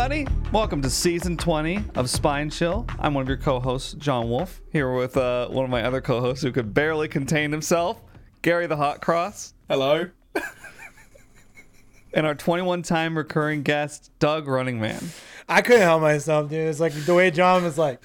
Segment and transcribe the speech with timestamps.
[0.00, 0.34] Everybody.
[0.50, 2.86] Welcome to season 20 of Spine Chill.
[2.98, 6.00] I'm one of your co hosts, John Wolf, here with uh, one of my other
[6.00, 8.00] co hosts who could barely contain himself,
[8.40, 10.08] Gary the Hot Cross, Hello.
[12.14, 15.04] and our 21 time recurring guest, Doug Running Man.
[15.50, 16.66] I couldn't help myself, dude.
[16.68, 18.00] It's like the way John was like,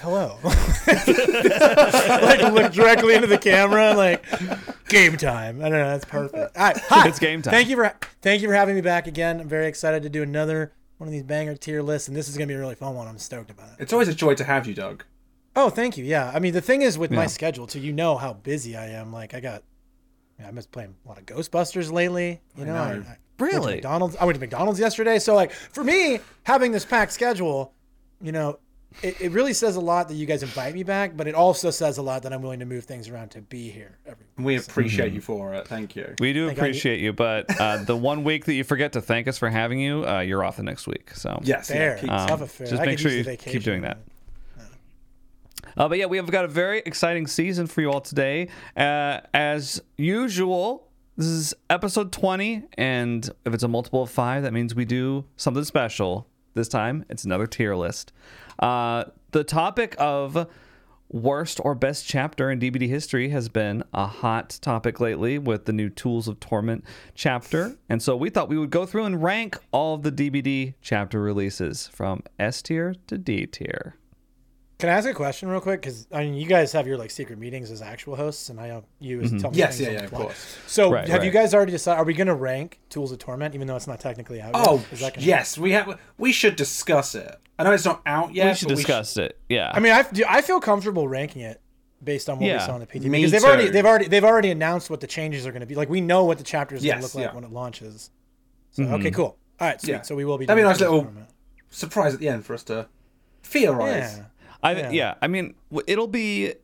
[0.00, 0.40] "Hello,"
[2.26, 4.24] like look directly into the camera, like
[4.88, 5.60] game time.
[5.60, 5.90] I don't know.
[5.90, 6.56] That's perfect.
[6.56, 7.06] All right, hi.
[7.06, 7.52] It's game time.
[7.52, 9.40] Thank you for thank you for having me back again.
[9.40, 12.36] I'm very excited to do another one of these banger tier lists, and this is
[12.36, 13.06] gonna be a really fun one.
[13.08, 13.76] I'm stoked about it.
[13.82, 15.04] It's always a joy to have you, Doug.
[15.54, 16.04] Oh, thank you.
[16.04, 17.16] Yeah, I mean the thing is with Yeah.
[17.18, 17.80] my schedule too.
[17.80, 19.12] You know how busy I am.
[19.12, 19.62] Like I got.
[20.38, 22.42] I've been playing a lot of Ghostbusters lately.
[22.56, 22.82] You know, know.
[22.82, 23.74] I, I went Really?
[23.76, 24.16] McDonald's.
[24.16, 25.18] I went to McDonald's yesterday.
[25.18, 27.72] So like for me, having this packed schedule,
[28.20, 28.58] you know,
[29.02, 31.70] it, it really says a lot that you guys invite me back, but it also
[31.70, 34.56] says a lot that I'm willing to move things around to be here every We
[34.56, 35.68] appreciate you for it.
[35.68, 36.14] Thank you.
[36.18, 38.92] We do Think I need- appreciate you, but uh, the one week that you forget
[38.94, 41.10] to thank us for having you, uh, you're off the next week.
[41.14, 41.68] So Yes.
[41.68, 41.96] fair.
[41.96, 42.66] Yeah, keep- Um, Have a fair.
[42.68, 43.98] just I make sure you keep doing that.
[44.56, 44.66] man.
[45.76, 48.48] Uh, but yeah, we have got a very exciting season for you all today.
[48.76, 54.54] Uh, as usual, this is episode 20, and if it's a multiple of five, that
[54.54, 56.26] means we do something special.
[56.54, 58.12] This time, it's another tier list.
[58.58, 60.48] Uh, the topic of
[61.08, 65.72] worst or best chapter in DBD history has been a hot topic lately with the
[65.72, 66.84] new Tools of Torment
[67.14, 67.76] chapter.
[67.88, 71.20] And so we thought we would go through and rank all of the DBD chapter
[71.20, 73.96] releases from S tier to D tier.
[74.78, 75.80] Can I ask a question real quick?
[75.80, 78.66] Because I mean, you guys have your like secret meetings as actual hosts, and I
[78.66, 79.38] have you as mm-hmm.
[79.38, 80.58] tell me Yes, things yeah, yeah, of course.
[80.66, 81.26] So, Right, have right.
[81.26, 81.98] you guys already decided?
[81.98, 84.50] Are we going to rank Tools of Torment, even though it's not technically out?
[84.54, 84.92] Oh, yet?
[84.92, 85.56] Is that gonna- yes.
[85.56, 85.98] We have.
[86.18, 87.34] We should discuss it.
[87.58, 88.48] I know it's not out yet.
[88.48, 89.38] we should but discuss it.
[89.48, 89.70] Yeah.
[89.72, 91.60] I mean, I, I feel comfortable ranking it
[92.04, 92.58] based on what Yeah.
[92.58, 95.06] we saw in the PT because they've already they've already they've already announced what the
[95.06, 95.74] changes are going to be.
[95.74, 97.34] Like we know what the chapter is going to look like yeah.
[97.34, 98.10] when it launches.
[98.72, 98.94] So mm-hmm.
[98.94, 99.38] okay, cool.
[99.58, 99.92] All right, sweet.
[99.92, 100.02] Yeah.
[100.02, 100.44] So we will be.
[100.44, 101.30] That'd be a nice little Torment.
[101.70, 102.88] surprise at the end for us to
[103.42, 104.18] theorize.
[104.18, 104.24] Yeah.
[104.66, 104.90] I Yeah.
[104.90, 105.14] yeah.
[105.22, 105.54] I mean,
[105.86, 106.54] it'll be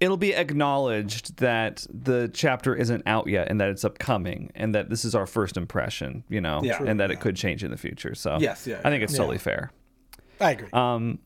[0.00, 4.90] it'll be acknowledged that the chapter isn't out yet and that it's upcoming and that
[4.90, 6.82] this is our first impression, you know, Yeah.
[6.82, 8.14] And that it could change in the future.
[8.16, 9.18] So Yes, yeah, I think it's yeah.
[9.18, 9.70] totally fair.
[10.40, 10.68] I agree.
[10.72, 11.20] Um,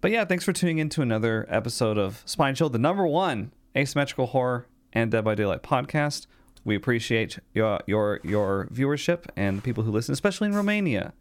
[0.00, 3.52] but yeah, thanks for tuning in to another episode of Spine Chill, the number one
[3.76, 6.26] asymmetrical horror and Dead by Daylight podcast.
[6.64, 11.12] We appreciate your your your viewership and the people who listen, especially in Romania.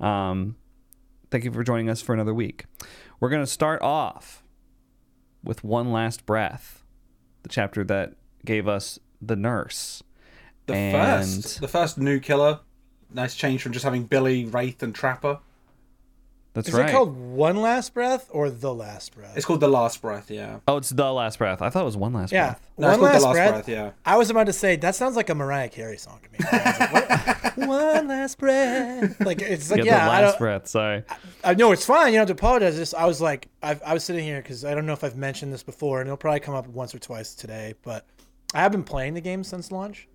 [0.00, 0.56] Um,
[1.30, 2.64] thank you for joining us for another week.
[3.22, 4.42] We're gonna start off
[5.44, 6.82] with one last breath,
[7.44, 10.02] the chapter that gave us the nurse.
[10.66, 12.58] The And- first, the first new killer.
[13.14, 15.38] Nice change from just having Billy, Wraith, and Trapper.
[16.54, 16.84] That's is right.
[16.84, 19.36] Is it called One Last Breath or The Last Breath?
[19.36, 20.30] It's called the Last Breath.
[20.30, 20.58] Yeah.
[20.68, 21.62] oh, it's the last breath.
[21.62, 22.70] I thought it was one last yeah, breath.
[22.76, 23.50] No, One Last, Last breath.
[23.52, 23.68] Breath.
[23.68, 23.90] Yeah.
[24.04, 26.38] I was about to say that sounds like a Mariah Carey song to me.
[26.52, 27.42] Like.
[27.56, 29.20] One last breath.
[29.20, 30.68] Like it's like Yeah, yeah, the last don't, breath.
[30.68, 31.04] Sorry.
[31.44, 32.12] I know it's fine.
[32.12, 32.76] You don't have to apologize.
[32.76, 35.16] Just I was like, I've, I was sitting here because I don't know if I've
[35.16, 37.74] mentioned this before, and it'll probably come up once or twice today.
[37.82, 38.06] But
[38.54, 40.08] I have been playing the game since launch,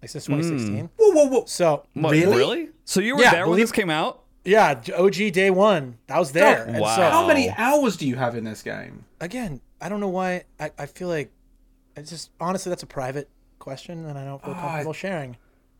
[0.00, 0.34] like since hmm.
[0.34, 0.90] 2016.
[0.96, 1.44] Whoa, whoa, whoa.
[1.46, 2.70] So What, Really?
[2.84, 4.22] So you were Yeah, there when believe- this came out?
[4.46, 6.64] Yeah, OG day one, That was there.
[6.64, 6.96] and wow.
[6.96, 9.04] so How many hours do you have in this game?
[9.20, 10.44] again, I don't know why.
[10.58, 11.30] I, I feel like
[11.96, 15.36] it's just honestly that's a private question, and I don't feel Ah, comfortable sharing.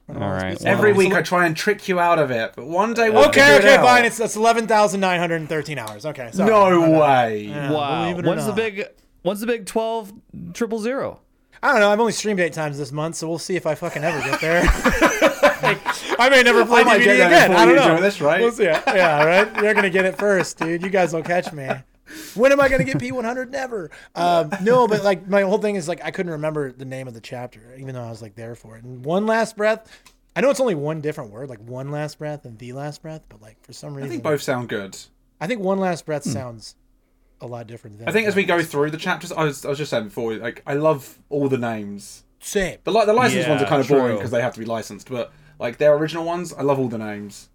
[0.08, 0.56] All right.
[0.60, 3.24] Well, Every week I try and trick you out of it, but one day we'll
[3.28, 3.84] Okay, figure it okay, out.
[3.84, 4.04] fine.
[4.04, 6.06] It's it's eleven thousand nine hundred and thirteen hours.
[6.06, 6.48] Okay, sorry.
[6.48, 7.42] no way.
[7.48, 8.02] Yeah, Wow.
[8.04, 8.84] believe it or When's the big
[9.22, 10.12] when's the big twelve
[10.54, 11.20] triple zero?
[11.62, 11.90] I don't know.
[11.90, 14.40] I've only streamed eight times this month, so we'll see if I fucking ever get
[14.40, 14.62] there.
[15.66, 17.52] Like, I may never play I DBD again.
[17.52, 17.96] I don't you know.
[17.96, 18.40] do this, right?
[18.40, 18.64] We'll see.
[18.64, 19.62] Yeah, right.
[19.62, 20.82] You're gonna get it first, dude.
[20.82, 21.68] You guys will catch me.
[22.34, 23.50] When am I gonna get P100?
[23.50, 23.90] Never.
[24.14, 27.14] Um, no, but like my whole thing is like I couldn't remember the name of
[27.14, 28.84] the chapter, even though I was like there for it.
[28.84, 29.90] And one last breath.
[30.36, 33.24] I know it's only one different word, like one last breath and the last breath,
[33.30, 34.96] but like for some reason, I think both sound good.
[35.40, 36.76] I think one last breath sounds
[37.40, 37.98] a lot different.
[37.98, 40.04] Than I think as we go through the chapters, I was, I was just saying
[40.04, 42.24] before, like I love all the names.
[42.38, 42.78] same.
[42.84, 44.66] The like the licensed Yeah, ones are kind of boring because they have to be
[44.66, 47.48] licensed, but like their original ones, I love all the names.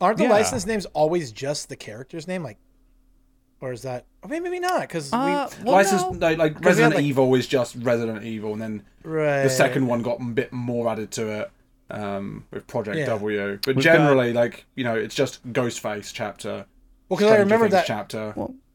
[0.00, 0.30] Aren't the Yeah.
[0.30, 2.42] license names always just the character's name?
[2.42, 2.58] Like,
[3.60, 4.04] or is that?
[4.22, 6.30] I mean, maybe not because Uh, we well, Licensed, no.
[6.30, 9.42] no, like 'Cause we Resident had, like- Evil is just Resident Evil, and then right
[9.42, 11.50] the second one got a bit more added to it
[11.90, 13.06] um, with Project Yeah.
[13.06, 13.58] W.
[13.64, 16.66] But We've generally, like you know, it's just Ghostface chapter.
[17.08, 18.34] Well, because I remember Things that chapter.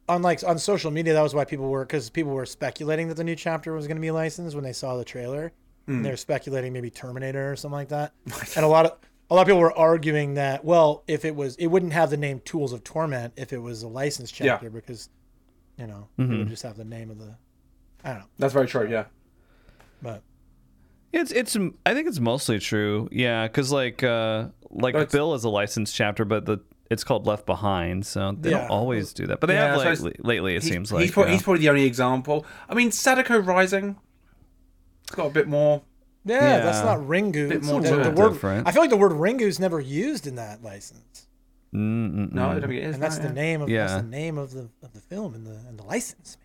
[0.09, 3.15] on like on social media, that was why people were because people were speculating that
[3.15, 5.53] the new chapter was going to be licensed when they saw the trailer.
[5.87, 8.13] And They're speculating maybe Terminator or something like that.
[8.55, 8.93] and a lot of
[9.29, 12.17] a lot of people were arguing that well, if it was, it wouldn't have the
[12.17, 14.53] name Tools of Torment if it was a licensed Yeah.
[14.53, 15.09] chapter because
[15.77, 16.37] you know it Mm-hmm.
[16.39, 17.35] would just have the name of the.
[18.05, 18.89] I don't know, That's very true.
[18.89, 19.05] Yeah.
[20.01, 20.21] but
[21.11, 21.55] It's it's
[21.85, 23.09] I think it's mostly true.
[23.11, 26.59] Yeah, cuz like uh like That's- Bill is a licensed chapter, but the
[26.91, 28.59] it's called Left Behind, so they Yeah.
[28.61, 29.39] don't always do that.
[29.39, 30.19] But they Yeah, have so it's- lately.
[30.23, 31.35] Lately, it He's- seems like he's, probably, yeah.
[31.37, 32.45] he's probably the only example.
[32.69, 33.95] I mean, Sadako Rising.
[35.03, 35.81] It's got a bit more.
[36.25, 37.49] Yeah, that's not Ringu.
[37.49, 38.17] Bit more the, the different.
[38.17, 38.67] word, Different.
[38.67, 41.27] I feel like the word Ringu is never used in that license,
[41.73, 42.31] Mm-mm-mm.
[42.31, 42.93] No, I don't think it is.
[42.95, 43.33] and that's no, the yeah.
[43.33, 46.37] name of that's the name of the of the film and the and the license,
[46.37, 46.42] man.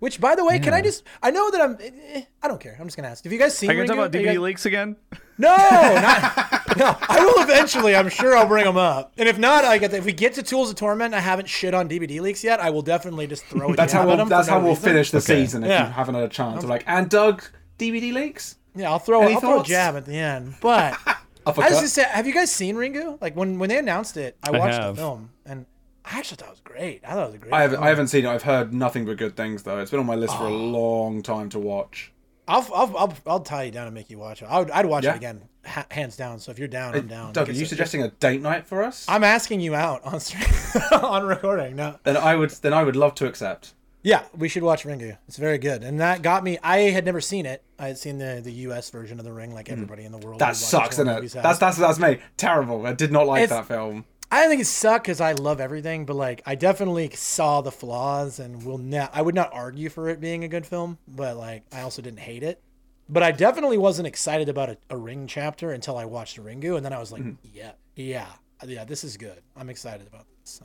[0.00, 1.02] Which, by the way, can I just?
[1.22, 1.76] I know that I'm.
[1.80, 2.76] eh, eh, I don't care.
[2.78, 3.24] I'm just gonna ask.
[3.24, 3.70] Have you guys seen?
[3.70, 4.96] Are you gonna talk about DBD guys- leaks again?
[5.38, 6.76] No, not.
[6.76, 7.96] no, I will eventually.
[7.96, 9.12] I'm sure I'll bring them up.
[9.18, 11.74] And if not, I get if we get to Tools of Torment, I haven't shit
[11.74, 12.60] on DBD leaks yet.
[12.60, 13.76] I will definitely just throw it.
[13.76, 14.84] That's how we'll, that's for how we'll reason.
[14.84, 15.42] finish the Okay.
[15.44, 15.86] season if Yeah.
[15.86, 16.62] you haven't had a chance.
[16.62, 17.42] I'm like, and Doug,
[17.78, 18.56] DBD leaks?
[18.76, 19.22] Yeah, I'll throw.
[19.22, 19.68] Any I'll throw a thoughts?
[19.68, 20.54] jab at the end.
[20.60, 23.20] But I was just say, have you guys seen Ringu?
[23.20, 24.96] Like when when they announced it, I watched have.
[24.96, 25.66] the film, and
[26.04, 27.00] I actually thought it was great.
[27.06, 27.52] I thought it was a great.
[27.54, 27.82] I haven't.
[27.82, 28.28] I haven't seen it.
[28.28, 29.78] I've heard nothing but good things though.
[29.78, 30.56] It's been on my list for a Oh.
[30.56, 32.12] long time to watch.
[32.46, 34.44] I'll, I'll, I'll, I'll tie you down and make you watch it.
[34.46, 35.14] I would, I'd watch Yeah.
[35.14, 36.38] it again, ha- hands down.
[36.40, 37.32] So if you're down, I'm down.
[37.32, 39.06] Doug, are you suggesting a date night for us?
[39.08, 40.44] I'm asking you out on stream,
[40.92, 41.74] on recording.
[41.76, 43.72] No, then I would then I would love to accept.
[44.02, 45.16] yeah, we should watch Ringu.
[45.26, 46.58] It's very good, and that got me.
[46.62, 47.62] I had never seen it.
[47.78, 48.90] I had seen the the U.S.
[48.90, 49.72] version of The Ring, like hmm.
[49.72, 50.38] everybody in the world.
[50.40, 51.32] That sucks, isn't it?
[51.32, 52.18] That's that's that's me.
[52.36, 52.86] Terrible.
[52.86, 54.04] I did not like It's- that film.
[54.34, 58.38] I think it sucked because I love everything, but like I definitely saw the flaws
[58.38, 59.10] and will not.
[59.14, 62.20] I would not argue for it being a good film, but like I also didn't
[62.20, 62.60] hate it.
[63.08, 66.84] But I definitely wasn't excited about a, a Ring chapter until I watched Ringu, and
[66.84, 67.48] then I was like, mm-hmm.
[67.52, 68.26] yeah, yeah,
[68.66, 69.40] yeah, this is good.
[69.56, 70.54] I'm excited about this.
[70.54, 70.64] So,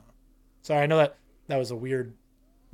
[0.62, 1.16] sorry, I know that
[1.48, 2.14] that was a weird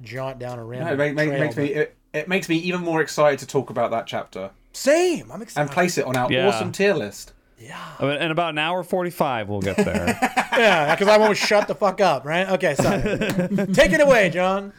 [0.01, 2.57] jaunt down a No, random it make, make, trail, makes me it, it makes me
[2.57, 5.33] even more excited to talk about that chapter same.
[5.33, 5.67] I'm excited.
[5.67, 6.49] and place it on our Yeah.
[6.49, 7.33] awesome tier list.
[7.59, 10.19] Yeah, I In about an hour forty-five, we'll get there.
[10.57, 12.49] yeah, because I won't shut the fuck up, right?
[12.51, 13.01] Okay, sorry.
[13.73, 14.73] Take it away, John.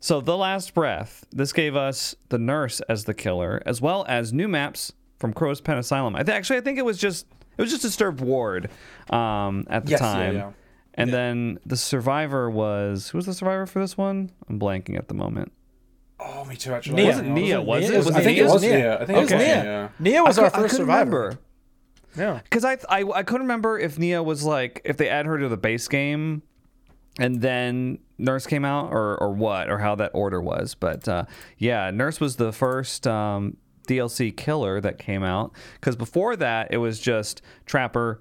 [0.00, 1.24] So, The Last Breath.
[1.32, 5.60] This gave us the nurse as the killer, as well as new maps from Crotus
[5.60, 6.14] Prenn Asylum.
[6.16, 8.68] I th- actually, I think it was just it was just Disturbed Ward
[9.10, 10.34] um, at the Yes, time.
[10.34, 10.50] yeah.
[10.94, 14.30] And then the survivor was who was the survivor for this one?
[14.48, 15.52] I'm blanking at the moment.
[16.18, 16.72] Oh, me too.
[16.72, 17.06] Actually, Nea.
[17.08, 17.94] wasn't Nea, was it?
[17.94, 18.46] It was Was I think Nea?
[18.46, 18.70] it was Nea.
[18.78, 18.94] Nea.
[18.94, 19.62] I think It was it was Nea.
[19.62, 19.92] Nea.
[20.00, 21.10] Nea was I our cou- first survivor.
[21.10, 21.38] remember.
[22.16, 22.40] Yeah.
[22.42, 25.48] Because I, I I couldn't remember if Nea was like if they add her to
[25.48, 26.42] the base game,
[27.18, 30.74] and then Nurse came out or or what or how that order was.
[30.74, 31.24] But uh,
[31.58, 35.52] yeah, Nurse was the first um, DLC killer that came out.
[35.74, 38.20] Because before that, it was just Trapper,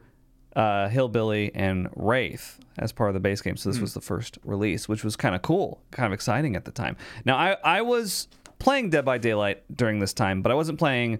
[0.55, 3.57] uh, Hillbilly, and Wraith as part of the base game.
[3.57, 6.65] So this was the first release, which was kind of cool, kind of exciting at
[6.65, 6.97] the time.
[7.25, 8.27] Now I I was
[8.59, 11.19] playing Dead by Daylight during this time, but I wasn't playing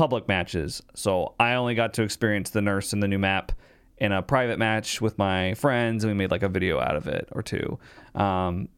[0.00, 0.82] public matches.
[0.94, 3.52] So I only got to experience the nurse in the new map
[3.98, 7.06] in a private match with my friends, and we made like a video out of
[7.06, 7.78] it or two.
[8.14, 8.70] Um,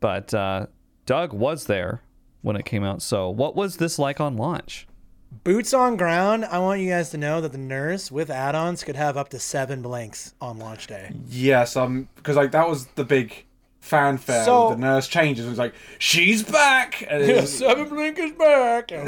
[0.00, 0.68] but uh,
[1.04, 2.00] Doug was there
[2.40, 3.02] when it came out.
[3.02, 4.88] So what was this like on launch?
[5.44, 6.46] Boots on ground.
[6.46, 9.38] I want you guys to know that the nurse with add-ons could have up to
[9.38, 11.12] seven blanks on launch day.
[11.28, 13.44] Yes, um, because like that was the big
[13.86, 14.44] fanfare.
[14.44, 15.46] So- the nurse changes.
[15.46, 17.04] It was like, she's back.
[17.08, 18.90] And it was- seven blink is back.
[18.92, 19.04] Okay.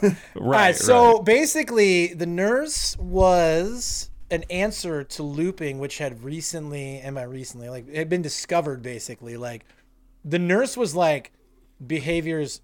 [0.00, 0.16] Right.
[0.36, 7.18] All right, so basically, the nurse was an answer to looping, which had recently, am
[7.18, 8.82] I recently, like it had been discovered.
[8.82, 9.64] Basically, like
[10.24, 11.32] the nurse was like
[11.86, 12.60] behavior's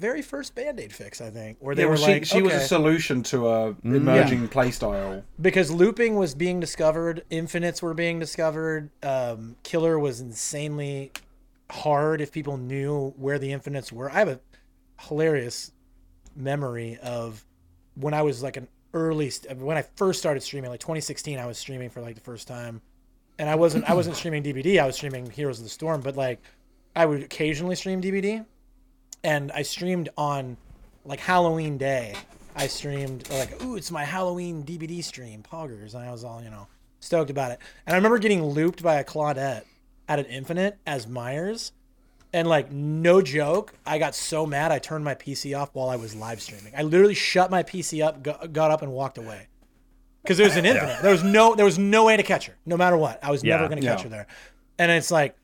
[0.00, 2.60] very first band-aid fix, I think, where they yeah, were she, like, she was a
[2.60, 3.96] solution to a Mm.
[3.96, 5.22] emerging playstyle.
[5.40, 11.12] because looping was being discovered, infinites were being discovered, um, killer was insanely
[11.70, 14.10] hard if people knew where the infinites were.
[14.10, 14.40] I have a
[15.02, 15.72] hilarious
[16.34, 17.44] memory of
[17.94, 21.38] when I was like an early st- when I first started streaming, like 2016.
[21.38, 22.80] I was streaming for like the first time,
[23.38, 24.80] and I wasn't I wasn't streaming DBD.
[24.80, 26.40] I was streaming Heroes of the Storm, but like
[26.96, 28.44] I would occasionally stream DBD,
[29.24, 30.56] and I streamed on
[31.04, 32.14] like Halloween day.
[32.56, 36.50] I streamed like, ooh, it's my Halloween DBD stream, Poggers, and I was all you
[36.50, 36.66] know
[37.00, 37.58] stoked about it.
[37.86, 39.62] And I remember getting looped by a Claudette
[40.08, 41.72] at an Infinite as Myers,
[42.32, 45.96] and like no joke, I got so mad I turned my PC off while I
[45.96, 46.72] was live streaming.
[46.76, 48.22] I literally shut my PC up,
[48.52, 49.46] got, up, and walked away
[50.22, 51.02] because there was an Infinite.
[51.02, 53.22] There was no there was no way to catch her, no matter what.
[53.24, 54.04] I was never going to catch Yeah.
[54.04, 54.26] her there,
[54.78, 55.36] and it's like,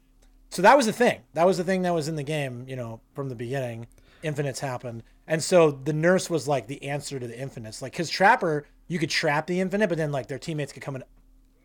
[0.51, 1.21] so that was the thing.
[1.35, 3.87] That was the thing that was in the game, you know, from the beginning.
[4.23, 7.83] Infinites happened, and so the nurse was like the answer to the infinites.
[7.83, 10.97] Like, because Trapper, you could trap the infinite, but then like their teammates could come
[10.97, 11.05] and,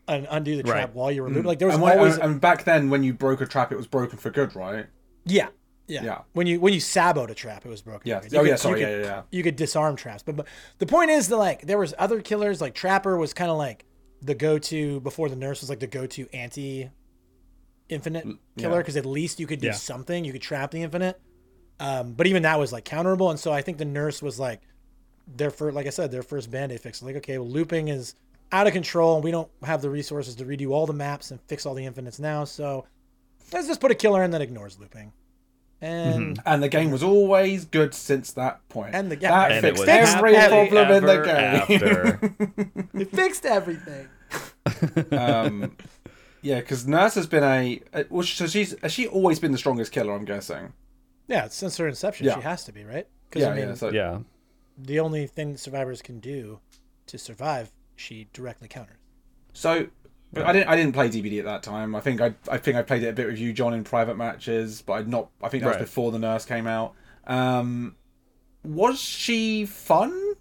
[0.06, 0.94] and undo the trap Right.
[0.94, 1.34] while you were mm.
[1.36, 1.46] looped.
[1.46, 3.76] Like there was And, when, always and, back then, when you broke a trap, it
[3.76, 4.86] was broken for good, right?
[5.24, 5.48] Yeah.
[5.88, 6.04] Yeah.
[6.04, 6.18] Yeah.
[6.34, 8.08] When you when you saboed a trap, it was broken.
[8.08, 8.20] Yeah.
[8.22, 9.22] Oh, you Oh, could- yeah, you sorry, could- yeah, yeah, yeah.
[9.30, 10.46] You could disarm traps, but, but
[10.78, 12.60] the point is that like there was other killers.
[12.60, 13.86] Like Trapper was kind of like
[14.20, 16.90] the go-to before the nurse was like the go-to anti
[17.92, 18.24] infinite
[18.58, 18.78] killer yeah.
[18.78, 19.72] because at least you could do Yeah.
[19.74, 20.24] something.
[20.24, 21.20] You could trap the infinite.
[21.80, 24.60] Um, but even that was like counterable, and so I think the nurse was like
[25.26, 27.02] their first, like I said, their first band aid fix.
[27.02, 28.14] Like okay, well, looping is
[28.52, 31.40] out of control, and we don't have the resources to redo all the maps and
[31.48, 32.44] fix all the infinites now.
[32.44, 32.84] So
[33.52, 35.12] let's just put a killer in that ignores looping.
[35.80, 38.94] And And the game was always good since that point.
[38.94, 40.34] And the- yeah, that and it fixed was every
[40.68, 42.86] problem in the game.
[43.02, 44.06] it fixed everything.
[45.10, 45.76] um,
[46.42, 47.80] yeah, because Nurse has been a.
[47.94, 50.14] uh, Well, so she's has she always been the strongest killer?
[50.14, 50.72] I'm guessing.
[51.28, 52.34] Yeah, since her inception, Yeah.
[52.36, 53.06] she has to be right.
[53.30, 53.74] Because Yeah, I mean, yeah.
[53.74, 54.18] So yeah.
[54.76, 56.60] the only thing survivors can do
[57.06, 58.96] to survive, she directly counters.
[59.54, 59.86] So,
[60.32, 60.68] but I didn't.
[60.68, 61.94] I didn't play DBD at that time.
[61.94, 62.34] I think I.
[62.50, 65.08] I think I played it a bit with you, John, in private matches, but I'd
[65.08, 65.30] not.
[65.42, 65.80] I think that Right.
[65.80, 66.94] was before the nurse came out.
[67.26, 67.96] Um,
[68.64, 70.34] was she fun?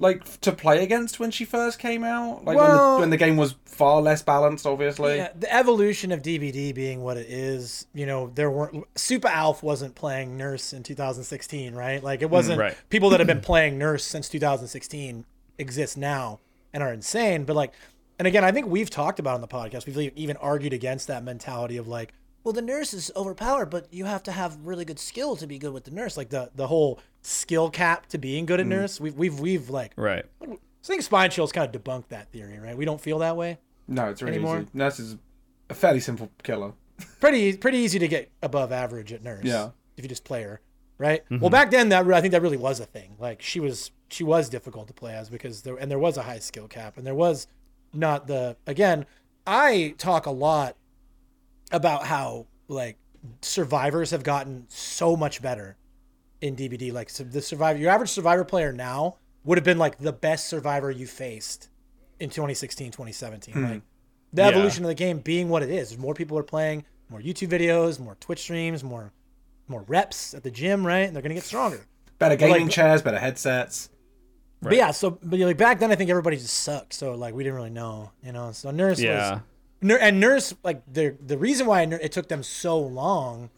[0.00, 3.36] Like to play against when she first came out, like when, the, when the game
[3.36, 5.16] was far less balanced, obviously.
[5.16, 9.62] Yeah, the evolution of DBD being what it is, you know, there weren't Super Alf
[9.62, 12.02] wasn't playing Nurse in 2016, right?
[12.02, 12.76] Like it mm, wasn't right.
[12.88, 15.26] people that have been playing Nurse since 2016
[15.58, 16.40] exist now
[16.72, 17.44] and are insane.
[17.44, 17.74] But like,
[18.18, 21.22] and again, I think we've talked about on the podcast, we've even argued against that
[21.24, 24.98] mentality of like, well, the nurse is overpowered, but you have to have really good
[24.98, 26.16] skill to be good with the nurse.
[26.16, 28.70] Like the the whole skill cap to being good at mm.
[28.70, 29.00] nurse.
[29.00, 30.24] We've we've we've like Right.
[30.42, 32.76] I think Spine Chill's kind of debunked that theory, right?
[32.76, 33.58] We don't feel that way.
[33.86, 34.60] No, it's really Anymore?
[34.60, 34.70] easy.
[34.72, 35.16] Nurse is
[35.68, 36.72] a fairly simple killer.
[37.20, 39.44] pretty pretty easy to get above average at nurse.
[39.44, 39.70] Yeah.
[39.96, 40.60] If you just play her,
[40.98, 41.24] right?
[41.24, 41.40] Mm-hmm.
[41.40, 43.16] Well, back then that I think that really was a thing.
[43.18, 46.22] Like she was she was difficult to play as because there and there was a
[46.22, 47.46] high skill cap and there was
[47.92, 49.06] not the again.
[49.46, 50.76] I talk a lot
[51.72, 52.98] about how like
[53.42, 55.76] survivors have gotten so much better
[56.40, 56.92] in DBD.
[56.92, 60.46] Like so the survivor, your average survivor player now would have been like the best
[60.46, 61.68] survivor you faced
[62.18, 63.54] in 2016, 2017.
[63.54, 63.64] Hmm.
[63.64, 63.82] Like
[64.32, 64.48] the Yeah.
[64.48, 65.96] evolution of the game being what it is.
[65.98, 69.12] More people are playing, more YouTube videos, more Twitch streams, more
[69.68, 71.06] more reps at the gym, right?
[71.06, 71.86] And they're gonna get stronger.
[72.18, 73.88] Better gaming like- chairs, better headsets.
[74.62, 76.92] But yeah, so but like back then, I think everybody just sucked.
[76.92, 78.52] So like we didn't really know, you know.
[78.52, 79.40] So nurse Yeah.
[79.80, 83.48] Nur- and nurse like the the reason why it took them so long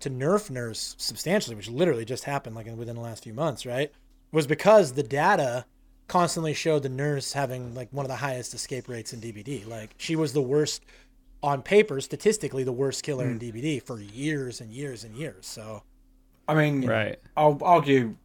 [0.00, 3.90] to nerf nurse substantially, which literally just happened like within the last few months, right?
[4.32, 5.64] Was because the data
[6.08, 9.66] constantly showed the nurse having like one of the highest escape rates in DBD.
[9.66, 10.84] Like she was the worst
[11.42, 15.46] on paper, statistically the worst killer in DBD for years and years and years.
[15.46, 15.82] So
[16.48, 17.18] I mean, Right.
[17.36, 18.16] I'll argue.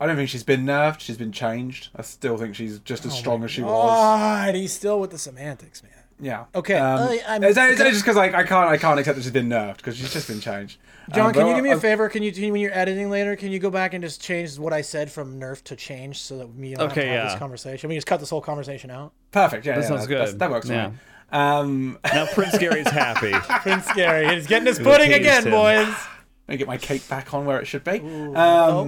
[0.00, 1.00] I don't think she's been nerfed.
[1.00, 1.88] She's been changed.
[1.96, 3.70] I still think she's just Oh as strong as she was.
[3.72, 5.92] God, he's still with the semantics, man.
[6.20, 6.44] Yeah.
[6.54, 9.22] Okay, Um, I- I'm- it's, it's just because like I can't I can't accept that
[9.22, 10.78] she's been nerfed because she's just been changed.
[11.14, 12.08] John, Um, can you do me a I- favor?
[12.08, 14.58] Can you, can you- when you're editing later, can you go back and just change
[14.58, 17.20] what I said from nerf to change so that me and I Okay, have to
[17.20, 17.88] have this conversation?
[17.88, 19.12] We just cut this whole conversation out.
[19.30, 19.64] Perfect.
[19.66, 20.38] Yeah, That yeah, sounds that's- good.
[20.38, 20.88] That works for Yeah.
[20.88, 20.94] me.
[21.30, 23.32] Um, Now Prince Gary's happy.
[23.62, 25.50] Prince Gary, he's getting his pudding teased again, him.
[25.50, 25.86] boys.
[25.86, 28.00] let me get my cake back on where it should be.
[28.00, 28.32] Um,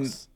[0.04, 0.28] Folks.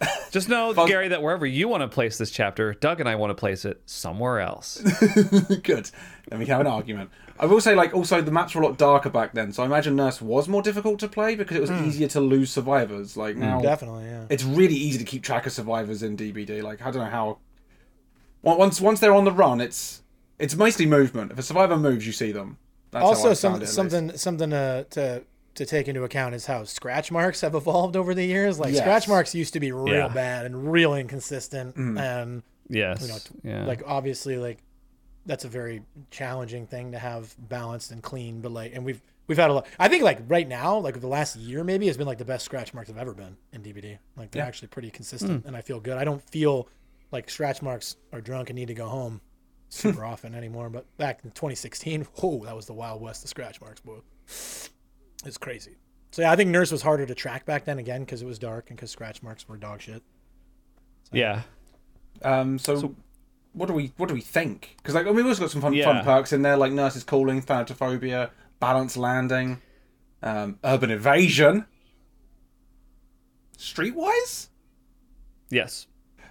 [0.30, 3.14] Just know, Fuzz- Gary, that wherever you want to place this chapter, Doug and I
[3.14, 4.80] want to place it somewhere else.
[5.62, 5.90] good.
[6.28, 7.10] Then we have an argument.
[7.38, 9.66] I will say, like, also the maps were a lot darker back then, so I
[9.66, 11.84] imagine Nurse was more difficult to play because it was hmm.
[11.84, 13.16] easier to lose survivors.
[13.16, 14.24] Like hmm, now, Definitely, yeah.
[14.30, 16.62] it's really easy to keep track of survivors in DBD.
[16.62, 17.38] Like I don't know how.
[18.44, 20.02] on- Once once they're on the run, it's
[20.38, 21.32] it's mostly movement.
[21.32, 22.58] If a survivor moves, you see them.
[22.90, 23.74] That's how Also, I some, found it, at least.
[23.74, 25.22] something something to, to
[25.56, 28.58] to take into account is how scratch marks have evolved over the years.
[28.58, 28.80] Like Yes.
[28.82, 30.08] scratch marks used to be real Yeah.
[30.08, 31.98] bad and real inconsistent, mm.
[32.00, 33.02] and Yes.
[33.02, 33.64] you know, t- yeah.
[33.66, 34.58] like obviously, like
[35.26, 38.40] that's a very challenging thing to have balanced and clean.
[38.40, 39.66] But like, and we've we've had a lot.
[39.78, 42.44] I think like right now, like the last year maybe has been like the best
[42.44, 43.98] scratch marks I've ever been in DBD.
[44.16, 44.46] Like they're Yeah.
[44.46, 45.46] actually pretty consistent, mm.
[45.46, 45.96] and I feel good.
[45.98, 46.68] I don't feel
[47.12, 49.20] like scratch marks are drunk and need to go home
[49.68, 50.70] super often anymore.
[50.70, 53.98] But back in 2016, whoa, that was the wild west of scratch marks, boy.
[55.24, 55.76] It's crazy.
[56.12, 58.38] So yeah, I think Nurse was harder to track back then again because it was
[58.38, 60.02] dark and because scratch marks were dog shit.
[61.12, 61.42] yeah.
[62.22, 62.94] Um, so,
[63.52, 64.74] what do we what do we think?
[64.78, 65.84] Because like I mean, we've also got some fun, Yeah.
[65.84, 68.30] fun perks in there, like nurses calling, thanatophobia,
[68.60, 69.60] balanced landing,
[70.22, 71.66] um, urban evasion,
[73.58, 74.48] streetwise.
[75.50, 75.86] Yes.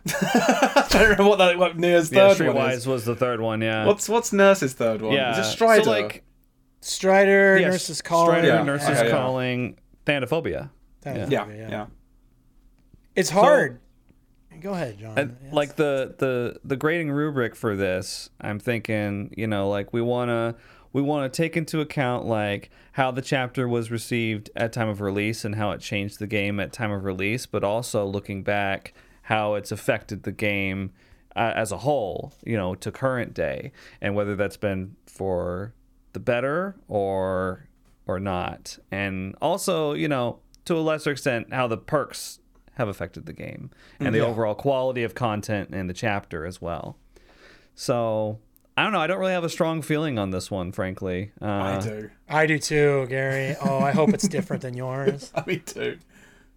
[0.08, 2.34] I don't remember what that what Nea's Yeah.
[2.34, 2.86] third one is.
[2.86, 3.62] Streetwise was the third one.
[3.62, 3.86] Yeah.
[3.86, 5.14] What's what's nurse's third one?
[5.14, 5.40] yeah.
[5.40, 5.84] Is it Stridor?
[5.84, 6.24] So like,
[6.86, 8.36] Stridor, yes, Nurse's calling.
[8.44, 8.64] Stridor, Yeah.
[8.64, 9.12] nurses Okay, yeah.
[9.12, 10.70] calling, Thanophobia.
[11.04, 11.86] Thanatophobia, yeah, yeah,
[13.16, 13.80] It's hard.
[14.62, 15.18] Go ahead, John.
[15.18, 15.54] And, Yes.
[15.54, 20.30] like the the the grading rubric for this i'm thinking you know like we want
[20.30, 20.56] to
[20.94, 25.02] we want to take into account like how the chapter was received at time of
[25.02, 28.94] release and how it changed the game at time of release but also looking back
[29.24, 30.92] how it's affected the game
[31.36, 35.74] uh, as a whole you know to current day and whether that's been for
[36.16, 37.68] the better or
[38.08, 42.40] or not and also you know to a lesser extent how the perks
[42.76, 43.70] have affected the game
[44.00, 46.98] and the overall quality of content in the chapter as well
[47.76, 48.40] So
[48.78, 49.00] I don't know.
[49.00, 51.32] I don't really have a strong feeling on this one, frankly.
[51.42, 52.10] Uh, I do.
[52.28, 53.56] I do too, Gary.
[53.64, 55.32] Oh, I hope it's different than yours.
[55.48, 55.98] Me too.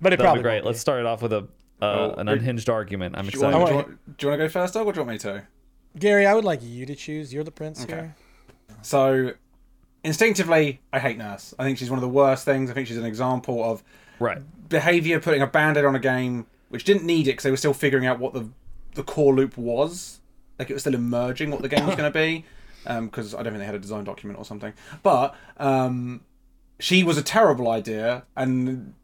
[0.00, 0.55] But it That'll probably be great.
[0.57, 0.67] won't be.
[0.71, 1.47] Let's start it off with a
[1.81, 3.15] uh, Oh, an unhinged argument.
[3.17, 3.57] I'm excited.
[3.57, 5.07] want, do, you want- want, do you want to go first, Doug, or do you
[5.07, 5.45] want me to?
[5.97, 7.33] Gary, I would like you to choose.
[7.33, 7.93] You're the prince Okay.
[7.95, 8.17] here.
[8.83, 9.33] So,
[10.09, 11.55] instinctively, I hate Nurse.
[11.59, 12.71] I think she's one of the worst things.
[12.71, 13.83] I think she's an example of
[14.19, 14.38] right.
[14.69, 17.75] behavior putting a band-aid on a game which didn't need it because they were still
[17.75, 18.49] figuring out what the
[18.95, 20.21] the core loop was.
[20.59, 22.45] Like it was still emerging what the game was going to be
[23.05, 24.73] because i don't think they had a design document or something.
[25.03, 26.23] But um,
[26.81, 28.95] she was a terrible idea and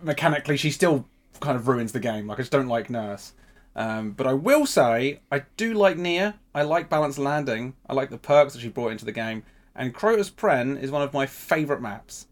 [0.00, 1.06] mechanically she still
[1.40, 2.26] kind of ruins the game.
[2.26, 3.32] Like i just don't like nurse.
[3.76, 6.36] Um, but i will say i do like Nea.
[6.54, 7.74] I like balanced landing.
[7.88, 9.44] I like the perks that she brought into the game
[9.74, 12.26] and Crotus Prenn is one of my favorite maps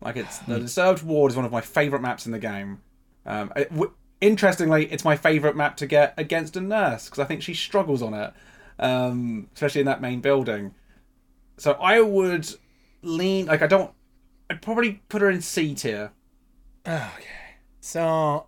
[0.00, 2.80] like it's the Disturbed Ward is one of my favorite maps in the game.
[3.24, 7.24] Um, it, w- interestingly, it's my favorite map to get against a nurse because I
[7.24, 8.32] think she struggles on it,
[8.78, 10.74] um, especially in that main building.
[11.56, 12.48] So I would
[13.02, 13.90] lean like I don't.
[14.50, 16.12] I'd probably put her in C tier.
[16.86, 18.46] Okay, so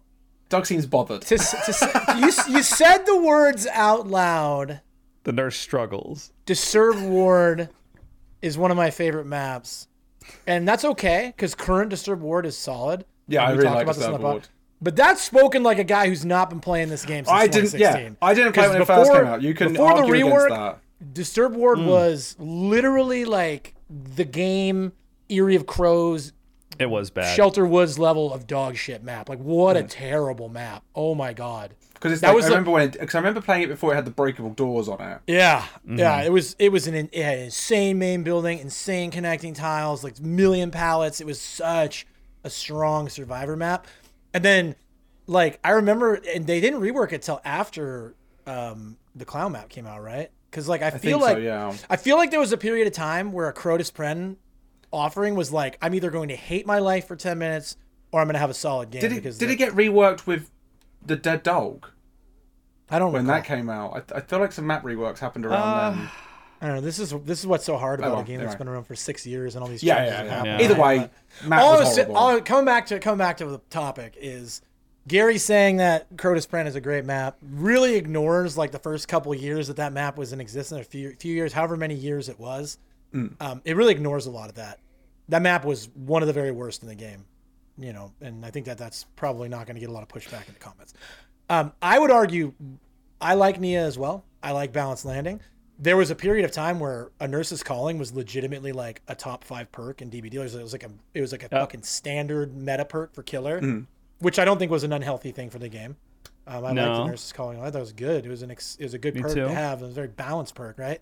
[0.49, 1.23] Doug seems bothered.
[1.23, 4.83] to, to you you said the words out loud.
[5.25, 6.33] The nurse struggles.
[6.47, 7.71] Disturb Ward
[8.43, 9.89] is one of my favorite maps,
[10.47, 13.05] and that's okay because current Disturb Ward is solid.
[13.27, 14.49] Yeah, I we really talked like about this in the pod- Ward.
[14.81, 17.73] But that's spoken like a guy who's not been playing this game since I didn't.
[17.73, 18.03] 2016.
[18.05, 19.43] Yeah, I didn't play it when it 'Cause first came out.
[19.43, 21.15] You can before the argue rework, against that.
[21.15, 21.87] Disturb Ward hmm.
[21.87, 24.93] was literally like the game
[25.31, 26.33] Eyrie of Crows,
[26.79, 27.35] It was bad.
[27.35, 29.29] Shelter Woods level of dog shit map.
[29.29, 30.85] Like what a terrible map.
[30.95, 31.75] Oh my god.
[31.99, 33.93] Because it's That like, was I the- remember when because I remember playing it before
[33.93, 35.19] it had the breakable doors on it.
[35.27, 35.99] Yeah, Mm-hmm.
[35.99, 36.23] yeah.
[36.23, 40.21] It was it was an, it had an insane main building, insane connecting tiles, like
[40.21, 41.21] million pallets.
[41.21, 42.07] It was such
[42.45, 43.87] a strong survivor map.
[44.33, 44.77] And then,
[45.27, 48.15] like I remember, and they didn't rework it till after
[48.47, 50.31] um, the clown map came out, right?
[50.51, 51.75] Because like I, feel think so, like yeah.
[51.91, 54.37] I feel like there was a period of time where a Crotus Prenn
[54.93, 57.77] offering was like, I'm either going to hate my life for ten minutes
[58.13, 59.01] or I'm going to have a solid game.
[59.03, 59.17] Did it?
[59.17, 60.51] because Did it get reworked with
[61.09, 61.89] the dead dog
[62.91, 63.37] I don't when recall.
[63.41, 64.11] that came out?
[64.13, 66.11] I, I feel like some map reworks happened around Uh, then.
[66.61, 66.81] I don't know.
[66.83, 68.59] This is this is what's so hard about well, a game that's anyway.
[68.65, 70.59] been around for six years and all these Yeah, changes yeah, yeah.
[70.59, 70.65] Yeah.
[70.65, 71.11] Either way,
[71.45, 72.17] map all was horrible.
[72.17, 74.61] all, coming back to coming back to the topic is
[75.07, 79.33] Gary saying that Crotus Prenn is a great map really ignores like the first couple
[79.35, 82.41] years that that map was in existence, a few few years, however many years it
[82.41, 82.79] was.
[83.15, 83.41] Mm.
[83.41, 84.81] Um, it really ignores a lot of that.
[85.29, 87.25] That map was one of the very worst in the game,
[87.79, 90.09] you know, and I think that that's probably not going to get a lot of
[90.09, 90.95] pushback in the comments.
[91.49, 92.53] Um, I would argue,
[93.21, 94.25] I like Nea as well.
[94.43, 95.41] I like balanced landing.
[95.79, 99.45] There was a period of time where a nurse's calling was legitimately like a top
[99.45, 100.55] five perk in DB dealers.
[100.55, 103.87] It was like a it was like a fucking standard meta perk for killer, Mm.
[104.19, 105.97] which I don't think was an unhealthy thing for the game.
[106.49, 107.61] Um, I like the nurse's calling.
[107.61, 108.27] I thought it was good.
[108.27, 109.43] It was an ex, it was a good Me perk too.
[109.43, 109.81] to have.
[109.81, 111.01] It was a very balanced perk, right?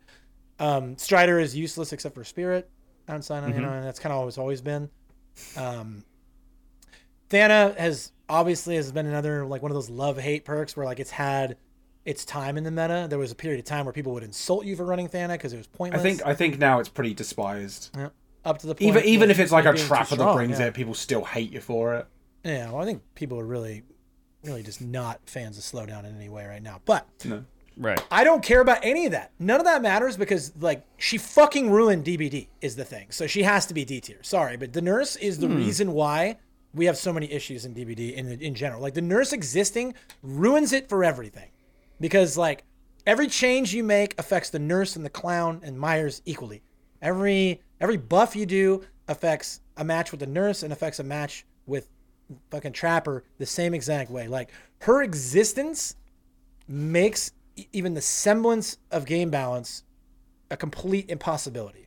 [0.59, 2.69] Um, Stridor is useless except for Spirit.
[3.09, 3.55] Outside, Mm-hmm.
[3.55, 4.91] you know, and that's kind of always always been.
[5.57, 6.05] Um,
[7.29, 11.01] Thana has obviously has been another like one of those love hate perks where like
[11.01, 11.57] it's had
[12.05, 13.07] its time in the meta.
[13.09, 15.53] There was a period of time where people would insult you for running Thana because
[15.53, 16.01] it was pointless.
[16.01, 17.91] I think I think now it's pretty despised.
[17.97, 18.09] Yeah.
[18.45, 20.59] up to the point Even even if it's like a being too trapper that brings
[20.59, 20.67] yeah.
[20.67, 22.07] it, people still hate you for it.
[22.45, 23.83] Yeah, well, I think people are really,
[24.45, 26.81] really just not fans of slowdown in any way right now.
[26.85, 27.45] But No.
[27.79, 28.03] Right.
[28.11, 29.33] I don't care about any of that.
[29.39, 33.09] None of that matters because like she fucking ruined DBD is the thing.
[33.11, 34.23] So she has to be D tier.
[34.23, 35.57] Sorry, but the nurse is the hmm.
[35.57, 36.39] reason why
[36.77, 38.81] we have so many issues in DBD in in general.
[38.81, 41.51] Like the nurse existing ruins it for everything.
[41.99, 42.65] Because like
[43.07, 46.63] every change you make affects the nurse and the clown and Myers equally.
[47.01, 51.47] Every every buff you do affects a match with the nurse and affects a match
[51.67, 51.89] with
[52.51, 54.29] fucking Trapper the same exact way.
[54.29, 54.51] Like
[54.83, 55.97] her existence
[56.69, 59.83] makes e- even the semblance of game balance
[60.51, 61.87] a complete impossibility.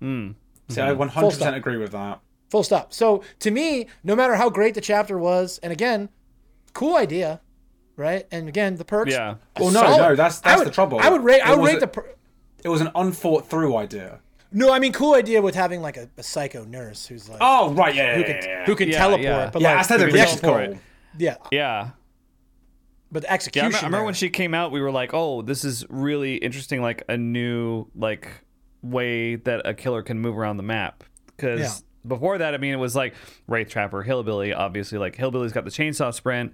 [0.00, 0.32] Hmm.
[0.68, 2.20] See, I 100% agree with that.
[2.54, 2.92] Full stop.
[2.92, 6.08] So to me, no matter how great the chapter was, and again,
[6.72, 7.40] cool idea,
[7.96, 8.28] right?
[8.30, 9.10] And again, the perks.
[9.10, 9.34] Yeah.
[9.58, 9.98] Well, no, solid.
[9.98, 11.00] no, that's- that's would- the trouble.
[11.00, 11.40] I would rate.
[11.40, 11.86] I It would was rate a- the.
[11.88, 12.14] Per-
[12.62, 14.20] It was an unthought through idea.
[14.52, 17.72] no, I mean, cool idea with having like a, a psycho nurse who's like Oh,
[17.74, 18.64] right, yeah, yeah, who yeah, can yeah, yeah.
[18.66, 19.50] who can Yeah, teleport, yeah.
[19.52, 20.70] but yeah, like aesthetically, the Yeah, she's ex- teleport.
[20.70, 20.80] cool.
[21.18, 21.88] yeah, Yeah.
[23.10, 23.66] but the Yeah, I execution.
[23.66, 26.36] remember, I remember there- when she came out, we were like, "Oh, this is really
[26.36, 28.28] interesting, like a new like
[28.80, 31.02] way that a killer can move around the map."
[31.36, 31.88] Because Yeah.
[32.06, 33.14] Before that, I mean, it was like
[33.46, 34.52] Wraith Trapper, Hillbilly.
[34.52, 36.52] Obviously, like Hillbilly's got the chainsaw sprint,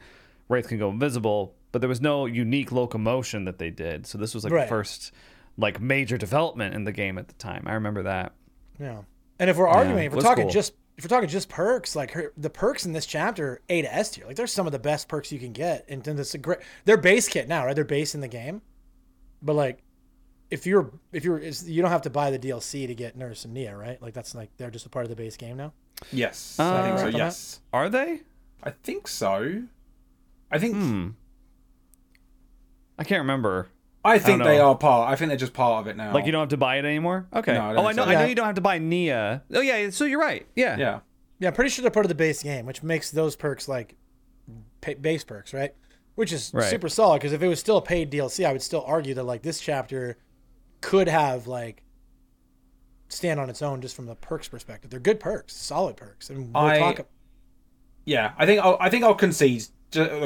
[0.49, 4.07] Wraith can go invisible, but there was no unique locomotion that they did.
[4.07, 4.63] So this was like Right.
[4.65, 5.13] the first
[5.57, 7.65] like major development in the game at the time.
[7.67, 8.33] I remember that.
[8.79, 9.03] Yeah.
[9.39, 10.53] And if we're arguing, if we're talking cool.
[10.53, 13.95] just if we're talking just perks, like her, the perks in this chapter, A to
[13.95, 15.87] S tier, like there's some of the best perks you can get.
[15.89, 17.75] And then this a great their base kit now, right?
[17.75, 18.61] They're base in the game.
[19.43, 19.83] But like
[20.51, 23.45] if you're if you're it's, you don't have to buy the DLC to get Nurse
[23.45, 24.01] and Nea, right?
[24.03, 25.73] Like that's like they're just a part of the base game now.
[26.13, 27.03] Yes, Uh, I think so.
[27.03, 27.19] correct that?
[27.19, 28.21] Yes, Are they?
[28.63, 29.63] I think so.
[30.51, 31.09] I think Hmm.
[32.99, 33.69] I can't remember.
[34.05, 34.45] I think know.
[34.47, 35.11] they are part.
[35.11, 36.13] I think they're just part of it now.
[36.15, 37.27] Like you don't have to buy it anymore.
[37.35, 37.53] Okay.
[37.55, 38.05] No, I don't oh, I know.
[38.05, 38.11] so.
[38.11, 38.27] I know Yeah.
[38.27, 39.43] you don't have to buy Nea.
[39.53, 39.91] Oh yeah.
[39.91, 40.47] So you're right.
[40.57, 40.77] Yeah.
[40.79, 41.01] Yeah.
[41.39, 43.97] Yeah, I'm pretty sure they're part of the base game, which makes those perks like
[44.81, 45.75] pa base perks, right?
[46.15, 46.69] Which is Right.
[46.69, 49.25] super solid because if it was still a paid DLC, I would still argue that
[49.25, 50.17] like this chapter
[50.81, 51.83] could have like
[53.09, 54.90] stand on its own just from the perks perspective.
[54.90, 57.07] They're good perks, solid perks, and we'll I- talk.
[58.05, 59.64] Yeah, I think I'll, I think I'll concede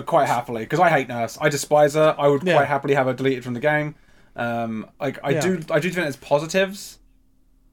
[0.07, 1.37] quite happily because I hate Nurse.
[1.41, 2.15] I despise her.
[2.19, 2.55] I would Yeah.
[2.55, 3.95] quite happily have her deleted from the game.
[4.37, 5.41] Um, like I Yeah.
[5.41, 6.99] do, I do think there's positives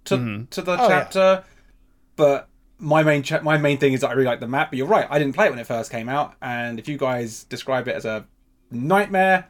[0.05, 0.45] to Mm-hmm.
[0.45, 0.87] to the Oh, yeah.
[0.87, 1.43] chapter,
[2.15, 4.71] but my main cha- my main thing is that I really like the map.
[4.71, 6.97] But you're right, I didn't play it when it first came out, and if you
[6.97, 8.25] guys describe it as a
[8.71, 9.47] nightmare,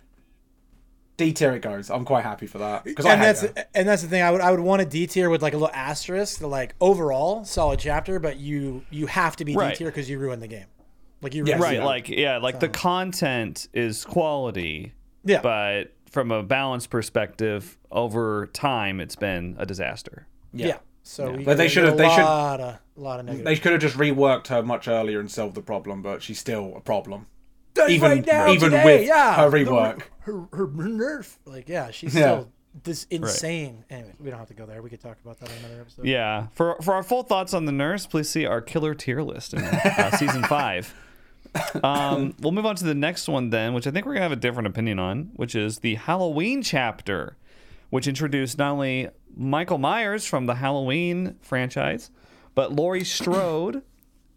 [1.26, 1.90] D tier it goes.
[1.90, 3.66] I'm quite happy for that because and hate that's her.
[3.76, 4.22] and that's the thing.
[4.22, 6.40] I would I would want a D tier with like a little asterisk.
[6.40, 9.70] The like overall solid chapter, but you you have to be Right.
[9.72, 10.66] D tier because you ruined the game.
[11.22, 11.60] Like you Yes.
[11.60, 11.78] ruined Right.
[11.80, 11.86] Yeah.
[11.86, 12.38] Like yeah.
[12.38, 15.42] Like the content is quality, yeah.
[15.42, 20.28] but from a balance perspective, over time, it's been a disaster.
[20.54, 20.78] yeah.
[21.04, 23.46] So we But they should have- they should- lot of lot of negative.
[23.46, 26.74] They could have just reworked her much earlier and solved the problem, but she's still
[26.76, 27.26] a problem.
[27.82, 30.02] Like, even- right now, even today, with yeah, her the- rework.
[30.22, 32.22] her, her nerf, like yeah, she's Yeah.
[32.22, 32.52] still
[32.84, 33.84] this insane.
[33.90, 34.82] Anyway, we don't have to go there.
[34.82, 36.06] We could talk about that in another episode.
[36.06, 36.48] Yeah.
[36.54, 39.62] For for our full thoughts on the nurse, please see our killer tier list in
[39.64, 40.94] uh, season five.
[41.84, 44.32] Um, we'll move on to the next one then, which I think we're gonna have
[44.32, 47.36] a different opinion on, which is the Halloween chapter,
[47.90, 52.10] which introduced not only Michael Myers from the Halloween franchise,
[52.56, 53.82] but Laurie Strode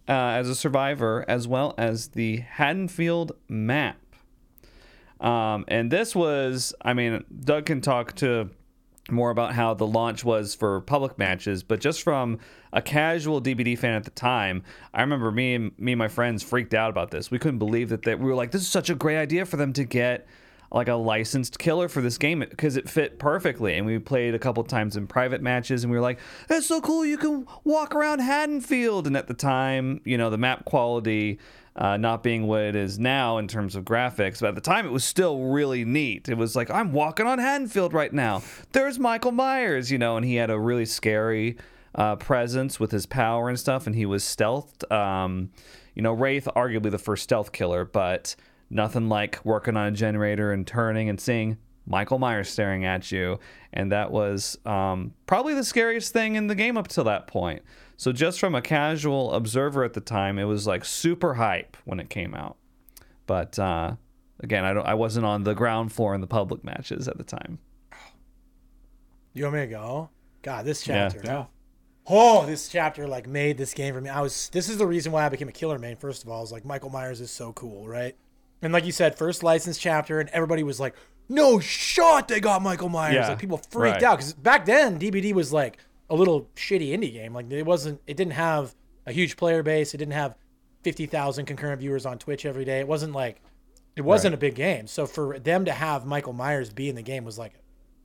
[0.09, 3.99] uh, as a survivor, as well as the Haddonfield map.
[5.21, 8.51] Um, and this was, I mean, Doug can talk to
[9.11, 12.39] more about how the launch was for public matches, but just from
[12.73, 14.63] a casual DBD fan at the time,
[14.93, 17.31] I remember me and me and my friends freaked out about this.
[17.31, 19.57] We couldn't believe that they, we were like, this is such a great idea for
[19.57, 20.27] them to get
[20.75, 23.79] like a licensed killer for this game because it fit perfectly.
[23.79, 26.81] And we played a couple times in private matches, and we were like, that's so
[26.81, 27.07] cool.
[27.07, 29.07] You can walk around Haddonfield.
[29.07, 31.39] And at the time, you know, the map quality
[31.77, 34.85] uh, not being what it is now in terms of graphics, but at the time
[34.85, 36.29] it was still really neat.
[36.29, 38.43] It was like I'm walking on Haddonfield right now.
[38.73, 41.57] There's Michael Myers, you know, and he had a really scary
[41.95, 44.91] uh, presence with his power and stuff, and he was stealthed.
[44.91, 45.51] Um,
[45.95, 48.35] you know, Wraith, arguably the first stealth killer, but
[48.75, 51.57] nothing like working on a generator and turning and seeing
[51.87, 53.39] Michael Myers staring at you,
[53.73, 57.63] and that was um, probably the scariest thing in the game up till that point.
[57.97, 62.01] So just from a casual observer at the time, it was like super hype when
[62.01, 62.57] it came out.
[63.27, 63.97] But uh,
[64.41, 64.87] again, I don't.
[64.87, 67.59] I wasn't on the ground floor in the public matches at the time.
[69.33, 70.11] You want me to go?
[70.43, 71.21] God, this chapter.
[71.25, 71.47] Yeah.
[72.07, 74.11] Oh, this chapter like made this game for me.
[74.11, 74.49] I was.
[74.51, 75.97] This is the reason why I became a killer main.
[75.97, 78.17] First of all, I was like Michael Myers is so cool, right?
[78.63, 80.95] And like you said, first licensed chapter, and everybody was like,
[81.29, 84.03] "No shot, they got Michael Myers!" Yeah, like people freaked right.
[84.03, 87.35] out because back then DBD was like a little shitty indie game.
[87.35, 88.01] Like it wasn't.
[88.07, 88.75] It didn't have
[89.07, 89.95] a huge player base.
[89.95, 90.37] It didn't have
[90.83, 92.81] fifty thousand concurrent viewers on Twitch every day.
[92.81, 93.43] It wasn't like.
[93.97, 94.89] It wasn't a big game.
[94.89, 97.53] So for them to have Michael Myers be in the game was like,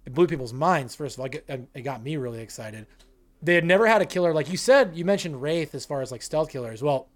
[0.06, 0.94] it blew people's minds.
[0.94, 2.86] First of all, it got me really excited
[3.42, 6.12] they had never had a killer like you said you mentioned wraith as far as
[6.12, 7.08] like stealth killers well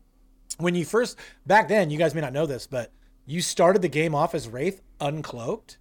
[0.58, 2.92] when you first back then you guys may not know this but
[3.26, 5.78] you started the game off as wraith uncloaked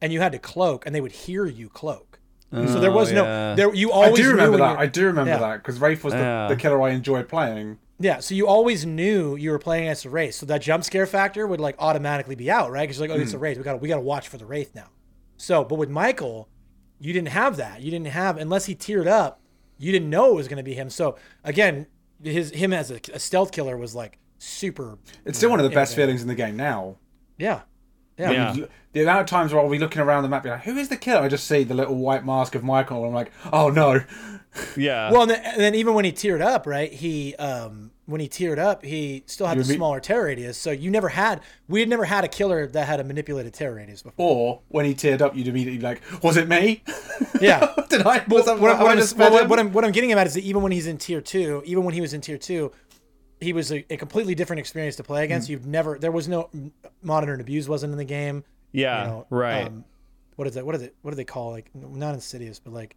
[0.00, 2.18] and you had to cloak and they would hear you cloak.
[2.52, 4.78] So there was Oh, no there you I always do remember that.
[4.78, 5.38] I do remember Yeah.
[5.38, 6.48] that because Wraith was the, Yeah.
[6.48, 7.78] the killer I enjoyed playing.
[7.98, 10.34] yeah so you always knew you were playing as a wraith.
[10.34, 12.82] So that jump scare factor would like automatically be out right?
[12.82, 13.42] Because you're like oh it's a hmm.
[13.42, 13.56] wraith.
[13.58, 14.88] We got to we got to watch for the wraith now.
[15.38, 16.48] So but with michael
[17.00, 17.80] you didn't have that.
[17.80, 19.40] You didn't have unless he teared up
[19.78, 20.90] you didn't know it was going to be him.
[20.90, 21.86] So again
[22.22, 25.70] his him as a, a stealth killer was like super It's still one of the
[25.70, 26.04] best innovative.
[26.04, 26.96] feelings in the game now.
[27.38, 27.60] yeah
[28.18, 28.54] yeah, Yeah.
[28.54, 30.76] You- The amount of times where I'll be looking around the map, be like, "Who
[30.76, 33.32] is the killer?" I just see the little white mask of Michael, and I'm like,
[33.50, 34.02] "Oh no!"
[34.76, 35.10] Yeah.
[35.12, 38.28] well and then, and then even when he teared up right he um when he
[38.28, 41.40] teared up he still had You the mean- smaller terror radius so you never had
[41.68, 44.84] we had never had a killer that had a manipulated terror radius before Or when
[44.84, 46.82] he teared up, you'd immediately be like, "Was it me?
[47.40, 48.22] yeah Did I?
[48.28, 50.12] Was I, what, have I I'm, just what, fed him?" what I'm what I'm getting
[50.12, 52.36] at is that even when he's in tier two, even when he was in tier
[52.36, 52.72] two,
[53.42, 55.48] he was a, a completely different experience to play against.
[55.48, 55.52] Hmm.
[55.52, 56.48] You've never there was no
[57.02, 58.44] monitor and abuse wasn't in the game.
[58.72, 59.02] yeah.
[59.04, 59.66] You know, right.
[59.66, 59.84] Um,
[60.36, 60.64] what is that?
[60.64, 60.94] What is it?
[61.02, 62.96] What do they call like not insidious, but like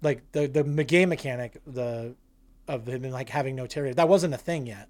[0.00, 2.14] like the the game mechanic the
[2.68, 4.88] of him like having no terror that wasn't a thing yet.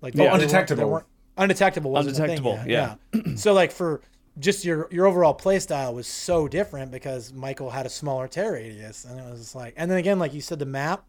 [0.00, 0.90] Like Oh, there weren't- undetectable.
[0.90, 2.98] weren't- Undetectable wasn't Undetectable, A thing yet.
[3.14, 3.34] yeah.
[3.36, 4.00] so like for
[4.40, 8.52] just your your overall play style was so different because Michael had a smaller tear
[8.52, 11.04] radius, and it was like, and then again, like you said, the map,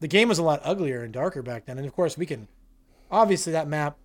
[0.00, 2.48] the game was a lot uglier and darker back then, and of course we can,
[3.10, 3.96] obviously that map,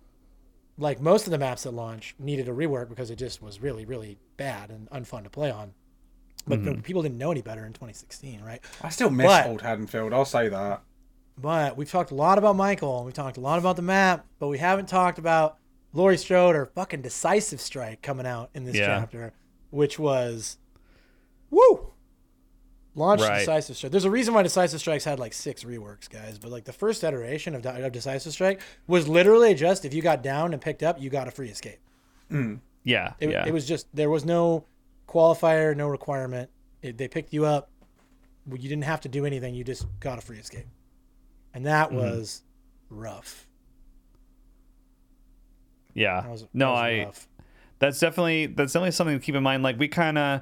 [0.78, 3.84] like most of the maps at launch, needed a rework because it just was really
[3.84, 5.72] really bad and unfun to play on.
[6.46, 8.60] But no- people didn't know any better in 2016, right?
[8.82, 10.12] I still miss But- old Haddonfield.
[10.12, 10.82] I'll say that.
[11.38, 14.26] But we've talked a lot about Michael, and we've talked a lot about the map,
[14.38, 15.58] but we haven't talked about
[15.92, 18.86] Laurie Strode or fucking decisive strike coming out in this Yeah.
[18.86, 19.32] chapter,
[19.70, 20.56] which was
[21.50, 21.92] woo.
[22.96, 23.40] Launch Right.
[23.40, 23.92] decisive strike.
[23.92, 26.38] There's a reason why decisive strikes had like six reworks, guys.
[26.38, 30.22] But like the first iteration of, of decisive strike was literally just if you got
[30.22, 31.78] down and picked up, you got a free escape.
[32.82, 33.46] Yeah, It, yeah.
[33.46, 34.64] it was just there was no
[35.08, 36.50] qualifier, no requirement.
[36.82, 37.68] It, they picked you up.
[38.50, 39.54] You didn't have to do anything.
[39.54, 40.66] You just got a free escape,
[41.52, 41.96] and that Mm-hmm.
[41.98, 42.42] was
[42.90, 43.46] rough.
[45.94, 46.20] yeah.
[46.22, 47.04] That was, that no, was I.
[47.04, 47.28] rough.
[47.78, 49.62] That's definitely that's definitely something to keep in mind.
[49.62, 50.40] Like we kind of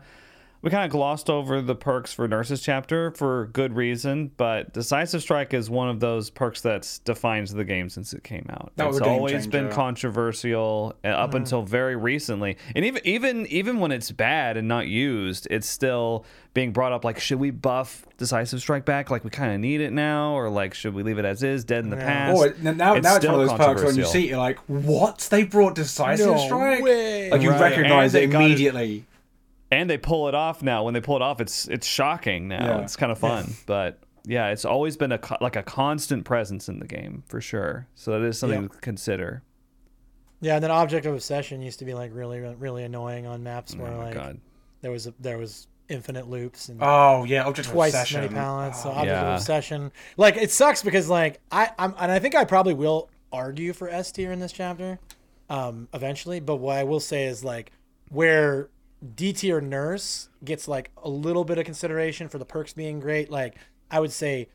[0.65, 5.21] we kind of glossed over the perks for nurses chapter for good reason, but decisive
[5.21, 8.73] strike is one of those perks that's defines the game since it came out.
[8.77, 9.75] That it's a game always been changer.
[9.77, 14.87] controversial uh, up until very recently, and even even even when it's bad and not
[14.89, 16.25] used, it's still
[16.55, 17.05] being brought up.
[17.05, 19.11] Like, should we buff decisive strike back?
[19.11, 21.65] Like, we kind of need it now, or like, should we leave it as is,
[21.65, 22.39] dead in the past?
[22.39, 24.11] Oh, it- now, It's now it's one of those perks when you controversial.
[24.13, 25.19] see it, you're like, what?
[25.31, 26.83] They brought Decisive No Strike?
[26.83, 27.31] way.
[27.31, 27.61] Like, you Right.
[27.61, 29.05] recognize And it they it- immediately.
[29.75, 30.85] And they pull it off now.
[30.85, 32.65] When they pull it off, it's it's shocking now.
[32.79, 32.83] Yeah.
[32.83, 36.69] It's kind of fun, but yeah, it's always been a co- like a constant presence
[36.69, 37.87] in the game for sure.
[37.95, 38.69] So that is something Yeah.
[38.69, 39.43] to consider.
[40.41, 43.75] Yeah, and then object of obsession used to be like really really annoying on maps
[43.77, 44.41] where oh my like god.
[44.83, 48.21] there was a, there was infinite loops and Oh, yeah, Object of twice as Obsession.
[48.23, 48.83] many pallets.
[48.83, 49.21] So Oh, object Yeah.
[49.35, 53.11] of obsession, like it sucks because like I I'm and I think I probably will
[53.33, 54.99] argue for S tier in this chapter,
[55.51, 56.41] um, eventually.
[56.41, 57.73] But what I will say is like
[58.11, 58.69] where
[59.15, 63.31] D tier nurse gets like a little bit of consideration for the perks being great.
[63.31, 63.57] Like
[63.91, 64.49] I would say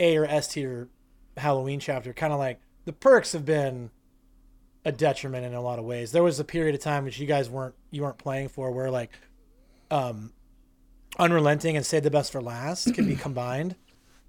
[0.00, 0.88] A or S tier
[1.36, 3.90] Halloween chapter, kind of like the perks have been
[4.84, 6.12] a detriment in a lot of ways.
[6.12, 8.90] There was a period of time which you guys weren't you weren't playing for where
[8.90, 9.10] like
[9.90, 10.32] um
[11.18, 13.76] unrelenting and save the best for last could be combined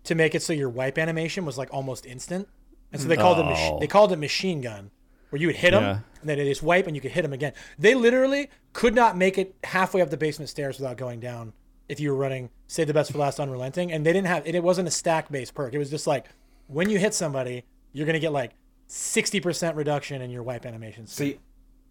[0.04, 2.48] to make it so your wipe animation was like almost instant.
[2.92, 3.72] And so they called it Oh.
[3.72, 4.92] mach- they called it machine gun,
[5.30, 6.00] where you would hit them Yeah.
[6.26, 7.54] And then it just wipe and you could hit them again.
[7.78, 11.54] They literally could not make it halfway up the basement stairs without going down
[11.88, 13.92] if you were running save the best for last unrelenting.
[13.92, 15.76] And they didn't have and it wasn't a stack based perk.
[15.76, 16.26] It was just like
[16.66, 18.54] when you hit somebody, you're gonna get like
[18.88, 21.14] sixty percent reduction in your wipe animations.
[21.14, 21.38] See,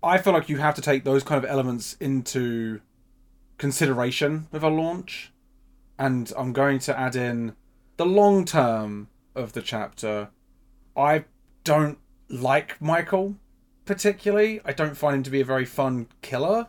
[0.03, 2.81] I feel like you have to take those kind of elements into
[3.57, 5.33] consideration with a launch.
[5.97, 7.55] And I'm going to add in
[7.99, 10.31] the long term of the chapter.
[10.97, 11.25] I
[11.63, 13.37] don't like Michael
[13.85, 14.61] particularly.
[14.65, 16.69] I don't find him to be a very fun killer.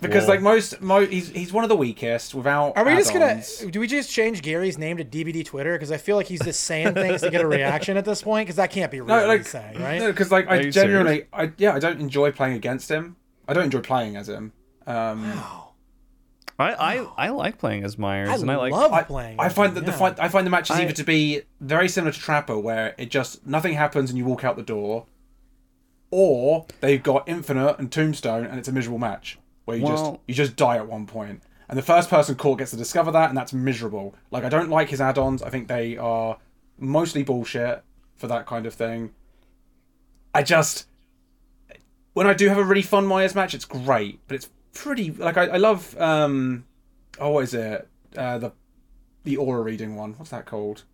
[0.00, 0.30] Because Whoa.
[0.30, 2.32] like most, mo- he's he's one of the weakest.
[2.32, 3.58] Without Are we just add-ons.
[3.58, 3.70] gonna?
[3.72, 5.72] Do we just change Gary's name to DBD Twitter?
[5.72, 8.46] Because I feel like he's just saying things to get a reaction at this point.
[8.46, 9.08] Because that can't be real.
[9.08, 9.98] No, like saying, right?
[9.98, 13.16] No, because like Are I genuinely, I yeah, I don't enjoy playing against him.
[13.48, 14.52] I don't enjoy playing as him.
[14.86, 15.67] Um, Wow.
[16.58, 19.38] I, I I like playing as Myers, I and I like love I, playing.
[19.38, 21.42] I with find him, that the fight, I find the matches I- either to be
[21.60, 25.06] very similar to Trapper, where it just nothing happens and you walk out the door,
[26.10, 30.34] or they've got Infinite and Tombstone and it's a miserable match where you just you
[30.34, 31.08] just die at one.
[31.70, 34.14] And the first person caught gets to discover that, and that's miserable.
[34.30, 35.42] Like I don't like his add-ons.
[35.42, 36.38] I think they are
[36.78, 37.82] mostly bullshit
[38.16, 39.10] for that kind of thing.
[40.34, 40.86] I just
[42.14, 45.36] when I do have a really fun Myers match, it's great, but it's pretty like
[45.36, 46.64] I, I love um
[47.20, 47.88] oh what is it?
[48.16, 48.52] Uh the
[49.24, 50.14] the aura reading one.
[50.14, 50.84] What's that called?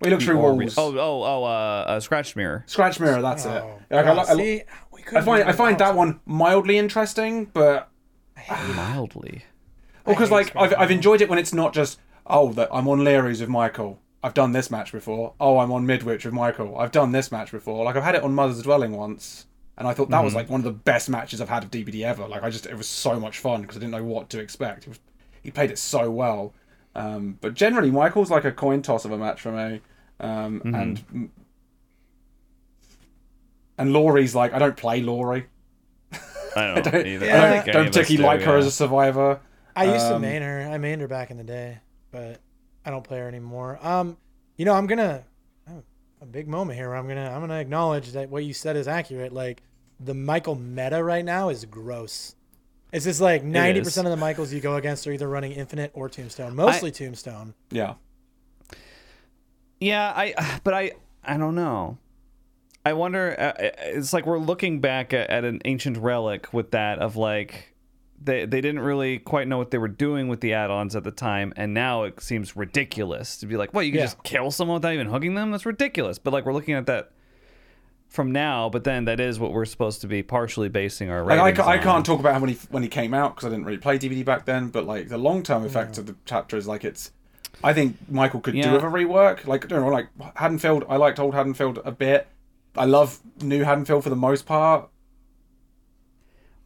[0.00, 0.78] We look through Or- walls.
[0.78, 2.64] Oh oh oh uh, uh scratch mirror.
[2.66, 5.52] scratch mirror that's Oh, it like, I, God, li- I, see, we I find I
[5.52, 7.90] find that one mildly interesting but
[8.74, 9.44] Mildly.
[10.06, 13.04] well because like I've, I've enjoyed it when it's not just oh that I'm on
[13.04, 14.00] Lery's with Michael.
[14.22, 15.34] I've done this match before.
[15.38, 16.78] Oh I'm on Midwich with Michael.
[16.78, 17.84] I've done this match before.
[17.84, 19.46] Like I've had it on Mother's Dwelling once
[19.80, 22.02] and I thought that was like one of the best matches I've had of DBD
[22.02, 22.28] ever.
[22.28, 24.82] Like I just, it was so much fun because I didn't know what to expect.
[24.82, 25.00] It was,
[25.42, 26.52] he played it so well.
[26.94, 29.80] Um, but generally, Michael's like a coin toss of a match for me.
[30.20, 31.30] Um, And
[33.78, 35.46] and Laurie's like, I don't play Laurie.
[36.54, 37.24] I don't, Don't, either.
[37.26, 37.42] Yeah.
[37.42, 38.58] I I don't, any of us particularly do, like her yeah.
[38.58, 39.40] as a survivor.
[39.74, 40.68] I used to Um, main her.
[40.70, 41.78] I mained her back in the day,
[42.10, 42.42] but
[42.84, 43.78] I don't play her anymore.
[43.80, 44.18] Um,
[44.56, 45.24] you know, I'm gonna
[45.70, 45.82] oh,
[46.20, 46.88] a big moment here.
[46.88, 49.32] Where I'm gonna I'm gonna acknowledge that what you said is accurate.
[49.32, 49.62] Like
[50.02, 52.34] the Michael meta right now is gross.
[52.92, 55.90] It's just like ninety percent of the Michaels you go against are either running Infinite
[55.94, 56.56] or Tombstone.
[56.56, 57.54] Mostly Tombstone.
[57.70, 57.94] Yeah.
[59.78, 60.92] Yeah, I but I
[61.24, 61.98] I don't know.
[62.84, 63.38] I wonder.
[63.38, 67.74] Uh, it's like we're looking back at, at an ancient relic with that of like
[68.22, 71.10] they they didn't really quite know what they were doing with the add-ons at the
[71.10, 73.82] time, and now it seems ridiculous to be like, "What?
[73.86, 74.06] You can Yeah.
[74.06, 75.50] just kill someone without even hugging them?
[75.50, 77.12] That's ridiculous." But like we're looking at that
[78.10, 81.38] from now, but then that is what we're supposed to be partially basing our Like,
[81.38, 81.82] I, ratings ca- I on.
[81.82, 83.98] can't talk about how when he when he came out because I didn't really play
[83.98, 84.68] DBD back then.
[84.68, 87.12] But like the long term effect of the chapter is like it's.
[87.62, 88.64] I think Michael could Yeah.
[88.68, 89.46] do with a rework.
[89.46, 90.84] Like I don't know, like Haddonfield.
[90.88, 92.26] I liked old Haddonfield a bit.
[92.76, 94.88] I love new Haddonfield for the most part.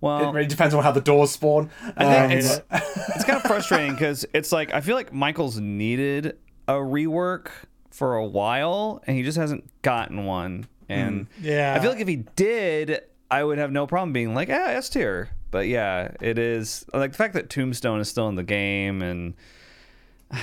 [0.00, 1.70] Well, it really depends on how the doors spawn.
[1.96, 2.60] I think Um, it's
[3.16, 6.36] it's kind of frustrating because it's like I feel like Michael's needed
[6.68, 7.48] a rework
[7.90, 10.66] for a while, and he just hasn't gotten one.
[10.88, 11.74] And Yeah.
[11.74, 14.88] I feel like if he did, I would have no problem being like, ah, S
[14.88, 15.30] tier.
[15.50, 19.34] But yeah, it is like the fact that Tombstone is still in the game and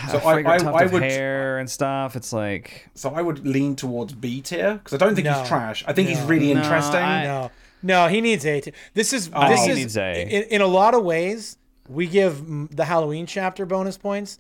[0.10, 2.16] So a I- fragrant I- tuft I of would- hair and stuff.
[2.16, 5.40] It's like so I would lean towards B tier because I don't think No.
[5.40, 5.84] he's trash.
[5.88, 7.02] I think he's really No, interesting.
[7.02, 7.52] I- No,
[7.84, 8.62] no, he needs A.
[8.62, 8.74] tier.
[8.94, 10.22] This is Oh, this he is needs A.
[10.22, 11.58] In, in a lot of ways.
[11.90, 14.40] We give mm, the Halloween chapter bonus points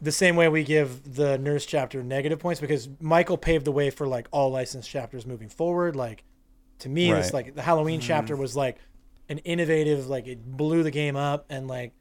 [0.00, 3.90] the same way we give the Nurse chapter negative points because Michael paved the way
[3.90, 5.96] for like all licensed chapters moving forward.
[5.96, 6.24] Like
[6.80, 8.06] to me, it's like the Halloween mm-hmm.
[8.06, 8.78] chapter was like
[9.28, 11.92] an innovative, like it blew the game up, and like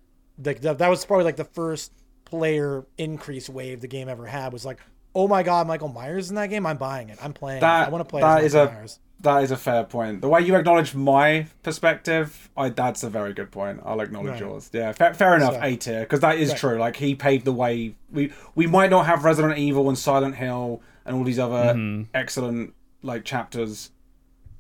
[0.44, 1.92] like that, that was probably like the first
[2.26, 4.54] player increase wave the game ever had.
[4.54, 4.80] Was like,
[5.16, 6.66] oh my god, Michael Myers in that game.
[6.66, 7.18] I'm buying it.
[7.22, 7.58] I'm playing.
[7.58, 7.62] it.
[7.62, 9.00] That I want to play that as is Michael a Myers.
[9.22, 10.22] That is a fair point.
[10.22, 13.82] The way you acknowledge my perspective, I that's a very good point.
[13.86, 14.40] I'll acknowledge Right.
[14.42, 14.70] yours.
[14.72, 15.54] Yeah, fair, fair enough.
[15.56, 16.58] So- A tier because that is Right.
[16.58, 16.78] true.
[16.78, 17.96] Like he paved the way.
[18.12, 22.04] We we might not have Resident Evil and Silent Hill and all these other Mm-hmm.
[22.14, 23.92] excellent like chapters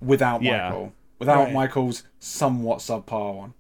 [0.01, 0.69] without Yeah.
[0.69, 0.93] Michael.
[1.19, 1.53] Without Right.
[1.53, 3.53] Michael's somewhat subpar one.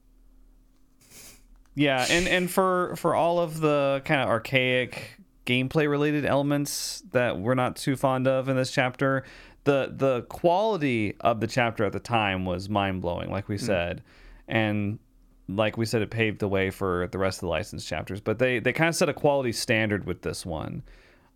[1.75, 5.11] Yeah, and and for for all of the kind of archaic
[5.45, 9.23] gameplay related elements that we're not too fond of in this chapter,
[9.67, 14.01] the the quality of the chapter at the time was mind blowing, like we said,
[14.47, 14.99] and
[15.47, 18.19] like we said, it paved the way for the rest of the licensed chapters.
[18.21, 20.83] But they they kind of set a quality standard with this one.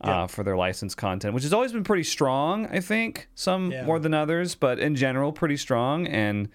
[0.03, 3.27] Uh, for their licensed content, which has always been pretty strong, I think.
[3.35, 3.85] Some Yeah.
[3.85, 6.07] more than others, but in general, pretty strong.
[6.07, 6.49] And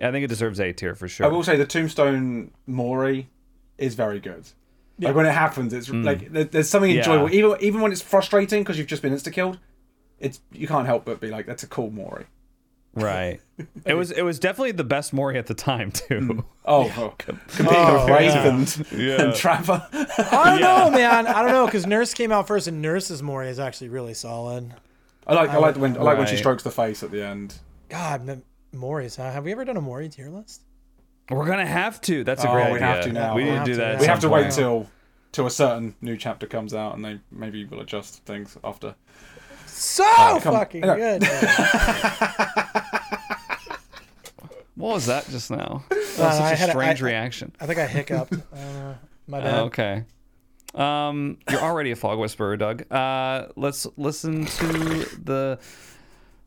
[0.00, 1.26] I think it deserves A tier for sure.
[1.26, 3.28] I will say the Tombstone Mori
[3.76, 4.44] is very good.
[4.98, 6.96] Like when it happens, it's like there's something Hmm.
[6.96, 7.02] Yeah.
[7.02, 7.30] enjoyable.
[7.34, 9.58] Even even when it's frustrating because you've just been insta killed,
[10.20, 12.26] it's you can't help but be like, that's a cool Mori.
[12.94, 13.40] Right.
[13.84, 16.20] it was it was definitely the best Mori at the time too.
[16.20, 16.40] Hmm.
[16.70, 17.14] Oh, oh.
[17.16, 18.46] competing Oh, with Brave yeah.
[18.46, 19.22] and, Yeah.
[19.22, 19.86] and Trapper.
[19.90, 21.26] I don't know, man.
[21.26, 24.74] I don't know because Nurse came out first, and Nurse's Mori is actually really solid.
[25.26, 27.54] I like I like when I like when she strokes the face at the end.
[27.88, 28.42] God, M-
[28.74, 29.16] Mori's.
[29.16, 29.30] Huh?
[29.32, 30.60] Have we ever done a Mori tier list?
[31.30, 32.22] We're gonna have to.
[32.24, 32.86] That's a Oh, great we idea.
[32.86, 33.34] have to now.
[33.34, 34.00] We We'll need to have do to, that.
[34.00, 34.90] We have to wait till
[35.32, 38.94] till a certain new chapter comes out, and they maybe will adjust things after.
[39.78, 40.04] So
[40.40, 41.22] come- fucking good.
[44.74, 45.84] What was that just now?
[45.88, 47.52] That was Uh, such I a a- strange I- reaction.
[47.58, 48.32] I think I hiccuped.
[48.34, 48.94] Uh,
[49.26, 49.54] my bad.
[49.54, 50.04] Oh, okay.
[50.74, 52.90] Um, you're already a fog whisperer, Doug.
[52.92, 54.68] Uh, let's listen to
[55.24, 55.58] the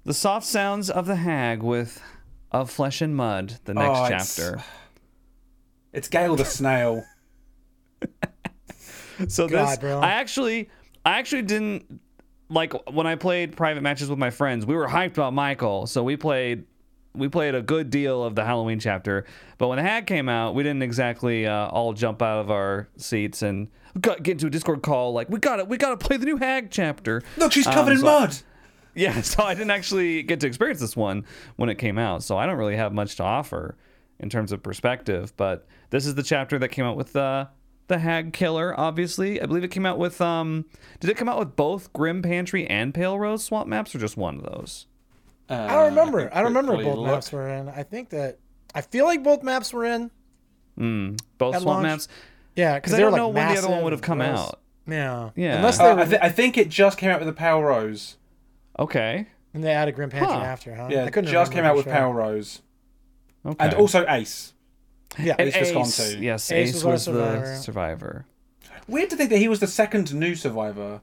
[0.05, 2.01] the soft sounds of the hag with
[2.53, 3.59] of flesh and mud.
[3.65, 4.63] The next Oh, it's- chapter.
[5.91, 7.03] It's Gale the snail.
[9.27, 9.99] So God, this, bro.
[9.99, 10.69] I actually,
[11.05, 12.01] I actually didn't
[12.51, 14.65] like when I played private matches with my friends.
[14.65, 16.65] We were hyped about Michael, so we played,
[17.15, 19.25] we played a good deal of the Halloween chapter.
[19.57, 22.89] But when the Hag came out, we didn't exactly uh, all jump out of our
[22.97, 25.97] seats and got, get into a Discord call like, we got to We got to
[26.05, 27.23] play the new Hag chapter.
[27.37, 28.35] Look, she's covered Um, in so- mud.
[28.93, 31.23] Yeah, so I didn't actually get to experience this one
[31.55, 32.23] when it came out.
[32.23, 33.77] So I don't really have much to offer
[34.19, 35.31] in terms of perspective.
[35.37, 37.45] But this is the chapter that came out with uh,
[37.91, 38.73] the Hag Killer.
[38.79, 40.19] Obviously, I believe it came out with.
[40.21, 40.65] Um,
[40.99, 44.17] did it come out with both Grim Pantry and Pale Rose swamp maps, or just
[44.17, 44.87] one of those?
[45.49, 46.29] Uh, I don't remember.
[46.33, 47.05] I, don't remember both look.
[47.07, 47.69] maps were in.
[47.69, 48.39] I think that
[48.73, 50.09] I feel like both maps were in.
[50.79, 51.83] Mm, both swamp launch?
[51.83, 52.07] maps.
[52.55, 54.39] Yeah, Because because I don't like know when the other one would have come gross.
[54.39, 54.59] out.
[54.87, 55.57] Yeah, Yeah.
[55.57, 57.61] Unless they Uh, were, I, th- I think it just came out with the Pale
[57.63, 58.17] Rose.
[58.79, 59.27] Okay.
[59.53, 60.41] and they added Grim Pantry Huh.
[60.41, 60.87] after, huh?
[60.89, 61.93] Yeah, I couldn't just remember came out for with sure.
[61.93, 62.61] Pale Rose.
[63.45, 63.65] Okay.
[63.65, 64.53] And also Ace.
[65.19, 66.19] Yeah, And Ace Visconti.
[66.25, 67.55] Yes, Ace Ace, was our was, the survivor.
[67.57, 68.25] survivor.
[68.87, 71.01] Weird to think that he was the second new survivor.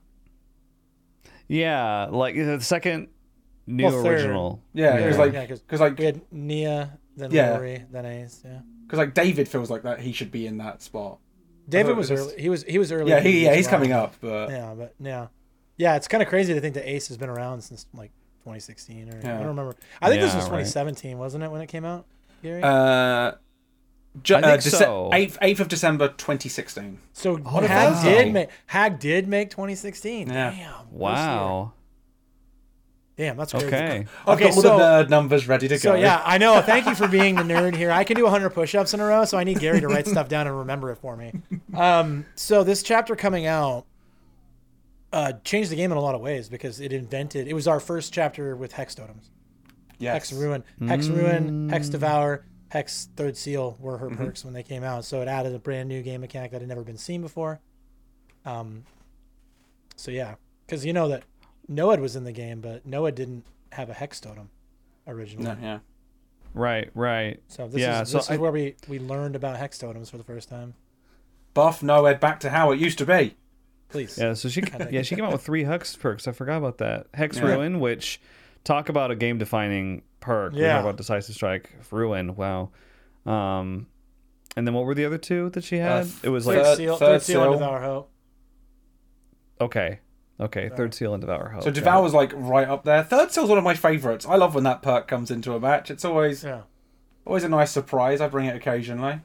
[1.46, 3.08] Yeah, like the second
[3.66, 4.62] new Well, original.
[4.74, 5.22] Yeah, it was Yeah.
[5.22, 7.52] like Yeah, 'cause because like we had Nea, then Yeah.
[7.52, 8.42] Laurie, then Ace.
[8.44, 11.18] Yeah, because like David feels like that he should be in that spot.
[11.68, 12.40] David was was- early.
[12.40, 13.10] He was he was early.
[13.10, 13.86] Yeah, he yeah he's survival.
[13.86, 15.26] coming up, but Yeah, but yeah,
[15.76, 15.96] yeah.
[15.96, 18.10] It's kind of crazy to think that Ace has been around since like
[18.44, 19.74] 2016 or I don't remember.
[20.02, 20.64] I think this Yeah, was right.
[20.64, 22.06] 2017, wasn't it, when it came out?
[22.42, 22.62] Gary.
[22.62, 23.32] uh,
[24.22, 25.10] ju- I think uh, Dece- so.
[25.12, 26.98] 8th, 8th of December 2016.
[27.12, 28.02] so Oh, Hag wow.
[28.02, 30.28] did make Hag did make 2016.
[30.28, 30.50] Yeah.
[30.50, 30.90] Damn.
[30.92, 31.72] Wow.
[33.16, 33.66] Damn, that's crazy.
[33.66, 34.06] Okay.
[34.26, 35.98] I've Okay, got all so- the nerd numbers ready to So go.
[35.98, 36.60] yeah, I know.
[36.62, 37.90] Thank you for being the nerd here.
[37.90, 40.28] I can do 100 push-ups in a row, so I need Gary to write stuff
[40.28, 41.32] down and remember it for me.
[41.74, 43.86] Um, so this chapter coming out
[45.12, 47.48] uh, changed the game in a lot of ways because it invented.
[47.48, 49.30] It was our first chapter with hex totems.
[49.98, 50.12] yes.
[50.14, 54.84] Hex Ruin, Hex Ruin, Hex Devour, Hex Third Seal were her perks when they came
[54.84, 55.04] out.
[55.04, 57.60] So it added a brand new game mechanic that had never been seen before.
[58.44, 58.84] Um,
[59.96, 60.34] so yeah,
[60.66, 61.24] because you know that
[61.68, 64.50] Noed was in the game, but Noed didn't have a Hex Totem
[65.06, 65.48] originally.
[65.48, 65.78] No, yeah.
[66.54, 67.40] Right, right.
[67.48, 70.10] So this yeah, is so this I, is where we we learned about Hex Totems
[70.10, 70.74] for the first time.
[71.54, 73.36] Buff Noed back to how it used to be.
[73.88, 74.18] Please.
[74.18, 76.28] yeah, so she yeah, she came out with three hex perks.
[76.28, 77.06] I forgot about that.
[77.14, 77.44] Hex Yeah.
[77.44, 78.20] Ruin, which
[78.64, 80.52] talk about a game defining perk.
[80.52, 80.80] We Yeah.
[80.80, 82.70] about Decisive Strike, Ruin, wow.
[83.26, 83.86] Um
[84.56, 86.06] and then what were the other two that she had?
[86.06, 87.58] f- it was Third like Third- seal, third third seal, and seal.
[87.58, 88.10] Devour Hope.
[89.60, 90.00] okay.
[90.40, 91.64] Okay, Third Seal and Devour Hope.
[91.64, 92.10] So devour it.
[92.10, 93.02] Devour's like right up there.
[93.02, 94.24] Third Seal's one of my favourites.
[94.24, 95.90] I love when that perk comes into a match.
[95.90, 96.60] It's always Yeah.
[97.26, 98.20] always a nice surprise.
[98.20, 99.20] I bring it occasionally.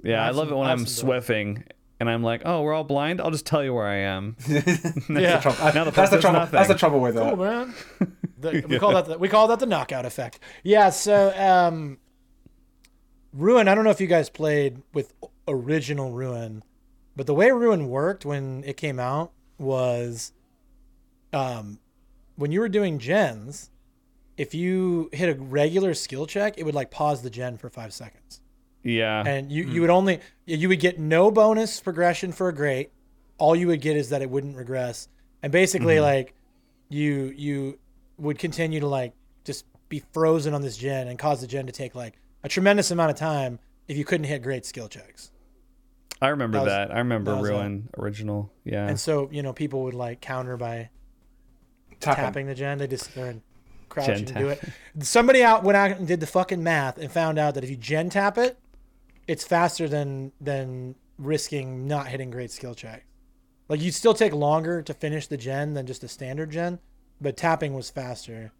[0.00, 1.64] Yeah, I love it when have I'm some swiffing
[1.98, 3.20] and I'm like, "Oh, we're all blind.
[3.20, 4.60] I'll just tell you where I am." Yeah.
[4.60, 6.38] The trouble- Now the that's the trouble.
[6.38, 6.52] nothing.
[6.56, 7.36] That's the trouble with Cool, it.
[7.36, 7.74] man.
[8.40, 10.40] The- we call that the, we call that the knockout effect.
[10.62, 10.90] Yeah.
[10.90, 11.98] So um,
[13.32, 13.68] Ruin.
[13.68, 15.12] I don't know if you guys played with
[15.46, 16.62] original Ruin,
[17.16, 20.32] but the way Ruin worked when it came out was,
[21.32, 21.78] um,
[22.36, 23.70] when you were doing gens,
[24.36, 27.92] if you hit a regular skill check, it would like pause the gen for five
[27.92, 28.40] seconds.
[28.84, 29.24] Yeah.
[29.26, 32.90] and you, you would only you would get no bonus progression for a great
[33.36, 35.08] all you would get is that it wouldn't regress
[35.42, 36.32] and basically like
[36.88, 37.78] you you
[38.18, 39.12] would continue to like
[39.44, 42.14] just be frozen on this gen and cause the gen to take like
[42.44, 45.30] a tremendous amount of time if you couldn't hit great skill checks
[46.20, 46.90] I remember that was- that.
[46.94, 48.52] I remember that was Ruin original.
[48.64, 48.88] Yeah.
[48.88, 50.90] and so you know people would like counter by
[52.00, 52.24] Tapping.
[52.24, 53.42] tapping the gen they just sit there and
[53.88, 54.38] crouch Gen and tap.
[54.38, 54.60] do it
[55.04, 57.76] somebody out went out and did the fucking math and found out that if you
[57.76, 58.58] gen tap it
[59.26, 63.04] it's faster than than risking not hitting great skill check.
[63.68, 66.78] like you'd still take longer to finish the gen than just a standard gen
[67.20, 68.52] but tapping was faster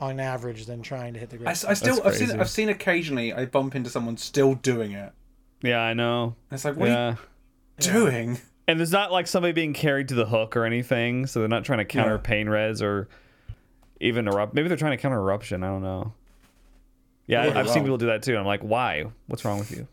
[0.00, 2.40] on average than trying to hit the great I, s- I still I've seen.
[2.40, 5.12] I've seen occasionally I bump into someone still doing it.
[5.62, 6.34] yeah, I know.
[6.50, 7.08] And it's like what Yeah.
[7.10, 7.18] are
[7.78, 8.38] you doing?
[8.68, 11.64] And there's not like somebody being carried to the hook or anything, so they're not
[11.64, 12.20] trying to counter Yeah.
[12.22, 13.08] pain res or
[14.00, 14.54] even erupt.
[14.54, 15.62] Maybe they're trying to counter eruption.
[15.62, 16.12] I don't know.
[17.26, 18.36] Yeah, Yeah, I've seen people do that too.
[18.36, 19.04] I'm like, why?
[19.26, 19.86] What's wrong with you?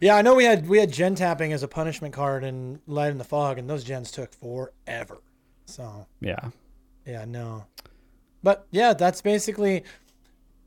[0.00, 3.12] yeah i know we had we had gen tapping as a punishment card in light
[3.12, 5.18] in the fog and those gens took forever
[5.66, 6.50] so Yeah.
[7.06, 7.64] Yeah, no.
[8.42, 9.84] But yeah, that's basically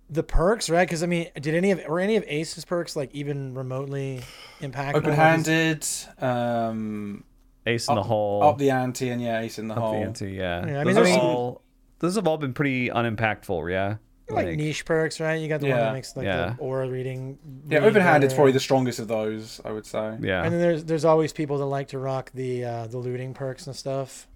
[0.10, 0.88] the perks, right?
[0.88, 4.22] Because I mean, did any of were any of Ace's perks like even remotely
[4.62, 4.96] impactful?
[4.96, 5.86] Open handed,
[6.20, 7.24] um,
[7.66, 8.44] Ace in the hole.
[8.44, 9.92] up the ante, and yeah, ace in the up hole.
[9.94, 10.32] the ante.
[10.32, 10.66] Yeah.
[10.66, 11.62] Yeah, I mean, those, there's- are all,
[12.00, 13.70] those have all been pretty unimpactful.
[13.70, 13.98] Yeah.
[14.32, 15.36] like, niche perks, right?
[15.36, 16.54] You got the one that makes like Yeah.
[16.58, 17.38] the aura reading.
[17.68, 20.18] Yeah, reading open handed's probably the strongest of those, I would say.
[20.22, 20.44] Yeah.
[20.44, 23.68] And then there's there's always people that like to rock the uh, the looting perks
[23.68, 24.28] and stuff.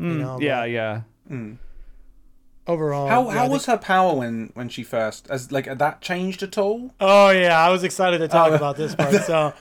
[0.00, 0.60] Mm, know, yeah.
[0.60, 1.00] but- Yeah.
[1.30, 1.56] Mm.
[2.66, 5.26] Overall, How yeah, how think- was her power when when she first?
[5.30, 6.90] As like that changed at all?
[7.00, 8.54] Oh yeah, I was excited to talk Oh.
[8.56, 9.14] about this part.
[9.24, 9.54] So,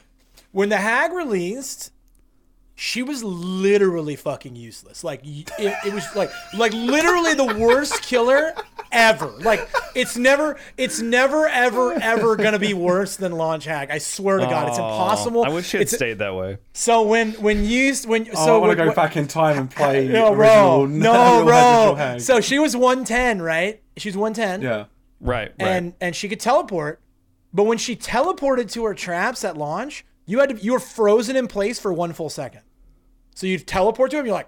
[0.51, 1.91] when the hag released,
[2.75, 5.05] she was literally fucking useless.
[5.05, 8.53] Like it, it was like like literally the worst killer
[8.91, 9.27] ever.
[9.27, 13.89] Like it's never it's never ever ever gonna be worse than launch Hag.
[13.91, 15.43] I swear to God, it's impossible.
[15.43, 16.57] I wish it it's, stayed that way.
[16.73, 19.27] So when when used when Oh, so I want when- to go when- back in
[19.27, 20.35] time and play no, original.
[20.35, 21.43] bro, no,
[21.95, 22.17] bro.
[22.19, 23.81] So she was 110, right?
[23.97, 24.85] She was 110 yeah,
[25.19, 25.49] Right.
[25.49, 25.53] Right.
[25.59, 27.01] and and she could teleport.
[27.53, 31.35] But when she teleported to her traps at launch, you had to you were frozen
[31.35, 32.61] in place for one full second.
[33.35, 34.47] So you'd teleport to him, you're like,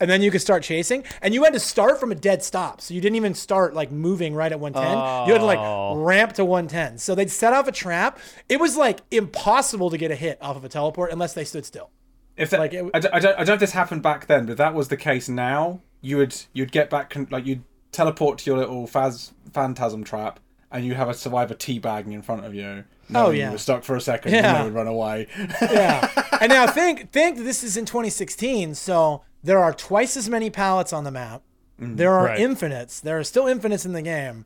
[0.00, 2.80] and then you could start chasing, and you had to start from a dead stop.
[2.80, 5.26] So you didn't even start like moving right at 110.
[5.26, 5.96] You had to like Oh.
[5.96, 6.98] ramp to 110.
[6.98, 8.18] So they'd set off a trap.
[8.48, 11.64] It was like impossible to get a hit off of a teleport unless they stood
[11.66, 11.90] still.
[12.36, 14.26] if that, Like, it- I, don't, I don't I don't know if this happened back
[14.26, 17.62] then, but if that was the case now, you would you'd get back like you'd
[17.92, 20.38] teleport to your little phas- phantasm trap,
[20.70, 22.84] and you have a survivor teabagging in front of you.
[23.08, 23.46] knowing Oh, yeah.
[23.46, 24.48] you were stuck for a second, Yeah.
[24.48, 25.28] and they would run away.
[25.62, 26.10] yeah.
[26.40, 30.92] And now think think this is in 2016, so there are twice as many pallets
[30.92, 31.42] on the map.
[31.80, 31.96] Mm-hmm.
[31.96, 32.40] There are Right.
[32.40, 33.00] infinites.
[33.00, 34.44] There are still infinites in the game.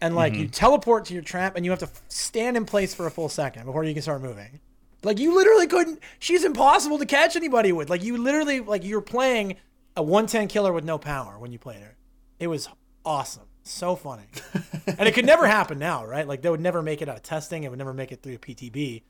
[0.00, 0.50] And like you mm-hmm.
[0.50, 3.30] teleport to your trap and you have to f- stand in place for a full
[3.30, 4.60] second before you can start moving.
[5.02, 7.88] Like you literally couldn't she's impossible to catch anybody with.
[7.88, 9.56] Like you literally like you're playing
[9.96, 11.96] a 110 killer with no power when you played her.
[12.38, 12.68] It was
[13.06, 13.44] awesome.
[13.62, 14.24] So funny.
[14.86, 16.28] and it could never happen now, right?
[16.28, 17.64] Like they would never make it out of testing.
[17.64, 19.02] It would never make it through PTB.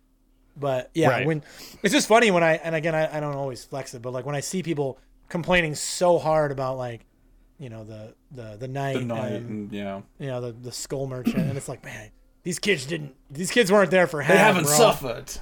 [0.57, 1.27] But yeah, Right.
[1.27, 1.43] when
[1.83, 4.24] it's just funny when I and again I, I don't always flex it, but like
[4.24, 4.99] when I see people
[5.29, 7.07] complaining so hard about like
[7.59, 10.01] you know the the the knight, The Knight, and, and, yeah.
[10.18, 12.11] you know the the skull merchant, and it's like, man,
[12.43, 13.14] these kids didn't.
[13.31, 14.20] These kids weren't there for.
[14.20, 14.72] They Hag, haven't bro.
[14.72, 15.33] suffered.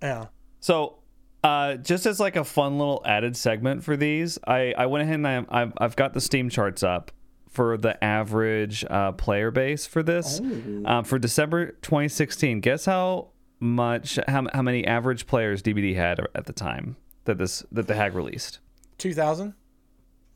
[0.00, 0.26] Yeah.
[0.60, 0.98] So,
[1.42, 5.16] uh, just as like a fun little added segment for these, I, I went ahead
[5.16, 7.12] and I, I've, I've got the Steam charts up
[7.48, 10.40] for the average uh, player base for this.
[10.84, 13.28] Um, for December 2016, guess how
[13.60, 17.94] much, how, how many average players DBD had at the time that this that the
[17.94, 18.58] Hag released?
[18.98, 19.54] Two thousand.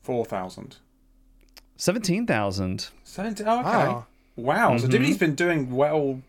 [0.01, 0.77] 4,000.
[1.77, 2.89] 17,000.
[3.03, 3.63] 70, oh, okay.
[3.69, 4.05] Wow.
[4.35, 4.77] Wow.
[4.77, 5.03] So mm-hmm.
[5.03, 6.21] DBD's been doing well.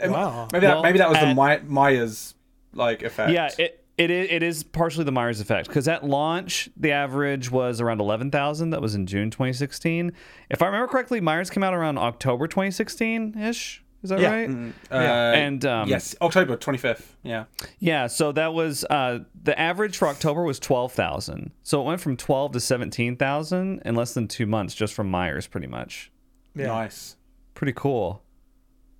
[0.00, 0.48] Wow.
[0.52, 2.34] Maybe that, Well, maybe that was the at- My- Myers
[2.74, 3.32] like effect.
[3.32, 7.50] Yeah, it it is, it is partially the Myers effect because at launch the average
[7.50, 8.70] was around eleven thousand.
[8.70, 10.12] That was in June 2016.
[10.50, 13.81] If I remember correctly, Myers came out around October 2016 ish.
[14.02, 14.30] Is that Yeah.
[14.32, 14.50] right?
[14.90, 17.02] Uh, And um, yes, October 25th.
[17.22, 17.44] Yeah.
[17.78, 18.08] yeah.
[18.08, 21.52] So that was uh, the average for October was twelve thousand.
[21.62, 25.08] So it went from twelve to seventeen thousand in less than two months, just from
[25.10, 26.10] Myers, pretty much.
[26.56, 26.66] Yeah.
[26.66, 27.16] Nice.
[27.54, 28.22] Pretty cool.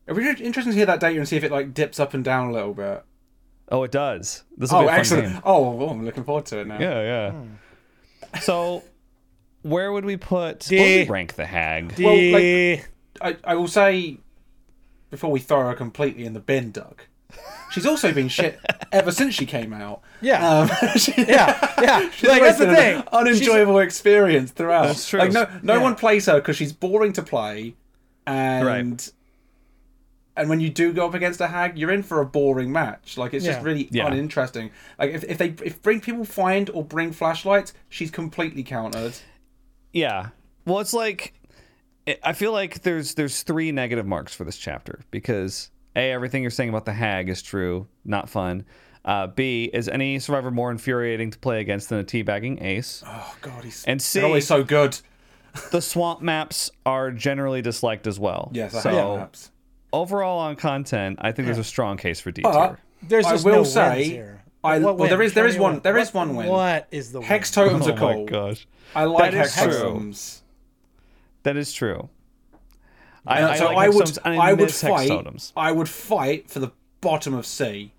[0.07, 2.22] It'd be interesting to hear that data and see if it like dips up and
[2.24, 3.03] down a little bit.
[3.70, 4.44] Oh, it does.
[4.57, 5.32] This will Oh, be a fun excellent.
[5.34, 5.42] game.
[5.44, 6.78] Oh, well, I'm looking forward to it now.
[6.78, 7.30] Yeah, yeah.
[7.30, 7.46] Hmm.
[8.40, 8.82] So,
[9.62, 10.61] where would we put?
[10.61, 10.76] D.
[10.78, 11.94] Where would we rank the hag?
[11.96, 12.88] D- Well, like-
[13.20, 14.18] I, I will say,
[15.12, 17.02] before we throw her completely in the bin, Doug,
[17.70, 18.58] she's also been shit
[18.90, 20.00] ever since she came out.
[20.20, 20.48] yeah.
[20.48, 21.72] Um, she- yeah.
[21.80, 22.10] Yeah.
[22.16, 22.96] She's like that's the thing.
[22.98, 24.86] an unenjoyable experience throughout.
[24.86, 25.20] That's true.
[25.20, 25.82] Like no, no Yeah.
[25.82, 27.74] one plays her because she's boring to play,
[28.26, 29.12] and Right.
[30.36, 33.18] and when you do go up against a hag, you're in for a boring match.
[33.18, 34.06] Like it's just really Yeah.
[34.06, 34.70] uninteresting.
[34.98, 39.14] Like if, if they if bring people find or bring flashlights, she's completely countered.
[39.92, 40.28] Yeah.
[40.64, 41.32] Well, it's like it-
[42.24, 46.50] I feel like there's there's three negative marks for this chapter because a everything you're
[46.50, 48.64] saying about the hag is true, not fun.
[49.05, 53.03] Uh, B is any survivor more infuriating to play against than a teabagging ace.
[53.07, 54.98] Oh god, he's And they're always so good.
[55.70, 58.50] the swamp maps are generally disliked as well.
[58.55, 59.50] Yes, I so have maps.
[59.92, 62.78] overall on content, I think there's a strong case for D But tier.
[63.03, 64.42] There's I will no say, wins here.
[64.64, 65.26] I- well, there win?
[65.26, 66.46] is- there Show is me one- there is one win.
[66.48, 67.28] What is the win?
[67.28, 68.24] Hex totems Oh are my cool.
[68.26, 69.82] gosh, I like That is hex true.
[69.84, 70.41] totems.
[71.45, 72.09] That is true.
[73.26, 75.09] I, And I so like I would, totems I would fight.
[75.09, 75.53] totems.
[75.57, 77.93] I would fight for the bottom of C,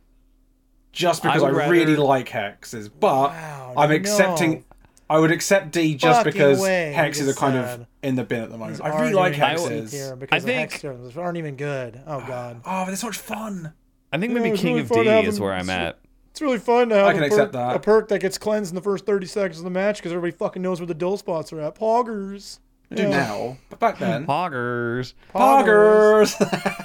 [0.91, 2.89] just because I, would really like hexes.
[2.99, 3.95] But Wow, I'm no.
[3.95, 4.65] accepting.
[5.09, 7.81] I would accept D just Fucking because way, hexes are just kind said.
[7.81, 8.77] of in the bin at the moment.
[8.77, 9.91] He's I really like hexes.
[9.91, 12.01] here because I the hex think- terms aren't even good.
[12.07, 12.57] Oh god.
[12.65, 13.73] Oh, but they're so much fun.
[14.11, 15.99] I think maybe it's King really of fun D is where I'm at.
[16.31, 17.75] It's really fun to have I can a, accept perk, that.
[17.75, 20.35] a perk that gets cleansed in the first 30 seconds of the match because everybody
[20.35, 21.75] fucking knows where the dull spots are at.
[21.75, 22.59] Poggers.
[22.93, 25.13] I do now, but back then, Poggers.
[25.33, 26.35] poggers.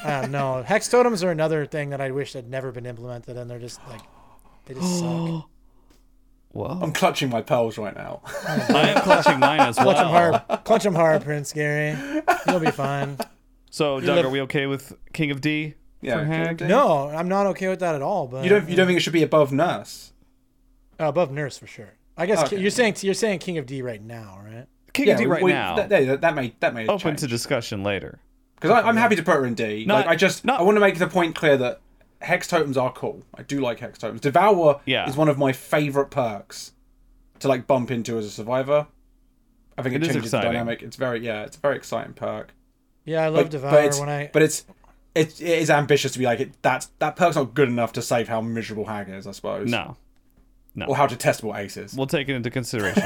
[0.05, 0.63] I don't know.
[0.63, 3.81] Hex totems are another thing that I wish had never been implemented, and they're just
[3.89, 4.01] like,
[4.67, 5.49] they just suck.
[6.53, 6.79] Whoa.
[6.83, 8.23] I'm clutching my pearls right now.
[8.49, 10.33] I am clutching mine as Clutch them well.
[10.49, 10.65] hard.
[10.65, 11.97] Clutch them hard, Prince Gary.
[12.47, 13.19] You'll be fine.
[13.71, 16.57] So, Doug, live- are we okay with King of D Yeah, of Hag?
[16.57, 16.65] D.
[16.67, 18.27] No, I'm not okay with that at all.
[18.27, 18.69] But You don't.
[18.69, 20.13] You don't think it should be above nurse?
[20.99, 21.91] uh, above nurse for sure.
[22.17, 22.59] I guess Okay.
[22.59, 24.67] you're saying you're saying King of D right now, right?
[25.05, 25.76] King of D right we- now.
[25.76, 28.18] That, that, that may that may Open to discussion later.
[28.61, 29.84] because I'm happy to put her in D.
[29.86, 31.80] Not- like I just not- I want to make the point clear that
[32.20, 33.22] hex totems are cool.
[33.34, 34.20] I do like hex totems.
[34.20, 35.09] Devour Yeah.
[35.09, 36.72] is one of my favorite perks
[37.40, 38.86] to like bump into as a survivor.
[39.76, 40.82] I think it, It is changes the dynamic.
[40.82, 42.53] It's very yeah, it's a very exciting perk.
[43.05, 44.30] Yeah, I love But, Devour but it's when I.
[44.32, 44.64] but it's
[45.14, 48.03] it, it is ambitious to be like it, that's that perk's not good enough to
[48.03, 49.26] save how miserable hag is.
[49.26, 49.70] I suppose.
[49.70, 49.96] No.
[50.74, 50.86] No.
[50.86, 51.94] Or how detestable ace is.
[51.94, 53.03] We'll take it into consideration.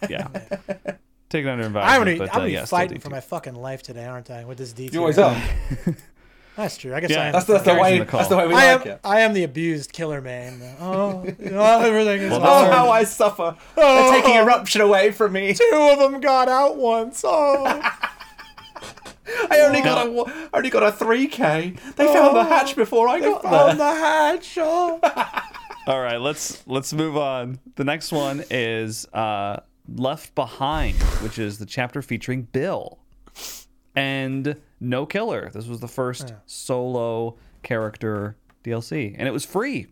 [0.00, 0.28] but yeah.
[1.34, 1.90] Take it under advisement.
[1.92, 4.30] I'm gonna, but, I'm gonna uh, be yeah, fighting for my fucking life today, aren't
[4.30, 4.44] I?
[4.44, 5.36] With this D you always are.
[6.56, 6.94] That's true.
[6.94, 7.32] I guess Yeah, I am.
[7.32, 7.98] That's the, that's the way.
[7.98, 8.04] the.
[8.04, 8.92] That's the way we I like am.
[8.92, 9.00] it.
[9.02, 10.62] I am the abused killer man.
[10.78, 13.56] Oh, everything is Well, Oh, how I suffer.
[13.76, 14.12] Oh.
[14.12, 15.54] They're taking eruption away from me.
[15.54, 17.24] Two of them got out once.
[17.26, 17.64] Oh,
[19.50, 21.74] I only got a only got a three k.
[21.96, 23.92] They found the hatch before I got found there.
[23.92, 24.56] the hatch.
[24.60, 25.00] Oh.
[25.88, 27.58] All right, let's let's move on.
[27.74, 29.58] The next one is uh,
[29.88, 32.98] Left Behind, which is the chapter featuring Bill
[33.94, 35.50] and No Killer.
[35.52, 39.88] This was the first solo character DLC, and it was free.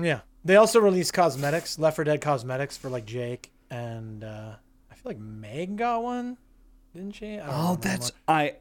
[0.00, 0.20] Yeah.
[0.44, 4.54] They also released cosmetics, Left 4 Dead cosmetics for like Jake and uh,
[4.90, 6.36] I feel like Meg got one,
[6.94, 7.38] didn't she?
[7.38, 8.20] I don't Oh, that's anymore.
[8.28, 8.54] I.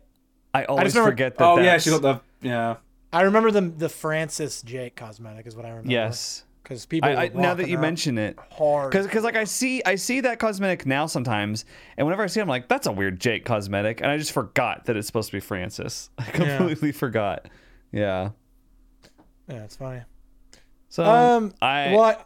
[0.51, 1.43] I always remember- forget that.
[1.45, 2.77] Oh yeah, she got the yeah.
[3.13, 5.91] I remember the the Francis Jake cosmetic is what I remember.
[5.91, 6.43] Yes.
[6.69, 7.09] Because people.
[7.09, 8.91] I, I, now that you mention it, hard.
[8.91, 11.65] because like I see I see that cosmetic now sometimes,
[11.97, 14.31] and whenever I see it, I'm like, that's a weird Jake cosmetic, and I just
[14.31, 16.11] forgot that it's supposed to be Francis.
[16.19, 17.47] I completely forgot.
[17.91, 18.29] Yeah.
[19.47, 20.01] Yeah, it's funny.
[20.89, 22.17] So Um, I well, I,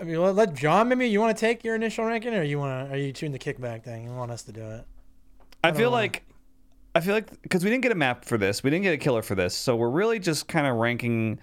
[0.00, 0.88] I mean, let, John.
[0.88, 2.94] Maybe you want to take your initial ranking, or you want to?
[2.94, 4.04] Are you doing the kickback thing?
[4.04, 4.86] You want us to do it?
[5.62, 5.96] I don't feel know.
[5.96, 6.24] like
[6.94, 8.98] I feel like because we didn't get a map for this, we didn't get a
[8.98, 11.40] killer for this, so we're really just kind of ranking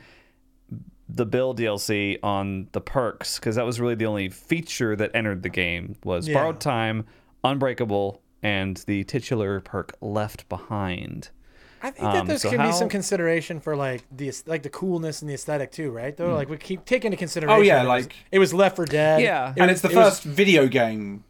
[1.12, 5.42] the Bill DLC on the perks because that was really the only feature that entered
[5.44, 6.36] the game was Yeah.
[6.36, 7.06] borrowed time,
[7.44, 11.30] unbreakable, and the titular perk left behind.
[11.82, 14.70] I think that Um, there's so can be some consideration for like the like the
[14.70, 16.16] coolness and the aesthetic too, right?
[16.16, 17.58] Though, like we keep taking into consideration.
[17.58, 19.22] Oh, yeah, it was- like- it was Left 4 Dead.
[19.22, 19.52] Yeah.
[19.52, 21.24] It and was- it's the it was- first video game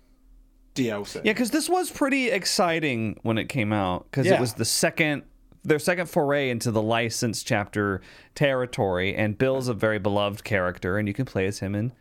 [0.75, 1.21] DLC.
[1.23, 4.35] Yeah, because this was pretty exciting when it came out because Yeah.
[4.35, 5.23] it was the second
[5.63, 8.01] their second foray into the licensed chapter
[8.35, 11.91] territory, and Bill's a very beloved character, and you can play as him in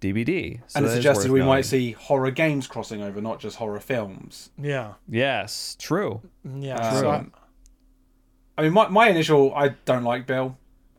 [0.00, 0.60] DBD.
[0.66, 1.48] So and it suggested we knowing.
[1.48, 4.50] might see horror games crossing over, not just horror films.
[4.60, 6.22] Yeah, Yes, true.
[6.44, 6.76] yeah.
[6.76, 7.26] Um, so I-
[8.58, 10.58] I mean, my, my initial, I don't like Bill.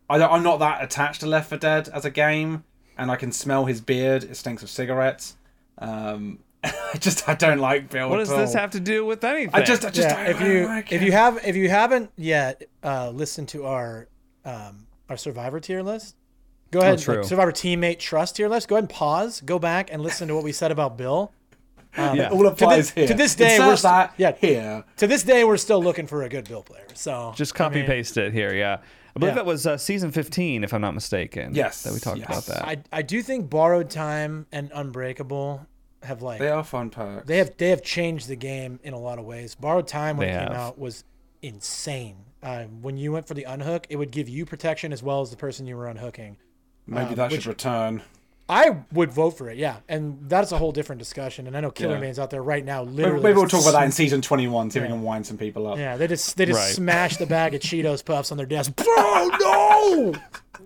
[0.10, 2.64] I don't, I'm not that attached to Left 4 Dead as a game,
[2.98, 4.24] and I can smell his beard.
[4.24, 5.36] It stinks of cigarettes.
[5.78, 8.10] Um, I just, I don't like Bill.
[8.10, 9.54] What at does this have to do with anything?
[9.54, 12.64] I just, I just yeah, if you like if you have if you haven't yet
[12.84, 14.08] uh, listened to our
[14.46, 16.16] um, our Survivor tier list,
[16.72, 17.00] go ahead.
[17.00, 17.18] true.
[17.18, 18.68] like, Survivor teammate trust tier list.
[18.68, 19.42] Go ahead and pause.
[19.42, 21.32] Go back and listen to what we said about Bill.
[21.96, 22.30] Um, Yeah.
[22.30, 23.08] all applies to, thi- here.
[23.10, 24.32] to this day, we're st- that yeah.
[24.40, 24.84] here.
[24.98, 26.88] To this day, we're still looking for a good Bill player.
[26.96, 28.54] So just I copy mean, paste it here.
[28.54, 28.78] Yeah,
[29.16, 29.36] I believe Yeah.
[29.36, 31.54] that was uh, season fifteen, if I'm not mistaken.
[31.54, 32.28] Yes, that we talked yes.
[32.28, 32.68] about that.
[32.68, 35.68] I I do think borrowed time and unbreakable
[36.04, 37.28] have like They are fun perks.
[37.28, 39.56] they have they have changed the game in a lot of ways.
[39.56, 40.58] Borrowed time when They it came have.
[40.58, 41.04] out was
[41.42, 42.16] insane.
[42.42, 45.30] Uh, when you went for the unhook, it would give you protection as well as
[45.32, 46.38] the person you were unhooking.
[46.88, 48.02] Maybe um, that should return.
[48.50, 51.48] I would vote for it, yeah, and that's a whole different discussion.
[51.48, 52.02] And I know Killer Yeah.
[52.02, 53.24] Man's out there right now, literally.
[53.24, 54.90] maybe we'll talk about that in season 21, see if Yeah.
[54.92, 55.78] we can wind some people up.
[55.78, 56.76] Yeah, they just they just Right.
[56.76, 58.76] smashed the bag of Cheetos puffs on their desk.
[58.76, 60.14] Bro, no!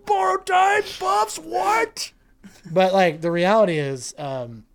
[0.07, 2.11] Borrowed time puffs, what?
[2.71, 4.65] But like the reality is, um,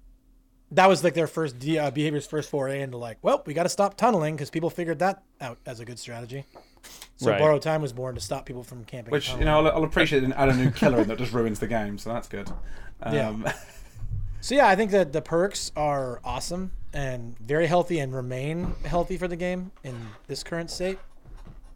[0.73, 3.63] that was like their first de- uh, behavior's first foray into like, well, we got
[3.65, 6.45] to stop tunneling because people figured that out as a good strategy.
[7.17, 7.39] So Right.
[7.39, 9.13] borrowed time was born to stop people from camping.
[9.13, 11.61] Which, you know, I'll, I'll appreciate and add a new killer in that just ruins
[11.61, 12.51] the game, so that's good.
[13.03, 13.47] Um,
[14.41, 19.17] So yeah, I think that the perks are awesome and very healthy and remain healthy
[19.17, 19.95] for the game in
[20.27, 20.99] this current state.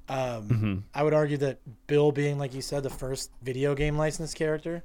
[0.09, 4.35] Um, I would argue that Bill, being like you said, the first video game licensed
[4.35, 4.83] character,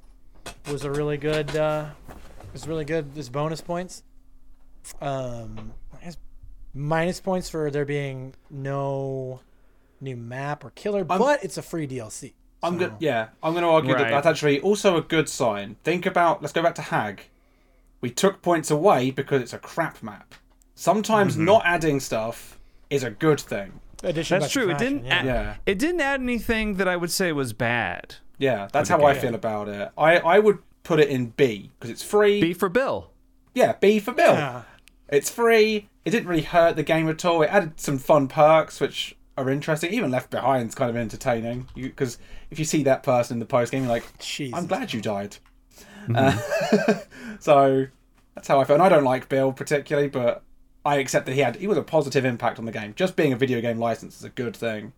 [0.70, 1.56] was a really good.
[1.56, 1.86] Uh,
[2.52, 3.10] was really good.
[3.16, 4.02] As bonus points.
[5.00, 5.72] Um,
[6.04, 6.12] I
[6.74, 9.40] minus points for there being no
[10.00, 12.32] new map or killer, but it's a free DLC.
[12.62, 12.92] I'm so- good.
[13.00, 14.04] Yeah, I'm going to argue Right.
[14.04, 15.76] that that's actually also a good sign.
[15.84, 16.42] Think about.
[16.42, 17.22] Let's go back to Hag.
[18.00, 20.34] We took points away because it's a crap map.
[20.74, 21.44] Sometimes Mm-hmm.
[21.44, 22.58] not adding stuff
[22.90, 23.80] is a good thing.
[24.02, 24.70] Addition That's by true.
[24.72, 25.04] It didn't.
[25.04, 25.14] yeah.
[25.14, 25.54] Add, Yeah.
[25.66, 28.16] It didn't add anything that I would say was bad.
[28.38, 29.90] Yeah, that's the how I feel about it.
[29.96, 32.40] I I would put it in B because it's free.
[32.40, 33.10] B for Bill.
[33.54, 34.34] Yeah, B for Bill.
[34.34, 34.62] Yeah.
[35.08, 35.88] It's free.
[36.04, 37.42] It didn't really hurt the game at all.
[37.42, 39.92] It added some fun perks, which are interesting.
[39.92, 41.68] Even Left Behind's kind of entertaining.
[41.74, 42.18] Because
[42.50, 44.58] if you see that person in the post game, you're like, Jesus.
[44.58, 45.36] I'm glad you died.
[46.14, 46.36] Uh,
[47.40, 47.86] so
[48.34, 48.74] that's how I feel.
[48.74, 50.42] And I don't like Bill particularly, but
[50.84, 52.94] I accept that he had he was a positive impact on the game.
[52.96, 54.92] Just being a video game license is a good thing.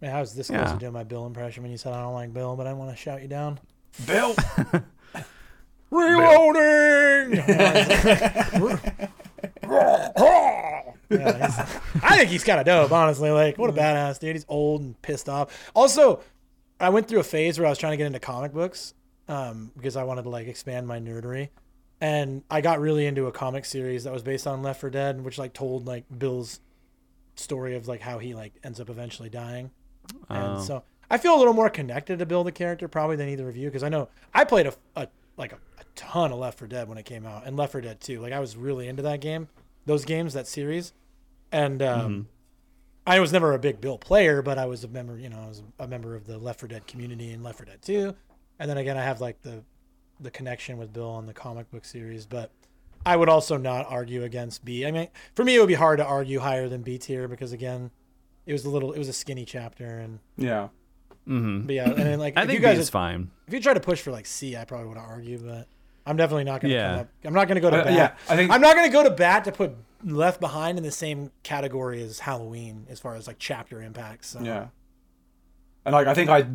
[0.00, 0.64] Man, how's this Yeah.
[0.72, 2.90] to doing my Bill impression when you said I don't like Bill, but I want
[2.90, 3.60] to shout you down?
[4.06, 4.34] Bill.
[5.90, 7.42] Reloading.
[11.10, 11.66] Yeah,
[12.02, 13.30] I think he's kind of dope, honestly.
[13.30, 14.36] Like, what a badass dude.
[14.36, 15.70] He's old and pissed off.
[15.74, 16.20] Also,
[16.78, 18.92] I went through a phase where I was trying to get into comic books
[19.28, 21.48] um, because I wanted to like expand my nerdery,
[22.00, 25.24] and I got really into a comic series that was based on Left 4 Dead,
[25.24, 26.60] which like told like Bill's
[27.36, 29.70] story of like how he like ends up eventually dying.
[30.28, 30.60] And Oh.
[30.62, 33.56] so I feel a little more connected to Bill the character probably than either of
[33.56, 36.68] you because I know I played a, a like a, a ton of Left 4
[36.68, 38.20] Dead when it came out and Left 4 Dead 2.
[38.20, 39.48] Like I was really into that game,
[39.86, 40.92] those games, that series,
[41.50, 42.28] and um,
[43.06, 45.18] I was never a big Bill player, but I was a member.
[45.18, 47.66] You know, I was a member of the Left 4 Dead community and Left 4
[47.66, 48.14] Dead 2.
[48.58, 49.62] And then again, I have like the
[50.20, 52.50] the connection with Bill on the comic book series, but.
[53.06, 54.84] I would also not argue against B.
[54.84, 57.52] I mean, for me, it would be hard to argue higher than B tier because
[57.52, 57.92] again,
[58.44, 60.68] it was a little, it was a skinny chapter, and Yeah.
[61.28, 63.30] Hmm but yeah, and then like I if think you guys, B is fine.
[63.46, 65.68] if you try to push for like C, I probably would argue, but
[66.06, 66.74] I'm definitely not gonna.
[66.74, 66.90] Yeah.
[66.90, 67.92] Come up, I'm not gonna go to Uh, bat.
[67.92, 70.90] yeah, I think- I'm not gonna go to bat to put Left Behind in the
[70.90, 74.28] same category as Halloween as far as like chapter impacts.
[74.28, 74.40] So.
[74.40, 74.68] Yeah.
[75.84, 76.46] And like I think I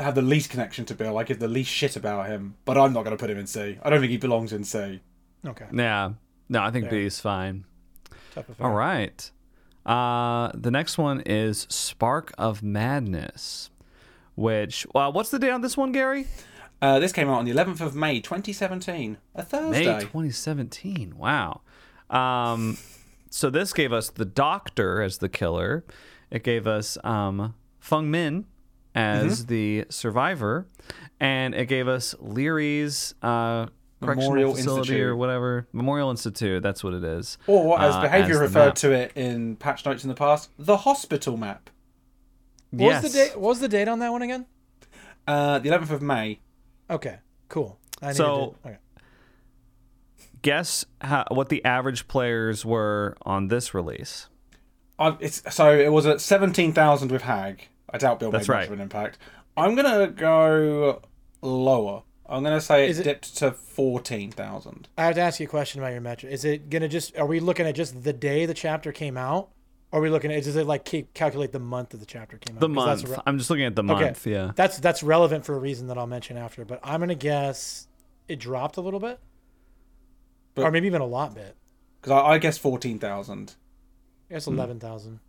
[0.00, 1.18] have the least connection to Bill.
[1.18, 3.46] I give the least shit about him, but I'm not going to put him in
[3.46, 3.78] C.
[3.82, 5.00] I don't think he belongs in C.
[5.46, 5.66] Okay.
[5.72, 6.12] Yeah.
[6.48, 7.64] No, I think B is fine.
[8.60, 9.30] All right.
[9.84, 13.70] Uh, the next one is Spark of Madness,
[14.34, 16.26] which, well, what's the date on this one, Gary?
[16.80, 19.86] Uh, this came out on the 11th of May 2017, a Thursday.
[19.86, 21.16] May 2017.
[21.16, 21.60] Wow.
[22.10, 22.76] Um,
[23.30, 25.84] so this gave us the Doctor as the killer.
[26.30, 28.46] It gave us um, Feng Min
[28.94, 30.66] as the survivor,
[31.20, 33.66] and it gave us Lery's uh,
[34.00, 36.62] Memorial facility or whatever Memorial Institute.
[36.62, 37.38] That's what it is.
[37.46, 40.78] Or, as Uh, behavior as referred to it in patch notes in the past, the
[40.78, 41.70] hospital map.
[42.72, 43.02] What yes.
[43.02, 43.38] was the date?
[43.38, 44.46] What was the date on that one again?
[45.26, 46.40] Uh, the 11th of May.
[46.90, 47.18] Okay,
[47.48, 47.78] cool.
[48.00, 48.78] I needed So- to- okay.
[50.42, 54.26] Guess how, what the average players were on this release.
[54.98, 57.68] I, it's so it was at 17,000 with Hag.
[57.90, 58.60] I doubt Bill That's made right.
[58.62, 59.18] much of an impact.
[59.56, 61.00] I'm gonna go
[61.42, 62.02] lower.
[62.26, 64.88] I'm gonna say it, Is it- dipped to 14,000.
[64.98, 66.32] I have to ask you a question about your metric.
[66.32, 67.16] Is it gonna just?
[67.16, 69.50] Are we looking at just the day the chapter came out?
[69.92, 70.42] Or are we looking at?
[70.42, 72.60] Does it like keep, calculate the month that the chapter came out?
[72.60, 73.16] The 'Cause that's month.
[73.18, 73.98] re- I'm just looking at the month.
[73.98, 74.06] Okay.
[74.06, 74.26] month.
[74.26, 74.52] Yeah.
[74.56, 76.64] That's that's relevant for a reason that I'll mention after.
[76.64, 77.86] But I'm gonna guess
[78.26, 79.20] it dropped a little bit,
[80.54, 81.56] But- or maybe even a lot bit.
[82.00, 83.54] Because I, I guess 14,000.
[84.30, 84.54] I guess Hmm.
[84.54, 85.20] eleven thousand.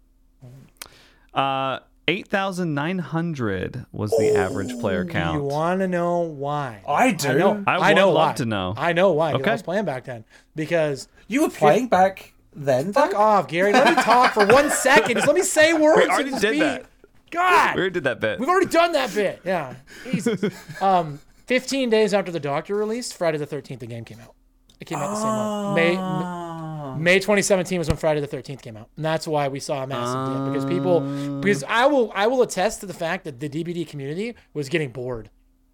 [1.34, 5.38] Uh, 8,900 was the average player count.
[5.38, 6.82] You want to know why?
[6.88, 7.30] I do.
[7.30, 7.64] I know.
[7.66, 8.34] I I, would know love why.
[8.34, 8.74] to know.
[8.78, 9.34] I know why.
[9.34, 9.50] Okay.
[9.50, 12.94] I was playing back then because You were playing back then?
[12.94, 13.74] fuck off, Gary.
[13.74, 15.16] Let me talk for one second.
[15.16, 16.02] Just let me say words.
[16.02, 16.86] We already did be- that.
[17.32, 17.76] God.
[17.76, 18.40] We already did that bit.
[18.40, 19.42] We've already done that bit.
[19.44, 19.76] Yeah.
[20.12, 20.44] Jesus.
[20.82, 24.36] um, 15 days after the Doctor released, Friday the 13th, the game came out.
[24.80, 25.76] It came out the same month.
[25.76, 26.96] May, Ah.
[26.98, 28.90] May 2017 was when Friday the 13th came out.
[28.98, 32.42] And that's why we saw a massive dip because people, because I will, I will
[32.44, 35.30] attest to the fact that the DBD community was getting bored.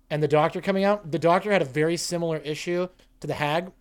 [0.10, 2.88] And the Doctor coming out, the Doctor had a very similar issue
[3.20, 3.72] to the Hag.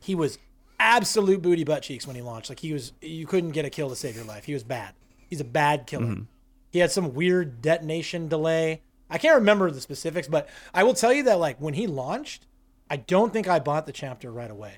[0.00, 0.38] He was
[0.78, 2.48] absolute booty butt cheeks when he launched.
[2.48, 4.44] Like he was, you couldn't get a kill to save your life.
[4.44, 4.94] He was bad.
[5.28, 6.06] He's a bad killer.
[6.06, 6.22] Mm-hmm.
[6.70, 8.82] He had some weird detonation delay.
[9.08, 12.46] I can't remember the specifics, but I will tell you that like when he launched,
[12.90, 14.74] I don't think I bought the chapter right away.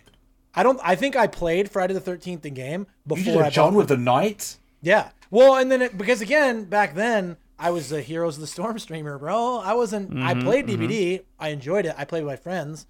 [0.54, 0.80] I don't.
[0.82, 3.74] I think I played Friday the Thirteenth the game You before did I a John
[3.74, 4.58] with the Knight?
[4.82, 5.10] yeah.
[5.30, 8.78] Well, and then it, because again, back then I was a Heroes of the Storm
[8.78, 9.58] streamer, bro.
[9.58, 10.18] I wasn't.
[10.22, 10.90] I mm-hmm, played DBD.
[10.90, 11.24] Mm-hmm.
[11.38, 11.94] I enjoyed it.
[11.98, 12.86] I played with my friends.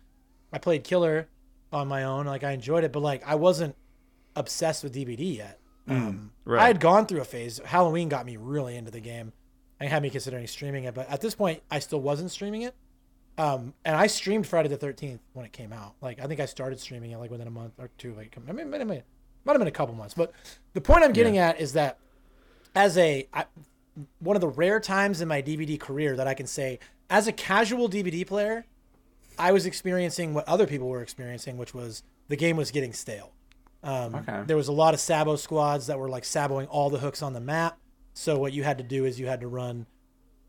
[0.52, 1.28] I played Killer
[1.72, 2.26] on my own.
[2.26, 3.76] Like I enjoyed it, but like I wasn't
[4.36, 5.58] obsessed with DBD yet.
[5.88, 6.62] Um, Right.
[6.62, 7.60] I had gone through a phase.
[7.64, 9.32] Halloween got me really into the game.
[9.80, 12.74] and had me considering streaming it, but at this point, I still wasn't streaming it.
[13.36, 15.94] Um, and I streamed Friday the Thirteenth when it came out.
[16.00, 18.12] Like I think I started streaming it like within a month or two.
[18.14, 19.04] Like I mean, might, might
[19.44, 20.14] might have been a couple months.
[20.14, 20.32] But
[20.72, 21.98] the point I'm getting at is that
[22.74, 23.44] as a I,
[24.18, 27.32] one of the rare times in my DBD career that I can say, as a
[27.32, 28.66] casual DBD player,
[29.38, 33.32] I was experiencing what other people were experiencing, which was the game was getting stale.
[33.82, 34.42] Um, Okay.
[34.46, 37.32] There was a lot of Sabo squads that were like saboing all the hooks on
[37.32, 37.78] the map.
[38.14, 39.86] So what you had to do is you had to run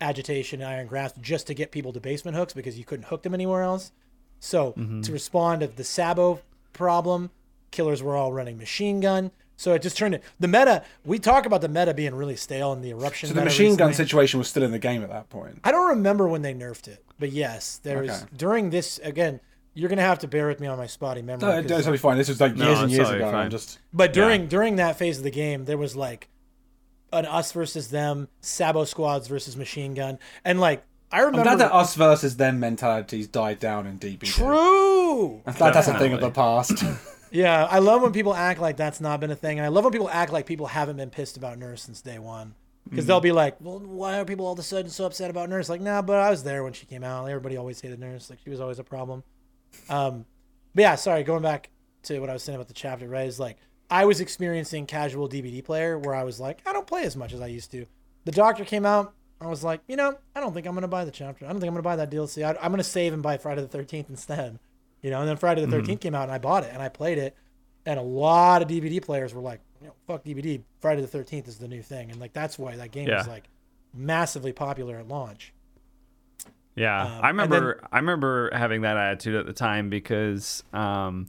[0.02, 3.24] agitation and iron grasp just to get people to basement hooks because you couldn't hook
[3.24, 3.92] them anywhere else.
[4.40, 4.72] So
[5.04, 6.40] to respond to the Sabo
[6.74, 7.30] problem,
[7.72, 9.32] killers were all running machine gun.
[9.60, 10.24] So it just turned it.
[10.40, 10.84] The meta.
[11.04, 13.28] We talk about the meta being really stale and the eruption.
[13.28, 15.60] So the meta machine gun situation was still in the game at that point.
[15.66, 18.26] I don't remember when they nerfed it, but yes, there was Okay.
[18.38, 19.42] during this again.
[19.74, 21.48] You're gonna have to bear with me on my spotty memory.
[21.48, 22.18] No, 'cause- that's totally fine.
[22.18, 23.32] This was like No, years and years totally ago.
[23.32, 23.46] fine.
[23.46, 26.30] I'm just But during during that phase of the game, there was like
[27.12, 31.44] an us versus them, Sabo squads versus machine gun, and like I I'm remember.
[31.44, 34.26] glad that us versus them mentalities died down in DB.
[34.26, 35.42] True.
[35.46, 36.82] I'm glad that's a thing of the past.
[37.32, 39.84] Yeah, I love when people act like that's not been a thing, and I love
[39.84, 42.56] when people act like people haven't been pissed about Nurse since day one.
[42.90, 45.48] Because they'll be like, "Well, why are people all of a sudden so upset about
[45.50, 47.28] Nurse?" Like, nah, but I was there when she came out.
[47.28, 48.30] Everybody always hated Nurse.
[48.30, 49.24] Like, she was always a problem.
[49.90, 50.26] Um,
[50.74, 51.70] but yeah, sorry, going back
[52.04, 53.28] to what I was saying about the chapter, right?
[53.28, 53.58] Is like
[53.90, 57.34] I was experiencing casual DBD player where I was like, I don't play as much
[57.34, 57.86] as I used to.
[58.26, 59.14] The Doctor came out.
[59.42, 61.46] I was like, you know, I don't think I'm gonna buy the chapter.
[61.46, 62.44] I don't think I'm gonna buy that DLC.
[62.44, 64.60] I, I'm gonna save and buy Friday the Thirteenth instead.
[65.02, 66.90] You know, and then Friday the 13th came out and I bought it and I
[66.90, 67.36] played it,
[67.86, 70.62] and a lot of DBD players were like, you know, fuck DBD.
[70.82, 73.46] Friday the Thirteenth is the new thing, and like that's why that game was like
[73.94, 75.54] massively popular at launch.
[76.76, 77.82] Yeah, Um, I remember.
[77.92, 81.28] I remember having that attitude at the time because um,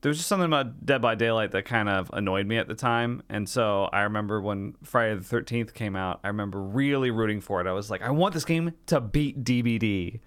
[0.00, 2.74] there was just something about Dead by Daylight that kind of annoyed me at the
[2.74, 6.20] time, and so I remember when Friday the Thirteenth came out.
[6.24, 7.66] I remember really rooting for it.
[7.66, 10.20] I was like, I want this game to beat DBD.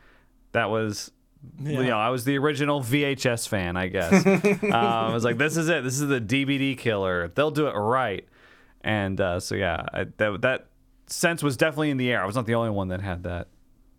[0.52, 1.12] That was.
[1.60, 4.26] You know, I was the original VHS fan, I guess.
[4.64, 5.84] uh, I was like, "This is it.
[5.84, 7.30] This is the DBD killer.
[7.30, 8.28] They'll do it right."
[8.82, 10.68] And uh, so, yeah, I, that that
[11.08, 12.22] sense was definitely in the air.
[12.22, 13.48] I was not the only one that had that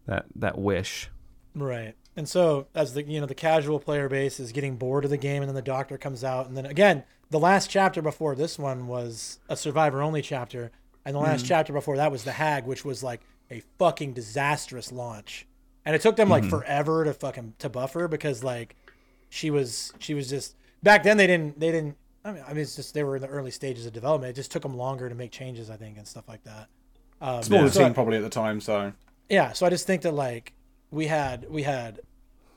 [0.07, 1.11] that that wish.
[1.55, 1.95] Right.
[2.17, 5.17] And so as the you know the casual player base is getting bored of the
[5.17, 8.59] game, and then the Doctor comes out, and then again the last chapter before this
[8.59, 10.71] one was a survivor only chapter,
[11.05, 13.21] and the last chapter before that was the Hag, which was like
[13.51, 15.47] a fucking disastrous launch.
[15.85, 16.51] And it took them like Mm-hmm.
[16.51, 18.77] forever to fucking to buff her because like
[19.29, 21.97] she was she was just back then they didn't they didn't.
[22.25, 24.31] I mean, I mean, it's just they were in the early stages of development.
[24.31, 26.69] It just took them longer to make changes, I think, and stuff like that.
[27.21, 28.93] Um, Smaller so I- probably at the time, so
[29.31, 30.53] yeah so i just think that like
[30.91, 32.01] we had we had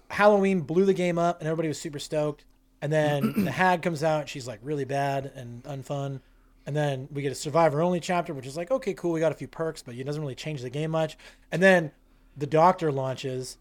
[0.10, 2.44] halloween blew the game up and everybody was super stoked
[2.82, 6.20] and then the hag comes out she's like really bad and unfun
[6.66, 9.32] and then we get a survivor only chapter which is like okay cool we got
[9.32, 11.18] a few perks but it doesn't really change the game much
[11.54, 11.90] and then
[12.38, 13.58] the doctor launches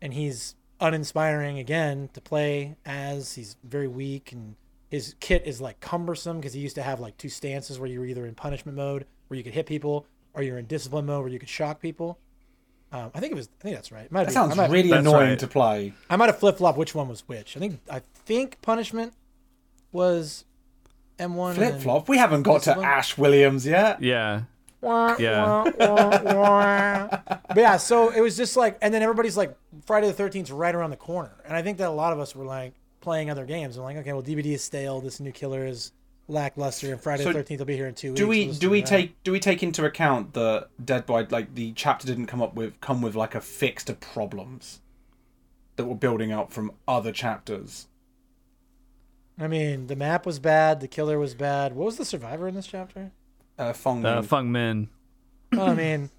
[0.00, 4.56] and he's uninspiring again to play as he's very weak and
[4.90, 8.00] his kit is like cumbersome because he used to have like two stances where you
[8.00, 11.22] were either in punishment mode where you could hit people or you're in discipline mode
[11.22, 12.18] where you could shock people
[12.92, 13.48] um, I think it was.
[13.60, 14.04] I think that's right.
[14.04, 15.38] It might that be- sounds might, really annoying right.
[15.38, 15.94] to play.
[16.10, 17.56] I might have flip flop which one was which.
[17.56, 17.80] I think.
[17.90, 19.14] I think punishment
[19.92, 20.44] was
[21.18, 21.54] M one.
[21.54, 22.08] Flip flop.
[22.08, 24.02] We haven't got to Ash Williams yet.
[24.02, 24.42] Yeah.
[24.82, 25.70] Yeah.
[25.78, 27.20] Yeah.
[27.48, 29.56] but yeah, so it was just like, and then everybody's like,
[29.86, 32.34] Friday the Thirteenth right around the corner, and I think that a lot of us
[32.34, 33.76] were like playing other games.
[33.76, 35.00] and like, okay, well, DBD is stale.
[35.00, 35.92] This new killer is
[36.28, 38.18] lackluster, and Friday So the Thirteenth will be here in two weeks.
[38.18, 41.72] Do we do we take do we take into account the Dead by like the
[41.72, 44.80] chapter didn't come up with come with like a fix to problems
[45.76, 47.88] that were building up from other chapters?
[49.38, 50.80] I mean, the map was bad.
[50.80, 51.74] The killer was bad.
[51.74, 53.12] What was the survivor in this chapter?
[53.58, 54.22] Uh, Fong Uh, Min.
[54.24, 54.88] Fung Min.
[55.52, 56.10] Well, I mean,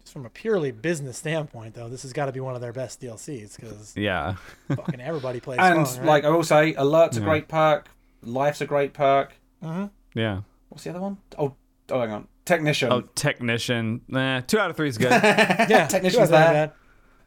[0.00, 2.72] just from a purely business standpoint, though, this has got to be one of their
[2.72, 4.36] best DLCs because Yeah.
[4.68, 5.58] fucking everybody plays.
[5.60, 6.06] and Fong, right?
[6.06, 7.26] like I will say, alert's a Yeah.
[7.26, 7.88] great perk.
[8.22, 9.32] Life's a great perk.
[10.14, 10.40] Yeah.
[10.68, 11.18] What's the other one?
[11.38, 11.54] Oh,
[11.90, 12.28] oh, hang on.
[12.44, 12.92] Technician.
[12.92, 14.02] Oh, technician.
[14.08, 15.10] Nah, two out of three is good.
[15.10, 16.72] yeah, technician's it that bad.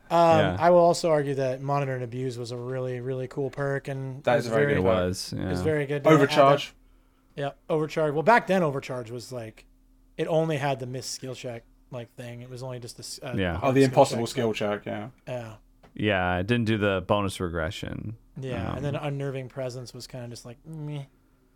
[0.10, 0.58] Um, Yeah.
[0.60, 4.24] I will also argue that monitor and abuse was a really, really cool perk, and
[4.24, 5.34] That it is was a very it good was.
[5.34, 5.50] It Yeah.
[5.50, 6.04] was very good.
[6.06, 6.74] to add Overcharge.
[7.38, 8.14] That- Yeah, overcharge.
[8.14, 9.66] Well, back then, overcharge was like,
[10.18, 12.42] it only had the miss skill check like thing.
[12.42, 13.38] It was only just a s- a.
[13.38, 13.60] Yeah.
[13.64, 14.86] Oh, the skill impossible check, skill check.
[14.86, 15.10] Yeah.
[15.28, 15.54] Yeah.
[15.96, 16.38] yeah.
[16.40, 18.18] It didn't do the bonus regression.
[18.40, 21.04] Yeah, Um, and then unnerving presence was kind of just like meh.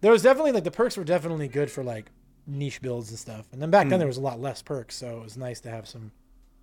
[0.02, 2.10] There was definitely like the perks were definitely good for like
[2.48, 3.48] niche builds and stuff.
[3.52, 4.00] And then back then Mm.
[4.00, 6.12] there was a lot less perks, so it was nice to have some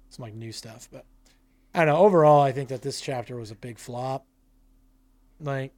[0.09, 0.89] some like new stuff.
[0.91, 1.05] But
[1.75, 1.99] I don't know.
[2.01, 4.25] Overall, I think that this chapter was a big flop.
[5.41, 5.73] Like,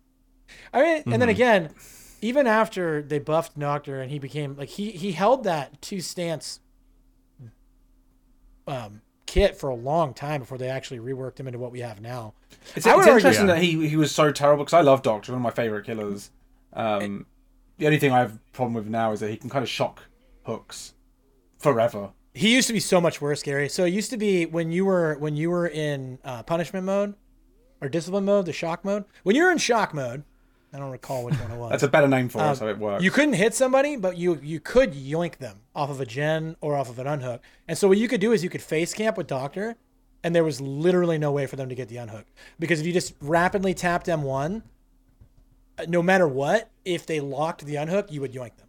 [0.72, 1.32] I mean, and then Mhm.
[1.32, 1.74] again,
[2.20, 6.60] even after they buffed Doctor and he became like he he held that two stance
[8.66, 12.00] um kit for a long time before they actually reworked him into what we have
[12.00, 12.34] now.
[12.74, 13.54] It's, it's interesting Yeah.
[13.54, 16.30] that he he was so terrible because I love Doctor, one of my favorite killers.
[16.72, 17.26] Um,
[17.78, 19.68] the only thing I have a problem with now is that he can kind of
[19.68, 20.02] shock
[20.44, 20.94] hooks
[21.58, 22.10] forever.
[22.34, 23.68] He used to be so much worse, Gary.
[23.68, 27.14] So it used to be when you were when you were in uh, punishment mode
[27.80, 29.04] or discipline mode, the shock mode.
[29.22, 30.24] When you're in shock mode,
[30.72, 31.70] I don't recall which one it was.
[31.70, 33.02] That's a better name for Um, it, so it works.
[33.02, 36.76] You couldn't hit somebody, but you you could yoink them off of a gen or
[36.76, 37.42] off of an unhook.
[37.66, 39.76] And so what you could do is you could face camp with Doctor,
[40.22, 42.26] and there was literally no way for them to get the unhook
[42.58, 44.62] because if you just rapidly tapped M1,
[45.78, 48.68] uh, no matter what, if they locked the unhook, you would yoink them.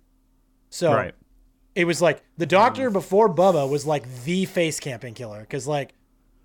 [0.69, 1.13] So Right.
[1.75, 5.93] it was like the Doctor before Bubba was like the face camping killer because like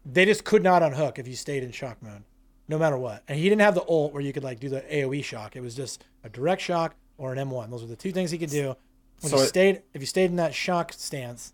[0.05, 2.25] they just could not unhook if you stayed in shock mode,
[2.69, 3.23] no matter what.
[3.29, 5.57] And he didn't have the ult where you could like do the AOE shock.
[5.57, 7.71] It was just a direct shock or an M1.
[7.71, 8.77] Those were the two things he could do.
[9.21, 11.53] When So you it- stayed, if you stayed in that shock stance,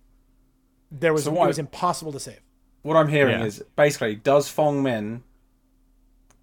[0.90, 2.40] there was So it what- was impossible to save.
[2.82, 3.46] what I'm hearing Yeah.
[3.46, 5.22] is basically, does Fong Min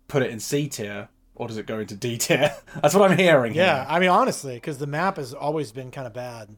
[0.07, 2.55] put it in C tier or does it go into D tier?
[2.81, 3.53] That's what I'm hearing.
[3.53, 3.85] Yeah, here.
[3.89, 6.55] I mean honestly, because the map has always been kind of bad.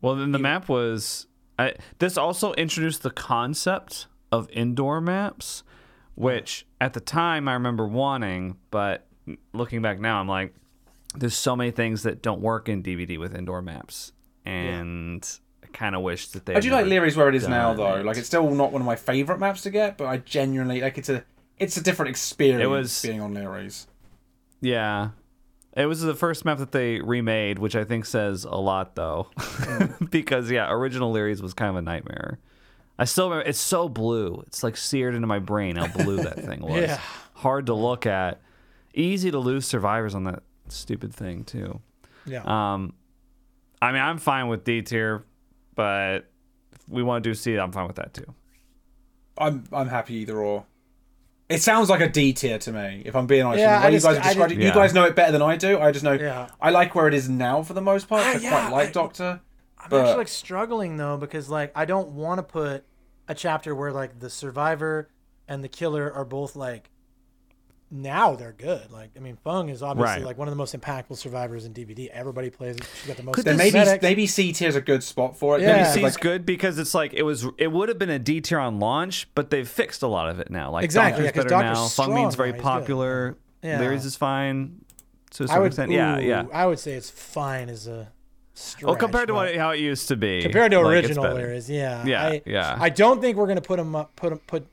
[0.00, 1.26] Well, then the map was.
[1.58, 5.62] I, this also introduced the concept of indoor maps,
[6.14, 9.06] which at the time I remember wanting, but
[9.52, 10.54] looking back now, I'm like,
[11.14, 14.12] there's so many things that don't work in DBD with indoor maps,
[14.44, 16.54] and I kind of wish that they.
[16.54, 17.96] I do like Lery's where it is now, though.
[17.96, 18.04] it.
[18.06, 20.98] Like, it's still not one of my favorite maps to get, but I genuinely like
[20.98, 21.24] it's a
[21.58, 23.86] it's a different experience It was- being on Lery's.
[24.60, 25.10] Yeah.
[25.74, 29.28] It was the first map that they remade, which I think says a lot, though,
[30.10, 32.38] because yeah, original Lery's was kind of a nightmare.
[32.98, 36.38] I still remember it's so blue; it's like seared into my brain how blue that
[36.44, 36.82] thing was.
[36.82, 37.00] Yeah.
[37.34, 38.40] Hard to look at,
[38.94, 41.80] easy to lose survivors on that stupid thing too.
[42.26, 42.42] Yeah.
[42.44, 42.92] Um,
[43.80, 45.24] I mean, I'm fine with D tier,
[45.74, 46.30] but
[46.72, 48.32] if we want to do C, I'm fine with that too.
[49.38, 50.66] I'm I'm happy either or.
[51.48, 53.60] It sounds like a D tier to me, if I'm being honest.
[53.60, 54.94] Yeah, From the way I you just- guys have I described just- it, you guys
[54.94, 55.78] know it better than I do.
[55.80, 56.48] I just know Yeah.
[56.60, 58.22] I like where it is now for the most part.
[58.24, 59.40] Ah, I yeah, quite like I- Doctor.
[59.82, 62.84] I'm But- actually like struggling though because like I don't want to put
[63.28, 65.08] a chapter where like the survivor
[65.48, 66.88] and the killer are both like
[67.94, 68.90] now they're good.
[68.90, 70.24] Like I mean, Fung is obviously Right.
[70.24, 72.08] like one of the most impactful survivors in DBD.
[72.10, 72.84] Everybody plays it.
[72.98, 73.34] She's got the most.
[73.34, 74.02] Could Then maybe medics.
[74.02, 75.60] maybe C tier is a good spot for it.
[75.62, 75.68] Yeah.
[75.72, 77.46] Maybe It's See's like- good because it's like it was.
[77.58, 80.40] It would have been a D tier on launch, but they've fixed a lot of
[80.40, 80.70] it now.
[80.70, 81.86] Like Exactly, Doctor's yeah, 'cause better Doctor's now.
[81.88, 82.62] strong Fung Mean's very he's good.
[82.62, 83.36] popular.
[83.62, 83.78] Yeah.
[83.80, 84.84] Lery's is fine
[85.32, 85.66] to a I certain would.
[85.68, 85.90] extent.
[85.92, 86.44] yeah, yeah.
[86.52, 88.10] I would say it's fine as a.
[88.54, 91.54] Stretch, Well, compared to what how it used to be, compared to like, original better.
[91.72, 92.76] Yeah, Yeah, I, yeah.
[92.78, 94.66] I don't think we're gonna put him up, put him, put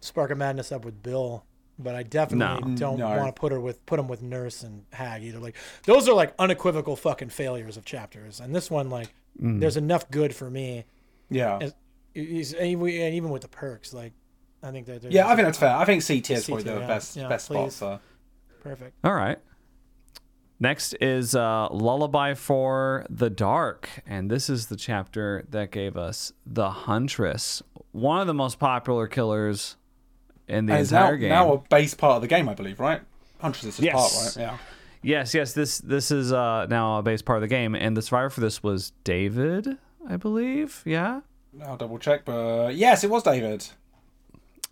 [0.00, 1.44] Spark of Madness up with Bill,
[1.78, 2.76] but I definitely No.
[2.76, 3.08] don't No.
[3.08, 5.38] want to put her with put him with Nurse and Hag either.
[5.40, 9.08] Like those are like unequivocal fucking failures of chapters, and this one like
[9.42, 9.60] Mm.
[9.60, 10.84] there's enough good for me.
[11.28, 11.58] yeah.
[11.60, 11.74] And
[12.14, 14.12] even and even with the perks, like
[14.62, 15.02] I think that.
[15.02, 15.76] there's- Yeah, I think that's fair.
[15.76, 16.86] I think C tier is probably the yeah.
[16.86, 17.78] best Yeah, best spot please.
[17.78, 18.00] for.
[18.62, 18.94] perfect.
[19.04, 19.38] All right.
[20.58, 23.88] Next is uh, Lullaby for the Dark.
[24.06, 29.06] And this is the chapter that gave us the Huntress, one of the most popular
[29.06, 29.76] killers
[30.48, 31.28] in the And entire now, game.
[31.28, 33.02] now a base part of the game, I believe, right?
[33.40, 33.94] Huntress is Yes.
[33.94, 34.42] part, right?
[34.42, 34.58] Yeah.
[35.02, 37.74] yes, yes, this this is uh, now a base part of the game.
[37.74, 39.76] And the survivor for this was David,
[40.08, 40.82] I believe.
[40.86, 41.20] Yeah.
[41.64, 43.66] I'll double check, but yes, it was David.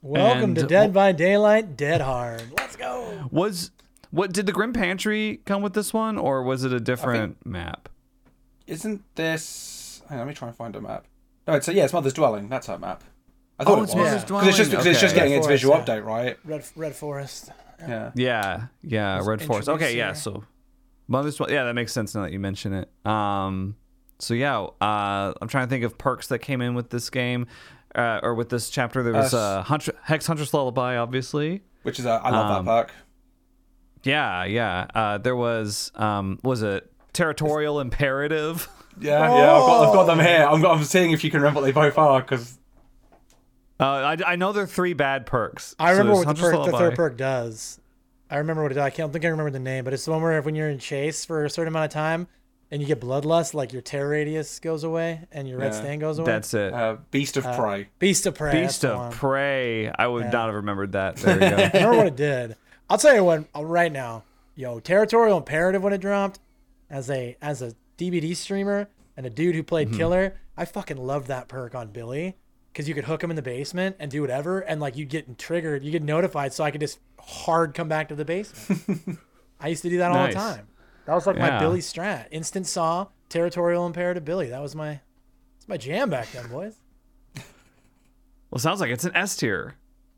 [0.00, 2.42] Welcome to And- Dead by Daylight, Dead Hard.
[2.58, 3.28] Let's go.
[3.30, 3.70] Was
[4.14, 7.88] what did the Grim Pantry come with this one, or was it a different map?
[8.66, 10.02] Isn't this?
[10.08, 11.06] Hang on, let me try and find a map.
[11.46, 12.48] No, it's yeah, it's Mother's Dwelling.
[12.48, 13.04] That's her map.
[13.58, 15.38] I thought Oh, it it's was Mother's because it's just because it's just Dwelling, getting
[15.38, 15.84] its visual yeah.
[15.84, 16.38] update, right?
[16.44, 17.50] Red Red Forest.
[17.80, 18.12] Yeah.
[18.14, 19.68] Yeah, yeah, Red Forest.
[19.68, 20.12] Okay, yeah.
[20.14, 20.44] So,
[21.08, 22.88] Mother's Dwell- yeah, that makes sense now that you mention it.
[23.06, 23.76] Um,
[24.20, 27.46] so yeah, uh, I'm trying to think of perks that came in with this game,
[27.94, 29.02] uh, or with this chapter.
[29.02, 31.62] There was Uh, uh, Hunter- Hex Huntress Lullaby, obviously.
[31.82, 32.94] Which is a, I love Um, that perk.
[34.04, 34.86] Yeah, yeah.
[34.94, 38.68] Uh, there was um, was it Territorial Imperative?
[39.00, 40.46] Yeah, yeah, I've got, I've got them here.
[40.48, 42.56] I'm, I'm seeing if you can remember what they both are because
[43.80, 45.74] Uh, I, I know there are three bad perks.
[45.80, 47.80] I So remember what the, perk, the third perk does.
[48.30, 48.84] I remember what it does.
[48.84, 50.78] I can't think I remember the name, but it's the one where when you're in
[50.78, 52.28] chase for a certain amount of time
[52.70, 55.80] and you get bloodlust, like your terror radius goes away and your red Yeah.
[55.80, 56.26] stain goes away.
[56.30, 56.72] That's it.
[56.72, 57.88] uh, Beast of Prey.
[57.98, 58.62] Beast of Prey.
[58.62, 59.12] Beast of.
[59.12, 59.88] Prey.
[59.90, 60.30] I would Yeah.
[60.30, 61.16] not have remembered that.
[61.16, 61.46] There you go.
[61.56, 62.56] I remember what it did.
[62.94, 63.44] I'll tell you what.
[63.56, 64.22] uh, Right now,
[64.54, 66.38] yo, Territorial Imperative when it dropped,
[66.88, 69.96] as a as a DBD streamer and a dude who played Mm-hmm.
[69.96, 72.36] Killer, I fucking loved that perk on Billy
[72.72, 75.38] because you could hook him in the basement and do whatever, and like you'd get
[75.38, 79.18] triggered, you get notified, so I could just hard come back to the basement.
[79.60, 80.34] I used to do that all Nice.
[80.34, 80.68] the time.
[81.06, 82.28] That was like my Billy strat.
[82.30, 84.50] Instant saw, Territorial Imperative Billy.
[84.50, 85.00] That was my,
[85.56, 86.76] that's my jam back then, boys.
[88.52, 89.74] well, sounds like it's an S tier.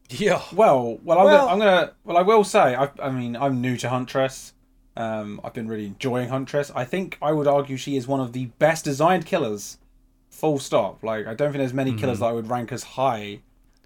[0.09, 1.93] Yo, Well, well, I'm, Well- gonna, I'm gonna.
[2.05, 4.53] Well, I will say, I, I mean, I'm new to Huntress.
[4.97, 6.71] Um, I've been really enjoying Huntress.
[6.75, 9.79] I think I would argue she is one of the best designed killers.
[10.31, 11.03] Full stop.
[11.03, 13.41] Like, I don't think there's many killers that I would rank as high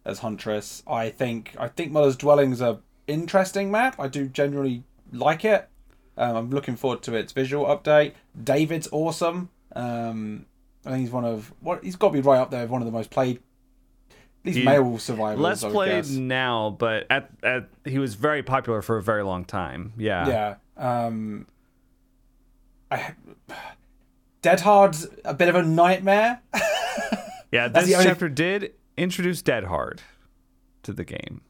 [0.05, 0.83] as Huntress.
[0.87, 3.97] I think I think Mother's Dwelling's a interesting map.
[3.99, 5.69] I do generally like it.
[6.17, 8.13] Um, I'm looking forward to its visual update.
[8.43, 9.49] David's awesome.
[9.75, 10.47] Um,
[10.85, 12.83] I think he's one of what he's got to be right up there with one
[12.83, 13.41] of the most played,
[14.45, 15.41] least He- male survivors.
[15.41, 16.11] Less I would played guess.
[16.11, 19.93] now, but at, at he was very popular for a very long time.
[19.99, 20.57] Yeah.
[20.77, 21.05] Yeah.
[21.07, 21.47] Um,
[22.91, 23.13] I,
[24.43, 26.41] Dead Hard's a bit of a nightmare.
[27.53, 30.01] Yeah, this only- chapter did introduce Dead Hard
[30.83, 31.43] to the game.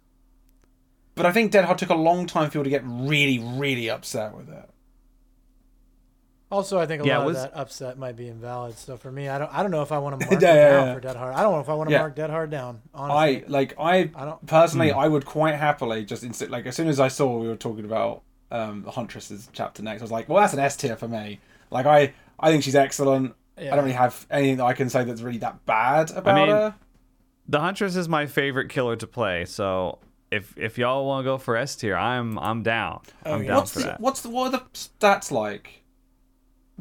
[1.14, 3.91] But I think Dead Hard took a long time for people to get really, really
[3.91, 4.68] upset with it.
[6.51, 8.76] Also, I think a Yeah, lot was- of that upset might be invalid.
[8.76, 10.70] So for me, I don't, I don't know if I want to mark Yeah, it
[10.72, 10.94] down yeah.
[10.94, 11.34] for Dead Hard.
[11.34, 12.01] I don't know if I want to Yeah.
[12.01, 12.82] mark Dead Hard down.
[12.94, 14.98] I Honestly, like I, I don't- personally Hmm.
[14.98, 17.84] I would quite happily just instant like as soon as I saw we were talking
[17.84, 21.07] about um the Huntress's chapter next, I was like, well that's an S tier for
[21.09, 21.38] me.
[21.70, 23.34] Like I I think she's excellent.
[23.57, 26.48] I don't really have anything that I can say that's really that bad about mean,
[26.48, 26.74] her.
[27.46, 29.98] The Huntress is my favorite killer to play, so
[30.30, 33.03] if if y'all want to go for S tier, I'm I'm down.
[33.24, 33.48] I'm yeah.
[33.48, 34.01] down What's for the, that.
[34.01, 35.80] what's the what are the stats like?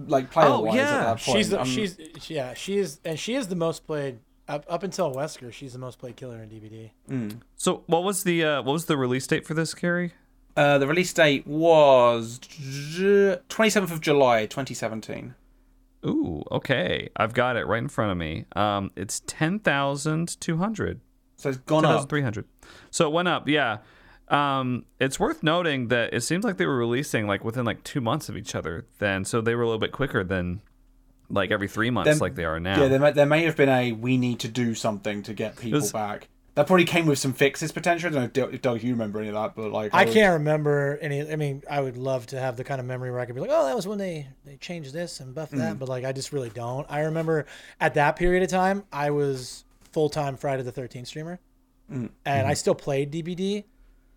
[0.08, 0.82] Like player wise yeah.
[0.82, 1.38] at that point.
[1.38, 1.98] she's the, I'm- she's
[2.30, 5.52] yeah she is and she is the most played up up until Wesker.
[5.52, 7.36] She's the most played killer in DBD.
[7.56, 10.14] So what was the uh, what was the release date for this, Carrie?
[10.58, 12.40] Uh, the release date was
[13.50, 15.36] twenty seventh of July, twenty seventeen.
[16.06, 17.10] Ooh, okay.
[17.18, 18.46] I've got it right in front of me.
[18.56, 21.02] Um, it's ten thousand two hundred.
[21.36, 21.96] So it's gone Ten up.
[21.98, 22.46] thousand three hundred.
[22.92, 23.78] So it went up, yeah.
[24.30, 28.02] Um, it's worth noting that it seems like they were releasing like within like two
[28.02, 28.86] months of each other.
[29.00, 30.62] Then, so they were a little bit quicker than
[31.30, 32.82] like every three months, Then- like they are now.
[32.82, 35.56] Yeah, there may, there may have been a we need to do something to get
[35.58, 36.28] people There's- back.
[36.56, 38.10] That probably came with some fixes potentially.
[38.10, 40.04] I don't know if Doug, if Doug, you remember any of that, but like I
[40.04, 41.32] would- can't remember any.
[41.32, 43.40] I mean, I would love to have the kind of memory where I could be
[43.42, 45.60] like, "Oh, that was when they they changed this and buffed Mm.
[45.60, 46.86] that," but like I just really don't.
[46.90, 47.46] I remember
[47.80, 49.64] at that period of time, I was
[49.94, 51.40] full time Friday the Thirteenth streamer,
[51.90, 52.10] Mm.
[52.26, 53.64] and I still played DBD,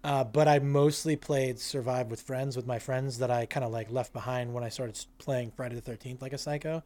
[0.04, 3.70] Uh, but I mostly played Survive with friends with my friends that I kind of
[3.70, 6.82] like left behind when I started playing Friday the Thirteenth like a psycho.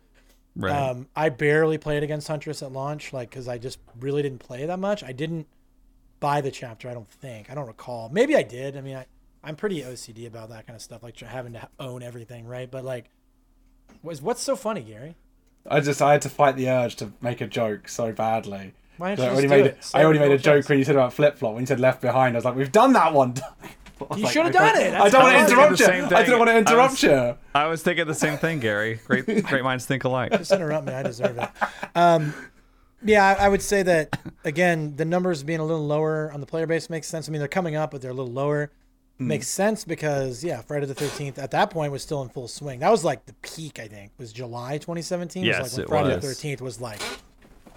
[0.54, 0.72] Right.
[0.74, 4.66] Um, I barely played against Huntress at launch, like because I just really didn't play
[4.66, 5.02] that much.
[5.02, 5.46] I didn't
[6.20, 6.88] buy the chapter.
[6.88, 7.50] I don't think.
[7.50, 8.08] I don't recall.
[8.10, 8.76] Maybe I did.
[8.76, 9.06] I mean, I,
[9.42, 12.70] I'm pretty OCD about that kind of stuff, like having to own everything, right?
[12.70, 13.10] But like,
[14.02, 15.16] was what's so funny, Gary?
[15.68, 18.72] I just I had to fight the urge to make a joke so badly.
[18.98, 19.78] Why don't I already just made it?
[19.78, 19.90] it.
[19.94, 21.54] I already made a joke when you said about flip flop.
[21.54, 23.34] When you said left behind, I was like, "We've done that one."
[24.14, 24.92] You like, should have done don't- it.
[24.92, 25.86] I don't want to interrupt you.
[25.86, 26.08] I thing.
[26.10, 27.34] didn't want to I interrupt was- you.
[27.54, 29.00] I was thinking the same thing, Gary.
[29.06, 30.32] Great, great minds think alike.
[30.32, 30.92] Just interrupt me.
[30.92, 31.48] I deserve it.
[31.94, 32.34] Um,
[33.02, 34.96] yeah, I, I would say that again.
[34.96, 37.26] The numbers being a little lower on the player base makes sense.
[37.26, 38.70] I mean, they're coming up, but they're a little lower.
[39.16, 39.28] Hmm.
[39.28, 42.80] Makes sense because yeah, Friday the Thirteenth at that point was still in full swing.
[42.80, 43.78] That was like the peak.
[43.80, 45.42] I think was July 2017.
[45.42, 46.22] Yes, was like when it Friday was.
[46.22, 47.00] the Thirteenth was like.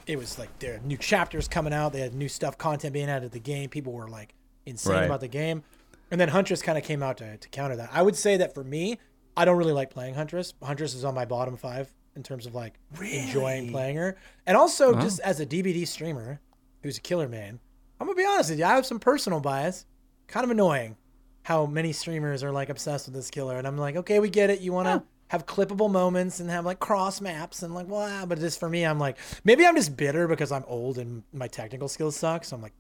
[0.10, 1.93] It was like there are new chapters coming out.
[1.93, 3.70] They had new stuff, content being added to the game.
[3.70, 4.34] People were like
[4.66, 5.05] insane Right.
[5.05, 5.64] about the game.
[6.10, 7.91] And then Huntress kind of came out to, to counter that.
[7.93, 8.97] I would say that for me,
[9.38, 10.55] I don't really like playing Huntress.
[10.64, 14.18] Huntress is on my bottom five in terms of like enjoying playing her.
[14.47, 16.39] And also just as a DBD streamer
[16.82, 17.60] who's a killer man,
[18.01, 19.86] I'm gonna be honest with you, I have some personal bias.
[20.28, 20.97] Kind of annoying
[21.43, 23.57] how many streamers are like obsessed with this killer.
[23.57, 24.60] And I'm like, okay, we get it.
[24.62, 28.60] You wanna have clippable moments and have like cross maps and like wow, but just
[28.60, 32.16] for me, I'm like maybe I'm just bitter because I'm old and my technical skills
[32.16, 32.44] suck.
[32.46, 32.74] So I'm like,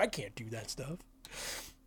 [0.00, 0.98] I can't do that stuff.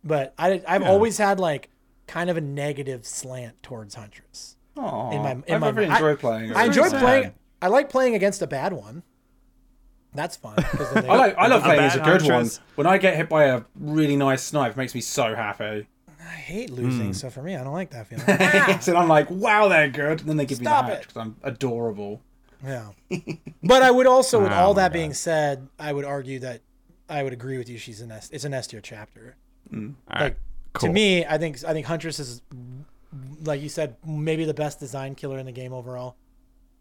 [0.04, 1.68] But I, I've always had like
[2.06, 4.56] kind of a negative slant towards Huntress.
[4.76, 6.52] Aw, In my- in I my- really I- enjoyed playing.
[6.54, 7.02] I enjoy sad.
[7.02, 7.34] playing.
[7.62, 9.02] I like playing against a bad one.
[10.14, 10.56] That's fun.
[10.56, 11.36] 'cause then I like.
[11.38, 12.58] I love playing as a good huntress.
[12.58, 12.66] one.
[12.74, 15.86] When I get hit by a really nice snipe, it makes me so happy.
[16.30, 18.80] I hate losing, so for me, I don't like that feeling.
[18.80, 20.20] so I'm like, wow, they're good.
[20.20, 21.00] And then they give Stop me the it.
[21.02, 22.20] because I'm adorable.
[22.64, 22.90] Yeah.
[23.62, 24.92] But I would also, with Oh all my that God.
[24.94, 26.60] being said, I would argue that
[27.08, 27.78] I would agree with you.
[27.78, 28.30] She's an S.
[28.32, 29.36] It's an S tier chapter.
[29.72, 29.78] All
[30.08, 30.36] Like right.
[30.72, 30.88] Cool.
[30.88, 32.42] to me, I think I think Huntress is,
[33.42, 36.16] like you said, maybe the best design killer in the game overall.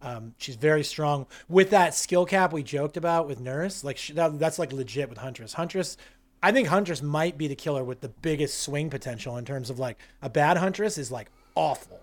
[0.02, 3.84] Um, she's very strong with that skill cap we joked about with Nurse.
[3.84, 5.54] Like she, that, that's like legit with Huntress.
[5.54, 5.98] Huntress,
[6.42, 9.78] I think Huntress might be the killer with the biggest swing potential in terms of
[9.80, 12.00] like a bad Huntress is like awful,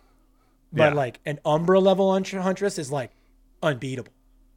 [0.72, 0.94] but Yeah.
[0.94, 3.10] like an Umbra level Huntress is like
[3.62, 4.12] unbeatable,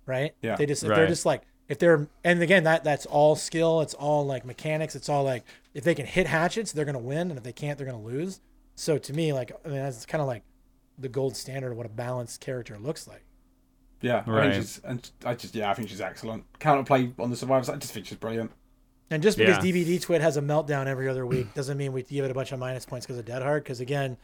[0.06, 0.34] right?
[0.42, 0.56] Yeah.
[0.56, 0.96] they just Right.
[0.96, 3.82] they're just like if they're and again that that's all skill.
[3.82, 4.96] It's all like mechanics.
[4.96, 7.78] It's all like if they can hit hatchets, they're gonna win, and if they can't,
[7.78, 8.42] they're gonna lose.
[8.76, 10.44] So to me, like I mean, that's kind of like
[10.98, 13.24] the gold standard of what a balanced character looks like.
[14.02, 14.52] Yeah, I Right.
[14.52, 14.80] think she's.
[14.84, 16.44] And I just, yeah, I think she's excellent.
[16.60, 17.70] Counterplay on the survivors.
[17.70, 18.52] I just think she's brilliant.
[19.12, 19.72] And just because Yeah.
[19.72, 22.52] DBD Twit has a meltdown every other week doesn't mean we give it a bunch
[22.52, 23.64] of minus points because of Dead Hard.
[23.64, 24.18] Because again,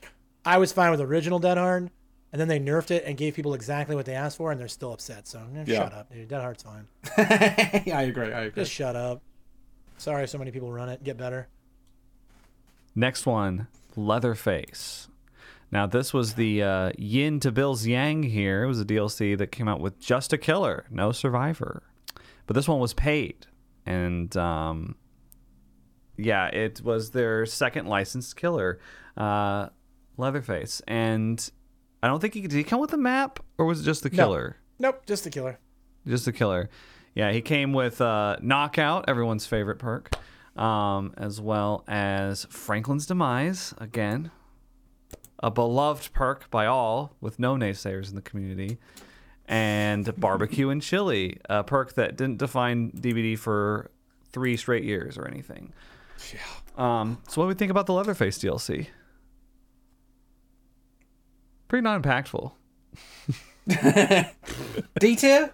[0.46, 1.90] I was fine with original Dead Hard,
[2.32, 4.68] and then they nerfed it and gave people exactly what they asked for, and they're
[4.68, 5.28] still upset.
[5.28, 5.84] So eh, Yeah.
[5.84, 6.28] shut up, dude.
[6.28, 6.88] Dead Hard's fine.
[7.86, 8.32] yeah, I agree.
[8.32, 8.62] I agree.
[8.64, 9.22] Just shut up.
[9.98, 11.04] Sorry, so many people run it.
[11.04, 11.48] Get better.
[12.96, 15.08] Next one, Leatherface.
[15.72, 18.64] Now, this was the uh, yin to Bill's yang here.
[18.64, 21.84] It was a DLC that came out with just a killer, no survivor.
[22.48, 23.48] But this one was paid.
[23.86, 24.96] And um,
[26.18, 28.80] yeah, it was their second licensed killer,
[29.18, 29.70] uh,
[30.18, 30.82] Leatherface.
[30.88, 31.50] And
[32.02, 34.10] I don't think he did he come with a map or was it just the
[34.10, 34.58] killer?
[34.80, 34.90] No.
[34.90, 35.60] Nope, just the killer.
[36.08, 36.70] Just the killer.
[37.14, 40.12] Yeah, he came with uh, Knockout, everyone's favorite perk,
[40.58, 44.32] um, as well as Franklin's Demise, again,
[45.42, 48.78] a beloved perk by all, with no naysayers in the community,
[49.48, 53.92] and Barbecue and Chili, a perk that didn't define DBD for
[54.32, 55.74] three straight years or anything.
[56.34, 56.40] Yeah.
[56.78, 58.88] Um, so, what do we think about the Leatherface DLC?
[61.68, 62.52] Pretty non impactful.
[65.00, 65.52] D tier.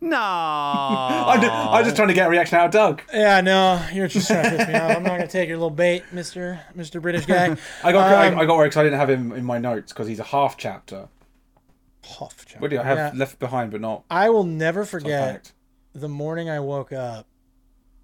[0.00, 0.18] No.
[0.20, 3.02] I'm, just, I'm just trying to get a reaction out of Doug.
[3.12, 4.96] Yeah, no, you're just trying to piss me off.
[4.96, 7.56] I'm not gonna take your little bait, Mister Mister British guy.
[7.84, 9.92] I got Um, I, I got worried 'cause I didn't have him in my notes
[9.92, 11.08] because he's a half chapter.
[12.10, 12.60] Huff, Chuck.
[12.60, 13.12] What do I have Yeah.
[13.14, 14.04] left behind but not?
[14.10, 15.52] I will never forget
[15.94, 17.26] the morning I woke up,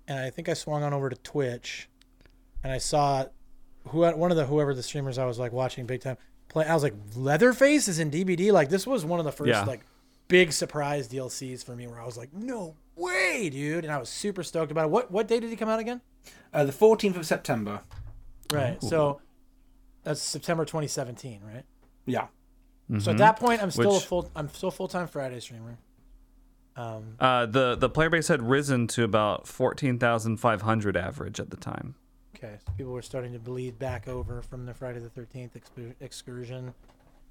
[0.08, 1.88] and I think I swung on over to Twitch,
[2.62, 3.26] and I saw
[3.88, 6.16] who one of the whoever the streamers I was like watching big time
[6.48, 6.66] play.
[6.66, 8.50] I was like, Leatherface is in DBD.
[8.52, 9.64] Like this was one of the first Yeah.
[9.64, 9.80] like
[10.28, 14.08] big surprise DLCs for me, where I was like, no way, dude, and I was
[14.08, 14.90] super stoked about it.
[14.90, 16.00] What what day did he come out again?
[16.52, 17.80] Uh, the 14th of September.
[18.52, 19.20] Right, so
[20.04, 21.64] that's September 2017, right?
[22.06, 22.26] Yeah.
[23.00, 25.78] So at that point, I'm still Which- a full I'm still full time Friday streamer.
[26.76, 31.40] Um, Uh, the the player base had risen to about fourteen thousand five hundred average
[31.40, 31.94] at the time.
[32.36, 35.56] Okay, so people were starting to bleed back over from the Friday the Thirteenth
[36.00, 36.74] excursion.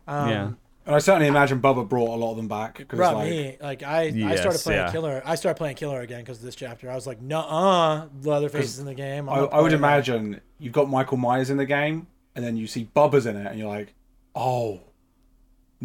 [0.08, 0.52] Um, Yeah.
[0.88, 3.58] And I certainly imagine Bubba brought a lot of them back because Brought like, me
[3.60, 4.92] like I, I started playing yeah.
[4.92, 5.22] killer.
[5.26, 6.92] I started playing killer again because of this chapter.
[6.92, 10.88] I was like, "Nuh-uh, Leatherface is in the game." I'm I, would imagine you've got
[10.88, 12.06] Michael Myers in the game,
[12.36, 13.96] and then you see Bubba's in it, and you're like,
[14.36, 14.82] oh,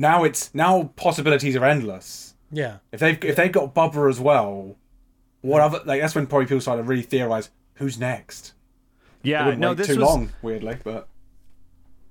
[0.00, 2.34] now it's now possibilities are endless.
[2.50, 4.74] Yeah, If they've if they've got Bubba as well,
[5.42, 8.54] what other like that's when probably people started to really theorize who's next.
[9.22, 11.06] Yeah, wouldn't no, wait this too was long, weirdly, but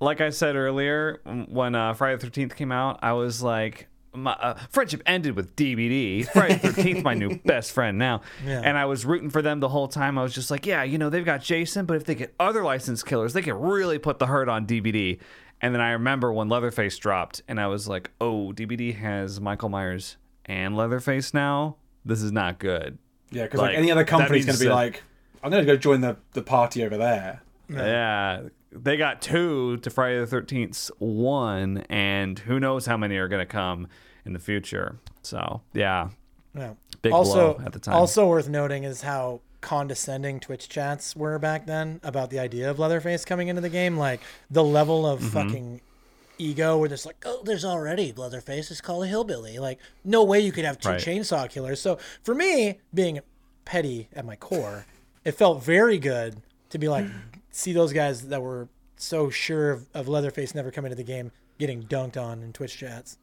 [0.00, 3.00] like I said earlier when uh, Friday the Thirteenth came out.
[3.02, 6.26] I was like, my uh, friendship ended with DBD.
[6.28, 8.62] Friday the Thirteenth, my new best friend now, Yeah.
[8.64, 10.16] and I was rooting for them the whole time.
[10.16, 12.62] I was just like, yeah, you know, they've got Jason, but if they get other
[12.62, 15.18] licensed killers, they can really put the hurt on DBD.
[15.62, 19.68] And then I remember when Leatherface dropped, and I was like, oh, DBD has Michael
[19.68, 20.16] Myers
[20.46, 21.76] and Leatherface now.
[22.04, 22.98] This is not good.
[23.30, 25.02] yeah, because like, Like, any other that company's going to be that- like,
[25.42, 27.42] I'm going to go join the the party over there.
[27.68, 28.42] Yeah.
[28.72, 33.40] They got two to Friday the 13th's one, and who knows how many are going
[33.40, 33.88] to come
[34.24, 34.98] in the future.
[35.22, 36.10] So, yeah.
[36.54, 36.74] yeah.
[37.02, 37.94] Big also, blow at the time.
[37.94, 42.78] also worth noting is how condescending Twitch chats were back then about the idea of
[42.78, 43.96] Leatherface coming into the game.
[43.96, 44.20] Like
[44.50, 45.28] the level of Mm-hmm.
[45.28, 45.80] fucking
[46.38, 48.70] ego where there's like, oh, there's already Leatherface.
[48.70, 49.58] It's called a hillbilly.
[49.58, 51.00] Like, no way you could have two Right.
[51.00, 51.80] chainsaw killers.
[51.80, 53.20] So for me, being
[53.66, 54.86] petty at my core,
[55.24, 57.04] it felt very good to be like,
[57.50, 61.30] see those guys that were so sure of, of Leatherface never coming to the game
[61.58, 63.18] getting dunked on in Twitch chats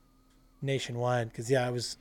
[0.62, 1.30] nationwide.
[1.32, 1.98] Because yeah, I was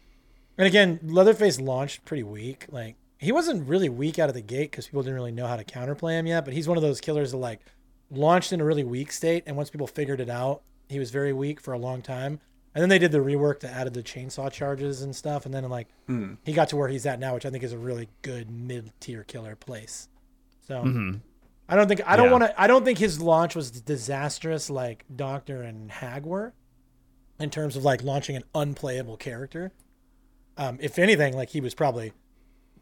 [0.58, 2.66] and again, Leatherface launched pretty weak.
[2.70, 5.56] Like he wasn't really weak out of the gate because people didn't really know how
[5.56, 6.44] to counterplay him yet.
[6.44, 7.60] But he's one of those killers that like
[8.10, 11.32] launched in a really weak state, and once people figured it out, he was very
[11.32, 12.40] weak for a long time.
[12.74, 15.66] And then they did the rework that added the chainsaw charges and stuff, and then
[15.68, 15.88] like
[16.44, 18.92] he got to where he's at now, which I think is a really good mid
[19.00, 20.08] tier killer place.
[20.68, 20.82] So
[21.68, 22.32] I don't think I don't Yeah.
[22.32, 22.60] want to.
[22.60, 26.52] I don't think his launch was disastrous like Doctor and Hag were,
[27.40, 29.72] in terms of like launching an unplayable character.
[30.58, 32.12] Um, if anything, like he was probably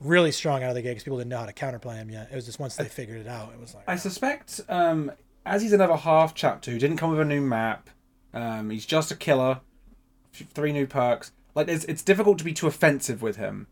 [0.05, 2.28] really strong out of the gate because people didn't know how to counterplay him yet.
[2.31, 5.10] It was just once they figured it out, it was like I suspect, um,
[5.47, 7.90] as he's another half chapter who didn't come with a new map,
[8.32, 9.60] um, he's just a killer,
[10.32, 11.32] three new perks.
[11.55, 13.66] Like, it's, it's difficult to be too offensive with him.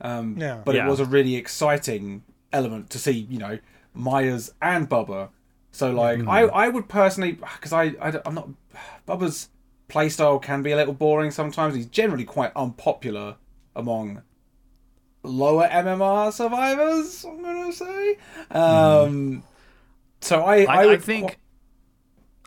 [0.00, 0.62] Um, Yeah.
[0.64, 0.86] But Yeah.
[0.86, 2.22] it was a really exciting
[2.52, 3.58] element to see, you know,
[3.92, 5.30] Myers and Bubba.
[5.72, 8.48] So, like, I, I would personally, because I, I, am not,
[9.06, 9.50] Bubba's
[9.88, 11.74] playstyle can be a little boring sometimes.
[11.74, 13.36] He's generally quite unpopular
[13.74, 14.22] among
[15.26, 18.16] lower MMR survivors, I'm going to say.
[18.50, 19.42] Um,
[20.20, 21.30] So I, I, I, I think.
[21.32, 21.36] qu-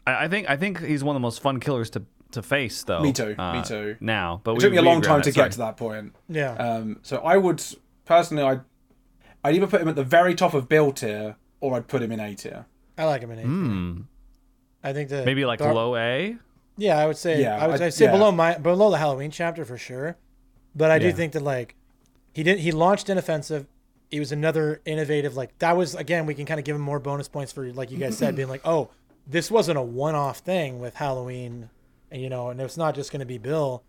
[0.07, 2.83] I I think I think he's one of the most fun killers to to face,
[2.83, 3.01] though.
[3.01, 3.97] Me too, me uh, too.
[3.99, 5.45] Now, but it we, took me a long time to Sorry.
[5.45, 6.13] get to that point.
[6.27, 7.63] yeah, Um, so I would
[8.05, 8.61] personally, I'd,
[9.43, 12.11] I'd either put him at the very top of Bill tier or I'd put him
[12.11, 12.65] in A tier.
[12.99, 13.41] I like him in A.
[13.43, 14.01] Hmm.
[14.83, 16.37] I think that Maybe like Dar- low A.
[16.77, 17.41] Yeah, I would say.
[17.41, 18.11] Yeah, I would I- I'd say yeah.
[18.11, 20.15] below my below the Halloween chapter for sure.
[20.75, 21.75] But I do think that like
[22.33, 23.67] he did he launched inoffensive.
[24.09, 26.99] He was another innovative like that was again we can kind of give him more
[26.99, 28.89] bonus points for like you guys said being like oh
[29.27, 31.69] this wasn't a one off thing with Halloween,
[32.09, 33.83] and you know and it's not just going to be Bill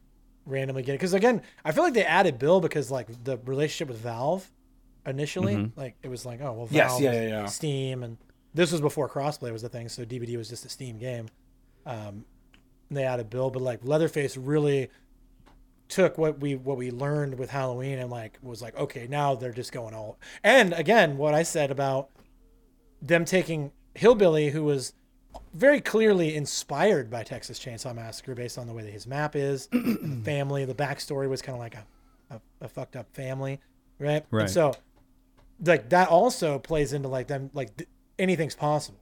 [0.47, 4.03] randomly getting because again I feel like they added Bill because like the relationship with
[4.03, 4.51] Valve
[5.07, 7.47] initially like it was like oh well Valve Yes, yeah, yeah, yeah.
[7.47, 8.19] Steam and
[8.53, 11.29] this was before crossplay was the thing so DBD was just a Steam game
[11.87, 12.25] um,
[12.91, 14.91] they added Bill, but like Leatherface really
[15.91, 19.53] took what we what we learned with Halloween and like was like okay now they're
[19.53, 22.09] just going all and again what I said about
[23.03, 24.93] them taking Hillbilly who was
[25.55, 29.67] very clearly inspired by Texas Chainsaw Massacre based on the way that his map is
[29.69, 31.87] the family the backstory was kind of like a,
[32.31, 33.61] a, a fucked up family
[33.99, 34.43] right Right.
[34.43, 34.75] and so
[35.65, 37.89] like that also plays into like them like th-
[38.19, 38.99] anything's possible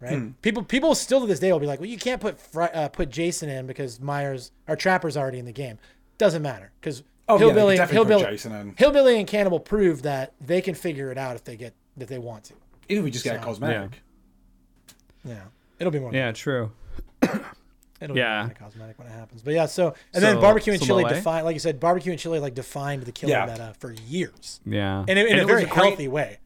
[0.00, 0.40] right?
[0.42, 3.10] People people still to this day will be like, well, you can't put uh, put
[3.10, 5.76] Jason in because Myers or Trapper's already in the game.
[6.18, 8.74] Doesn't matter because Oh, yeah, they Hillbilly, could definitely put Hillbilly, Jason in.
[8.78, 12.18] Hillbilly and Cannibal prove that they can figure it out if they get if they
[12.18, 12.54] want to.
[12.88, 14.00] Even if we just get a cosmetic.
[15.24, 15.40] Yeah,
[15.78, 16.12] it'll be more.
[16.14, 16.72] Yeah, true.
[17.22, 18.38] it'll be yeah.
[18.38, 19.42] more than a cosmetic when it happens.
[19.42, 22.12] But yeah, so and then barbecue and so chili low defined, like you said, barbecue
[22.12, 23.46] and chili like defined the killer Yeah.
[23.46, 25.00] meta for years, Yeah.
[25.00, 26.38] and in, in And a it was very great- healthy way.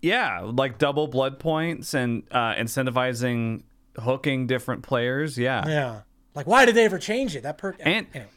[0.00, 3.64] Yeah, like double blood points and uh, incentivizing
[3.98, 5.36] hooking different players.
[5.36, 5.66] Yeah.
[5.68, 6.00] Yeah,
[6.34, 7.42] like why did they ever change it?
[7.42, 7.76] That perk.
[7.80, 8.30] And- anyway.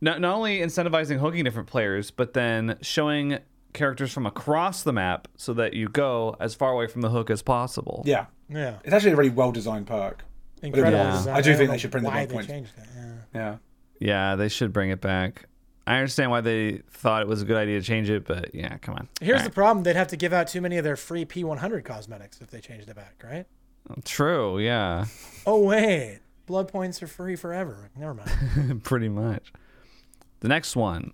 [0.00, 3.38] Not, not only incentivizing hooking different players, but then showing
[3.72, 7.30] characters from across the map so that you go as far away from the hook
[7.30, 8.02] as possible.
[8.06, 8.26] Yeah.
[8.48, 10.24] yeah, It's actually a really well designed perk.
[10.62, 10.92] incredible.
[10.98, 11.10] Yeah.
[11.12, 11.34] design.
[11.36, 12.48] I do don't think they should bring the why blood they points.
[12.48, 12.84] changed it.
[12.96, 13.12] Yeah.
[13.34, 13.56] Yeah.
[14.00, 15.44] Yeah, they should bring it back.
[15.86, 18.78] I understand why they thought it was a good idea to change it, but yeah,
[18.78, 19.08] come on.
[19.20, 21.84] Here's All the problem: they'd have to give out too many of their free P100
[21.84, 23.46] cosmetics if they changed it back, right?
[23.88, 24.04] right.
[24.04, 25.06] True, yeah.
[25.46, 27.90] Oh wait, blood points are free forever.
[27.96, 28.82] Never mind.
[28.84, 29.52] Pretty much.
[30.40, 31.12] The next one,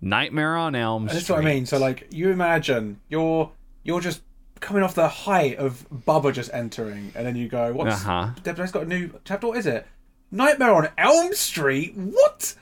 [0.00, 1.14] Nightmare on Elm Street.
[1.18, 1.66] That's what I mean.
[1.66, 3.50] So like, you imagine you're
[3.84, 4.22] you're just
[4.60, 8.30] coming off the height of Bubba just entering, and then you go, "What's Uh-huh.
[8.40, 9.46] Space got a new chapter?
[9.48, 9.86] What is it?
[10.30, 11.94] Nightmare on Elm Street?
[11.96, 12.54] What?"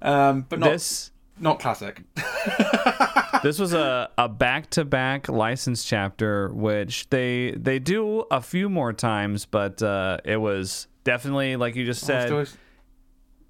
[0.00, 2.02] Um, but not This not classic.
[3.42, 9.46] this was a, a back-to-back license chapter which they they do a few more times
[9.46, 12.56] but uh, it was definitely like you just said Always-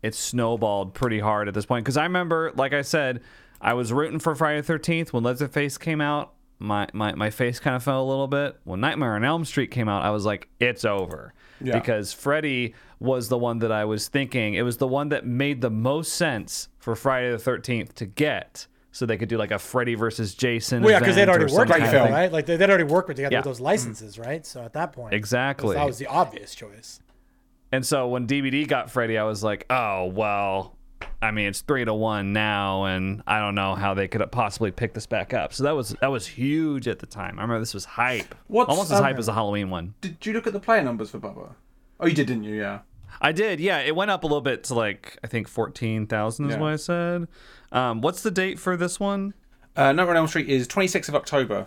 [0.02, 3.20] it snowballed pretty hard at this point because i remember like i said
[3.60, 7.58] i was rooting for friday the 13th when leatherface came out my, my, my face
[7.58, 10.24] kind of fell a little bit when nightmare on elm street came out i was
[10.24, 11.78] like it's over Yeah.
[11.78, 15.60] because freddy was the one that i was thinking it was the one that made
[15.60, 19.58] the most sense for friday the 13th to get so they could do like a
[19.58, 22.12] freddy versus jason well, yeah, because they'd already worked some Great together, film.
[22.12, 22.30] right?
[22.30, 23.38] Like they, they'd already worked with together Yeah.
[23.38, 24.44] with those licenses, right?
[24.44, 25.74] So at that point, Exactly.
[25.76, 27.00] that was the obvious choice.
[27.72, 30.76] And so when DVD got Freddy, I was like, oh, well,
[31.22, 34.30] I mean, it's three to one now, and I don't know how they could have
[34.30, 35.52] possibly pick this back up.
[35.54, 37.38] So that was that was huge at the time.
[37.38, 38.34] I remember this was hype.
[38.48, 39.94] What's, Almost as um, hype as the Halloween one.
[40.00, 41.54] Did you look at the player numbers for Bubba?
[42.00, 42.54] Oh, you did, didn't you?
[42.56, 42.80] Yeah.
[43.20, 43.78] I did, yeah.
[43.80, 46.60] It went up a little bit to like, I think 14,000 is Yeah.
[46.60, 47.28] what I said.
[47.70, 49.34] Um, what's the date for this one?
[49.76, 51.66] Uh, Nightmare on Elm Street is 26th of October.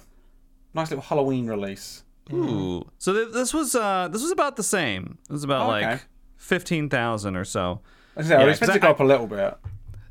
[0.73, 2.03] Nice little Halloween release.
[2.33, 2.89] Ooh.
[2.97, 5.17] So th- this was uh this was about the same.
[5.29, 5.91] It was about Oh, okay.
[5.91, 6.07] like
[6.37, 7.81] 15,000 or so.
[8.15, 9.27] I was gonna say, I Yeah, would it to 'cause go I- up a little
[9.27, 9.57] bit.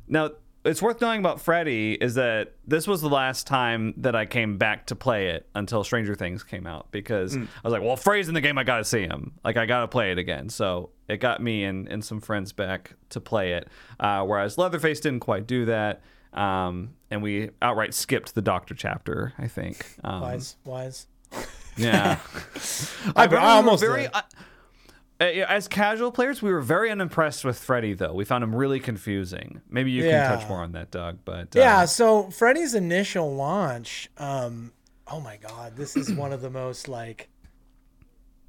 [0.07, 0.29] Now,
[0.63, 4.57] it's worth knowing about Freddy is that this was the last time that I came
[4.57, 8.27] back to play it until Stranger Things came out because I was like, well, Freddy's
[8.27, 9.33] in the game, I gotta see him.
[9.43, 10.49] Like, I gotta play it again.
[10.49, 13.67] So it got me and, and some friends back to play it.
[13.99, 16.01] Uh, whereas Leatherface didn't quite do that.
[16.33, 19.85] Um, and we outright skipped the Doctor chapter, I think.
[20.03, 21.07] Um, Wise, wise.
[21.77, 22.19] Yeah.
[23.15, 24.11] I, I almost we very, did.
[25.19, 28.13] uh, as casual players, we were very unimpressed with Freddy, though.
[28.13, 29.61] We found him really confusing.
[29.69, 30.29] Maybe you Yeah.
[30.29, 31.19] can touch more on that, Doug.
[31.25, 34.71] But uh, Yeah, so Freddy's initial launch, um,
[35.07, 37.29] oh my god, this is one of the most like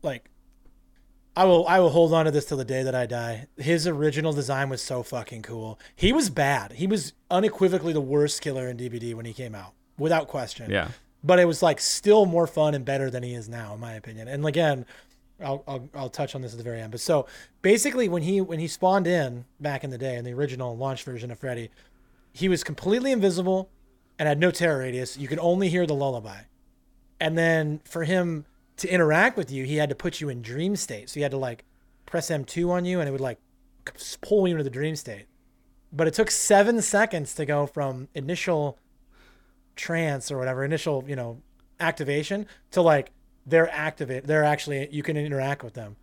[0.02, 0.30] like
[1.36, 3.46] I will I will hold on to this till the day that I die.
[3.58, 5.78] His original design was so fucking cool.
[5.94, 6.72] He was bad.
[6.72, 10.70] He was unequivocally the worst killer in DBD when he came out, without question.
[10.70, 10.88] Yeah.
[11.26, 13.94] But it was like still more fun and better than he is now, in my
[13.94, 14.28] opinion.
[14.28, 14.86] And again,
[15.42, 16.92] I'll, I'll, I'll touch on this at the very end.
[16.92, 17.26] But so
[17.62, 21.02] basically, when he when he spawned in back in the day in the original launch
[21.02, 21.70] version of Freddy,
[22.32, 23.68] he was completely invisible
[24.18, 25.16] and had no terror radius.
[25.18, 26.42] You could only hear the lullaby.
[27.20, 28.46] And then for him
[28.78, 31.10] to interact with you, he had to put you in dream state.
[31.10, 31.64] So you had to like
[32.04, 33.38] press M2 on you and it would like
[34.20, 35.26] pull you into the dream state.
[35.92, 38.78] But it took seven seconds to go from initial
[39.76, 41.40] trance or whatever, initial, you know,
[41.78, 43.12] activation to like
[43.46, 44.24] they're activate.
[44.26, 45.96] They're actually, you can interact with them.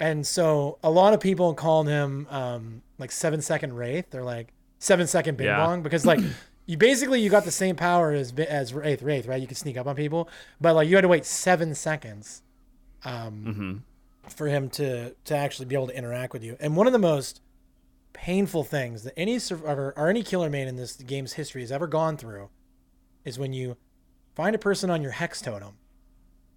[0.00, 4.10] And so a lot of people called him um, like seven second wraith.
[4.10, 5.64] They're like seven second bing Yeah.
[5.64, 6.20] bong because like
[6.66, 9.40] you basically you got the same power as as wraith wraith right?
[9.40, 10.28] You could sneak up on people,
[10.60, 12.42] but like you had to wait seven seconds
[13.04, 13.84] um,
[14.28, 16.56] for him to to actually be able to interact with you.
[16.60, 17.40] And one of the most
[18.12, 21.86] painful things that any survivor or any killer main in this game's history has ever
[21.86, 22.48] gone through
[23.24, 23.76] is when you
[24.34, 25.76] find a person on your hex totem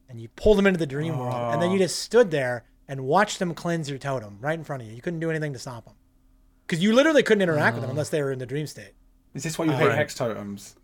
[0.09, 3.01] and you pull them into the dream world and then you just stood there and
[3.01, 4.95] watched them cleanse your totem right in front of you.
[4.95, 5.95] You couldn't do anything to stop them
[6.65, 8.93] because you literally couldn't interact with them unless they were in the dream state.
[9.33, 9.97] Is this why you hate Right.
[9.97, 10.75] hex totems?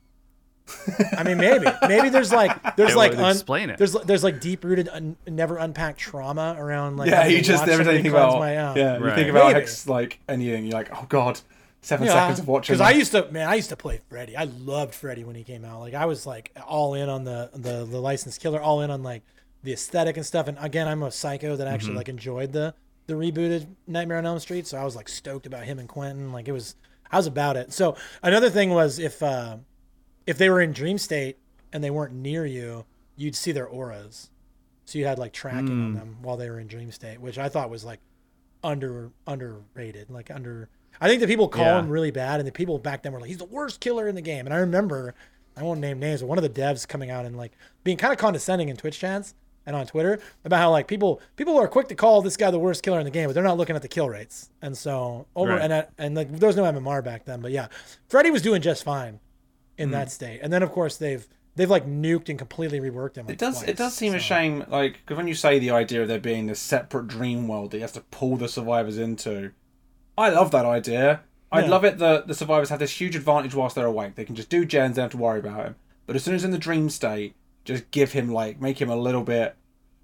[1.17, 3.77] I mean, maybe, maybe there's like there's It like un- explain it.
[3.77, 7.09] There's there's like deep rooted, un- never unpacked trauma around like.
[7.09, 9.29] Yeah, you just watch every time somebody you think about my, uh, yeah, you think
[9.29, 9.59] about Maybe.
[9.59, 11.41] hex like anything, you're like, oh god,
[11.83, 12.73] seven Yeah, seconds of watching.
[12.73, 14.35] Because I used to, man, I used to play Freddy.
[14.35, 15.79] I loved Freddy when he came out.
[15.79, 19.03] Like I was like all in on the the the licensed killer, all in on
[19.03, 19.21] like
[19.63, 20.47] the aesthetic and stuff.
[20.47, 22.73] And again, I'm a psycho that actually like enjoyed the
[23.07, 26.31] the rebooted Nightmare on Elm Street, so I was like stoked about him and Quentin.
[26.31, 26.75] Like it was,
[27.11, 27.73] I was about it.
[27.73, 29.57] So another thing was if uh,
[30.25, 31.37] if they were in dream state
[31.71, 32.85] and they weren't near you,
[33.15, 34.29] you'd see their auras.
[34.85, 37.49] So you had like tracking on them while they were in dream state, which I
[37.49, 37.99] thought was like
[38.63, 40.69] under underrated, like under.
[41.01, 41.79] I think the people call Yeah.
[41.79, 44.15] him really bad, and the people back then were like, "He's the worst killer in
[44.15, 45.13] the game." And I remember,
[45.57, 47.51] I won't name names, but one of the devs coming out and like
[47.83, 49.33] being kind of condescending in Twitch chats
[49.65, 52.59] and on Twitter about how like people people are quick to call this guy the
[52.59, 54.49] worst killer in the game, but they're not looking at the kill rates.
[54.61, 55.71] And so over Right.
[55.71, 57.67] and and like there was no MMR back then, but yeah,
[58.07, 59.19] Freddy was doing just fine
[59.77, 59.93] in mm-hmm.
[59.93, 60.39] that state.
[60.43, 61.25] And then of course they've
[61.55, 63.27] they've like nuked and completely reworked him.
[63.27, 63.57] Like, It does.
[63.59, 66.19] twice, it does seem a shame, like because when you say the idea of there
[66.19, 69.51] being this separate dream world that he has to pull the survivors into,
[70.17, 71.21] I love that idea.
[71.51, 74.15] I'd love it that the survivors have this huge advantage whilst they're awake.
[74.15, 75.75] They can just do gens, they don't have to worry about him.
[76.07, 78.95] But as soon as in the dream state, just give him like make him a
[78.95, 79.55] little bit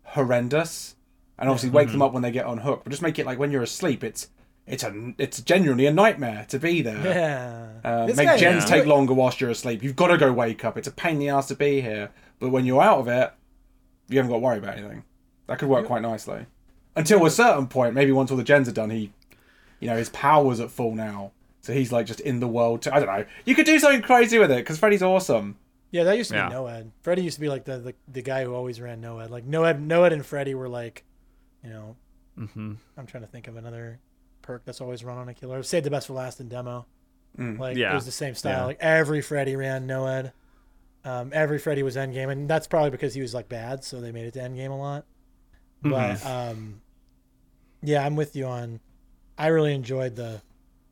[0.04, 0.96] horrendous,
[1.38, 2.84] and obviously wake them up when they get unhooked.
[2.84, 4.30] But just make it like when you're asleep, it's
[4.68, 7.04] it's a it's genuinely a nightmare to be there.
[7.04, 7.68] Yeah.
[7.84, 8.70] Uh, make guy- gens Yeah.
[8.78, 9.82] take longer whilst you're asleep.
[9.84, 10.78] You've got to go wake up.
[10.78, 12.12] It's a pain in the ass to be here.
[12.40, 13.34] But when you're out of it,
[14.08, 15.04] you haven't got to worry about anything.
[15.48, 16.46] That could work quite nicely.
[16.96, 19.12] Until a certain point, maybe once all the gens are done, he,
[19.80, 21.32] you know, his power's at full now.
[21.62, 22.82] So he's like just in the world.
[22.84, 23.26] To, I don't know.
[23.46, 25.58] You could do something crazy with it because Freddy's awesome.
[25.92, 26.50] Yeah, that used to be Yeah.
[26.50, 26.92] Noed.
[27.02, 29.30] Freddy used to be like the, the the guy who always ran Noed.
[29.30, 31.04] Like Noed, Noed and Freddy were like,
[31.64, 31.96] you know,
[32.38, 32.74] Mm-hmm.
[32.98, 34.00] I'm trying to think of another
[34.42, 35.62] perk that's always run on a killer.
[35.62, 36.86] Save the best for last in demo.
[37.38, 38.60] Like it was the same style.
[38.60, 38.66] Yeah.
[38.66, 40.32] Like every Freddy ran Noed.
[41.04, 44.12] Um, every Freddy was endgame, and that's probably because he was like bad, so they
[44.12, 45.06] made it to endgame a lot.
[45.82, 46.82] But um,
[47.82, 48.80] yeah, I'm with you on.
[49.40, 50.42] I really enjoyed the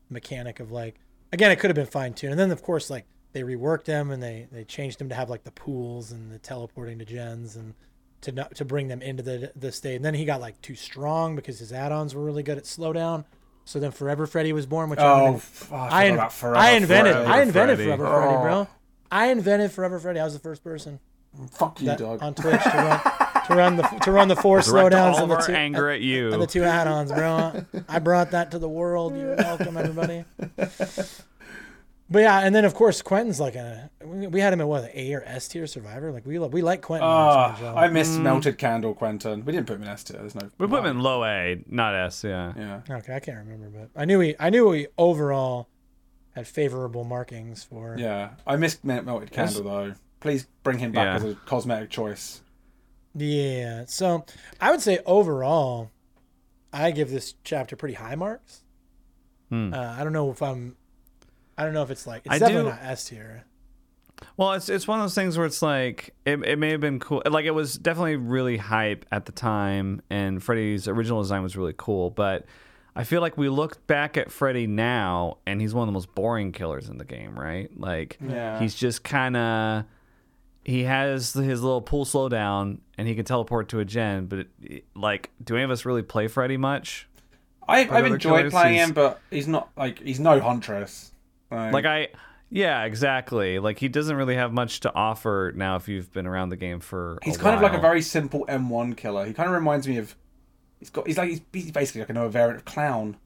[0.09, 0.95] mechanic of like
[1.31, 4.09] again, it could have been fine tuned, and then of course like they reworked them
[4.09, 7.55] and they they changed them to have like the pools and the teleporting to gens
[7.55, 7.73] and
[8.21, 9.95] to not, to bring them into the the state.
[9.97, 13.25] And then he got like too strong because his add-ons were really good at slowdown.
[13.65, 15.41] So then Forever Freddy was born, which Oh,
[15.71, 17.27] oh, I, I, in- Forever I invented Freddy.
[17.29, 17.89] I invented Freddy.
[17.97, 18.41] Forever Freddy, Oh.
[18.41, 18.67] bro.
[19.11, 20.19] I invented Forever Freddy.
[20.21, 20.99] I was the first person
[21.51, 22.23] Fuck you, dog.
[22.23, 22.61] on Twitch
[23.47, 25.53] to run the to run the four Direct slowdowns all and of the our two
[25.53, 26.33] anger at you.
[26.33, 27.65] and the two add-ons, bro.
[27.89, 29.15] I brought that to the world.
[29.15, 30.25] You're welcome, everybody.
[32.09, 34.85] But yeah, and then of course Quentin's like a we we had him at what
[34.85, 36.11] an A or S tier survivor.
[36.11, 37.07] Like we we like Quentin.
[37.07, 37.75] On ah, Joe.
[37.75, 38.21] I missed mm.
[38.21, 39.43] Melted Candle, Quentin.
[39.43, 40.17] We didn't put him in S tier.
[40.17, 40.49] There's no.
[40.57, 42.23] we put him in low A, not S.
[42.23, 42.53] Yeah.
[42.55, 42.81] Yeah.
[42.89, 45.67] okay, I can't remember, but I knew he I knew he overall
[46.33, 47.97] had favorable markings for.
[47.99, 48.31] Yeah.
[48.45, 49.93] I missed Mel- Melted Candle though.
[50.21, 51.15] Please bring him back Yeah.
[51.15, 52.41] as a cosmetic choice.
[53.17, 53.85] Yeah.
[53.87, 54.25] So
[54.61, 55.91] I would say overall,
[56.71, 58.63] I give this chapter pretty high marks.
[59.49, 59.73] Hmm.
[59.73, 60.75] Uh, I don't know if I'm.
[61.57, 63.43] I don't know if it's like it's I definitely do- not S tier.
[64.35, 66.99] Well, it's it's one of those things where it's like it, it may have been
[66.99, 67.21] cool.
[67.29, 71.73] Like it was definitely really hype at the time, and Freddy's original design was really
[71.77, 72.09] cool.
[72.09, 72.45] But
[72.95, 76.13] I feel like we look back at Freddy now, and he's one of the most
[76.15, 77.69] boring killers in the game, right?
[77.79, 78.59] Like Yeah.
[78.59, 79.83] he's just kind of
[80.67, 84.27] he has his little pull slowdown, and he can teleport to a gen.
[84.27, 87.07] But it, like, do any of us really play Freddy much?
[87.67, 91.11] I, I've enjoyed killers, playing he's- him, but he's not like he's no Huntress.
[91.49, 92.07] Like, Like I.
[92.49, 93.59] Yeah, exactly.
[93.59, 96.79] Like he doesn't really have much to offer now if you've been around the game
[96.79, 97.17] for.
[97.23, 99.25] he's a kind of like a very simple M1 killer.
[99.25, 100.15] He kind of reminds me of.
[100.79, 101.07] He's got.
[101.07, 103.17] He's like he's, he's basically like another variant of clown.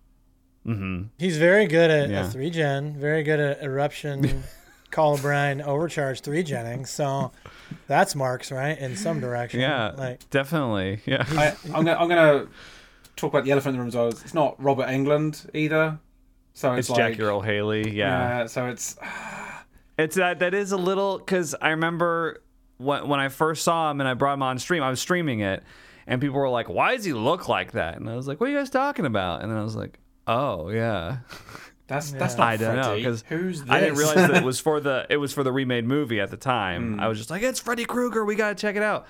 [0.65, 1.03] Mm-hmm.
[1.19, 2.25] He's very good at Yeah.
[2.27, 4.43] a three gen, very good at eruption,
[4.91, 6.89] Call Brian overcharge three Jennings.
[6.89, 7.31] So
[7.87, 8.77] that's marks, right?
[8.77, 9.59] In some direction.
[9.61, 11.01] Yeah, Like definitely.
[11.05, 11.25] Yeah.
[11.29, 12.47] I, I'm gonna I'm gonna
[13.15, 14.07] talk about the elephant in the room as well.
[14.09, 15.99] It's not Robert Englund either.
[16.53, 17.89] So It's it's, Jackie Earle Haley.
[17.91, 18.39] Yeah.
[18.41, 18.45] Yeah.
[18.47, 18.97] So it's
[19.97, 22.43] It's that that is a little because I remember
[22.77, 24.83] when when I first saw him and I brought him on stream.
[24.83, 25.63] I was streaming it,
[26.07, 28.49] and people were like, "Why does he look like that?" And I was like, "What
[28.49, 31.17] are you guys talking about?" And then I was like, "Oh yeah."
[31.91, 33.69] that's that's not I don't know because Who's this?
[33.69, 36.31] I didn't realize that it was for the it was for the remade movie at
[36.31, 36.93] the time.
[36.95, 36.99] Hmm.
[36.99, 38.23] I was just like, "It's Freddy Krueger.
[38.25, 39.05] We gotta check it out."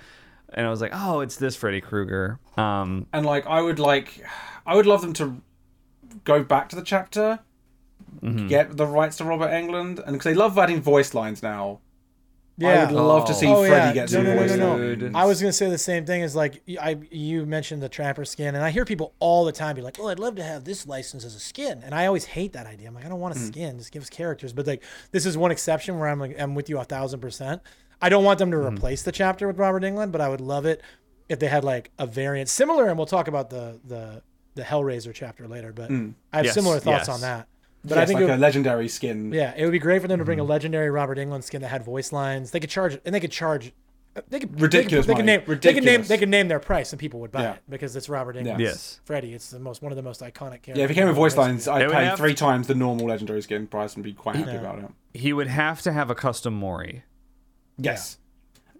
[0.54, 4.24] And I was like, "Oh, it's this Freddy Krueger." Um, and like I would like
[4.66, 5.40] I would love them to
[6.24, 7.38] go back to the chapter,
[8.22, 8.46] Mm-hmm.
[8.48, 11.80] get the rights to Robert Englund, and because they love adding voice lines now.
[12.60, 14.06] I would love to see Oh, Freddy yeah.
[14.06, 15.18] get No, no, no, no, no.
[15.18, 18.54] I was gonna say the same thing as like I you mentioned the trapper skin,
[18.54, 20.86] and I hear people all the time be like, "Oh, I'd love to have this
[20.86, 22.88] license as a skin," and I always hate that idea.
[22.88, 23.46] I'm like, I don't want a Hmm.
[23.46, 24.52] skin, just give us characters.
[24.52, 27.62] But like, this is one exception where I'm like, I'm with you a thousand percent.
[28.00, 28.74] I don't want them to Hmm.
[28.76, 30.82] replace the chapter with Robert Englund, but I would love it
[31.28, 32.88] if they had like a variant similar.
[32.88, 34.22] And we'll talk about the the
[34.54, 37.08] the Hellraiser chapter later, but I have Yes, similar thoughts yes.
[37.08, 37.48] on that.
[37.84, 37.90] But.
[37.96, 39.32] Yes, I think like it a legendary skin.
[39.32, 40.46] yeah, it would be great for them to bring Mm-hmm.
[40.46, 42.50] a legendary Robert Englund skin that had voice lines.
[42.52, 43.72] They could charge, and they could charge.
[44.28, 45.38] They could Ridiculous They could, money.
[45.38, 45.60] they could name.
[45.62, 45.84] They could name.
[45.86, 46.08] Ridiculous.
[46.08, 47.52] They could name their price, and people would buy Yeah.
[47.54, 48.58] it because it's Robert Englund.
[48.58, 49.00] Yes.
[49.04, 49.32] Freddy.
[49.32, 50.76] It's the most one of the most iconic characters.
[50.76, 52.74] Yeah, if it came with voice lines, They I'd pay have three to- times the
[52.74, 54.84] normal legendary skin price and be quite happy about it.
[55.14, 57.04] he would have to have a custom Mori.
[57.78, 58.18] Yes.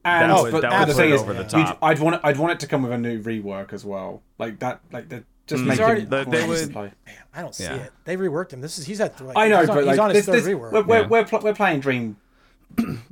[0.04, 1.78] That And would- but, that would the put thing it is, over the top.
[1.80, 4.58] I'd want it, I'd want it to come with a new rework as well, like
[4.58, 5.66] that, like the just Mm.
[5.68, 6.92] make already- him They- they nice to would- Man,
[7.34, 7.74] I don't see Yeah.
[7.76, 7.92] it.
[8.04, 8.60] They reworked him.
[8.60, 9.20] This is he's at.
[9.20, 10.72] Like, I know, he's on, but he's like on his this, third this, rework.
[10.72, 11.06] we're, we're, Yeah.
[11.06, 12.16] we're, pl- we're playing Dream.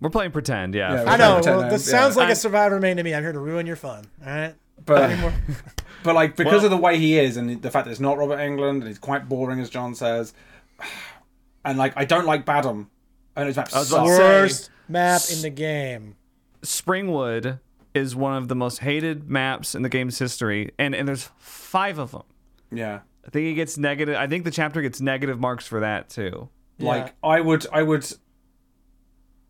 [0.00, 0.74] We're playing pretend.
[0.74, 1.04] Yeah.
[1.04, 1.34] Yeah, I know.
[1.34, 2.22] pretend Well, them, this sounds yeah.
[2.22, 3.14] like a Survivor main to me.
[3.14, 4.04] I'm here to ruin your fun.
[4.26, 4.54] All right.
[4.86, 5.10] But
[6.02, 8.16] but like because Well- of the way he is and the fact that it's not
[8.18, 10.32] Robert Englund and he's quite boring as John says,
[11.64, 12.88] and like I don't like Badham.
[13.36, 13.92] And his map was sucks.
[13.92, 16.16] about to say- Worst map in the game.
[16.62, 17.60] Springwood
[17.94, 21.98] is one of the most hated maps in the game's history, and and there's five
[21.98, 22.22] of them.
[22.72, 23.00] Yeah.
[23.26, 24.16] I think he gets negative.
[24.16, 26.48] I think the chapter gets negative marks for that too.
[26.78, 28.06] Like I would I would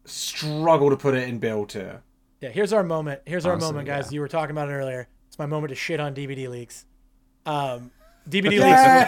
[0.05, 2.03] struggle to put it in build tier.
[2.41, 3.21] Yeah, here's our moment.
[3.27, 4.07] Here's our Honestly, moment, guys.
[4.07, 4.17] yeah.
[4.17, 5.09] You were talking about it earlier.
[5.29, 6.87] It's my moment to shit on DBD leaks.
[7.47, 7.91] Um,
[8.29, 8.63] DBD leaks.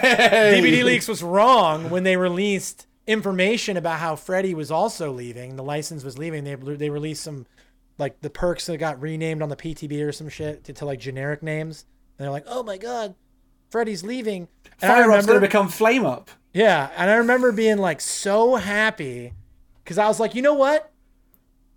[0.07, 5.55] DBD leaks was wrong when they released information about how Freddy was also leaving.
[5.55, 6.43] The license was leaving.
[6.43, 7.45] They they released some
[7.97, 10.99] like the perks that got renamed on the PTB or some shit to, to like
[10.99, 11.85] generic names.
[12.17, 13.15] And they're like, oh my god,
[13.73, 14.47] Freddy's leaving.
[14.83, 16.29] And I Fire Up's remember, gonna become Flame Up.
[16.53, 19.33] yeah, and I remember being like so happy
[19.83, 20.91] because I was like, you know what?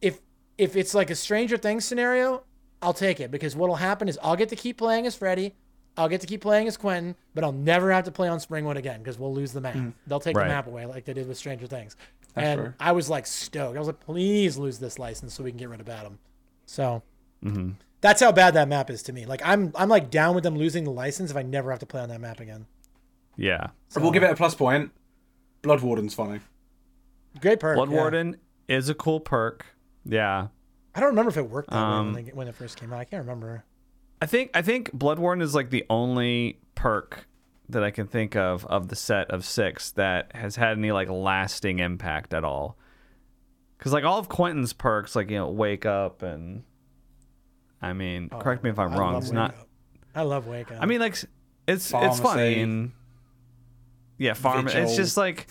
[0.02, 0.20] If
[0.59, 2.43] if it's like a Stranger Things scenario,
[2.82, 5.55] I'll take it because what'll happen is I'll get to keep playing as Freddy,
[5.97, 8.77] I'll get to keep playing as Quentin, but I'll never have to play on Springwood
[8.77, 9.74] again because we'll lose the map.
[9.77, 9.94] Mm.
[10.06, 10.44] They'll take Right.
[10.48, 11.97] the map away like they did with Stranger Things.
[12.35, 12.74] That's and.
[12.78, 13.74] I was like stoked.
[13.74, 16.18] I was like, please lose this license so we can get rid of Badham.
[16.66, 17.02] So
[17.43, 17.70] mm-hmm.
[18.01, 19.27] That's how bad that map is to me.
[19.27, 21.86] Like I'm I'm like down with them losing the license if I never have to
[21.86, 22.66] play on that map again.
[23.36, 23.68] Yeah.
[23.94, 24.93] We'll give it a plus point.
[25.62, 26.40] Blood Warden's funny.
[27.40, 27.77] Great perk.
[27.77, 27.97] Blood yeah.
[27.97, 28.36] Warden
[28.68, 29.66] is a cool perk.
[30.05, 30.48] Yeah.
[30.94, 32.93] I don't remember if it worked that Um, way when, they, when it first came
[32.93, 32.98] out.
[33.01, 33.64] I can't remember.
[34.23, 37.27] I think I think Blood Warden is like the only perk
[37.68, 41.10] that I can think of of the set of six that has had any like
[41.10, 42.78] lasting impact at all.
[43.77, 46.62] Because like all of Quentin's perks, like you know, wake up and
[47.82, 49.16] I mean, correct me if I'm Oh, I wrong.
[49.16, 49.51] It's Wake not.
[49.55, 49.69] Up.
[50.15, 50.78] I love Wake Up.
[50.81, 51.12] I mean, like
[51.69, 52.93] it's it's funny and
[54.19, 54.66] yeah, farm.
[54.66, 54.82] Vigil.
[54.82, 55.47] It's just like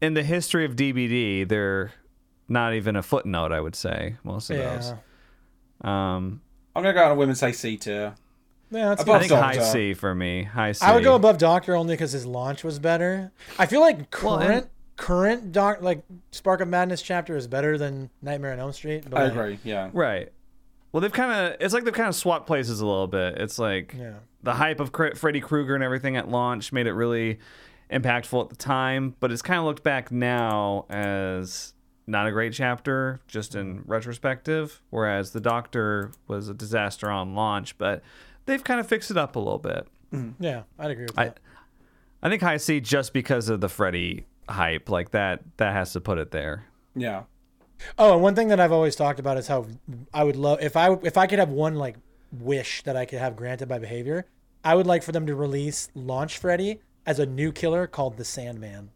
[0.00, 1.92] in the history of DBD, they're
[2.48, 3.52] not even a footnote.
[3.52, 4.92] I would say most of yeah, those.
[5.82, 6.40] Um,
[6.74, 8.14] I'm gonna go out on a women say C tier.
[8.70, 8.88] yeah.
[8.88, 9.60] That's Above I think Doctor.
[9.60, 10.44] high C for me.
[10.44, 10.84] High C.
[10.86, 13.30] I would go above Doctor only because his launch was better.
[13.58, 14.66] I feel like current Well, and-
[14.96, 19.04] current Doc like Spark of Madness chapter is better than Nightmare on Elm Street.
[19.08, 19.58] But I agree.
[19.64, 19.90] Yeah.
[19.92, 20.32] Right.
[20.92, 21.56] Well, they've kind of.
[21.60, 23.38] It's like they've kind of swapped places a little bit.
[23.38, 24.14] It's like Yeah.
[24.42, 27.38] the hype of Cre- Freddy Krueger and everything at launch made it really
[27.90, 31.74] impactful at the time, but it's kind of looked back now as
[32.06, 33.90] not a great chapter, just in mm-hmm.
[33.90, 34.80] retrospective.
[34.90, 38.02] Whereas the Doctor was a disaster on launch, but
[38.46, 39.86] they've kind of fixed it up a little bit.
[40.12, 40.42] Mm-hmm.
[40.42, 41.40] Yeah, I'd agree with I, that.
[42.22, 45.42] I think High C just because of the Freddy hype, like that.
[45.58, 46.64] That has to put it there.
[46.96, 47.24] Yeah.
[47.98, 49.66] Oh, and one thing that I've always talked about is how
[50.12, 51.96] I would love if I if I could have one like
[52.32, 54.26] wish that I could have granted by behavior,
[54.64, 58.24] I would like for them to release Launch Freddy as a new killer called the
[58.24, 58.90] Sandman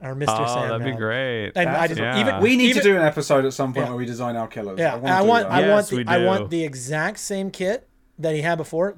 [0.00, 0.26] or Mr.
[0.38, 0.78] Oh, Sandman.
[0.80, 1.52] that'd be great.
[1.54, 2.18] And I just yeah.
[2.20, 3.90] even We need even, to do an episode at some point Yeah.
[3.90, 4.78] where we design our killers.
[4.78, 5.46] Yeah, I want, I want.
[5.48, 7.86] I Yes, want the, I want the exact same kit
[8.18, 8.96] that he had before,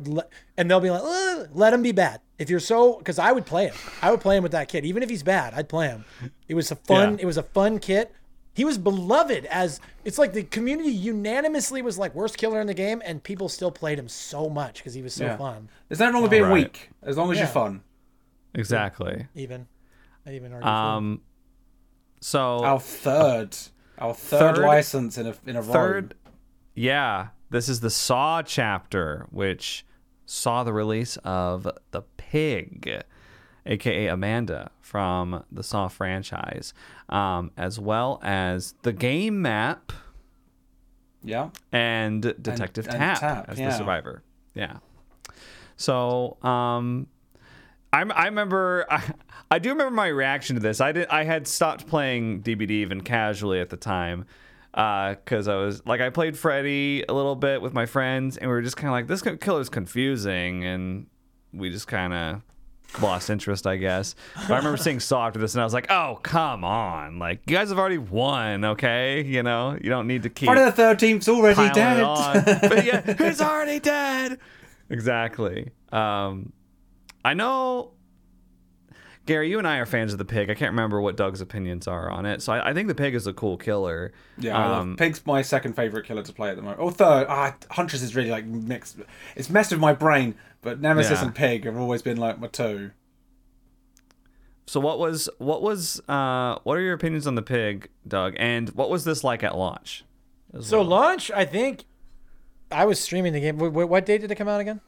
[0.57, 2.21] and they'll be like, let him be bad.
[2.39, 3.75] If you're so, because I would play him.
[4.01, 5.55] I would play him with that kit, even if he's bad.
[5.55, 6.05] I'd play him.
[6.49, 7.15] It was a fun.
[7.15, 7.23] Yeah.
[7.23, 8.13] It was a fun kit.
[8.55, 12.75] He was beloved as it's like the community unanimously was like worst killer in the
[12.75, 15.37] game, and people still played him so much because he was so Yeah.
[15.37, 15.69] fun.
[15.89, 16.53] There's nothing wrong with being Right.
[16.53, 17.45] weak, as long as Yeah.
[17.45, 17.83] you're fun.
[18.55, 19.27] exactly.
[19.35, 19.67] Even,
[20.27, 20.69] I even argue.
[20.69, 21.21] Um.
[22.21, 23.57] So Our third,
[23.99, 25.73] our third, Third- license in a in a row.
[25.73, 26.15] third
[26.75, 29.85] yeah this is the saw chapter which
[30.25, 33.03] saw the release of the pig
[33.67, 36.75] aka amanda from the saw franchise
[37.09, 39.93] um, as well as the game map
[41.23, 41.51] Yeah.
[41.71, 43.71] and detective and Tapp, Tapp, as yeah.
[43.71, 44.23] the survivor
[44.55, 44.79] yeah
[45.77, 47.07] so um
[47.93, 49.03] I, I remember I,
[49.51, 50.81] I do remember my reaction to this.
[50.81, 54.25] I did I had stopped playing DBD even casually at the time
[54.73, 58.55] because I was like I played Freddy a little bit with my friends and we
[58.55, 61.07] were just kind of like this killer's confusing and
[61.53, 62.41] we just kind of
[63.01, 64.15] lost interest I guess.
[64.35, 67.41] But I remember seeing Saw after this and I was like oh come on like
[67.47, 70.73] you guys have already won okay you know you don't need to keep Friday the
[70.73, 72.03] Thirteenth's already dead.
[72.03, 72.43] on.
[72.45, 74.39] but yeah, he's already dead.
[74.91, 75.71] Exactly.
[75.91, 76.53] Um,
[77.25, 77.93] I know,
[79.25, 80.51] Gary, you and I are fans of the pig.
[80.51, 82.43] I can't remember what Doug's opinions are on it.
[82.43, 84.13] So I, I think the pig is a cool killer.
[84.37, 86.81] Yeah, I love- Um, Pig's my second favorite killer to play at the moment.
[86.81, 87.27] Or third.
[87.29, 88.97] Ah, Huntress is really like mixed.
[89.37, 91.27] It's messed with my brain, but Nemesis Yeah.
[91.27, 92.93] and Pig have always been like my two.
[94.67, 98.35] So what was what was uh, what are your opinions on the pig, Doug?
[98.39, 100.05] And what was this like at launch?
[100.61, 100.89] so well?
[100.89, 101.85] launch, I think.
[102.71, 103.59] I was streaming the game.
[103.59, 104.81] Wh- wh- What date did it come out again?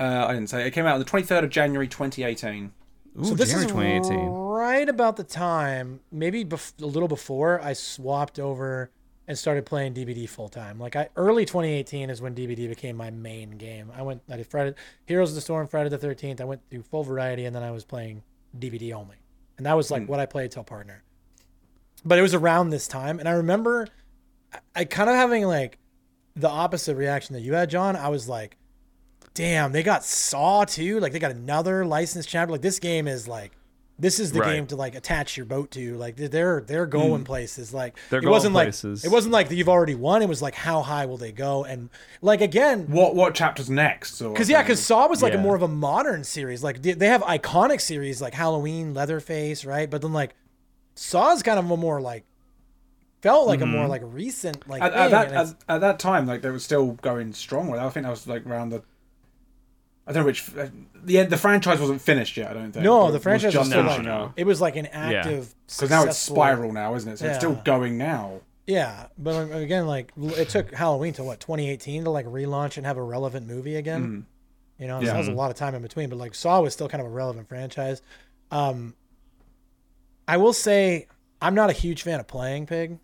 [0.00, 2.72] Uh, I didn't say it came out on the 23rd of January 2018.
[3.20, 4.28] Ooh, so this January is 2018.
[4.30, 8.90] right about the time, maybe bef- a little before I swapped over
[9.28, 10.80] and started playing DBD full time.
[10.80, 13.92] Like I early 2018 is when DBD became my main game.
[13.94, 14.74] I went I did Friday
[15.04, 16.40] Heroes of the Storm, Friday the 13th.
[16.40, 18.22] I went through full variety, and then I was playing
[18.58, 19.16] DBD only,
[19.58, 20.08] and that was like hmm.
[20.08, 21.04] what I played till partner.
[22.04, 23.86] But it was around this time, and I remember
[24.52, 25.78] I, I kind of having like
[26.34, 27.96] the opposite reaction that you had, John.
[27.96, 28.56] I was like,
[29.34, 31.00] damn, they got Saw too.
[31.00, 32.52] Like they got another licensed chapter.
[32.52, 33.52] Like this game is like
[33.98, 34.54] this is the Right.
[34.54, 35.96] game to like attach your boat to.
[35.96, 37.26] Like they're- they're they're going mm.
[37.26, 37.74] places.
[37.74, 39.04] Like They're it going wasn't places.
[39.04, 40.22] like it wasn't like that you've already won.
[40.22, 41.64] It was like how high will they go?
[41.64, 41.90] And
[42.22, 44.20] like again, What what chapters next?
[44.20, 46.62] because yeah, because Saw was like a more of a modern series.
[46.62, 49.90] Like they, they have iconic series like Halloween, Leatherface, right?
[49.90, 50.34] But then like
[50.94, 52.24] Saw's kind of a more like
[53.20, 53.90] felt like a more mm-hmm.
[53.90, 55.02] like recent like at, thing.
[55.02, 57.68] at that at, at that time, like they were still going strong.
[57.68, 57.84] with it.
[57.84, 58.82] I think that was like around the.
[60.08, 60.72] I don't know which the.
[61.04, 62.50] The franchise wasn't finished yet.
[62.50, 62.82] I don't think.
[62.84, 64.32] no, It the franchise was just still finishing like now.
[64.36, 67.18] it was like an active Because now it's Spiral now, isn't it?
[67.18, 68.40] So it's still going now.
[68.66, 72.84] Yeah, but um, again, like it took Halloween to what 2018 to like relaunch and
[72.86, 74.26] have a relevant movie again.
[74.78, 75.12] You know, so Yeah.
[75.12, 76.08] that was a lot of time in between.
[76.08, 78.00] But like Saw was still kind of a relevant franchise.
[78.50, 78.94] Um,
[80.26, 81.06] I will say
[81.40, 82.98] I'm not a huge fan of playing Pig.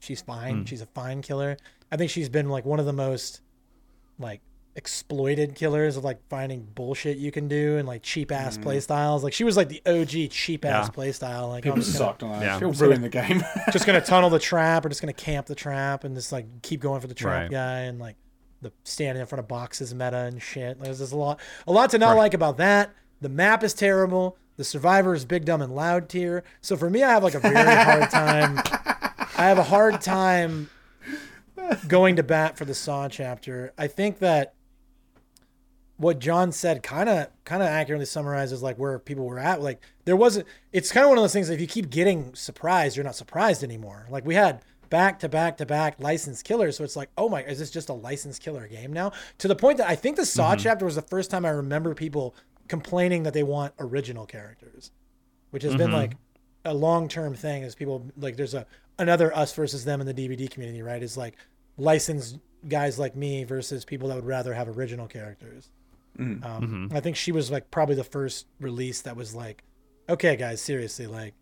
[0.00, 0.64] She's fine.
[0.66, 1.56] She's a fine killer.
[1.90, 3.40] I think she's been like one of the most
[4.18, 4.40] like
[4.78, 8.62] exploited killers of like finding bullshit you can do and like cheap ass mm.
[8.62, 9.24] play styles.
[9.24, 10.90] Like she was like the OG cheap ass Yeah.
[10.90, 11.48] play style.
[11.48, 12.42] Like People I'm just gonna- sucked on that.
[12.44, 12.54] Yeah.
[12.58, 13.42] People ruined the game.
[13.72, 16.80] just gonna tunnel the trap or just gonna camp the trap and just like keep
[16.80, 17.50] going for the trap Right.
[17.50, 18.14] guy and like
[18.62, 20.80] the standing in front of boxes meta and shit.
[20.80, 22.94] There's just a lot a lot to not like about that.
[23.20, 24.38] The map is terrible.
[24.56, 26.44] The survivor is big dumb and loud tier.
[26.60, 28.58] So for me I have like a very hard time
[29.36, 30.70] I have a hard time
[31.88, 33.72] going to bat for the Saw chapter.
[33.76, 34.54] I think that
[35.98, 39.60] what John said kind of kind of accurately summarizes like where people were at.
[39.60, 40.46] Like there wasn't.
[40.72, 41.48] It's kind of one of those things.
[41.48, 44.06] that If you keep getting surprised, you're not surprised anymore.
[44.08, 47.42] Like we had back to back to back licensed killers, so it's like, oh my,
[47.42, 49.12] is this just a licensed killer game now?
[49.38, 50.62] To the point that I think the Saw mm-hmm.
[50.62, 52.34] chapter was the first time I remember people
[52.68, 54.92] complaining that they want original characters,
[55.50, 55.96] which has been mm-hmm.
[55.96, 56.12] like
[56.64, 57.64] a long term thing.
[57.64, 58.66] Is people like there's a
[59.00, 61.02] another us versus them in the DBD community, right?
[61.02, 61.34] Is like
[61.76, 62.38] licensed
[62.68, 65.70] guys like me versus people that would rather have original characters.
[66.18, 69.62] Um, I think she was like probably the first release that was like,
[70.08, 71.34] okay, guys, seriously, like,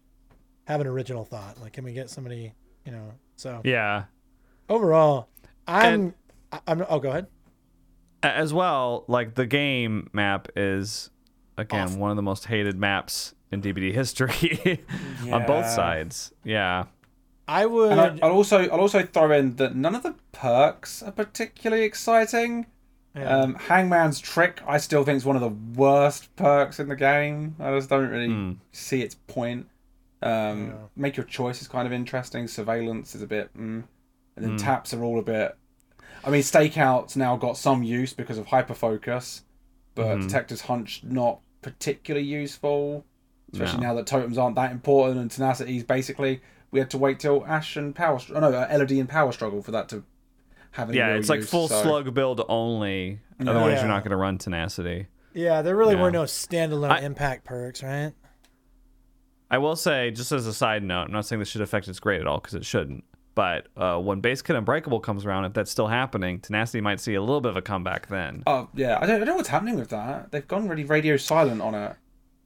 [0.67, 1.61] have an original thought.
[1.61, 2.53] Like, can we get somebody,
[2.85, 3.13] you know?
[3.37, 4.05] So Yeah.
[4.69, 5.29] overall,
[5.67, 6.15] I'm, And-
[6.53, 6.85] I- I'm.
[6.89, 7.27] Oh, go ahead.
[8.23, 11.11] As well, like the game map is
[11.59, 14.85] again one of the most hated maps in DBD history
[15.33, 16.33] on both sides.
[16.45, 16.85] Yeah.
[17.49, 17.93] I would.
[17.93, 21.85] And I, I'll also I'll also throw in that none of the perks are particularly
[21.85, 22.67] exciting.
[23.17, 23.39] Yeah.
[23.39, 27.57] Um, Hangman's trick, I still think is one of the worst perks in the game.
[27.59, 29.69] I just don't really see its point.
[30.23, 30.73] Um, Yeah.
[30.97, 32.47] Make your choice is kind of interesting.
[32.47, 33.85] Surveillance is a bit, mm.
[34.37, 35.57] and then Tapp's are all a bit.
[36.25, 39.43] I mean, stakeouts now got some use because of hyperfocus,
[39.95, 43.05] but detective's hunch not particularly useful.
[43.53, 43.89] Especially No.
[43.89, 46.41] now that totems aren't that important and tenacities basically
[46.71, 49.63] we had to wait till Ash and Power, oh no, uh, Elodie and Power Struggle
[49.63, 50.05] for that to
[50.77, 53.21] have any Yeah, real it's like use, full so- slug build only.
[53.41, 53.79] Otherwise, Yeah.
[53.81, 55.09] you're not going to run tenacity.
[55.35, 56.03] yeah, there really Yeah.
[56.03, 58.13] were no standalone I- impact perks, right?
[59.51, 62.01] I will say, just as a side note, I'm not saying this should affect its
[62.01, 63.05] grade at all because it shouldn't.
[63.35, 67.15] But uh, when Base Kit Unbreakable comes around, if that's still happening, Tenacity might see
[67.15, 68.43] a little bit of a comeback then.
[68.47, 70.33] Oh yeah, I don't, I don't know what's happening with that.
[70.33, 71.97] They've gone really radio silent on it,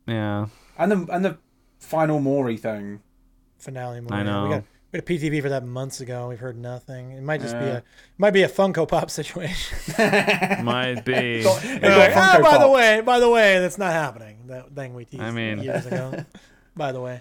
[0.06, 0.46] Yeah.
[0.76, 1.38] and the and the
[1.78, 3.00] final Mori thing.
[3.58, 4.00] Finale.
[4.00, 4.14] More.
[4.14, 4.44] I know.
[4.44, 6.28] We got, we had a PTB for that months ago.
[6.28, 7.12] We've heard nothing.
[7.12, 7.84] It might just be a it
[8.18, 9.78] might be a Funko Pop situation.
[10.64, 11.40] Might be.
[11.40, 14.46] It Like, got ah, Funko by the way, by the way, that's not happening.
[14.46, 16.24] That thing we teased I mean- years ago.
[16.76, 17.20] by the way,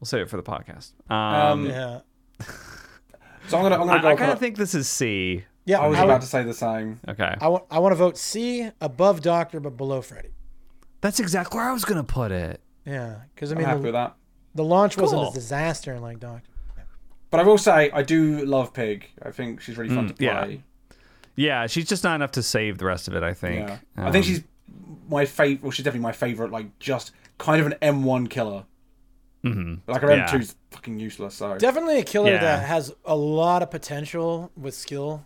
[0.00, 0.92] We'll save it for the podcast.
[1.10, 2.00] Um, Um, yeah,
[3.48, 4.08] So I'm gonna I'm gonna go.
[4.08, 5.44] I kind kind of, of think this is C.
[5.66, 5.80] yeah.
[5.80, 7.00] I was I, about would- to say the same.
[7.08, 7.34] Okay.
[7.40, 10.30] I want I want to vote C above Doctor, but below Freddy.
[11.02, 12.60] That's exactly where I was going to put it.
[12.86, 14.16] Yeah, because I I'm mean happy the, with that.
[14.54, 16.50] the launch wasn't a disaster like Doctor.
[17.30, 19.08] But I will say I do love Pig.
[19.22, 20.26] I think she's really fun Mm, to play.
[21.36, 23.68] Yeah, yeah, she's just not enough to save the rest of it, I think.
[23.68, 23.78] Yeah.
[23.96, 24.42] I think Um, she's
[25.08, 25.62] my favorite.
[25.62, 26.50] Well, she's definitely my favorite.
[26.50, 28.64] Like just kind of an M1 killer.
[29.44, 29.80] mhm.
[29.86, 30.26] Like her Yeah.
[30.26, 31.36] M2's fucking useless.
[31.36, 32.40] So Definitely a killer Yeah.
[32.40, 35.24] that has a lot of potential with skill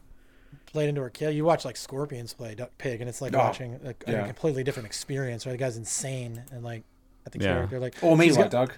[0.66, 1.30] played into her kill.
[1.32, 4.62] You watch like Scorpions play Duck Pig, and it's like Oh, watching a, a completely
[4.62, 5.46] different experience.
[5.46, 6.84] Right, the guy's insane and like
[7.26, 7.54] at the Yeah.
[7.54, 8.72] character, like or me, like got- Doug.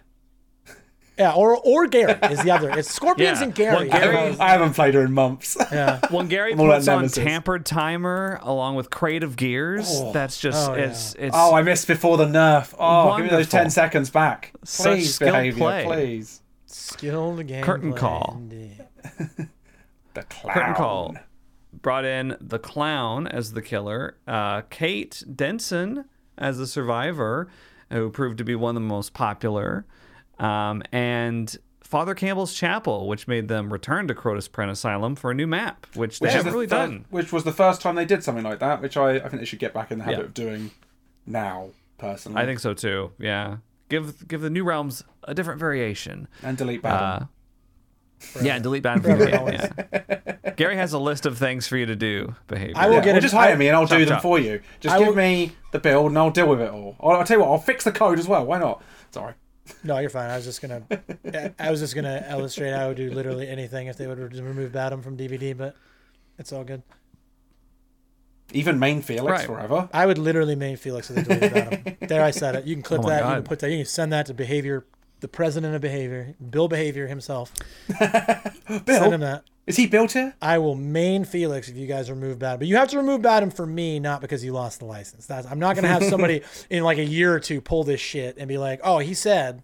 [1.18, 2.70] Yeah, or or Gary is the other.
[2.78, 3.44] It's Scorpions Yeah.
[3.44, 3.74] and Gary.
[3.74, 5.56] Well, Gary- I haven't, I haven't played her in months.
[5.72, 6.00] yeah.
[6.10, 10.12] When Gary I'm all puts about on tampered timer along with Crate of Gears, Oh.
[10.12, 12.74] that's just Oh, it's it's oh, I missed before the nerf.
[12.78, 15.14] Oh, give me those ten seconds back, Such please.
[15.14, 15.84] skilled Behavior, play.
[15.86, 16.42] please.
[16.66, 17.64] Skilled game.
[17.64, 18.42] Curtain play, call.
[20.14, 20.54] The clown.
[20.54, 21.14] curtain call.
[21.82, 26.06] Brought in the clown as the killer, uh, Kate Denson
[26.38, 27.48] as the survivor,
[27.92, 29.84] who proved to be one of the most popular,
[30.38, 35.34] um, and Father Campbell's Chapel, which made them return to Crotus Prenn Asylum for a
[35.34, 37.04] new map, which they Which, is haven't the really fir- done.
[37.10, 39.44] which was the first time they did something like that, which I, I think they
[39.46, 40.24] should get back in the habit Yeah.
[40.24, 40.70] of doing
[41.26, 41.68] now,
[41.98, 42.42] personally.
[42.42, 43.12] I think so too.
[43.18, 43.58] Yeah,
[43.88, 46.26] give give the new realms a different variation.
[46.42, 46.92] And delete bad.
[47.22, 47.24] Uh,
[48.42, 49.74] yeah, and delete bad Forever behavior.
[49.92, 50.50] and yeah.
[50.56, 52.34] Gary has a list of things for you to do.
[52.48, 52.72] Behavior.
[52.76, 54.14] I will yeah, get or it- just hire I- me and I'll Chop, do them
[54.14, 54.22] chop.
[54.22, 54.60] for you.
[54.80, 56.96] Just I give will- me the build and I'll deal with it all.
[56.98, 58.44] I'll, I'll tell you what, I'll fix the code as well.
[58.44, 58.82] Why not?
[59.12, 59.34] Sorry.
[59.84, 60.30] No, you're fine.
[60.30, 60.82] I was just gonna,
[61.58, 64.72] I was just gonna illustrate how I would do literally anything if they would remove
[64.72, 65.74] Badham from DBD, but
[66.38, 66.82] it's all good.
[68.52, 69.46] Even main Felix Right.
[69.46, 69.88] forever.
[69.92, 71.96] I would literally main Felix if they deleted Badham.
[72.08, 72.64] there, I said it.
[72.64, 73.28] You can clip Oh my that.
[73.28, 73.70] You can put that.
[73.70, 74.86] You can send that to behavior,
[75.20, 77.52] the president of behavior, Bill Behavior himself.
[77.98, 79.42] Send him that.
[79.66, 80.34] Is he built here?
[80.40, 82.60] I will main Felix if you guys remove Badham.
[82.60, 85.26] But you have to remove Badham for me, not because you lost the license.
[85.26, 88.00] That's, I'm not going to have somebody in like a year or two pull this
[88.00, 89.62] shit and be like, oh, he said.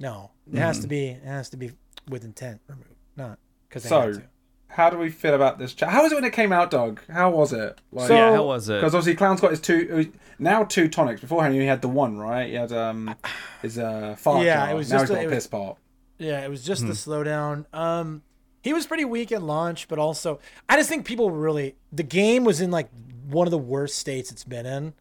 [0.00, 0.88] No, it has to Mm-hmm.
[0.90, 1.06] be.
[1.08, 1.72] It has to be
[2.08, 3.38] with intent removed, not
[3.68, 4.22] because they So, had to.
[4.68, 5.74] how do we feel about this?
[5.74, 7.00] Cha- how was it when it came out, Doug?
[7.10, 7.80] How was it?
[7.90, 8.74] Like, So- yeah, how was it?
[8.74, 11.20] Because obviously, Clown's got his two now two tonics.
[11.20, 12.46] Beforehand, he had the one, right?
[12.48, 13.12] He had um
[13.60, 14.70] his uh fart Yeah, jar.
[14.70, 15.76] it was now just he's a- got a it was- piss pot.
[16.18, 16.88] Yeah, it was just Hmm.
[16.88, 17.64] the slowdown.
[17.74, 18.22] Um,
[18.68, 20.38] he was pretty weak at launch, but also
[20.68, 22.88] I just think people really the game was in like
[23.28, 24.92] one of the worst states it's been in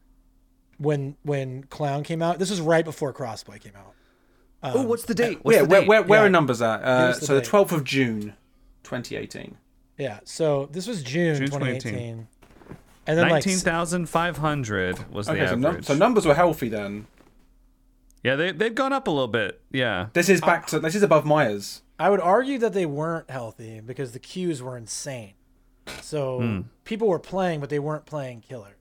[0.77, 2.39] when when Clown came out.
[2.39, 3.93] This was right before Crossplay came out.
[4.63, 5.39] oh, what's the date?
[5.43, 5.87] What's yeah, the where, date?
[5.87, 6.25] where, where Yeah.
[6.25, 6.81] are numbers at?
[6.81, 8.33] Uh, the so the 12th of June,
[8.83, 9.57] 2018.
[9.97, 11.91] Yeah, so this was June, June 2018.
[11.91, 12.27] 2018.
[13.07, 15.85] And then like Nineteen thousand five hundred was the Okay, so, num- average.
[15.85, 17.07] so numbers were healthy then.
[18.23, 19.61] yeah, they they've gone up a little bit.
[19.71, 20.07] Yeah.
[20.13, 21.81] This is back to this is above Myers.
[21.99, 25.33] I would argue that they weren't healthy because the queues were insane.
[26.01, 26.61] So Hmm.
[26.83, 28.75] people were playing, but they weren't playing killer.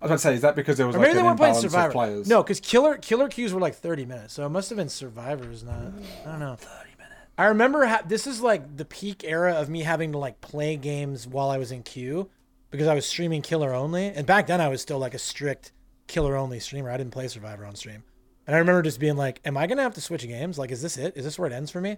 [0.00, 1.38] I was gonna say, is that because there was Or like maybe an they weren't
[1.38, 1.92] playing imbalance of Survivor.
[1.92, 2.28] players?
[2.28, 5.64] No, because killer killer queues were like 30 minutes, so it must have been Survivors.
[5.64, 6.54] Not I don't know.
[6.56, 7.14] 30 minutes.
[7.36, 10.76] I remember ha- this is like the peak era of me having to like play
[10.76, 12.30] games while I was in queue
[12.70, 15.72] because I was streaming killer only, and back then I was still like a strict
[16.06, 16.90] killer only streamer.
[16.90, 18.04] I didn't play Survivor on stream,
[18.46, 20.58] and I remember just being like, "Am I gonna have to switch games?
[20.58, 21.16] Like, is this it?
[21.16, 21.96] Is this where it ends for me?"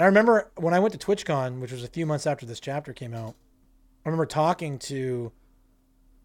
[0.00, 2.58] And I remember when I went to TwitchCon, which was a few months after this
[2.58, 3.34] chapter came out,
[4.02, 5.30] I remember talking to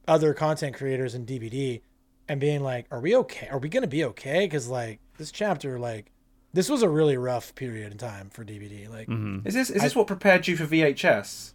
[0.08, 1.82] other content creators in DBD
[2.30, 3.50] and being like, "Are we okay?
[3.50, 6.14] Are we gonna be okay?" Because like this chapter, like
[6.54, 8.88] this was a really rough period in time for DBD.
[8.90, 9.46] Like, Mm-hmm.
[9.46, 11.52] Is this is this what prepared you for VHS?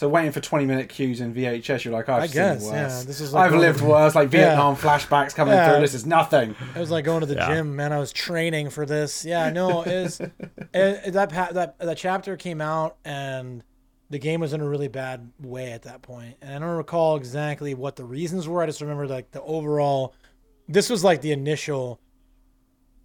[0.00, 2.72] So waiting for 20 minute queues in VHS, you're like, I've I seen guess, worse.
[2.72, 4.14] yeah, this is like I've lived the- worse.
[4.14, 4.46] Like Yeah.
[4.46, 5.72] Vietnam flashbacks coming Yeah.
[5.72, 5.82] through.
[5.82, 6.56] This is nothing.
[6.74, 7.48] it was like going to the Yeah.
[7.54, 7.92] gym, man.
[7.92, 9.26] I was training for this.
[9.26, 10.32] Yeah, no, it was, it,
[10.72, 13.62] it- that that that chapter came out and
[14.08, 16.38] the game was in a really bad way at that point.
[16.40, 18.62] And I don't recall exactly what the reasons were.
[18.62, 20.14] I just remember like the overall.
[20.66, 22.00] This was like the initial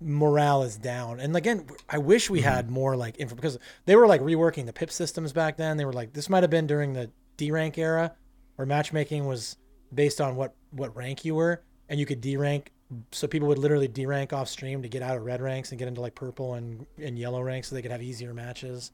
[0.06, 1.20] morale is down.
[1.20, 4.74] And again, I wish we had more like info because they were like reworking the
[4.74, 5.78] pip systems back then.
[5.78, 8.14] They were like this might have been during the D rank era
[8.56, 9.58] where matchmaking was
[9.94, 12.72] based on what what rank you were and you could D rank
[13.12, 15.80] so people would literally D rank off stream to get out of red ranks and
[15.80, 18.92] get into like purple and, and yellow ranks so they could have easier matches.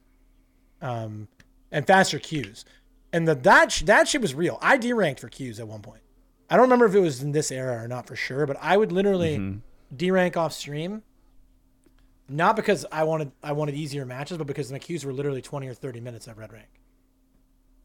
[0.82, 1.28] Um
[1.72, 2.66] and faster queues.
[3.14, 4.58] And the that sh- that shit was real.
[4.62, 6.02] I D ranked for queues at one point.
[6.50, 8.78] I don't remember if it was in this era or not for sure, but I
[8.78, 9.62] would literally D
[10.00, 11.04] rank off stream.
[12.30, 15.68] Not because I wanted I wanted easier matches, but because my queues were literally twenty
[15.68, 16.70] or thirty minutes at red rank.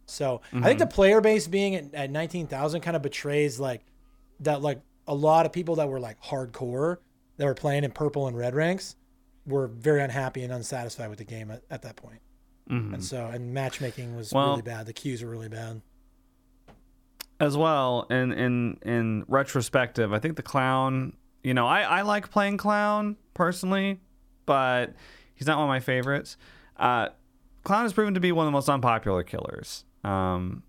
[0.07, 0.79] So I think mm-hmm.
[0.79, 3.85] the player base being at, at nineteen thousand kind of betrays like
[4.41, 6.99] that like a lot of people that were like hardcore
[7.39, 8.95] that were playing in purple and red ranks
[9.47, 12.21] were very unhappy and unsatisfied with the game at, at that point.
[12.71, 12.95] Mm-hmm.
[12.95, 14.87] And so and matchmaking was Well- really bad.
[14.87, 15.83] The queues were really bad.
[17.41, 21.13] as well in in in retrospective i think the clown
[21.47, 24.01] you know i i like playing clown personally
[24.47, 24.95] but
[25.37, 26.37] he's not one of my favorites
[26.79, 27.09] uh
[27.63, 30.65] clown has proven to be one of the most unpopular killers um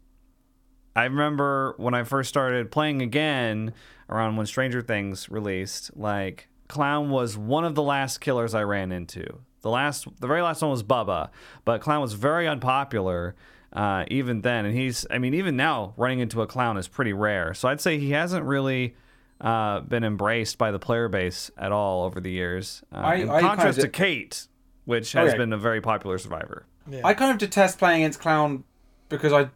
[0.95, 3.73] i remember when i first started playing again
[4.07, 8.91] around when stranger things released like clown was one of the last killers i ran
[8.91, 9.25] into
[9.61, 11.29] the last the very last one was bubba
[11.65, 13.35] but clown was very unpopular
[13.73, 14.65] uh, even then.
[14.65, 17.53] And he's, I mean, even now, running into a clown is pretty rare.
[17.53, 18.95] So I'd say he hasn't really
[19.41, 22.83] uh, been embraced by the player base at all over the years.
[22.91, 24.47] Uh, I- in I kind contrast of to Kate,
[24.85, 25.37] which has Okay.
[25.37, 26.65] been a very popular survivor.
[26.89, 27.01] Yeah.
[27.03, 28.63] I kind of detest playing against Clown
[29.09, 29.49] because I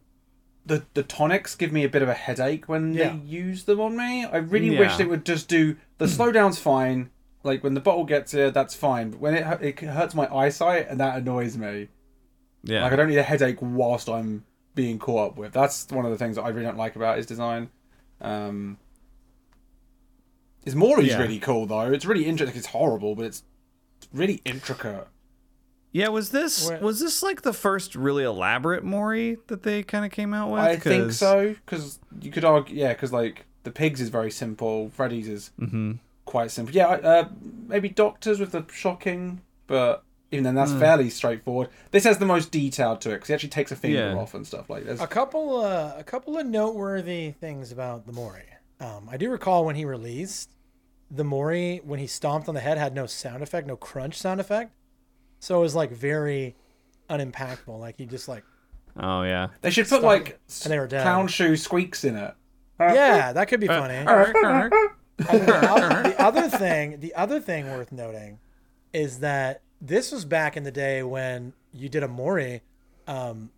[0.65, 3.09] the the tonics give me a bit of a headache when Yeah.
[3.09, 4.25] they use them on me.
[4.25, 4.81] I really Yeah.
[4.81, 7.09] wish they would just do the slowdown's fine.
[7.43, 9.09] Like when the bottle gets here, that's fine.
[9.09, 11.87] But when it it hurts my eyesight and that annoys me.
[12.63, 12.83] Yeah.
[12.83, 14.45] Like I don't need a headache whilst I'm
[14.75, 15.51] being caught up with.
[15.53, 17.69] That's one of the things that I really don't like about his design.
[18.21, 18.77] Um,
[20.63, 21.19] his Mori's Yeah.
[21.19, 21.91] really cool though.
[21.91, 22.57] It's really interesting.
[22.57, 23.43] It's horrible, but it's
[24.13, 25.07] really intricate.
[25.93, 30.05] yeah, was this Where- was this like the first really elaborate Mori that they kind
[30.05, 30.61] of came out with?
[30.61, 34.89] I think so because you could argue, yeah, because like the pigs is very simple.
[34.89, 35.99] Freddy's is Mhm.
[36.25, 36.73] quite simple.
[36.73, 37.29] Yeah, uh,
[37.67, 41.67] maybe doctors with the shocking, but even then, that's fairly straightforward.
[41.91, 44.15] This has the most detailed to it because he actually takes a finger Yeah.
[44.15, 45.01] off and stuff like this.
[45.01, 48.43] A couple, uh, a couple of noteworthy things about the Mori.
[48.81, 50.49] Um, I do recall when he released
[51.09, 54.39] the Mori, when he stomped on the head, had no sound effect, no crunch sound
[54.41, 54.71] effect,
[55.39, 56.55] so it was like very
[57.09, 57.79] unimpactful.
[57.79, 58.43] Like he just like,
[58.97, 59.49] Oh yeah.
[59.61, 60.39] They should put like it.
[60.63, 61.03] And they were dead.
[61.03, 62.33] clown shoe squeaks in it.
[62.79, 63.95] yeah, that could be funny.
[65.17, 68.39] The, oth- the other thing, the other thing worth noting,
[68.91, 72.63] is that this was back in the day when you did a Mori.
[73.07, 73.51] Um,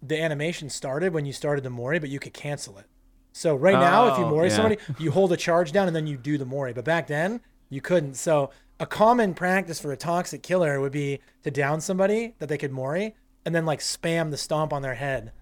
[0.00, 2.86] the animation started when you started the Mori, but you could cancel it.
[3.32, 4.54] So right now, if you Oh, Mori yeah.
[4.56, 6.72] somebody, you hold a charge down and then you do the Mori.
[6.72, 7.40] But back then,
[7.70, 8.14] you couldn't.
[8.14, 8.50] So
[8.80, 12.72] a common practice for a toxic killer would be to down somebody that they could
[12.72, 13.14] Mori
[13.44, 15.32] and then like spam the stomp on their head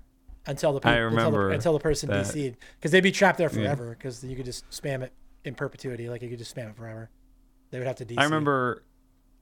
[0.47, 2.27] until the, pe- I until the, remember until the person that.
[2.27, 5.13] DC'd because they'd be trapped there forever because you could just spam it
[5.45, 6.09] in perpetuity.
[6.09, 7.11] Like you could just spam it forever.
[7.71, 8.15] They would have to DC.
[8.19, 8.83] I remember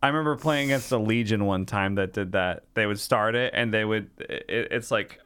[0.02, 2.64] I remember playing against a Legion one time that did that.
[2.74, 5.18] They would start it and they would it, it's like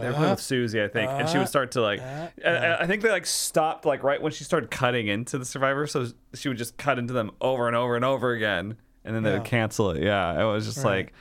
[0.00, 1.46] they were playing with Susie, I think, and she would uh-huh.
[1.46, 2.00] start to like.
[2.00, 5.44] uh, I- I, think they like stopped like right when she started cutting into the
[5.44, 9.14] survivor, so she would just cut into them over and over and over again, and
[9.14, 10.02] then they would cancel it.
[10.02, 11.06] Yeah, it was just Right.
[11.06, 11.12] like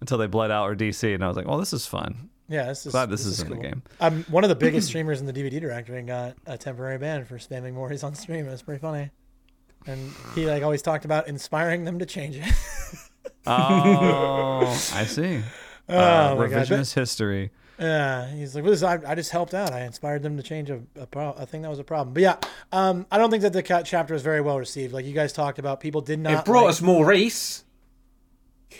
[0.00, 2.30] until they bled out or DC, and I was like, well, this is fun.
[2.48, 3.56] Yeah, this is Glad this, is is in cool.
[3.56, 3.82] the game.
[4.00, 7.24] I'm one of the biggest streamers in the DBD directory and got a temporary ban
[7.24, 8.46] for spamming Moris on stream.
[8.48, 9.10] It's pretty funny.
[9.86, 12.44] And he like always talked about inspiring them to change it.
[13.48, 15.40] Oh, I see.
[15.88, 17.50] Oh Uh, my God, revisionist history.
[17.78, 19.72] Yeah, he's like, well, this, I, I just helped out.
[19.72, 22.14] I inspired them to change a, a, pro- a thing that was a problem.
[22.14, 22.36] But yeah,
[22.72, 24.94] um, I don't think that the cat chapter was very well received.
[24.94, 26.32] Like you guys talked about, people did not.
[26.40, 27.64] It brought like us Maurice.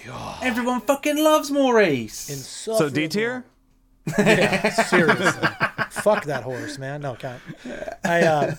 [0.04, 0.42] God.
[0.42, 2.30] Everyone fucking loves Maurice.
[2.30, 2.78] Insult.
[2.78, 3.44] So D tier.
[4.18, 5.48] Yeah, seriously.
[5.90, 7.02] Fuck that horse, man.
[7.02, 7.40] No, can't.
[8.04, 8.54] I, uh,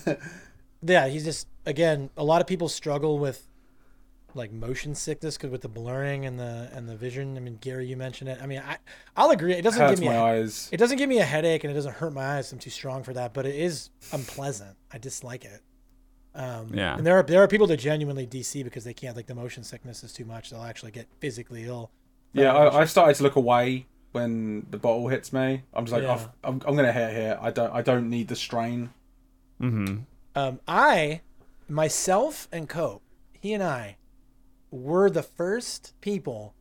[0.82, 2.10] yeah, he's just again.
[2.16, 3.46] A lot of people struggle with
[4.38, 7.36] like motion sickness because with the blurring and the and the vision.
[7.36, 8.38] I mean, Gary, you mentioned it.
[8.40, 8.78] I mean, I
[9.16, 9.52] I'll agree.
[9.52, 10.68] It doesn't Hurts give me my a, eyes.
[10.72, 12.50] it doesn't give me a headache and it doesn't hurt my eyes.
[12.52, 14.76] I'm too strong for that, but it is unpleasant.
[14.92, 15.60] I dislike it.
[16.34, 16.96] Um, Yeah.
[16.96, 19.62] And there are there are people that genuinely DC because they can't like the motion
[19.64, 20.50] sickness is too much.
[20.50, 21.90] They'll actually get physically ill.
[22.32, 25.62] Yeah, I, I started to look away when the bottle hits me.
[25.74, 26.14] I'm just like, Yeah.
[26.14, 27.38] I've- I'm, I'm gonna hit here.
[27.40, 28.90] I don't, I don't need the strain.
[29.60, 29.98] Mm-hmm.
[30.34, 31.22] Um, I,
[31.68, 33.02] myself, and Cope,
[33.32, 33.96] he and I,
[34.70, 36.54] were the first people.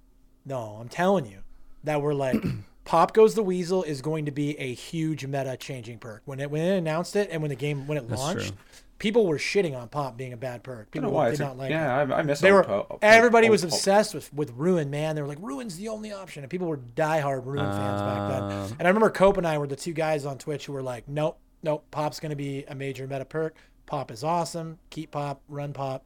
[0.46, 1.40] No, I'm telling you,
[1.84, 2.44] that were like,
[2.86, 6.22] Pop Goes the Weasel is going to be a huge meta changing perk.
[6.26, 8.58] When it when it announced it and when the game when it That's launched, true.
[8.98, 10.90] people were shitting on Pop being a bad perk.
[10.92, 11.26] People why.
[11.26, 11.74] did It's a- not like it.
[11.74, 12.40] yeah, I, I miss.
[12.40, 15.16] They were Pop- everybody old was obsessed with with Ruin, man.
[15.18, 18.44] They were like Ruin's the only option, and people were diehard Ruin fans back then.
[18.44, 18.68] Uh.
[18.80, 21.10] And I remember Cope and I were the two guys on Twitch who were like,
[21.10, 23.58] nope, nope, Pop's going to be a major meta perk.
[23.86, 24.80] Pop is awesome.
[24.92, 26.06] Keep Pop, run Pop,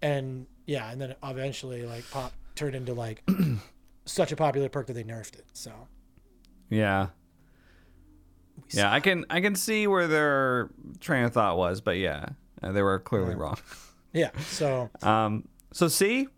[0.00, 3.22] and yeah, and then eventually like Pop turned into like
[4.04, 5.46] such a popular perk that they nerfed it.
[5.52, 5.72] So
[6.70, 7.08] Yeah.
[8.70, 10.70] Yeah, I can I can see where their
[11.00, 12.26] train of thought was, but yeah,
[12.62, 13.56] uh, they were clearly wrong.
[14.12, 16.28] yeah, so Um, so C,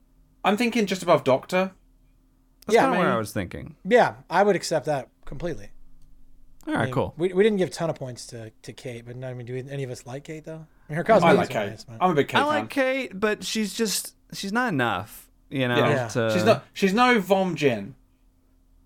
[0.44, 1.72] I'm thinking just above Doctor.
[2.66, 3.76] that's Yeah, kind of where I I was thinking.
[3.84, 5.70] yeah, I would accept that completely.
[6.66, 7.14] All right, I mean, cool.
[7.18, 9.52] We, we didn't give a ton of points to, to Kate, but I mean, do
[9.52, 10.66] we, any of us like Kate though?
[10.90, 11.70] I her cosmetics I like Kate.
[11.70, 12.48] nice, but- I'm a big Kate I fan.
[12.48, 15.76] like Kate, but she's just she's not enough, you know.
[15.76, 16.08] Yeah.
[16.08, 16.64] to- She's not.
[16.72, 17.94] She's no Vom Jin.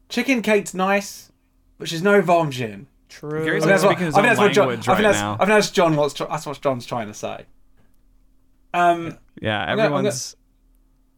[0.09, 1.31] Chicken Kate's nice,
[1.79, 2.87] but she's no Vom Jin.
[3.09, 3.45] True.
[3.45, 4.65] Gary's I like think that's what- speaking I think that's what John.
[4.65, 5.19] I language think right that's.
[5.21, 5.33] now.
[5.35, 5.97] I think that's John.
[5.97, 7.47] What's that's what John's trying to say.
[8.75, 10.37] Um, Yeah, everyone's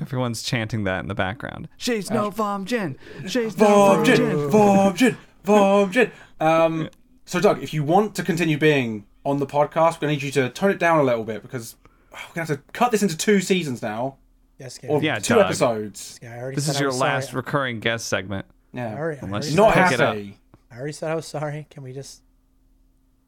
[0.01, 1.69] everyone's chanting that in the background.
[1.77, 2.97] She's no Vom Jin.
[3.27, 4.51] She's no Vom Vom Jin, Jin.
[4.51, 6.11] Vom Jin, Vom Jin.
[6.40, 6.89] Um,
[7.24, 10.30] so Doug, if you want to continue being on the podcast, we're gonna need you
[10.32, 11.76] to tone it down a little bit because
[12.12, 14.16] oh, we're gonna have to cut this into two seasons now,
[14.59, 14.92] Yes, Gary.
[14.94, 15.44] or Yeah, two Doug.
[15.47, 16.18] episodes.
[16.22, 17.36] Yeah, I This is I your last Sorry.
[17.36, 18.47] recurring guest segment.
[18.72, 20.14] Yeah, I already, I Unless already you not said, pick it up.
[20.14, 20.38] happy.
[20.70, 21.66] I already said I was sorry.
[21.70, 22.22] Can we just?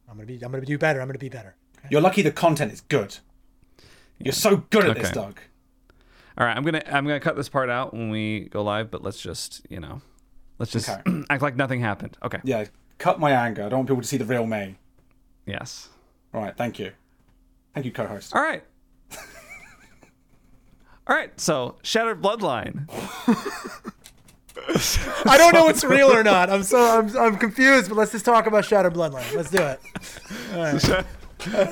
[0.08, 0.34] I'm gonna be.
[0.44, 1.00] I'm gonna do better.
[1.00, 1.56] I'm gonna be better.
[1.78, 1.88] Okay?
[1.90, 3.16] You're lucky the content is good.
[4.18, 5.40] You're so good at this, Doug.
[6.38, 9.02] All right, I'm gonna I'm gonna cut this part out when we go live, but
[9.02, 10.00] let's just you know,
[10.58, 11.22] let's just Okay.
[11.30, 12.16] act like nothing happened.
[12.22, 12.38] Okay.
[12.44, 12.64] Yeah,
[12.98, 13.64] cut my anger.
[13.64, 14.76] I don't want people to see the real me.
[15.46, 15.88] Yes.
[16.34, 16.92] All right, thank you.
[17.74, 18.34] Thank you, co-host.
[18.34, 18.62] All right.
[21.06, 21.38] All right.
[21.40, 22.88] So Shattered Bloodline.
[25.26, 26.48] I don't know what's real or not.
[26.50, 27.88] I'm so I'm, I'm confused.
[27.88, 29.34] But let's just talk about Shattered Bloodline.
[29.34, 29.80] Let's do it.
[30.54, 30.80] All right.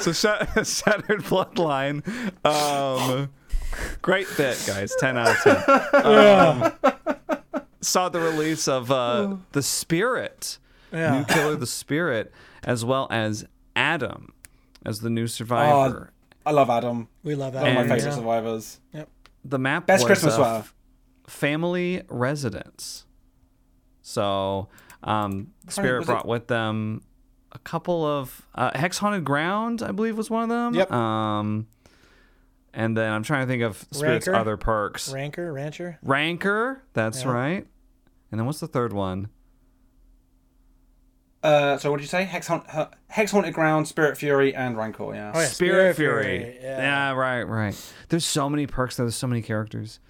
[0.03, 2.03] so Shat- Shattered Bloodline.
[2.45, 3.31] Um,
[4.03, 4.93] great bit, guys.
[4.99, 5.57] Ten out of ten.
[6.05, 6.73] Um,
[7.81, 10.59] saw the release of uh, the Spirit,
[10.93, 11.19] Yeah.
[11.21, 12.33] new killer, the Spirit,
[12.65, 14.33] as well as Adam
[14.85, 16.13] as the new survivor.
[16.13, 17.09] Oh, I love Adam.
[17.23, 17.75] We love Adam.
[17.75, 18.17] One of my favorite yeah.
[18.17, 18.81] survivors.
[18.93, 19.09] Yep.
[19.45, 20.65] The map Best was Christmas a
[21.27, 23.05] family residence.
[24.03, 24.69] So,
[25.03, 27.03] um, Spirit was it- brought with them
[27.53, 30.75] a couple of uh, Hex Haunted Ground, I believe, was one of them.
[30.75, 30.93] Yep.
[30.93, 31.67] Um,
[32.73, 34.41] and then I'm trying to think of Spirit's Rancor?
[34.41, 35.13] other perks.
[35.13, 35.99] Rancor, Rancher.
[36.03, 37.33] Rancor, that's Yeah.
[37.33, 37.67] right.
[38.31, 39.29] And then what's the third one?
[41.43, 42.25] Uh, so what did you say?
[42.25, 45.15] Hex, Haunt, uh, Hex Haunted Ground, Spirit Fury, and Rancor.
[45.15, 45.33] Yeah.
[45.35, 45.47] Oh, yeah.
[45.47, 46.23] Spirit, Spirit Fury.
[46.39, 46.79] Fury, Yeah.
[46.79, 47.13] yeah.
[47.13, 47.93] right, right.
[48.11, 48.97] There's so many perks.
[48.97, 50.01] There's so many characters.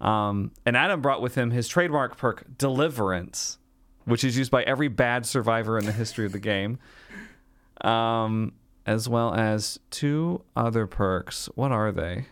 [0.00, 3.58] Um, and Adam brought with him his trademark perk, Deliverance,
[4.06, 6.78] which is used by every bad survivor in the history of the game.
[7.82, 8.52] Um,
[8.86, 11.48] as well as two other perks.
[11.54, 12.24] What are they?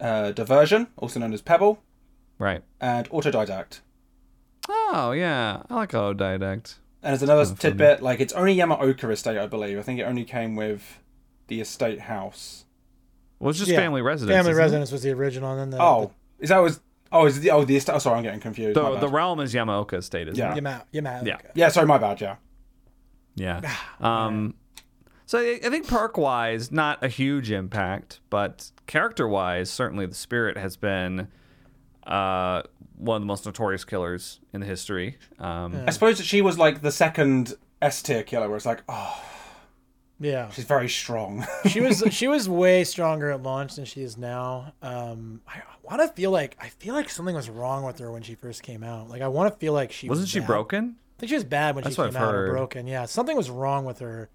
[0.00, 1.82] Uh, Diversion, also known as Pebble,
[2.38, 2.62] Right.
[2.80, 3.80] and Autodidact.
[4.68, 6.76] Oh yeah, I like Autodidact.
[7.02, 7.56] And there's another funny.
[7.58, 9.78] tidbit, like it's only Yamaoka estate, I believe.
[9.78, 10.98] I think it only came with
[11.46, 12.64] the estate house.
[13.38, 13.78] Well, it's just Yeah.
[13.78, 14.36] family residence.
[14.36, 14.64] Family isn't it?
[14.64, 16.80] Residence was the original, and then the Oh, is that was?
[17.12, 17.94] Oh, is it the oh the estate?
[17.94, 18.76] Oh, sorry, I'm getting confused.
[18.76, 20.52] The, the realm is Yamaoka Estate, isn't Yeah.
[20.52, 20.56] it?
[20.56, 21.38] Yama, Yama, Yeah.
[21.54, 22.20] yeah, sorry, my bad.
[22.20, 22.36] Yeah.
[23.34, 23.60] Yeah.
[24.00, 24.54] Um,
[25.26, 30.14] so I I think perk wise, not a huge impact, but character wise, certainly the
[30.14, 31.28] spirit has been
[32.06, 32.62] uh,
[32.96, 35.18] one of the most notorious killers in the history.
[35.38, 38.82] Um, I suppose that she was like the second S tier killer, where it's like,
[38.88, 39.22] oh,
[40.18, 41.46] Yeah, she's very strong.
[41.68, 44.72] she was she was way stronger at launch than she is now.
[44.82, 48.22] Um, I want to feel like I feel like something was wrong with her when
[48.22, 49.08] she first came out.
[49.08, 50.46] Like I want to feel like she wasn't was she bad.
[50.46, 50.96] broken?
[50.98, 52.50] I think she was bad when That's she what came I've out or heard.
[52.52, 52.86] broken.
[52.86, 54.28] Yeah, something was wrong with her,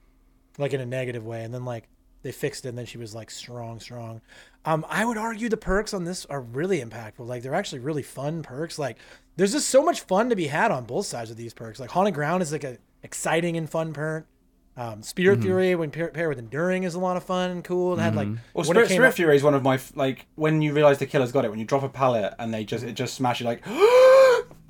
[0.57, 1.87] like in a negative way, and then like
[2.25, 4.19] they fixed it, and then she was like strong, strong.
[4.65, 7.19] Um, I would argue the perks on this are really impactful.
[7.19, 8.79] Like they're actually really fun perks.
[8.79, 8.97] Like
[9.37, 11.79] there's just so much fun to be had on both sides of these perks.
[11.79, 14.25] Like haunted ground is like a exciting and fun perk.
[14.75, 15.45] Um, Spirit Mm-hmm.
[15.47, 17.93] Fury when pair- paired with enduring is a lot of fun and cool.
[17.97, 20.73] It had like Well, Spirit, Spirit out- Fury is one of my like when you
[20.73, 21.49] realize the killer's got it.
[21.51, 23.63] When you drop a pallet and they just it just smash you like.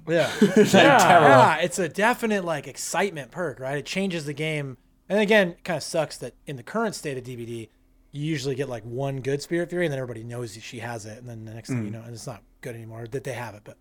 [0.07, 0.29] Yeah.
[0.41, 3.77] Like yeah, yeah, it's a definite like excitement perk, right?
[3.77, 4.77] It changes the game.
[5.09, 7.69] And again, it kind of sucks that in the current state of DBD,
[8.11, 11.17] you usually get like one good Spirit Fury, and then everybody knows she has it,
[11.19, 13.53] and then the next thing you know, and it's not good anymore that they have
[13.55, 13.61] it.
[13.63, 13.77] But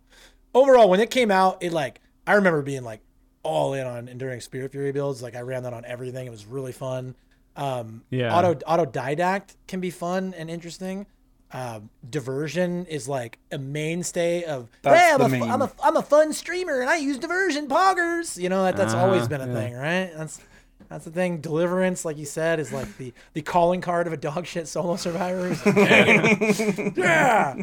[0.55, 3.01] overall, when it came out, it like I remember being like
[3.43, 5.23] all in on enduring Spirit Fury builds.
[5.23, 6.27] Like I ran that on everything.
[6.27, 7.15] It was really fun.
[7.57, 8.37] Um, Yeah.
[8.37, 11.07] Auto autodidact can be fun and interesting.
[11.53, 14.69] Um, diversion is like a mainstay of.
[14.83, 15.43] That's hey, I'm, a, meme.
[15.51, 18.37] I'm a I'm a fun streamer and I use diversion poggers.
[18.43, 19.55] You know that that's Uh-huh, always been a yeah.
[19.55, 20.11] thing, right?
[20.17, 20.41] That's
[20.89, 21.39] that's the thing.
[21.41, 24.97] Deliverance, like you said, is like the the calling card of a dog shit solo
[24.97, 25.49] survivor.
[26.97, 27.55] yeah,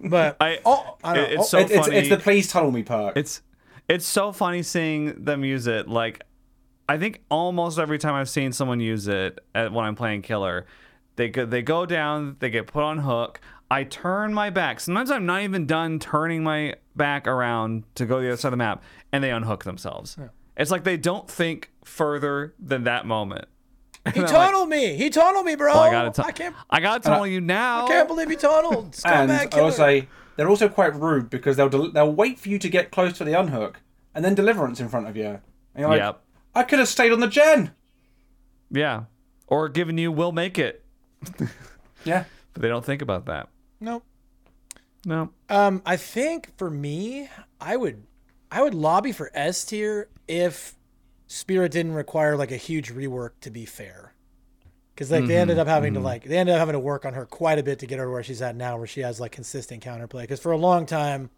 [0.00, 1.40] but I, oh, I don't it- know.
[1.42, 1.96] it's oh, so It- funny.
[1.96, 3.16] it's the please tunnel me perk.
[3.16, 3.42] It's
[3.88, 5.88] it's so funny seeing them use it.
[5.88, 6.22] Like
[6.88, 10.66] I think almost every time I've seen someone use it at, when I'm playing killer,
[11.16, 13.40] they go they go down, they get put on hook.
[13.70, 14.80] I turn my back.
[14.80, 18.48] Sometimes I'm not even done turning my back around to go to the other side
[18.48, 18.82] of the map,
[19.12, 20.18] and they unhook themselves.
[20.58, 23.46] It's like they don't think further than that moment.
[24.14, 24.96] he tunneled me.
[24.96, 25.72] He tunneled me, bro.
[25.72, 26.32] Oh, I gotta tell.
[26.32, 26.54] Can't.
[26.68, 27.84] I gotta tell you now.
[27.84, 28.96] I can't believe he tunneled.
[29.04, 29.62] and back, I killer.
[29.64, 32.90] will say they're also quite rude because they'll del- they'll wait for you to get
[32.90, 33.80] close to the unhook
[34.14, 35.26] and then deliverance in front of you.
[35.26, 35.40] And
[35.78, 36.20] you're like, Yep.
[36.54, 37.72] I could have stayed on the gen.
[38.70, 39.04] Yeah.
[39.46, 40.84] Or given you will make it,
[42.04, 42.24] Yeah.
[42.52, 43.48] but they don't think about that.
[43.80, 44.02] nope.
[45.04, 45.30] No.
[45.48, 47.28] Um, I think for me,
[47.60, 48.04] I would,
[48.50, 50.74] I would lobby for S tier if
[51.32, 54.12] Spirit didn't require like a huge rework to be fair.
[54.94, 55.40] Because like they mm-hmm.
[55.40, 56.04] ended up having to mm-hmm.
[56.04, 58.04] like they ended up having to work on her quite a bit to get her
[58.04, 60.22] to where she's at now, where she has like consistent counterplay.
[60.22, 61.30] Because for a long time,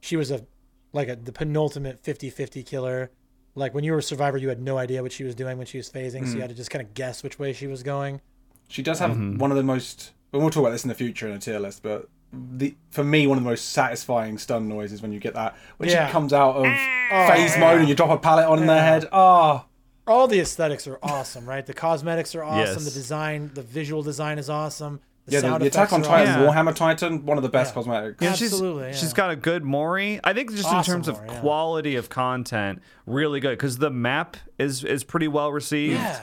[0.00, 0.44] she was a
[0.92, 3.12] like a the penultimate 50-50 killer.
[3.54, 5.68] Like when you were a survivor, you had no idea what she was doing when
[5.68, 6.40] she was phasing, so you mm.
[6.40, 8.20] had to just kind of guess which way she was going.
[8.66, 9.38] She does have Mm-hmm.
[9.38, 10.10] one of the most.
[10.32, 13.04] Well, we'll talk about this in the future in a tier list, but the for
[13.04, 16.06] me one of the most satisfying stun noises when you get that when Yeah.
[16.06, 17.28] she comes out of ah.
[17.30, 19.06] phase oh, mode and you drop a pallet on their head.
[19.12, 19.66] Oh,
[20.06, 21.64] all the aesthetics are awesome, right?
[21.64, 22.82] The cosmetics are awesome.
[22.82, 22.84] Yes.
[22.84, 25.00] The design, the visual design is awesome.
[25.26, 26.42] The yeah, the, the Attack on are Titan, awesome.
[26.42, 26.48] Yeah.
[26.48, 27.74] Warhammer Titan, one of the best Yeah.
[27.74, 28.22] cosmetics.
[28.22, 28.92] Yeah, she's- Absolutely, yeah.
[28.94, 30.18] she's got a good Mori.
[30.24, 31.40] I think just in Awesome terms of Mori, yeah.
[31.40, 36.00] quality of content, really good because the map is is pretty well received.
[36.00, 36.22] Yeah.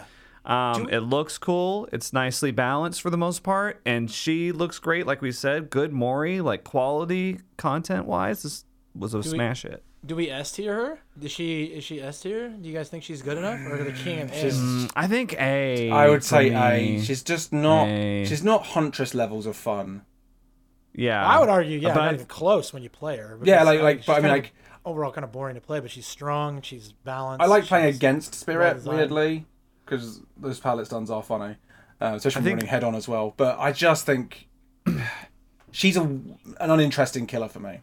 [0.50, 1.88] Um, it looks cool.
[1.94, 5.06] It's nicely balanced for the most part, and she looks great.
[5.06, 8.44] Like we said, good Mori, like quality content wise.
[8.44, 8.66] This
[8.96, 9.84] was a we- smash hit.
[10.06, 11.00] Do we S tier her?
[11.22, 12.48] Is she is she S tier?
[12.50, 14.34] Do you guys think she's good enough, or the king of A?
[14.46, 15.92] Mm, I think A.
[15.92, 16.56] I would say me.
[16.56, 17.02] A.
[17.04, 17.88] She's just not.
[17.90, 18.24] A.
[18.26, 20.04] She's not Huntress levels of fun.
[20.96, 21.26] yeah.
[21.26, 23.38] I would argue, yeah, But I- not even close when you play her.
[23.44, 24.54] Yeah, because, like- like- she's but I mean, like-
[24.86, 26.62] overall kind of boring to play, but she's strong.
[26.62, 27.44] She's balanced.
[27.44, 28.98] I like playing against Spirit well-designed.
[28.98, 29.46] weirdly
[29.90, 31.56] because those pallet stuns are funny.
[32.02, 33.34] uh, especially when think- running head on as well.
[33.36, 34.48] But I just think
[35.72, 37.80] she's a, an uninteresting killer for me.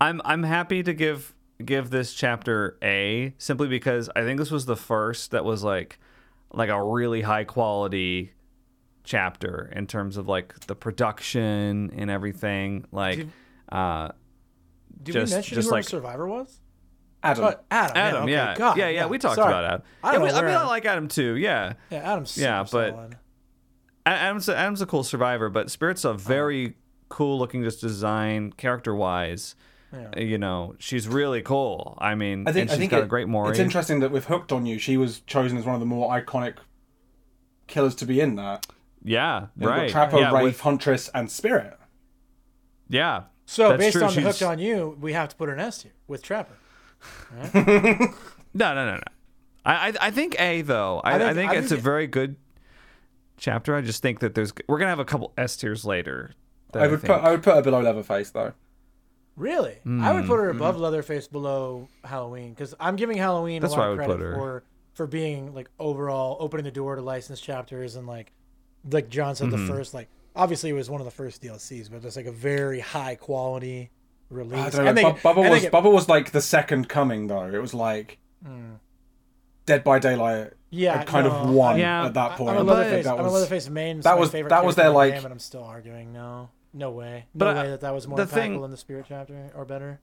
[0.00, 1.34] I'm I'm happy to give
[1.64, 5.98] give this chapter A simply because I think this was the first that was like
[6.52, 8.32] like a really high quality
[9.04, 12.86] chapter in terms of like the production and everything.
[12.90, 13.30] Like Did-
[13.70, 14.08] uh
[15.02, 16.60] Did Just- we mention just who our like- survivor was?
[17.24, 17.96] Adam, Oh, Adam.
[17.96, 18.54] Adam, okay, yeah.
[18.56, 19.52] God, yeah, yeah, we talked sorry.
[19.52, 19.82] about Adam.
[20.02, 21.72] I Yeah, we- I mean I like Adam too, yeah.
[21.90, 23.16] Yeah, Adam's Yeah, but- solid.
[24.06, 26.18] Adam's a, Adam's a cool survivor, but Spirit's a uh-huh.
[26.18, 26.76] very
[27.08, 29.54] cool looking just design character wise.
[29.92, 30.18] Yeah.
[30.18, 31.96] You know, she's really cool.
[32.00, 33.50] I mean, I think and I she's think got it- a great Mori.
[33.50, 36.10] It's interesting that with Hooked on You, she was chosen as one of the more
[36.10, 36.56] iconic
[37.66, 38.66] killers to be in that.
[39.02, 39.90] Yeah, You've got right.
[39.90, 41.78] Trapper, yeah, Wraith, with- Huntress, and Spirit.
[42.88, 43.24] yeah.
[43.46, 45.60] So That's based true, on she's- hooked on you, we have to put her an
[45.60, 46.54] S tier with Trapper.
[48.56, 49.00] No, no, no, no.
[49.64, 51.00] I, I, I think A though.
[51.02, 52.36] I, I think- think, I it's think- a very good
[53.36, 53.74] chapter.
[53.74, 56.32] I just think that there's we're gonna have a couple S tiers later.
[56.72, 58.52] that I would think- put I would put her below Leatherface though.
[59.36, 59.78] Really?
[59.84, 63.76] I would put her Hmm, above Leatherface, below Halloween, because I'm giving Halloween That's a
[63.76, 64.34] lot I of would credit put her.
[64.36, 68.30] for for being like overall opening the door to licensed chapters and like
[68.92, 69.66] like John said, Mm-hmm.
[69.66, 72.32] the first like obviously it was one of the first DLCs, but it's like a
[72.32, 73.90] very high quality
[74.30, 74.60] release.
[74.60, 74.88] I don't know.
[74.88, 77.46] And they- Bu- Bubba and was get- Bubba was like the second coming though.
[77.46, 78.18] It was like
[79.66, 80.52] Dead by Daylight.
[80.70, 82.06] Yeah, had kind of won Yeah.
[82.06, 82.50] at that point.
[82.50, 83.04] I'm a But- Leatherface.
[83.06, 84.00] that I'm a was Leatherface main.
[84.00, 86.12] that my was- favorite that was their, like- game, but I'm still arguing.
[86.12, 87.26] No, no way.
[87.32, 90.00] No But, way that that was more impactful thing- than the Spirit chapter or better.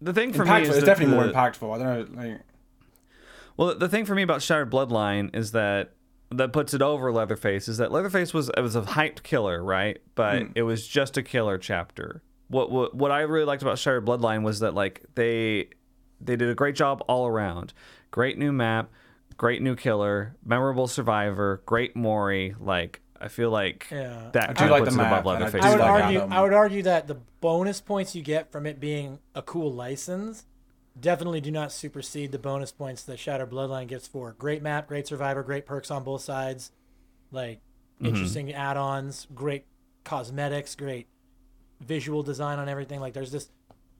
[0.00, 0.62] the thing for me impactful.
[0.62, 1.74] is It's that definitely more impactful.
[1.74, 2.22] I don't know.
[2.22, 2.40] Like,
[3.56, 5.90] Well, the thing for me about Shattered Bloodline is that
[6.30, 9.98] that puts it over Leatherface is that Leatherface was it was a hyped killer, right?
[10.14, 10.52] But Hmm.
[10.54, 12.22] it was just a killer chapter.
[12.48, 15.68] What, what what I really liked about Shattered Bloodline was that like they
[16.20, 17.72] they did a great job all around.
[18.10, 18.90] Great new map,
[19.36, 22.54] great new killer, memorable survivor, great Mori.
[22.58, 24.30] Like I feel like Yeah.
[24.32, 25.90] that I do kind like puts the it above map, and I I would like
[25.90, 26.18] argue.
[26.18, 26.32] Adam.
[26.32, 30.44] I would argue that the bonus points you get from it being a cool license
[30.98, 35.06] definitely do not supersede the bonus points that Shatter Bloodline gets for great map, great
[35.06, 36.72] survivor, great perks on both sides,
[37.30, 37.60] like
[38.00, 38.06] Mm-hmm.
[38.06, 39.64] interesting add-ons, great
[40.04, 41.08] cosmetics, great
[41.80, 43.00] visual design on everything.
[43.00, 43.48] Like there's this.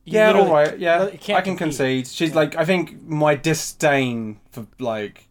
[0.04, 0.78] yeah, all right.
[0.78, 1.58] Yeah, I can compete.
[1.58, 2.06] concede.
[2.08, 5.28] She's like I think my disdain for like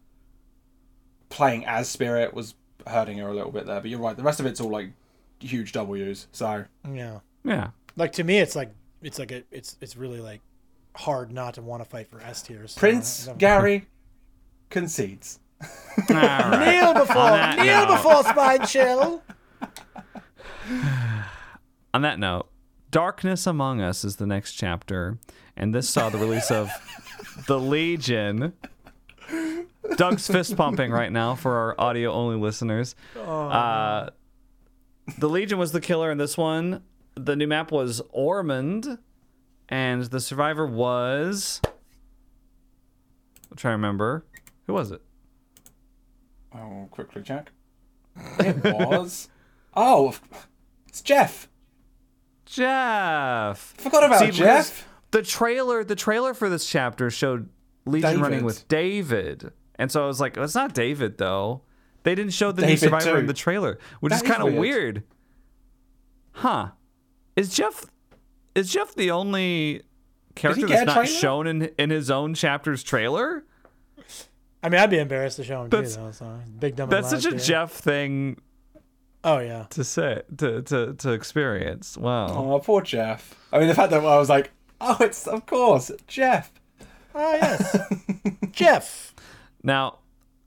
[1.30, 2.56] playing as Spirit was
[2.86, 3.82] hurting her a little bit there.
[3.82, 4.15] But you're right.
[4.15, 4.91] The rest of it's all like
[5.40, 6.28] huge W's.
[6.32, 7.19] So Yeah.
[7.44, 7.69] yeah.
[7.95, 8.72] Like to me, it's like
[9.02, 10.41] it's like a, it's it's really like
[10.95, 12.72] hard not to want to fight for S tiers.
[12.74, 13.88] So, Prince Gary
[14.69, 15.40] concedes.
[16.10, 16.80] All right.
[16.80, 17.98] kneel before kneel note.
[17.98, 19.24] before spine chill.
[21.93, 22.47] On that note,
[22.91, 25.18] Darkness Among Us is the next chapter,
[25.55, 26.69] and this saw the release of
[27.47, 28.53] The Legion.
[29.95, 32.95] Doug's fist pumping right now for our audio only listeners.
[33.15, 34.09] Uh,
[35.18, 36.84] the Legion was the killer in this one.
[37.15, 38.99] The new map was Ormond,
[39.69, 41.61] and the survivor was.
[43.49, 44.26] I'm trying to remember.
[44.68, 45.01] Who was it?
[46.53, 47.51] I'll quickly check.
[48.39, 49.30] It was.
[49.76, 50.15] oh,
[50.88, 51.47] it's Jeff.
[52.48, 53.74] Jeff.
[53.78, 54.88] Forgot about See, Jeff.
[55.11, 57.49] The trailer, the trailer for this chapter showed
[57.86, 58.22] Legion David.
[58.24, 61.61] running with David, and so I was like, "It's not David though."
[62.03, 64.53] They didn't show the new David, survivor in the trailer, which That is kind of
[64.53, 64.60] weird.
[64.60, 65.03] weird.
[66.32, 66.69] Huh?
[67.36, 67.86] Is Jeff
[68.56, 69.84] is Jeff the only
[70.36, 73.44] character that's not shown in in his own chapter's trailer?
[74.64, 76.11] I mean, I'd be embarrassed to show him That's- too, though.
[76.11, 76.90] So big dumb.
[76.90, 78.38] That's such a Jeff thing
[79.27, 79.65] Oh yeah.
[79.71, 81.97] to say to to to experience.
[81.97, 82.27] Wow.
[82.29, 83.35] Oh, poor Jeff.
[83.51, 86.49] I mean, the fact that I was like, oh, it's of course Jeff.
[87.13, 87.77] Oh yes.
[88.51, 89.13] Jeff.
[89.63, 89.99] Now,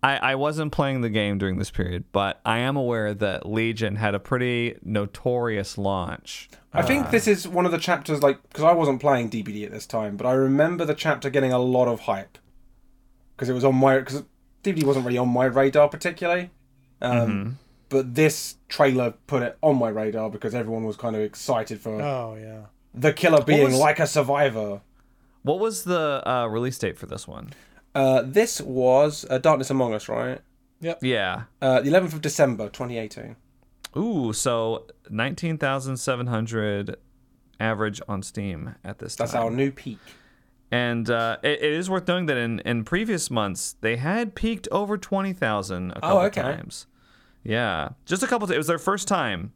[0.02, 3.96] I, I wasn't playing the game during this period, but I am aware that Legion
[3.96, 6.48] had a pretty notorious launch.
[6.72, 9.72] I think this is one of the chapters, like, because I wasn't playing DBD at
[9.72, 12.38] this time, but I remember the chapter getting a lot of hype
[13.36, 14.22] because it was on my because
[14.62, 16.50] DBD wasn't really on my radar particularly.
[17.02, 17.58] Um,
[17.90, 22.00] But this trailer put it on my radar because everyone was kind of excited for
[22.00, 22.66] Oh yeah.
[22.94, 24.80] the killer being was- like a survivor.
[25.42, 27.50] What was the uh, release date for this one?
[27.94, 30.40] Uh, this was uh, Darkness Among Us, right?
[30.80, 31.00] Yep.
[31.02, 31.42] Yeah.
[31.60, 33.36] Uh, the 11th of December, 2018.
[33.96, 36.96] Ooh, so 19,700
[37.58, 39.26] average on Steam at this time.
[39.26, 39.98] That's our new peak.
[40.70, 44.68] And uh, it, it is worth noting that in, in previous months, they had peaked
[44.70, 46.42] over 20,000 a couple Oh, okay.
[46.42, 46.86] times.
[47.42, 47.90] Yeah.
[48.04, 48.54] Just a couple times.
[48.54, 49.52] It was their first time.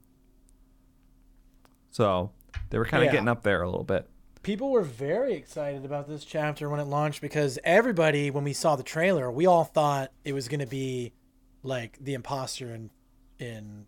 [1.90, 2.30] So
[2.70, 3.12] they were kind of Yeah.
[3.12, 4.08] getting up there a little bit.
[4.42, 8.76] People were very excited about this chapter when it launched because everybody, when we saw
[8.76, 11.12] the trailer, we all thought it was going to be
[11.62, 12.90] like the imposter and
[13.38, 13.86] in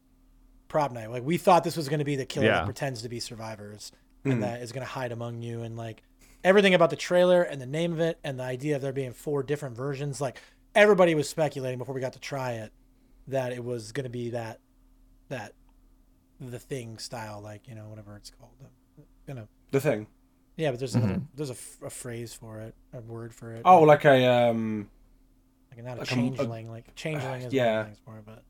[0.69, 1.11] prop night.
[1.11, 2.59] Like we thought this was going to be the killer Yeah.
[2.59, 3.93] that pretends to be survivors
[4.25, 4.41] and hmm.
[4.41, 6.03] that is going to hide among you and like
[6.43, 9.13] everything about the trailer and the name of it and the idea of there being
[9.13, 10.21] four different versions.
[10.21, 10.41] Like
[10.75, 12.73] everybody was speculating before we got to try it
[13.29, 14.61] that it was going to be that
[15.29, 15.53] that
[16.41, 18.53] the thing style, like you know whatever it's called.
[19.27, 20.07] You know, The thing.
[20.57, 23.63] yeah, but there's another there's a, f- a phrase for it, a word for it.
[23.65, 24.89] Oh, like a um.
[25.75, 27.73] like not a like a- a- changeling, like changeling is yeah.
[27.73, 28.43] one of things for it, but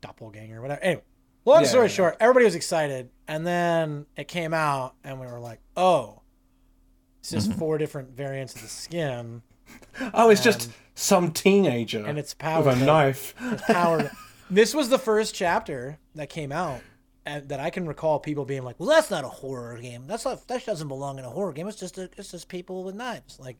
[0.00, 0.80] doppelganger, whatever.
[0.82, 1.02] Anyway,
[1.44, 1.92] long Yeah, story yeah.
[1.94, 6.22] short, everybody was excited, and then it came out, and we were like, oh,
[7.20, 9.42] it's just four different variants of the skin,
[10.14, 13.34] Oh, it's just some teenager and it's power with a knife.
[13.40, 14.10] It's powered.
[14.50, 16.80] this was the first chapter that came out.
[17.26, 20.06] And that I can recall people being like, "Well, that's not a horror game.
[20.06, 20.48] That's not.
[20.48, 21.68] That doesn't belong in a horror game.
[21.68, 23.58] It's just a, it's just people with knives." Like,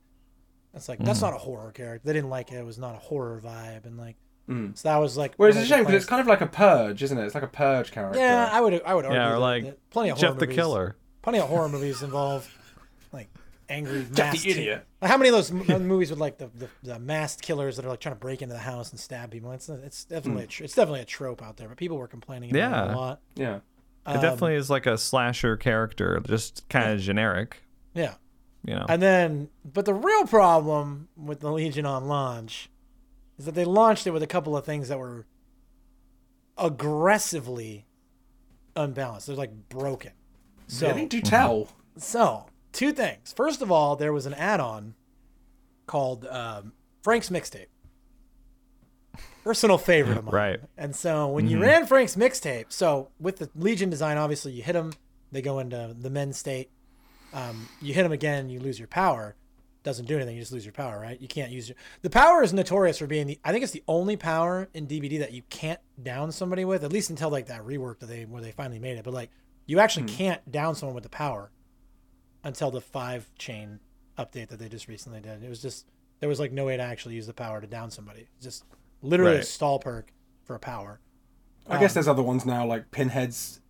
[0.72, 1.22] that's like that's mm.
[1.22, 2.00] not a horror character.
[2.06, 2.56] They didn't like it.
[2.56, 4.16] It was not a horror vibe, and like,
[4.48, 4.76] mm.
[4.76, 5.34] so that was like.
[5.36, 7.24] Whereas it's a the shame because it's kind of like a purge, isn't it?
[7.26, 8.18] It's like a purge character.
[8.18, 8.80] Yeah, I would.
[8.82, 9.20] I would argue.
[9.20, 10.96] Yeah, or like that plenty of horror Jeff the movies- Killer.
[11.20, 12.50] Plenty of horror movies involve
[13.12, 13.28] like
[13.70, 14.46] angry Jeff masked.
[14.46, 14.86] idiot.
[15.00, 17.86] Like, how many of those m- movies with like the, the, the masked killers that
[17.86, 19.52] are like trying to break into the house and stab people?
[19.52, 20.50] It's it's definitely a hmm.
[20.50, 22.94] tr- it's definitely a trope out there, but people were complaining about it Yeah.
[22.94, 23.20] a lot.
[23.36, 23.56] Yeah.
[24.06, 27.58] It um, definitely is like a slasher character, just kind of generic.
[27.94, 28.14] Yeah,
[28.64, 28.86] You know.
[28.88, 32.70] and then but the real problem with the Legion on launch
[33.38, 35.26] is that they launched it with a couple of things that were
[36.56, 37.86] aggressively
[38.76, 39.26] unbalanced.
[39.26, 40.12] They're like broken.
[40.66, 41.06] So really?
[41.06, 41.68] Do tell.
[41.96, 43.32] So, two things.
[43.32, 44.94] First of all, there was an add-on
[45.86, 46.72] called um,
[47.02, 47.66] Frank's Mixtape.
[49.42, 50.34] Personal favorite of mine.
[50.34, 50.60] Right.
[50.76, 54.74] And so when you ran Frank's Mixtape, so with the Legion design, obviously you hit
[54.74, 54.92] them,
[55.32, 56.70] they go into the men's state.
[57.32, 59.36] Um, you hit them again, you lose your power.
[59.82, 61.18] Doesn't do anything, you just lose your power, right?
[61.20, 61.76] You can't use your.
[62.02, 63.38] The power is notorious for being the.
[63.42, 66.92] I think it's the only power in DBD that you can't down somebody with, at
[66.92, 69.04] least until like that rework that they where they finally made it.
[69.04, 69.30] But like,
[69.64, 71.50] you actually can't down someone with the power
[72.44, 73.80] until the five chain
[74.18, 75.42] update that they just recently did.
[75.42, 75.86] It was just
[76.20, 78.26] there was like no way to actually use the power to down somebody.
[78.40, 78.64] Just
[79.02, 80.12] literally a stall perk
[80.44, 81.00] for a power.
[81.68, 83.60] I Um, guess there's other ones now, like Pinhead's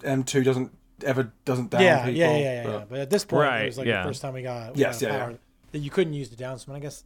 [0.00, 2.12] M2 doesn't ever doesn't down yeah, people.
[2.18, 2.84] yeah, yeah, yeah, but- yeah.
[2.88, 4.02] But at this point, it was like yeah.
[4.02, 5.36] the first time we got, we Yes, got a yeah, power yeah.
[5.72, 6.80] that you couldn't use to down someone.
[6.80, 7.04] I guess.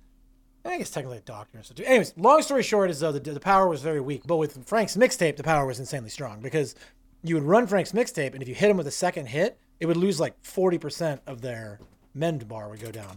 [0.66, 1.84] I guess technically a doctor and stuff too.
[1.84, 4.96] Anyways, long story short is though the, the power was very weak, but with Frank's
[4.96, 6.74] mixtape, the power was insanely strong because
[7.22, 9.86] you would run Frank's mixtape, and if you hit him with a second hit, it
[9.86, 11.80] would lose like forty percent of their
[12.14, 13.16] mend bar would go down.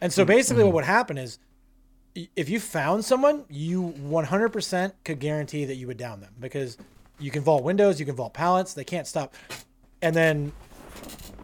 [0.00, 0.28] And so mm-hmm.
[0.28, 0.74] basically, what mm-hmm.
[0.76, 1.38] would happen is,
[2.36, 6.34] if you found someone, you one hundred percent could guarantee that you would down them
[6.38, 6.76] because
[7.18, 9.34] you can vault windows, you can vault pallets, they can't stop,
[10.00, 10.52] and then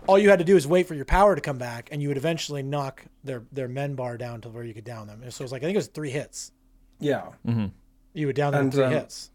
[0.07, 2.09] all you had to do is wait for your power to come back, and you
[2.09, 5.23] would eventually knock their their mend bar down to where you could down them.
[5.23, 6.53] And so it was like I think it was three hits.
[6.99, 7.29] yeah.
[7.47, 7.67] Mm-hmm.
[8.15, 9.31] You would down them And, three um, hits.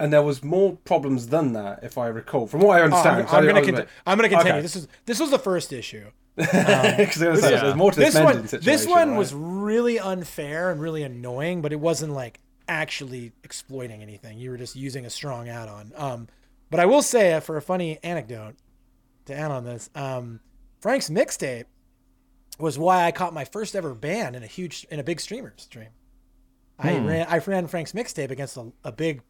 [0.00, 2.92] And there was more problems than that, if I recall, from what I Oh, I'm,
[2.92, 3.16] understand.
[3.16, 4.52] I'm I- conti- I'm gonna continue.
[4.54, 4.62] Okay.
[4.62, 6.10] This is this was the first issue.
[6.36, 7.60] Because I was gonna say, Yeah.
[7.62, 9.18] there's more to this, This one this one right?
[9.18, 14.38] was really unfair and really annoying, but it wasn't like actually exploiting anything.
[14.38, 15.92] You were just using a strong add-on.
[15.94, 16.28] Um,
[16.70, 18.54] but I will say uh, for a funny anecdote
[19.26, 20.40] to add on this, um,
[20.80, 21.64] Frank's mixtape
[22.58, 25.52] was why I caught my first ever ban in a huge in a big streamer
[25.58, 25.88] stream.
[26.78, 29.20] I ran I ran Frank's mixtape against a, a big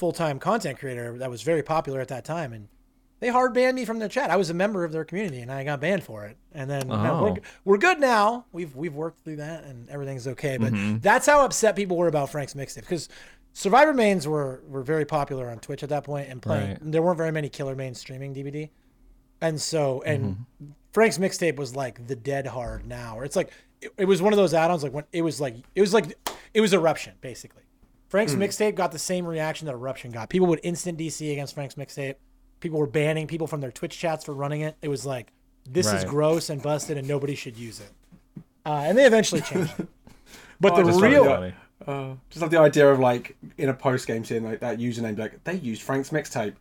[0.00, 2.68] full time content creator that was very popular at that time, and
[3.20, 4.30] they hard banned me from their chat.
[4.30, 6.38] I was a member of their community, and I got banned for it.
[6.52, 7.22] And then Oh.
[7.22, 7.36] we're,
[7.66, 8.46] we're good now.
[8.50, 10.56] We've we've worked through that, and everything's okay.
[10.56, 10.98] But mm-hmm.
[10.98, 13.08] that's how upset people were about Frank's mixtape because.
[13.52, 16.68] Survivor mains were, were very popular on Twitch at that point, and playing.
[16.68, 16.78] Right.
[16.80, 18.70] There weren't very many killer mains streaming DBD,
[19.40, 20.70] and so and mm-hmm.
[20.92, 23.50] Frank's mixtape was like the dead hard now, or it's like
[23.80, 26.16] it, it was one of those add-ons like when it was like it was like
[26.54, 27.64] it was eruption basically.
[28.10, 30.28] Frank's mixtape got the same reaction that eruption got.
[30.28, 32.16] People would instant DC against Frank's mixtape.
[32.60, 34.76] People were banning people from their Twitch chats for running it.
[34.82, 35.32] It was like
[35.68, 37.90] this is gross and busted, and nobody should use it.
[38.66, 39.88] Uh, and they eventually changed it.
[40.60, 41.52] But Oh, the just real.
[41.86, 45.16] Uh, just like the idea of like in a post game seeing like that username,
[45.18, 46.52] like they used Frank's mixtape,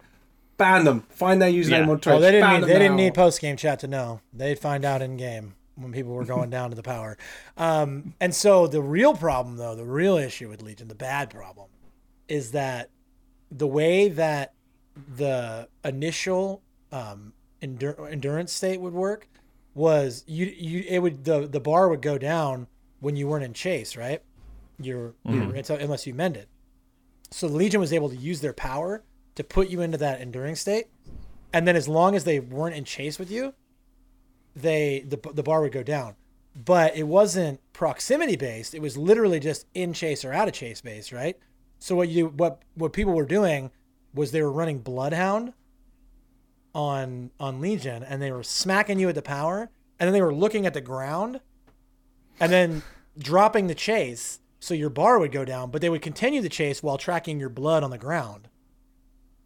[0.56, 1.90] ban them, find their username Yeah.
[1.90, 2.16] on Twitch.
[2.16, 4.22] oh, they didn't ban need them they didn't need post game chat to know.
[4.32, 7.18] They'd find out in game when people were going down to the power.
[7.58, 11.70] Um, and so the real problem, though, the real issue with Legion, the bad problem,
[12.28, 12.90] is that
[13.52, 14.54] the way that
[15.16, 16.62] the initial
[16.92, 19.28] um, endur- endurance state would work
[19.74, 22.68] was you you it would the the bar would go down
[23.00, 24.22] when you weren't in chase, right?
[24.82, 26.48] You're, you're until, unless you mend it.
[27.32, 29.04] So the Legion was able to use their power
[29.36, 30.88] to put you into that enduring state,
[31.54, 33.54] and then as long as they weren't in chase with you,
[34.56, 36.16] they the the bar would go down.
[36.56, 38.74] But it wasn't proximity based.
[38.74, 41.38] It was literally just in chase or out of chase based, right?
[41.80, 43.72] So what you what what people were doing
[44.14, 45.54] was they were running Bloodhound
[46.74, 49.70] on on Legion, and they were smacking you at the power,
[50.00, 51.40] and then they were looking at the ground,
[52.40, 52.84] and then
[53.18, 56.84] dropping the chase, so your bar would go down, but they would continue the chase
[56.84, 58.50] while tracking your blood on the ground,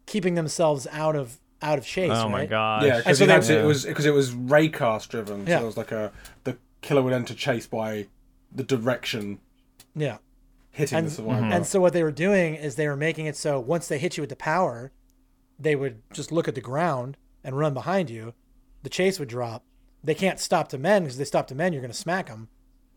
[0.06, 2.10] keeping themselves out of out of chase.
[2.12, 2.84] Oh my god!
[2.84, 5.46] Yeah, because so it, they- had to- it was because it was raycast driven.
[5.46, 5.58] Yeah.
[5.58, 6.12] So it was like a
[6.44, 8.06] the killer would enter chase by
[8.52, 9.40] the direction
[9.96, 10.18] Yeah.
[10.70, 11.40] hitting And- the survivor.
[11.42, 11.52] Mm-hmm.
[11.52, 14.16] And so what they were doing is they were making it so once they hit
[14.16, 14.92] you with the power,
[15.58, 18.34] they would just look at the ground and run behind you.
[18.82, 19.64] The chase would drop.
[20.02, 22.48] They can't stop to men because they stop to men, you're going to smack them.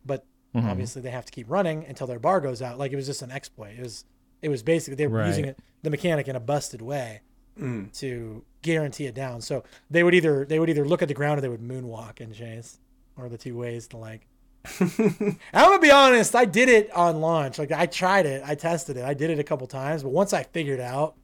[0.04, 0.68] But mm-hmm.
[0.68, 2.78] obviously they have to keep running until their bar goes out.
[2.78, 3.74] Like it was just an exploit.
[3.78, 4.04] It was
[4.42, 5.28] it was basically they were Right.
[5.28, 7.22] using it the mechanic in a busted way
[7.58, 7.92] Mm.
[8.00, 9.40] to guarantee it down.
[9.40, 12.20] So they would either they would either look at the ground or they would moonwalk
[12.20, 12.78] and chase,
[13.16, 14.26] or the two ways to like.
[14.80, 16.34] I'm gonna be honest.
[16.34, 17.58] I did it on launch.
[17.58, 18.42] Like I tried it.
[18.44, 19.04] I tested it.
[19.04, 21.14] I did it a couple times, but once I figured out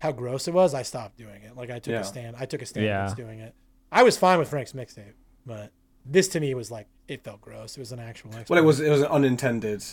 [0.00, 1.56] how gross it was, I stopped doing it.
[1.56, 2.00] Like I took Yeah.
[2.00, 2.36] a stand.
[2.38, 3.02] I took a stand Yeah.
[3.04, 3.54] against doing it.
[3.92, 5.14] I was fine with Frank's mixtape,
[5.44, 5.72] but
[6.04, 7.76] this to me was like it felt gross.
[7.76, 8.30] It was an actual.
[8.48, 9.84] well, it was it was an unintended.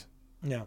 [0.42, 0.64] Yeah.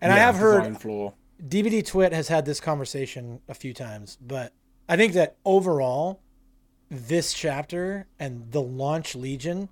[0.00, 1.14] And I have heard design flaw.
[1.46, 4.52] DBD Twit has had this conversation a few times, but
[4.90, 6.20] I think that overall,
[6.90, 9.68] this chapter and the launch Legion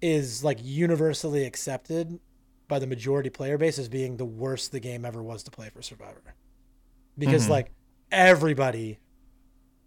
[0.00, 2.18] is like universally accepted
[2.68, 5.68] by the majority player base as being the worst the game ever was to play
[5.68, 6.34] for Survivor.
[7.18, 7.52] Because mm-hmm.
[7.52, 7.70] like
[8.10, 8.98] everybody,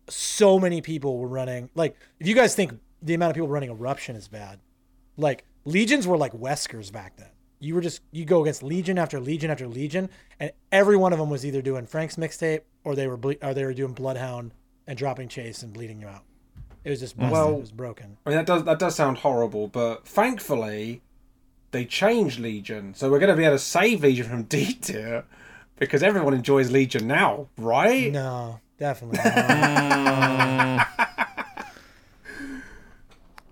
[0.07, 1.71] so many people were running.
[1.73, 4.59] Like, if you guys think the amount of people running Eruption is bad,
[5.17, 7.31] like Legions were like Weskers back then.
[7.59, 11.17] You were just you go against Legion after Legion after Legion, and every one of
[11.17, 14.51] them was either doing Frank's mixtape or they were ble- or they were doing Bloodhound
[14.87, 16.23] and dropping Chase and bleeding you out.
[16.83, 17.31] It was just busted.
[17.31, 18.17] Well- it was broken.
[18.25, 21.01] I mean that does that does sound horrible, but thankfully
[21.71, 25.25] they changed Legion, so we're going to be able to save Legion from D tier
[25.77, 28.11] because everyone enjoys Legion now, right?
[28.11, 29.19] No, definitely.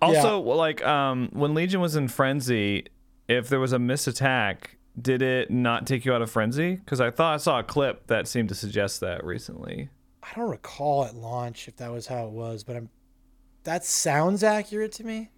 [0.02, 2.84] Also, well, like um, when Legion was in frenzy,
[3.26, 6.74] if there was a miss attack, did it not take you out of frenzy?
[6.74, 9.88] Because I thought I saw a clip that seemed to suggest that recently.
[10.24, 12.88] I don't recall at launch if that was how it was, but I'm.
[13.64, 15.30] That sounds accurate to me.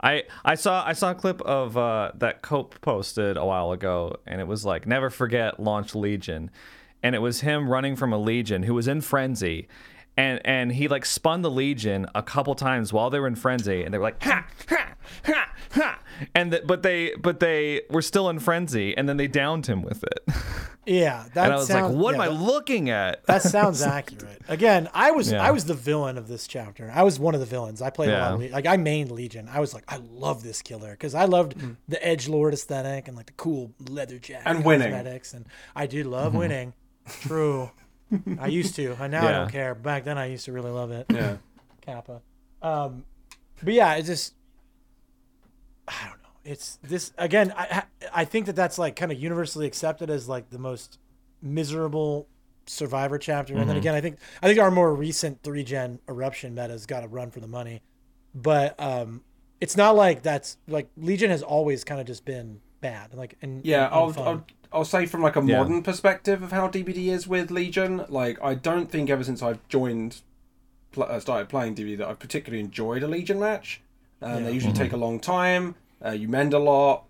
[0.00, 4.16] I I saw I saw a clip of uh, that Cope posted a while ago,
[4.26, 6.50] and it was like never forget launch Legion,
[7.02, 9.68] and it was him running from a Legion who was in frenzy,
[10.18, 13.84] and and he like spun the Legion a couple times while they were in frenzy,
[13.84, 15.98] and they were like ha ha ha ha,
[16.34, 19.80] and th- but they but they were still in frenzy, and then they downed him
[19.80, 20.28] with it,
[20.86, 23.24] Yeah, that and I was sounds, like, what yeah, am I that- looking at?
[23.26, 24.42] That sounds accurate.
[24.48, 25.42] Again, I was Yeah.
[25.46, 26.90] I was the villain of this chapter.
[26.92, 27.80] I was one of the villains.
[27.82, 29.48] I played a lot of Le- like I mained Legion.
[29.52, 31.76] I was like, I love this killer because I loved mm.
[31.86, 34.90] the edge lord aesthetic and like the cool leather jacket And winning.
[34.90, 35.46] cosmetics, and
[35.76, 36.38] I did love mm-hmm.
[36.38, 36.72] winning.
[37.20, 37.70] True,
[38.38, 38.96] I used to.
[38.98, 39.38] I now I Yeah.
[39.38, 39.74] don't care.
[39.74, 41.06] Back then, I used to really love it.
[41.10, 41.36] Yeah.
[41.82, 42.22] Kappa.
[42.62, 43.04] Um,
[43.62, 44.34] but yeah, it just
[45.86, 46.28] I don't know.
[46.44, 47.52] It's this again.
[47.56, 47.82] I
[48.12, 50.98] I think that that's like kind of universally accepted as like the most
[51.42, 52.26] miserable
[52.66, 53.56] survivor chapter.
[53.56, 57.00] And then again, I think I think our more recent three gen eruption meta's got
[57.00, 57.82] to run for the money.
[58.34, 59.22] But um,
[59.60, 63.14] it's not like that's like Legion has always kind of just been bad.
[63.14, 64.26] Like and Yeah, and I'll, fun.
[64.26, 65.58] I'll I'll say from like a Yeah.
[65.58, 68.04] modern perspective of how DBD is with Legion.
[68.08, 70.20] Like, I don't think ever since I've joined,
[70.92, 73.80] pl- uh, started playing DBD, that I've particularly enjoyed a Legion match.
[74.20, 75.74] Um, They usually take a long time.
[76.04, 77.04] Uh, you mend a lot.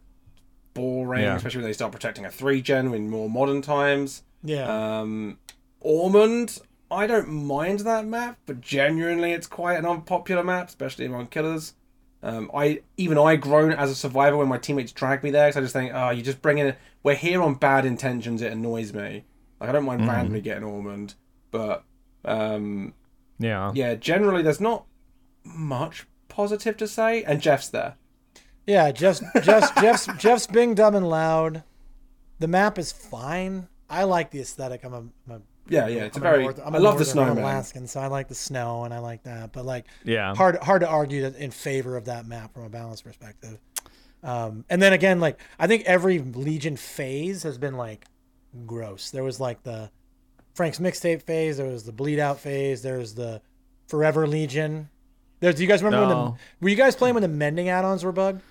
[0.75, 1.35] Boring, Yeah.
[1.37, 4.23] especially when they start protecting a three gen in more modern times.
[4.45, 5.01] yeah.
[5.01, 5.39] Um,
[5.81, 6.59] Ormond,
[6.91, 11.75] I don't mind that map, but genuinely, it's quite an unpopular map, especially among killers.
[12.23, 15.57] Um, I even I groan as a survivor when my teammates drag me there because
[15.57, 16.75] I just think, oh, you just bring in.
[17.03, 18.43] We're here on bad intentions.
[18.43, 19.25] It annoys me.
[19.61, 21.15] Like I don't mind randomly getting Ormond,
[21.51, 21.85] but
[22.25, 22.95] um,
[23.39, 23.71] Yeah.
[23.75, 24.87] yeah, generally there's not
[25.45, 27.23] much positive to say.
[27.23, 27.95] And Jeff's there.
[28.67, 31.63] Yeah, Jeff's Jeff's Jeff's Jeff's being dumb and loud.
[32.41, 33.69] The map is fine.
[33.89, 34.85] I like the aesthetic.
[34.85, 36.43] I'm a, I'm a Yeah, yeah, it's I'm a very.
[36.45, 37.45] North- I'm I a love the Northern- I'm snowman.
[37.45, 39.53] Alaskan, so I like the snow and I like that.
[39.53, 40.35] But like, Yeah.
[40.35, 43.59] hard hard to argue that in favor of that map from a balance perspective.
[44.23, 48.05] Um, and then again, like I think every Legion phase has been like
[48.67, 49.11] gross.
[49.11, 49.91] There was like the
[50.55, 51.57] Frank's mixtape phase.
[51.59, 52.83] There was the bleed out phase.
[52.83, 53.41] There's the
[53.87, 54.89] Forever Legion.
[55.41, 55.55] There's.
[55.55, 58.13] Do you guys remember when the were you guys playing when the mending add-ons were
[58.13, 58.43] bugged?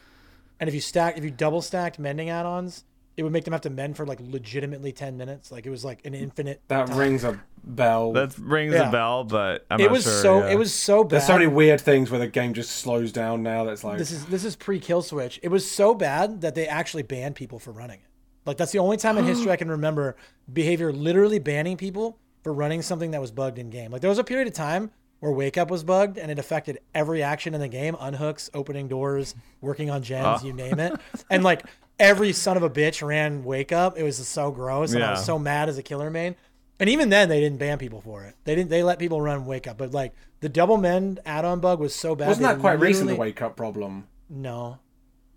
[0.59, 2.83] And if you stack, if you double stacked mending add-ons,
[3.17, 5.51] it would make them have to mend for like legitimately ten minutes.
[5.51, 6.61] Like it was like an infinite.
[6.67, 6.97] That time.
[6.97, 8.13] rings a bell.
[8.13, 8.89] That rings Yeah.
[8.89, 10.21] a bell, but I'm it not was sure.
[10.21, 10.51] so yeah.
[10.51, 11.09] it was so bad.
[11.11, 13.65] There's so many weird things where the game just slows down now.
[13.65, 15.39] That's like this is this is pre kill switch.
[15.43, 18.05] It was so bad that they actually banned people for running it.
[18.45, 20.15] Like that's the only time in history I can remember
[20.51, 23.91] behavior literally banning people for running something that was bugged in game.
[23.91, 26.79] Like there was a period of time where Wake Up was bugged and it affected
[26.93, 30.45] every action in the game, unhooks, opening doors, working on gens, uh.
[30.45, 30.93] you name it.
[31.29, 31.65] And like
[31.99, 33.97] every son of a bitch ran Wake Up.
[33.97, 36.35] It was just so gross and I was so mad as a killer main.
[36.79, 38.35] And even then they didn't ban people for it.
[38.43, 39.77] They didn't they let people run Wake Up.
[39.77, 42.27] But like the double mend add-on bug was so bad.
[42.27, 43.07] Wasn't that quite recent?
[43.07, 44.07] The wake up problem.
[44.29, 44.79] No.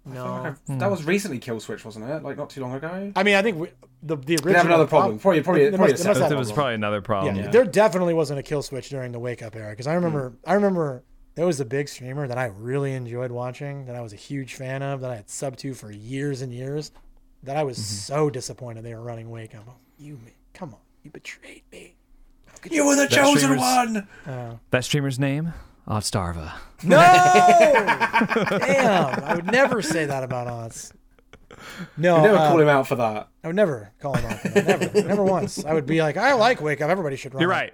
[0.05, 0.27] No.
[0.27, 0.79] Okay, hmm.
[0.79, 2.23] That was recently kill switch, wasn't it?
[2.23, 3.13] Like not too long ago.
[3.15, 3.69] I mean, I think we,
[4.03, 5.19] the the original They have another prob- problem.
[5.19, 6.57] Probably, probably, There probably must- there must separate have- It was problem.
[6.57, 7.37] probably another problem.
[7.37, 10.31] Yeah, there definitely wasn't a kill switch during the wake up era because I remember
[10.31, 10.51] hmm.
[10.51, 11.05] I remember
[11.35, 14.55] there was a big streamer that I really enjoyed watching that I was a huge
[14.55, 16.91] fan of that I had sub to for years and years
[17.43, 19.63] that I was so disappointed they were running wake up.
[19.63, 21.95] I was like, You man, come on, you betrayed me.
[22.47, 24.61] How You were the chosen streamer's- one.
[24.71, 25.53] That streamer's name?
[25.89, 26.53] Otzdarva.
[26.85, 26.97] No,
[28.59, 29.25] damn!
[29.25, 30.93] I would never say that about us.
[31.97, 33.29] No, You never uh, call him out for that.
[33.43, 34.39] I would never call him out.
[34.41, 34.67] for that.
[34.95, 35.65] Never, never once.
[35.65, 36.91] I would be like, I like wake up.
[36.91, 37.41] Everybody should run.
[37.41, 37.73] You're right.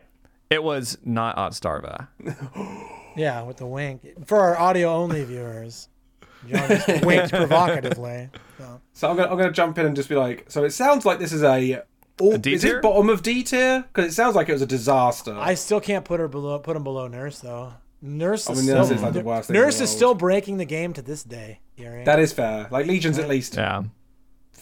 [0.51, 2.09] It was not Otzdarva.
[3.17, 5.89] Yeah, with the wink for our audio only viewers.
[6.49, 8.29] John just winked provocatively.
[8.59, 8.81] So.
[8.93, 11.19] So I'm gonna, I'm gonna jump in and just be like, so it sounds like
[11.19, 11.83] this is a.
[12.21, 12.79] All, D is tier?
[12.79, 13.85] it bottom of D tier?
[13.93, 15.35] Because it sounds like it was a disaster.
[15.37, 16.59] I still can't put her below.
[16.59, 17.75] Put him below Nurse though.
[18.01, 19.91] Nurse I is mean, still, Nurse is like the worst thing in Nurse the is
[19.91, 21.61] still breaking the game to this day.
[21.77, 22.05] Yuri.
[22.05, 22.69] that is fair.
[22.71, 23.83] Like Legion's at least Yeah.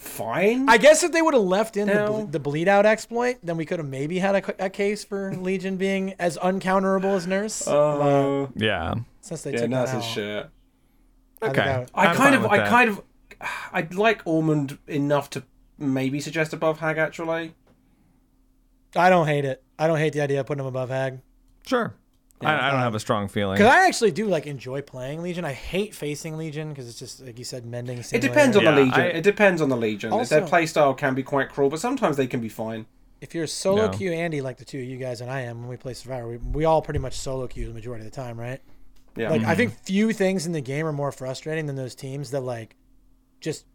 [0.05, 0.67] Fine.
[0.69, 2.07] I guess if they would have left in the, No.
[2.07, 5.33] ble- the bleed out exploit, then we could have maybe had a, a case for
[5.35, 7.67] Legion being as uncounterable as Nurse.
[7.67, 8.95] Uh, Yeah.
[9.21, 10.09] since they yeah, took Nurse that is out.
[10.09, 10.49] shit.
[11.41, 11.61] I Okay.
[11.61, 12.67] I would- I kind of, I that.
[12.69, 13.01] kind of,
[13.73, 15.43] I'd like Ormond enough to
[15.77, 17.53] maybe suggest above Hag actually.
[18.95, 19.61] I don't hate it.
[19.77, 21.19] I don't hate the idea of putting him above Hag.
[21.65, 21.93] Sure.
[22.41, 23.55] I, I don't um, have a strong feeling.
[23.55, 25.45] Because I actually do like enjoy playing Legion.
[25.45, 27.99] I hate facing Legion because it's just like you said, mending.
[27.99, 29.01] It depends on Yeah, the Legion.
[29.01, 30.11] I- it depends on the Legion.
[30.11, 32.85] Also- Their playstyle can be quite cruel, but sometimes they can be fine.
[33.21, 33.97] If you're solo Yeah.
[33.97, 36.27] queue Andy, like the two of you guys and I am when we play Survivor,
[36.27, 38.59] we, we all pretty much solo queue the majority of the time, right?
[39.15, 39.29] Yeah.
[39.29, 39.55] Like I mm-hmm.
[39.55, 42.75] think few things in the game are more frustrating than those teams that like
[43.39, 43.65] just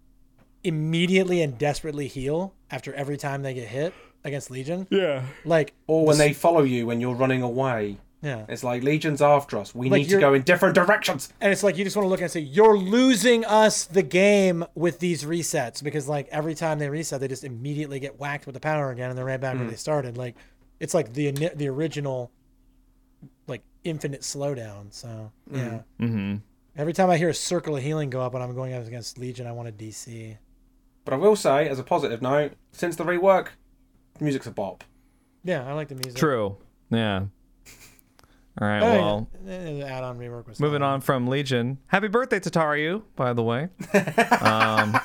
[0.63, 4.87] immediately and desperately heal after every time they get hit against Legion.
[4.91, 5.25] yeah.
[5.47, 7.97] Like or when they follow you when you're running away.
[8.23, 8.45] Yeah.
[8.49, 9.75] It's like Legion's after us.
[9.75, 11.33] We Like need to go in different directions.
[11.41, 14.65] And it's like you just want to look and say, You're losing us the game
[14.75, 18.55] with these resets because like every time they reset, they just immediately get whacked with
[18.55, 20.19] the power again and they're right back where they started.
[20.19, 20.37] Like
[20.81, 22.31] it's like the the original
[23.47, 24.93] like infinite slowdown.
[24.93, 25.81] So yeah.
[25.99, 26.37] Mm-hmm.
[26.77, 29.19] Every time I hear a circle of healing go up and I'm going up against
[29.19, 30.37] Legion, I want a DC.
[31.05, 33.49] But I will say, as a positive note, since the rework,
[34.19, 34.85] the music's a bop.
[35.43, 36.15] Yeah, I like the music.
[36.15, 36.57] True.
[36.91, 37.25] Yeah.
[38.61, 38.83] All right.
[38.83, 39.27] Oh.
[39.43, 41.79] Well, add-on rework was moving on from Legion.
[41.87, 43.69] Happy birthday, to Tataru, by the way.
[44.41, 44.99] Um,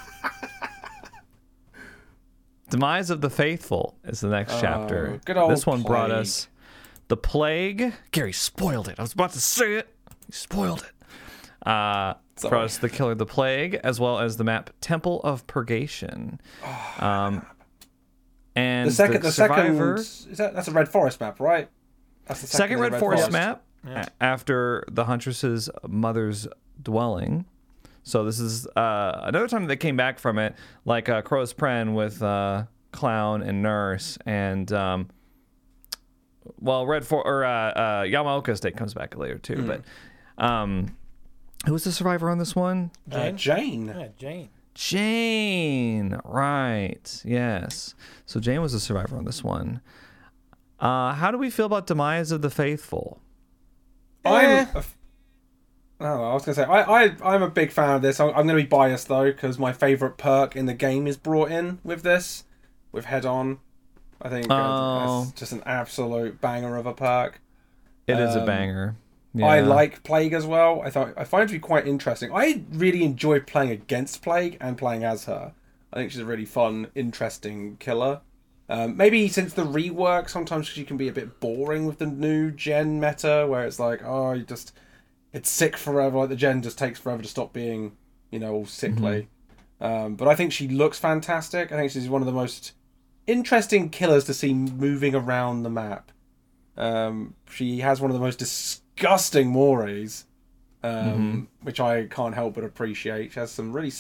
[2.70, 5.14] Demise of the Faithful is the next chapter.
[5.16, 6.48] Oh, good old this one brought us
[7.08, 7.94] the plague.
[8.12, 8.98] Gary spoiled it.
[8.98, 9.88] I was about to say it.
[10.26, 11.68] He spoiled it.
[11.68, 12.50] Uh, Sorry.
[12.50, 16.42] brought us the killer, the plague, as well as the map Temple of Purgation.
[17.00, 17.46] Um,
[18.56, 21.70] and The second, the, survivor, second, is that that's a Red Forest map, right?
[22.26, 26.48] That's the second thing, Red, Forest, map a- after the Huntress's mother's
[26.82, 27.46] dwelling.
[28.04, 31.94] So this is uh, another time they came back from it, like uh, Crotus Prenn
[31.96, 35.10] with uh, Clown and Nurse, and um,
[36.60, 39.56] well, Red For or uh, uh, Yamaoka Estate comes back later too.
[39.56, 39.68] Hmm.
[39.68, 39.82] But
[40.38, 40.98] um,
[41.66, 42.92] who was the survivor on this one?
[43.12, 43.88] Uh, Jane.
[43.88, 44.50] Yeah, Jane.
[44.76, 47.22] Jane, right?
[47.26, 47.96] Yes.
[48.26, 49.82] So Jane was a survivor on this one.
[50.80, 53.20] Uh, how do we feel about Demise of the Faithful?
[54.26, 54.46] I'm.
[54.46, 54.66] Eh.
[54.74, 54.98] A, f-
[56.02, 58.20] oh, I was gonna say I, I I'm a big fan of this.
[58.20, 61.52] I'm, I'm gonna be biased though because my favorite perk in the game is brought
[61.52, 62.44] in with this,
[62.92, 63.60] with Head On.
[64.22, 65.24] I think uh, Oh.
[65.26, 67.40] that's just an absolute banger of a perk.
[68.08, 68.96] It is a Um, banger.
[69.44, 70.82] I like Plague as well.
[70.86, 72.32] I thought I find it to be quite interesting.
[72.34, 75.52] I really enjoy playing against Plague and playing as her.
[75.92, 78.22] I think she's a really fun, interesting killer.
[78.68, 82.52] Um, maybe since the rework, sometimes she can be a bit boring with the new
[82.52, 84.74] gen meta, where it's like, oh, you just
[85.34, 86.20] it's sick forever.
[86.20, 87.96] Like the gen just takes forever to stop being,
[88.32, 89.28] you know, all sickly.
[89.82, 91.72] Um, but I think she looks fantastic.
[91.72, 92.72] I think she's one of the most
[93.28, 96.12] interesting killers to see moving around the map.
[96.78, 100.26] Um, she has one of the most disgusting mores,
[100.84, 103.34] um, which I can't help but appreciate.
[103.34, 103.92] She has some really,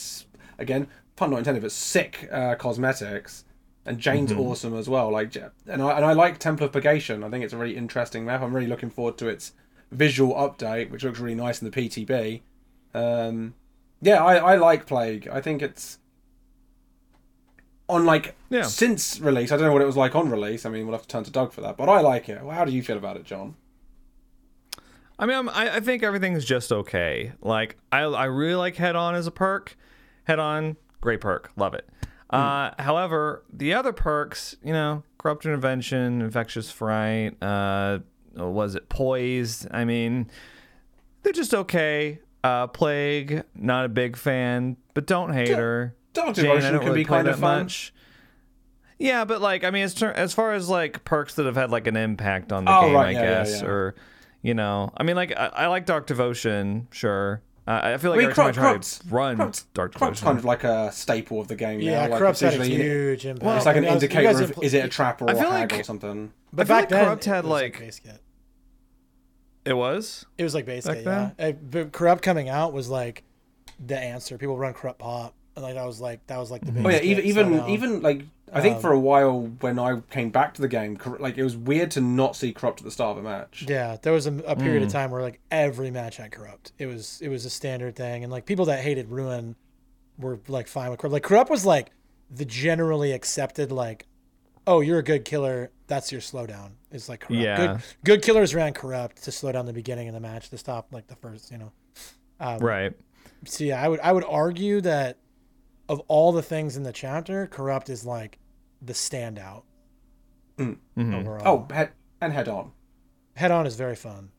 [0.57, 3.43] again, pun not intended, but sick uh, cosmetics.
[3.85, 5.11] And Jane's awesome as well.
[5.11, 7.23] Like, and I and I like Temple of Purgation.
[7.23, 8.41] I think it's a really interesting map.
[8.41, 9.53] I'm really looking forward to its
[9.91, 12.41] visual update, which looks really nice in the PTB.
[12.95, 13.53] Um,
[14.01, 15.27] yeah, I, I like Plague.
[15.31, 15.99] I think it's
[17.87, 18.63] on like Yeah.
[18.63, 19.51] since release.
[19.51, 20.65] I don't know what it was like on release.
[20.65, 21.77] I mean, we'll have to turn to Doug for that.
[21.77, 22.41] But I like it.
[22.43, 23.55] Well, how do you feel about it, John?
[25.19, 27.33] I mean, I, I think everything's just okay.
[27.41, 29.77] Like, I, I really like Head On as a perk.
[30.25, 31.87] Head On, great perk, love it.
[32.29, 37.99] Uh, however, the other perks, you know, Corrupt Intervention, Infectious Fright, uh,
[38.35, 39.67] was it Poised?
[39.71, 40.29] I mean,
[41.23, 42.19] they're just okay.
[42.43, 45.95] Uh, Plague, not a big fan, but don't hate her.
[46.13, 47.63] Dark Jane, I Devotion don't can really be kind of fun.
[47.63, 47.93] much.
[48.99, 51.69] Yeah, but like I mean, as, ter- as far as like perks that have had
[51.71, 53.67] like an impact on the Oh, game, right, I yeah, yeah, guess, yeah.
[53.67, 53.95] or
[54.41, 57.41] you know, I mean, like I, I like Dark Devotion, sure.
[57.67, 59.95] Uh, I feel like I mean, every time I Corrupt, try to run Corrupt's, Dark
[59.95, 61.85] Corrupt's Devotion, kind of like a staple of the game now.
[61.85, 63.57] Yeah, like, Corrupt's had a huge impact.
[63.57, 65.35] It's like an You indicator guys of impl- is it a trap or I a
[65.35, 66.31] feel hag like- or something.
[66.53, 68.21] But I feel back like then, Corrupt it had, was like- base kit.
[69.65, 70.25] it was.
[70.37, 71.31] It was like base Back kit, yeah.
[71.37, 71.59] then?
[71.71, 73.23] But corrupt coming out was like
[73.83, 74.37] the answer.
[74.37, 76.89] People run corrupt pop, and like that was like that was like the base Oh
[76.89, 78.21] yeah, even even even like
[78.53, 81.57] I think for a while when I came back to the game, like it was
[81.57, 83.65] weird to not see corrupt at the start of a match.
[83.67, 84.87] Yeah, there was a, a period Hmm.
[84.87, 86.71] of time where like every match had corrupt.
[86.77, 89.55] It was it was a standard thing, and like people that hated ruin
[90.17, 91.13] were like fine with corrupt.
[91.13, 91.91] Like corrupt was like
[92.31, 94.05] the generally accepted like,
[94.67, 95.71] oh, you're a good killer.
[95.87, 96.71] That's your slowdown.
[96.91, 97.43] It's like corrupt.
[97.43, 97.57] Yeah.
[97.57, 100.87] Good, good killers ran corrupt to slow down the beginning of the match to stop
[100.91, 101.71] like the first, you know.
[102.39, 102.93] Um, Right.
[103.45, 105.17] So yeah, I would I would argue that
[105.89, 108.39] of all the things in the chapter, corrupt is like
[108.81, 109.63] the standout
[110.57, 111.13] Mm-hmm.
[111.13, 111.67] overall.
[111.69, 111.91] Oh, head
[112.21, 112.71] and head on.
[113.35, 114.29] Head on is very fun,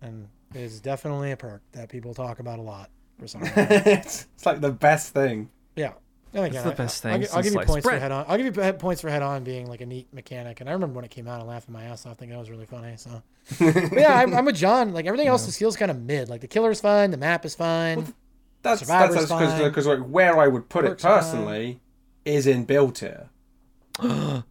[0.00, 3.54] and it is definitely a perk that people talk about a lot for some reason.
[3.68, 5.50] it's, it's like the best thing.
[5.76, 5.92] yeah.
[6.34, 8.24] And again, the I- best I, thing will give you sliced points for head on.
[8.28, 10.60] I'll give you points for head on being like a neat mechanic.
[10.60, 12.50] And I remember when it came out, and laughing my ass off, thinking that was
[12.50, 12.94] really funny.
[12.96, 13.22] So,
[13.58, 14.92] but yeah, I'm, I'm with John.
[14.92, 16.28] Like everything else just feels kind of mid.
[16.28, 18.12] Like the killer's fine, the map is fine.
[18.62, 21.30] That's Survivor's that's because because uh, like where I would put Perks it are fine.
[21.30, 21.80] personally
[22.24, 23.28] is in build tier.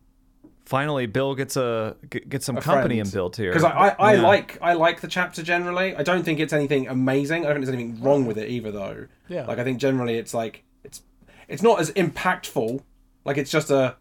[0.65, 3.07] Finally, Bill gets a g- gets some A company friend.
[3.07, 3.51] in built here.
[3.51, 4.21] Because I, I, I Yeah.
[4.21, 5.95] like I like the chapter generally.
[5.95, 7.43] I don't think it's anything amazing.
[7.45, 9.07] I don't think there's anything wrong with it either though.
[9.29, 9.45] Yeah.
[9.45, 11.01] Like I think generally it's like it's
[11.47, 12.81] it's not as impactful.
[13.23, 13.95] Like it's just a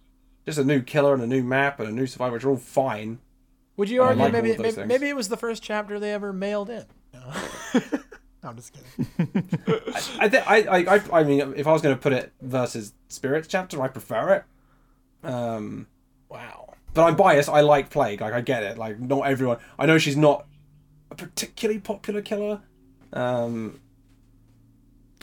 [0.44, 2.56] just a new killer and a new map and a new survivor, which are all
[2.56, 3.20] fine.
[3.76, 6.68] Would you argue like maybe maybe, maybe it was the first chapter they ever mailed
[6.70, 6.84] in?
[8.46, 8.50] No.
[8.50, 9.48] I'm just kidding.
[10.20, 12.92] I, th- I, I, I, I mean, if I was going to put it versus
[13.08, 15.28] Spirits chapter, I prefer it.
[15.28, 15.86] Um,
[16.28, 16.74] Wow.
[16.94, 17.48] but I'm biased.
[17.48, 18.20] I like Plague.
[18.20, 18.78] Like I get it.
[18.78, 19.58] Like not everyone.
[19.78, 20.46] I know she's not
[21.10, 22.60] a particularly popular killer.
[23.12, 23.80] Um,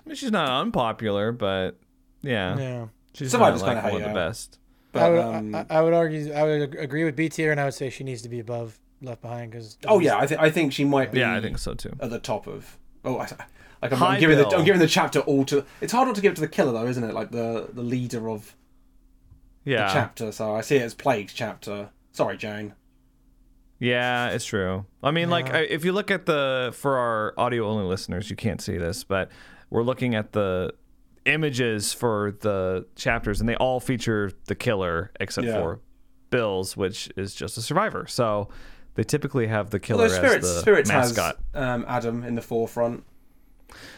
[0.06, 1.78] I mean, she's not unpopular, but
[2.22, 2.86] yeah, Yeah.
[3.14, 4.28] she's Survivor's not like kinda one of the her.
[4.30, 4.60] best.
[4.92, 7.60] but I would, um, I, I would argue I would agree with B tier, and
[7.60, 10.42] I would say she needs to be above Left Behind because oh yeah, I think
[10.42, 11.20] I think she might be.
[11.20, 11.94] Yeah, I think so too.
[12.00, 12.78] At the top of.
[13.06, 13.28] Oh, I,
[13.82, 15.66] like I'm, Hi, I'm giving the I'm giving the chapter all to.
[15.82, 17.14] It's hard not to give it to the killer though, isn't it?
[17.14, 18.56] Like the the leader of
[19.66, 20.32] Yeah, the chapter.
[20.32, 21.90] So I see it as Plague's chapter.
[22.12, 22.74] Sorry, Jane.
[23.80, 24.86] Yeah, it's true.
[25.02, 28.36] I mean, like, I- if you look at the for our audio only listeners, you
[28.38, 29.30] can't see this, but
[29.70, 30.74] we're looking at the
[31.26, 35.60] images for the chapters, and they all feature the killer except Yeah.
[35.60, 35.80] for
[36.30, 38.06] Bill's, which is just a survivor.
[38.08, 38.48] So
[38.96, 41.38] they typically have the killer Although Spirits as the Spirits mascot.
[41.54, 43.04] has um, Adam in the forefront.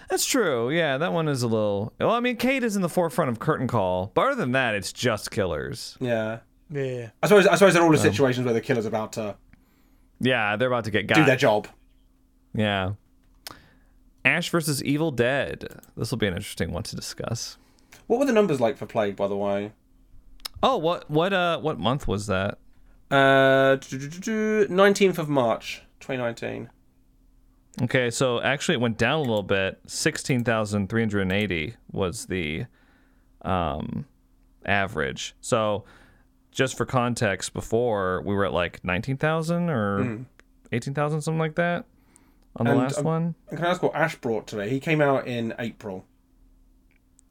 [0.10, 0.70] That's true.
[0.70, 1.94] Yeah, that one is a little.
[2.00, 4.76] Well, I mean, Kate is in the forefront of Curtain Call, but other than that,
[4.76, 5.98] it's just killers.
[6.00, 6.40] Yeah.
[6.70, 7.10] yeah.
[7.22, 9.36] I suppose I suppose they're all Um, the situations where the killer's about to
[10.20, 11.16] Yeah, they're about to get got.
[11.16, 11.68] do their job.
[12.54, 12.92] Yeah.
[14.24, 15.68] Ash versus Evil Dead.
[15.98, 17.58] This will be an interesting one to discuss.
[18.08, 19.72] What were the numbers like for Plague, by the way?
[20.64, 22.58] Oh, what what uh what month was that?
[23.12, 23.78] Uh,
[24.70, 26.70] nineteenth of March, twenty nineteen.
[27.82, 29.80] Okay, so actually it went down a little bit.
[29.86, 32.66] 16,380 was the
[33.42, 34.06] um
[34.66, 35.36] average.
[35.42, 35.84] So
[36.52, 40.26] just for context, before we were at like 19,000 or
[40.72, 41.84] 18,000 something like that
[42.56, 43.36] on the And, last um, one.
[43.50, 44.70] And can I ask what Ash brought today?
[44.70, 46.06] He came out in April.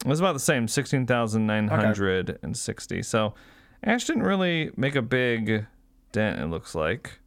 [0.05, 3.03] It was about the same, 16,960.
[3.03, 3.33] So
[3.85, 5.67] Ash didn't really make a big
[6.13, 7.21] dent, it looks like.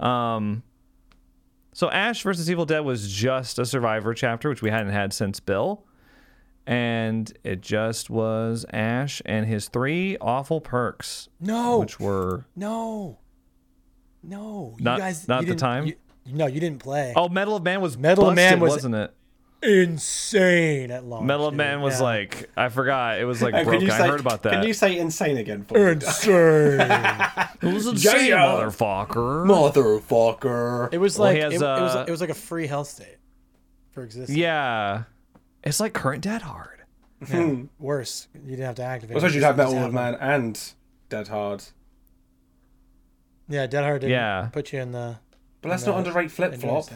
[0.00, 0.62] Um,
[1.72, 5.38] so Ash versus Evil Dead was just a Survivor chapter, which we hadn't had since
[5.40, 5.84] Bill.
[6.66, 11.80] And it just was Ash and his three awful perks, No.
[11.80, 13.18] which were No.
[14.22, 14.76] No.
[14.78, 15.86] Not- guys, not you the time?
[15.86, 15.96] You,
[16.26, 17.12] no, you didn't play.
[17.16, 19.12] oh, Mettle of Man was Mettle of Man was- wasn't it?
[19.62, 21.24] Insane at launch.
[21.24, 21.58] Metal of dude.
[21.58, 22.04] Man was Yeah.
[22.04, 23.90] like I forgot it was like And broken.
[23.90, 24.52] I heard about that.
[24.54, 25.64] Can you say insane again?
[25.64, 25.92] For me?
[25.92, 26.80] insane.
[27.62, 28.38] it was insane, Yeah.
[28.46, 29.46] motherfucker.
[29.46, 30.92] Motherfucker.
[30.92, 32.88] it was like he has, it, it was uh, it was like a free health
[32.88, 33.18] state
[33.92, 34.36] for existing.
[34.36, 35.04] Yeah.
[35.62, 36.68] It's like current dead hard.
[37.30, 38.26] Yeah, worse.
[38.34, 39.16] You didn't have to activate.
[39.16, 40.60] I suppose it, you'd have Metal just Man and
[41.08, 41.62] Dead Hard.
[43.48, 44.48] Yeah, Dead Hard didn't Yeah.
[44.52, 45.18] put you in the.
[45.60, 46.90] But let's not underrate Flip enjoy Flop.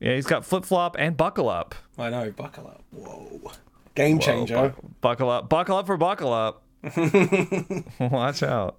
[0.00, 0.08] State.
[0.08, 1.74] Yeah, he's got flip flop and buckle up.
[1.98, 2.82] I know, buckle up.
[2.90, 3.52] Whoa.
[3.94, 4.54] Game Whoa, changer.
[4.54, 6.62] buck- buckle up, buckle up for buckle up.
[8.00, 8.76] Watch out.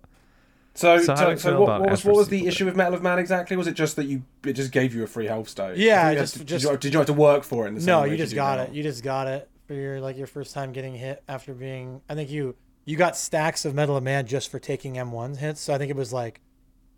[0.74, 2.48] So, So so, how do you so feel what, about what was what was the
[2.48, 3.58] issue with Mettle of Man exactly?
[3.58, 5.78] Was it just that you it just gave you a free health state?
[5.78, 7.66] Yeah, Did you just- have to- just- did, you, did you have to work for
[7.66, 7.70] it?
[7.70, 8.64] In the same No, way you just do got now?
[8.64, 8.72] it.
[8.74, 12.02] You just got it for your like your first time getting hit after being.
[12.10, 15.60] I think you you got stacks of Mettle of Man just for taking M1 hits.
[15.62, 16.40] So I think it was like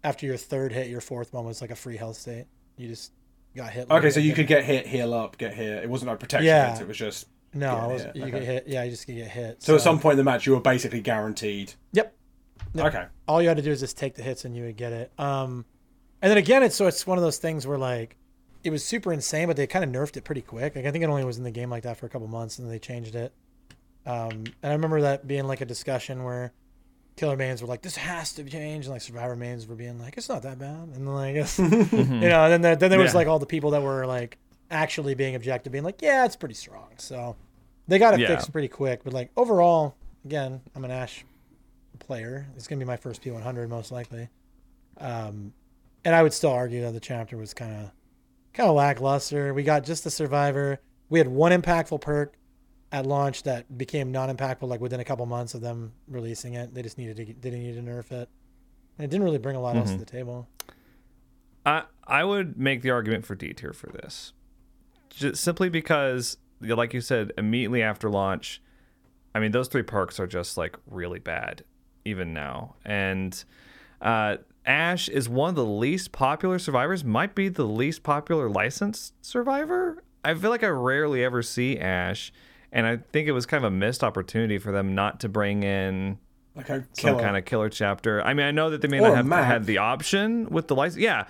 [0.04, 2.46] after your third hit, your fourth one was like a free health state.
[2.78, 3.12] You just
[3.56, 3.90] got hit.
[3.90, 5.84] Okay, so you could get hit, heal up, get hit.
[5.84, 6.70] It wasn't like protection Yeah.
[6.70, 6.82] hits.
[6.82, 8.32] It was just no, was, you okay.
[8.32, 8.64] get hit.
[8.68, 9.62] Yeah, you just get hit.
[9.62, 11.74] so, at some point in the match you were basically guaranteed.
[11.94, 12.16] Yep.
[12.76, 12.86] Yep.
[12.86, 13.06] Okay.
[13.28, 15.12] all you had to do is just take the hits and you would get it.
[15.20, 15.66] Um,
[16.22, 18.18] and then again, it's so it's one of those things where like
[18.64, 20.76] it was super insane, but they kind of nerfed it pretty quick.
[20.76, 22.58] Like I think it only was in the game like that for a couple months,
[22.58, 23.34] and then they changed it.
[24.06, 24.30] Um,
[24.62, 26.54] and I remember that being like a discussion where
[27.16, 30.18] killer mains were like, "This has to change," and like survivor mains were being like,
[30.18, 33.12] "It's not that bad," and then like, you know, and then there, then there was
[33.14, 33.18] Yeah.
[33.18, 34.38] like all the people that were like
[34.72, 37.36] actually being objective, being like, "Yeah, it's pretty strong." So
[37.88, 38.28] they got it Yeah.
[38.28, 39.04] fixed pretty quick.
[39.04, 39.96] But like overall,
[40.26, 41.24] again, I'm an Ash
[42.00, 42.48] player.
[42.56, 44.30] It's gonna be my first P100 most likely.
[44.98, 45.54] Um,
[46.06, 47.92] and I would still argue that the chapter was kind of
[48.54, 49.54] kind of lackluster.
[49.54, 50.80] We got just the survivor.
[51.10, 52.36] We had one impactful perk
[52.94, 56.74] at launch that became non-impactful like within a couple months of them releasing it.
[56.74, 58.30] They just needed to they didn't need to nerf it.
[58.98, 60.48] And it didn't really bring a lot else to the table.
[61.66, 64.34] I I would make the argument for D tier for this,
[65.10, 68.62] just simply because, like you said, immediately after launch,
[69.34, 71.64] I mean those three perks are just like really bad,
[72.06, 72.76] even now.
[72.86, 73.44] And
[74.00, 74.38] uh,
[74.68, 77.04] Ash is one of the least popular survivors.
[77.04, 80.04] Might be the least popular licensed survivor.
[80.24, 82.32] I feel like I rarely ever see Ash,
[82.74, 85.64] and I think it was kind of a missed opportunity for them not to bring
[85.64, 86.18] in
[86.56, 88.22] Like a some kind of killer chapter.
[88.22, 89.46] I mean, I know that they may Or not have map.
[89.46, 91.02] had the option with the license.
[91.02, 91.26] Yeah,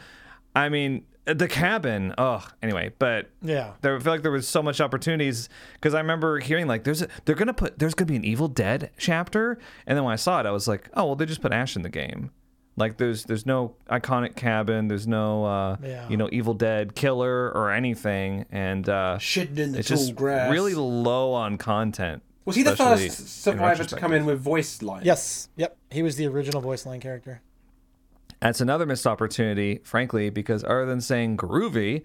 [0.56, 2.14] I mean the cabin.
[2.18, 2.44] Ugh.
[2.62, 3.72] Anyway, but Yeah.
[3.82, 7.02] there I feel like there was so much opportunities because I remember hearing like there's
[7.02, 9.58] a, they're gonna put there's gonna be an Evil Dead chapter,
[9.88, 11.76] and then when I saw it, I was like, oh well, they just put Ash
[11.78, 12.32] in the game.
[12.76, 16.10] Like there's there's no iconic cabin, there's no uh, Yeah.
[16.10, 20.16] you know Evil Dead killer or anything, and uh, Shitting in the it's tall just
[20.16, 20.52] grass.
[20.52, 22.24] really low on content.
[22.46, 25.04] Was he the first survivor to come in with voice line?
[25.06, 25.50] Yes.
[25.56, 25.78] Yep.
[25.92, 27.42] He was the original voice line character.
[28.42, 32.04] That's another missed opportunity, frankly, because other than saying groovy,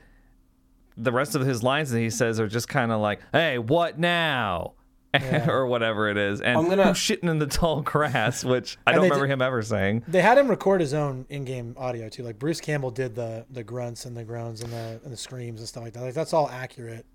[0.96, 3.98] the rest of his lines that he says are just kind of like, "Hey, what
[3.98, 4.74] now?"
[5.48, 8.92] or whatever it is, and I'm gonna- who's shitting in the tall grass, which I
[8.92, 10.04] don't remember did- him ever saying.
[10.06, 12.22] They had him record his own in-game audio too.
[12.22, 15.60] Like Bruce Campbell did the the grunts and the groans and the and the screams
[15.60, 16.02] and stuff like that.
[16.02, 17.06] Like that's all accurate.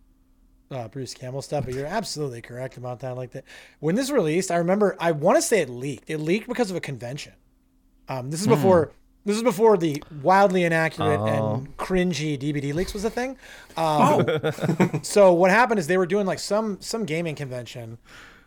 [0.71, 3.15] Uh, Bruce Campbell stuff, but you're absolutely correct about that.
[3.15, 3.43] Like that,
[3.79, 6.09] when this released, I remember I want to say it leaked.
[6.09, 7.33] It leaked because of a convention.
[8.09, 8.91] Um, this is before
[9.25, 13.37] this is before the wildly inaccurate and cringy DBD leaks was a thing.
[13.77, 14.25] Um,
[15.01, 17.97] so what happened is they were doing like some some gaming convention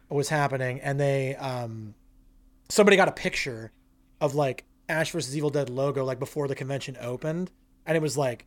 [0.09, 1.95] was happening, and they um,
[2.69, 3.73] somebody got a picture
[4.21, 7.51] of like Ash versus Evil Dead logo like before the convention opened,
[7.87, 8.47] and it was like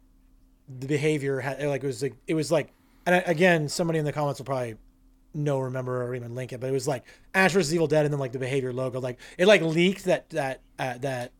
[0.67, 2.72] the behavior had like it was like it was like
[3.06, 4.75] and again somebody in the comments will probably
[5.33, 8.14] know remember or even link it, but it was like Ash versus Evil Dead and
[8.14, 11.32] then like the behavior logo like it like leaked that that uh, that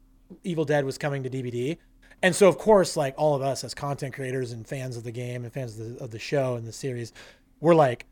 [0.44, 1.78] Evil Dead was coming to DBD.
[2.22, 5.12] And so, of course, like all of us as content creators and fans of the
[5.12, 7.14] game and fans of the, of the show and the series,
[7.62, 8.06] we're like,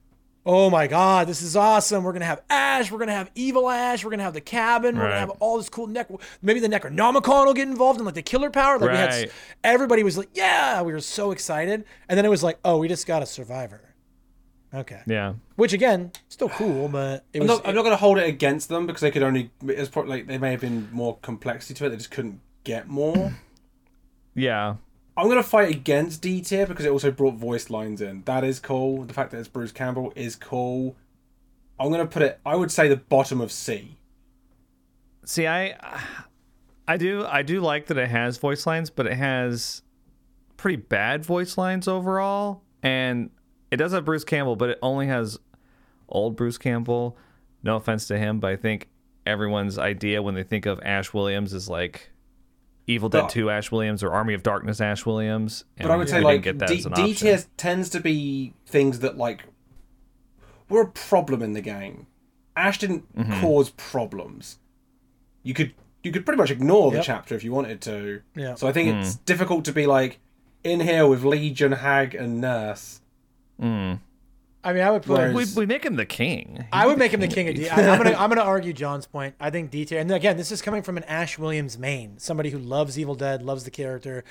[0.46, 2.06] oh my god, this is awesome.
[2.06, 5.02] We're gonna have Ash, we're gonna have Evil Ash, we're gonna have the cabin, we're
[5.04, 5.10] Right.
[5.10, 6.10] gonna have all this cool neck.
[6.42, 8.80] Maybe the Necronomicon will get involved in like the killer power.
[8.80, 9.32] Like we had,
[9.66, 11.84] everybody was like, yeah, we were so excited.
[12.08, 13.82] And then it was like, oh, we just got a Survivor.
[14.74, 18.18] Okay, Yeah, which again, still cool, but it I'm not, I'm not going to hold
[18.18, 19.50] it against them because they could only.
[19.66, 21.90] It's probably like they may have been more complexity to it.
[21.90, 23.34] They just couldn't get more.
[24.36, 24.76] yeah,
[25.16, 28.24] I'm going to fight against D tier because it also brought voice lines in.
[28.26, 29.04] That is cool.
[29.04, 30.96] The fact that it's Bruce Campbell is cool.
[31.80, 32.40] I'm going to put it.
[32.46, 33.98] I would say the bottom of C.
[35.24, 35.76] See, I,
[36.88, 39.82] I do, I do like that it has voice lines, but it has
[40.56, 43.30] pretty bad voice lines overall, and
[43.72, 45.40] it does have Bruce Campbell, but it only has
[46.10, 47.18] old Bruce Campbell.
[47.64, 48.88] No offense to him, but I think
[49.26, 52.12] everyone's idea when they think of Ash Williams is like
[52.86, 55.66] Evil Dead But- 2 Ash Williams or Army of Darkness Ash Williams.
[55.82, 59.00] But I would say like didn't get that D, D tier tends to be things
[59.00, 59.44] that like
[60.70, 62.08] were a problem in the game.
[62.56, 63.42] Ash didn't Mm-hmm.
[63.42, 64.60] cause problems.
[65.44, 65.74] You could
[66.04, 68.22] you could pretty much ignore the chapter if you wanted to.
[68.36, 68.56] Yeah.
[68.56, 69.00] So I think Hmm.
[69.02, 70.20] it's difficult to be like
[70.64, 73.02] in here with Legion, Hag, and Nurse.
[73.62, 74.00] Mm.
[74.64, 75.34] I mean, I would put.
[75.34, 76.66] We, we make him the king.
[76.74, 77.70] I would make him the king of D.
[77.70, 79.36] I, I'm gonna I'm gonna argue John's point.
[79.40, 82.50] I think D tier, and again, this is coming from an Ash Williams main, somebody
[82.50, 84.24] who loves Evil Dead, loves the character.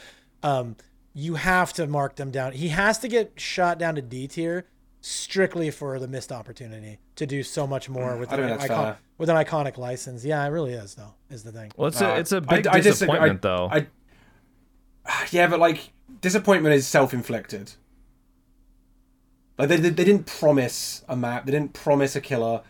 [0.42, 0.76] Um,
[1.14, 2.52] you have to mark them down.
[2.52, 4.66] He has to get shot down to D tier
[5.00, 9.36] strictly for the missed opportunity to do so much more with an icon, with an
[9.36, 10.24] iconic license.
[10.24, 11.14] Yeah, it really is though.
[11.30, 11.72] Is the thing.
[11.76, 12.82] well, it's Uh, a it's a I- big I disagree.
[12.82, 13.68] disappointment I- though.
[13.72, 13.86] I,
[15.30, 17.72] yeah, but like disappointment is self-inflicted.
[19.58, 21.46] Like they, they they didn't promise a map.
[21.46, 22.62] They didn't promise a killer.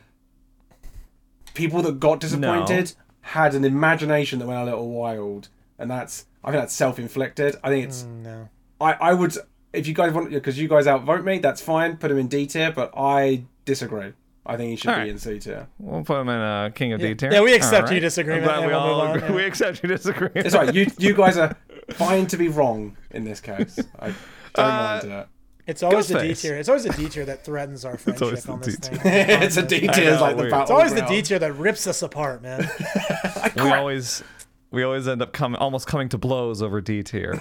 [1.55, 2.93] People that got disappointed
[3.23, 5.49] had an imagination that went a little wild,
[5.79, 7.57] and that's I think that's self-inflicted.
[7.65, 8.49] I think it's Mm, no.
[8.81, 9.35] I I would
[9.73, 11.97] if you guys want because you guys outvote me, that's fine.
[11.97, 14.13] Put him in D tier, but I disagree.
[14.49, 15.09] I think he should All be right.
[15.11, 15.67] in C tier.
[15.81, 17.09] we'll put him in a king of Yeah.
[17.09, 17.33] D tier.
[17.33, 18.01] Yeah, we accept All your right.
[18.01, 19.29] disagreement, glad we we'll all move on, agree.
[19.31, 19.35] yeah.
[19.35, 20.47] we accept your disagreement.
[20.47, 20.73] It's right.
[20.75, 21.57] You you guys are
[21.93, 23.79] fine to be wrong in this case.
[23.99, 24.17] I don't
[24.55, 25.29] Uh, mind it.
[25.67, 26.57] It's always the D tier.
[26.57, 29.01] It's always the D tier that threatens our friendship always on this D thing.
[29.05, 30.63] it's a D tier, know, like the battle.
[30.63, 32.69] It's always the D tier that rips us apart, man.
[33.57, 34.23] we always
[34.71, 37.41] we always end up coming almost coming to blows over D tier.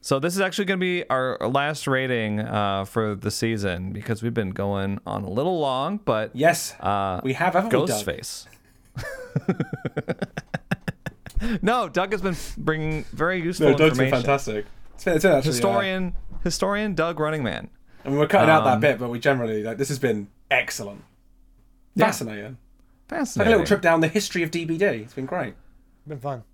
[0.00, 4.20] so this is actually going to be our last rating uh, for the season because
[4.22, 8.46] we've been going on a little long, but Yes, uh, we have, haven't we, Ghostface.
[11.62, 14.26] no, Doug has been bringing very useful No, Doug's been information.
[14.26, 14.66] fantastic.
[14.94, 16.14] It's been, it's been actually, uh, Historian,
[16.44, 17.68] historian Doug Running Man.
[18.04, 20.28] I mean, we're cutting out that Um, bit, but we generally like this has been
[20.50, 21.02] excellent,
[21.94, 22.06] Yeah.
[22.06, 22.56] fascinating.
[23.10, 25.02] Like a little trip down the history of DBD.
[25.02, 25.54] It's been great.
[26.06, 26.44] Been fun.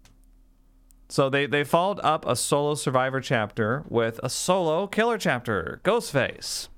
[1.09, 6.69] So they they followed up a solo survivor chapter with a solo killer chapter, Ghostface,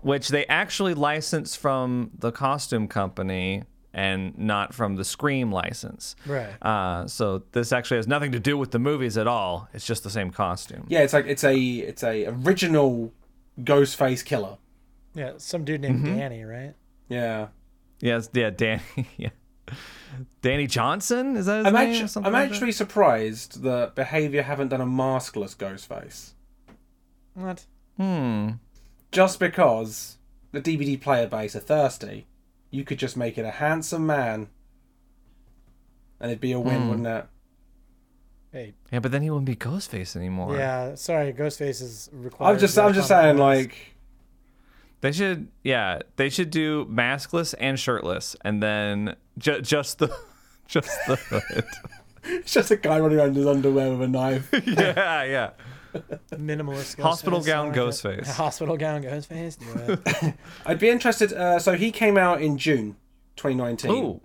[0.00, 3.62] which they actually licensed from the costume company
[3.94, 6.16] and not from the Scream license.
[6.26, 6.50] Right.
[6.62, 9.68] Uh, so this actually has nothing to do with the movies at all.
[9.74, 10.86] It's just the same costume.
[10.88, 13.12] Yeah, it's like it's a it's a original
[13.60, 14.56] Ghostface killer.
[15.14, 16.16] Yeah, some dude named Mm-hmm.
[16.18, 16.74] Danny, right?
[17.08, 17.48] Yeah,
[18.00, 18.82] Yes, yeah, Danny.
[19.18, 19.28] Yeah,
[20.40, 21.88] Danny Johnson is that his I'm name?
[21.88, 22.54] or actually something I'm like that?
[22.54, 26.30] actually surprised that Behavior haven't done a maskless Ghostface.
[27.34, 27.66] What?
[27.98, 28.50] Hmm.
[29.10, 30.16] Just because
[30.52, 32.26] the DBD player base are thirsty,
[32.72, 34.48] you could just make it a handsome man,
[36.20, 36.88] and it'd be a win, Hmm.
[36.88, 37.26] wouldn't it?
[38.52, 40.56] Hey, Yeah, but then he wouldn't be Ghostface anymore.
[40.56, 40.94] yeah.
[40.94, 42.52] Sorry, Ghostface is required.
[42.54, 43.40] I'm just I'm just saying voice.
[43.40, 43.76] like
[45.00, 50.14] They should, yeah, they should do maskless and shirtless, and then ju- just the,
[50.68, 51.64] just the hood.
[52.24, 54.48] it's just a guy running around in his underwear with a knife.
[54.66, 55.50] yeah, yeah.
[56.32, 57.00] minimalist.
[57.00, 57.80] Hospital I gown like it.
[57.80, 58.26] Ghostface.
[58.34, 59.58] Hospital gown Ghostface.
[59.58, 59.98] Do
[60.28, 60.34] it.
[60.66, 61.32] I'd be interested.
[61.32, 62.96] Uh, so he came out in June
[63.36, 63.90] 2019.
[63.90, 64.20] Ooh,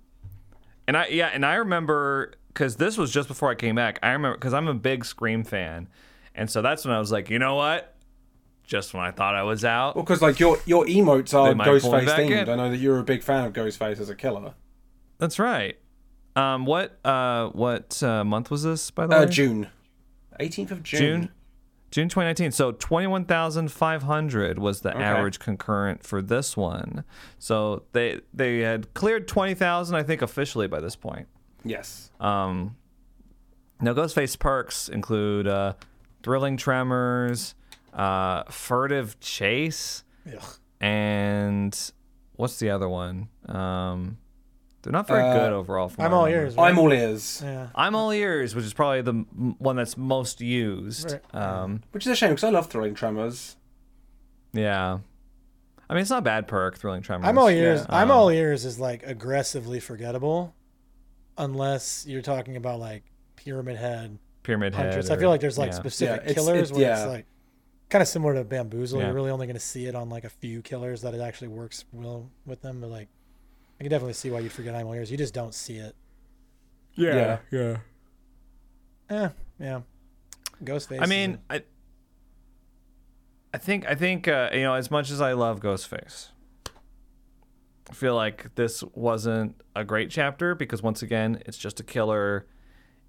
[0.87, 3.99] and I yeah, and I remember because this was just before I came back.
[4.01, 5.87] I remember because I'm a big Scream fan,
[6.35, 7.93] and so that's when I was like, you know what?
[8.63, 11.53] Just when I thought I was out, Well, because like your your emotes are They
[11.53, 12.41] might pull it Ghostface themed.
[12.43, 12.49] in.
[12.49, 14.53] I know that you're a big fan of Ghostface as a killer.
[15.19, 15.77] that's right.
[16.35, 19.29] Um, what uh, what uh, month was this by the Uh, way?
[19.31, 19.69] June,
[20.39, 20.99] 18th of June.
[20.99, 21.29] June.
[21.91, 22.51] June 2019.
[22.51, 27.03] So 21,500 was the average concurrent for this one.
[27.39, 31.27] So they they had cleared 20,000 I think officially by this point.
[31.63, 32.11] Yes.
[32.19, 32.75] Um
[33.79, 35.73] now Ghostface perks include uh
[36.23, 37.55] thrilling tremors,
[37.93, 40.43] uh furtive chase, Ugh.
[40.81, 41.91] and
[42.35, 43.29] what's the other one?
[43.47, 44.17] Um
[44.81, 46.55] they're not very Uh, good overall from I'm all ears.
[46.55, 46.69] Right?
[46.69, 47.41] I'm all ears.
[47.43, 47.67] Yeah.
[47.75, 51.11] I'm all ears, which is probably the m- one that's most used.
[51.33, 51.35] Right.
[51.35, 53.55] Um Which is a shame because I love Thrilling Tremors.
[54.53, 54.99] Yeah.
[55.89, 57.27] I mean, it's not a bad perk, Thrilling Tremors.
[57.27, 57.81] I'm all ears.
[57.81, 57.95] Yeah.
[57.97, 60.53] I'm Um, all ears is like aggressively forgettable,
[61.37, 63.03] unless you're talking about like
[63.35, 64.85] Pyramid Head Pyramid Head.
[64.87, 65.09] Huntress.
[65.09, 65.77] I feel like there's like yeah.
[65.77, 66.97] specific Yeah, it's- killers where yeah.
[66.97, 67.25] it's like
[67.89, 68.99] kind of similar to Bamboozle.
[68.99, 69.05] Yeah.
[69.07, 71.49] You're really only going to see it on like a few killers that it actually
[71.49, 72.81] works well with them.
[72.81, 73.07] But like,
[73.79, 75.11] I can definitely see why you'd forget I'm all ears.
[75.11, 75.95] You just don't see it.
[76.95, 77.39] Yeah.
[77.51, 77.77] yeah.
[79.09, 79.81] Eh, yeah.
[80.63, 80.99] Ghostface.
[80.99, 81.61] I is mean, I,
[83.53, 86.29] I think I think uh, you know as much as I love Ghostface,
[87.89, 92.47] I feel like this wasn't a great chapter because once again, it's just a killer.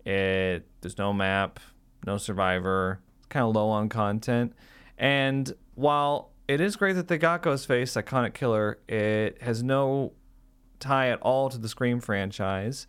[0.04, 1.58] It there's no map,
[2.06, 3.00] no survivor.
[3.18, 4.52] It's kind of low on content,
[4.98, 10.12] and while it is great that they got Ghostface, iconic killer, it has no
[10.80, 12.86] tie at all to the Scream franchise.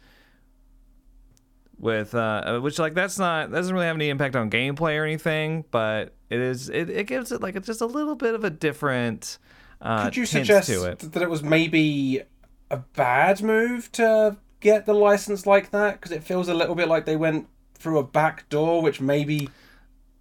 [1.77, 5.05] With uh, which like that's not that doesn't really have any impact on gameplay or
[5.05, 8.43] anything, but it is it, it gives it like it's just a little bit of
[8.43, 9.37] a different
[9.81, 10.99] uh, Could you suggest it.
[10.99, 12.21] that it was maybe
[12.69, 15.93] a bad move to get the license like that?
[16.01, 19.47] Because it feels a little bit like they went through a back door, which maybe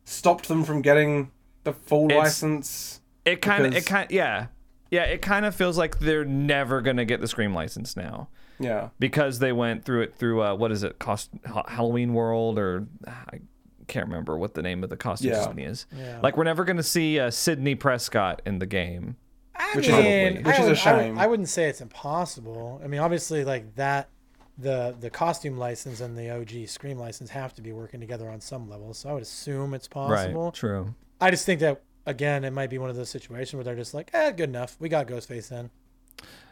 [0.05, 1.32] stopped them from getting
[1.64, 3.00] the full It's- license.
[3.24, 4.47] It kind of, it kind, yeah,
[4.91, 5.05] yeah.
[5.05, 8.89] It kind of feels like they're never gonna get the Scream license now Yeah.
[8.99, 11.31] because they went through it through uh, what is it, cost
[11.67, 13.41] Halloween World or I
[13.86, 15.41] can't remember what the name of the costume Yeah.
[15.44, 15.86] company is.
[15.97, 16.20] Yeah.
[16.23, 19.17] Like we're never gonna see uh, Sidney Prescott in the game.
[19.55, 21.18] I Which is- mean, which I is a would- I would- shame.
[21.18, 22.81] I, wouldn't say it's impossible.
[22.83, 24.08] I mean, obviously, like that,
[24.57, 28.41] the the costume license and the OG Scream license have to be working together on
[28.41, 28.92] some level.
[28.92, 30.44] So I would assume it's possible.
[30.47, 30.55] Right.
[30.55, 30.94] True.
[31.20, 33.94] I just think that again, it might be one of those situations where they're just
[33.94, 34.77] like, eh, good enough.
[34.81, 35.70] We got Ghostface then.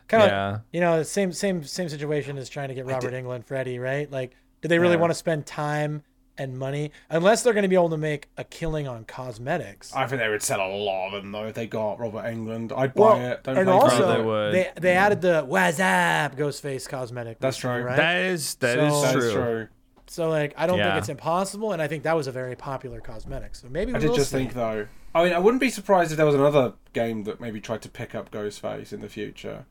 [0.08, 0.58] Kind of, Yeah.
[0.72, 4.10] you know, the same same same situation as trying to get Robert Englund, Freddy, right?
[4.10, 5.00] Like, do they really Yeah.
[5.00, 6.02] want to spend time
[6.38, 9.92] and money unless they're going to be able to make a killing on cosmetics?
[9.96, 12.72] I think they would sell a lot of them though if they got Robert Englund.
[12.76, 13.42] I'd buy it.
[13.42, 14.54] Don't and play also for they would.
[14.54, 17.38] they they added the What's up Ghostface cosmetic.
[17.40, 17.88] That's recently, true.
[17.90, 17.96] right?
[17.96, 19.22] That is that is So- That true.
[19.26, 19.68] is true.
[20.06, 20.86] So like, I don't Yeah.
[20.92, 23.54] think it's impossible, and I think that was a very popular cosmetic.
[23.54, 24.36] So maybe I we did will just see.
[24.38, 24.86] think though.
[25.14, 27.88] I mean, I wouldn't be surprised if there was another game that maybe tried to
[27.88, 29.64] pick up Ghostface in the future.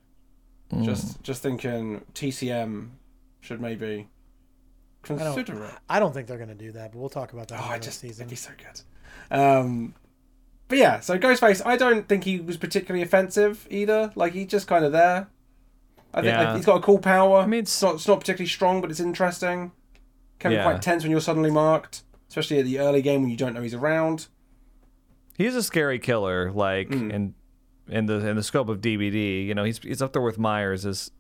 [0.72, 0.84] Hmm.
[0.84, 2.90] Just, just thinking TCM
[3.42, 4.08] should maybe
[5.04, 5.74] I don't, consider it.
[5.88, 7.72] I don't think they're going to do that, but we'll talk about that Oh, in
[7.74, 8.24] I the just season.
[8.24, 8.82] it'd be so good.
[9.40, 9.94] Um,
[10.68, 14.12] but yeah, so Ghostface, I don't think he was particularly offensive either.
[14.16, 15.28] Like he's just kind of there.
[16.12, 16.44] I think Yeah.
[16.48, 17.38] like, he's got a cool power.
[17.38, 19.72] I mean, mean, it's- it's not, it's not particularly strong, but it's interesting.
[20.40, 23.38] Can be quite tense when you're suddenly marked, especially at the early game when you
[23.38, 24.28] don't know he's around.
[25.38, 27.12] He's a scary killer, like Mm.
[27.14, 27.34] in
[27.90, 29.46] in the in the scope of DBD.
[29.46, 31.12] You know, he's he's up there with Myers as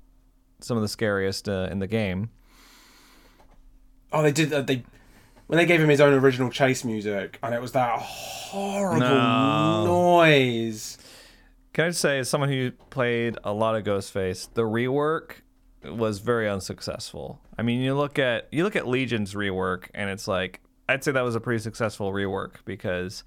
[0.61, 2.29] some of the scariest uh, in the game.
[4.11, 4.51] Oh, they did.
[4.53, 4.83] Uh, they
[5.47, 9.85] when they gave him his own original chase music, and it was that horrible No.
[9.85, 10.97] noise.
[11.73, 15.41] Can I just say, as someone who played a lot of Ghostface, the rework
[15.91, 17.39] was very unsuccessful.
[17.57, 21.11] I mean, you look at you look at Legion's rework, and it's like I'd say
[21.11, 23.23] that was a pretty successful rework because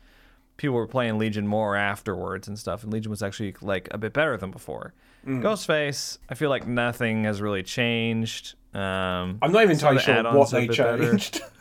[0.56, 4.12] people were playing Legion more afterwards and stuff, and Legion was actually like a bit
[4.12, 4.94] better than before.
[5.26, 8.54] Ghostface, I feel like nothing has really changed.
[8.72, 11.42] Um, I'm not even entirely sure what they changed.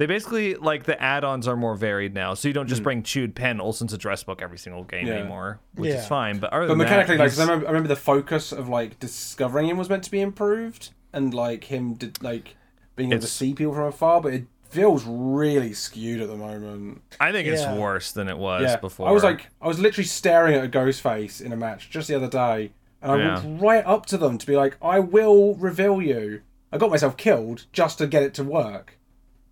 [0.00, 2.84] They basically like the add-ons are more varied now, so you don't just hmm.
[2.84, 5.16] bring chewed pen Olsen's address book every single game Yeah.
[5.18, 5.98] anymore, which Yeah.
[5.98, 6.38] is fine.
[6.38, 8.66] But other But than that, mechanically, like, 'cause I remember, I remember the focus of
[8.66, 12.56] like discovering him was meant to be improved, and like him did like
[12.96, 17.02] being able to see people from afar, but it feels really skewed at the moment.
[17.20, 19.06] I think it's worse than it was yeah, before.
[19.06, 22.08] I was like, I was literally staring at a ghost face in a match just
[22.08, 22.72] the other day,
[23.02, 23.34] and I Yeah.
[23.34, 26.40] walked right up to them to be like, "I will reveal you."
[26.72, 28.96] I got myself killed just to get it to work.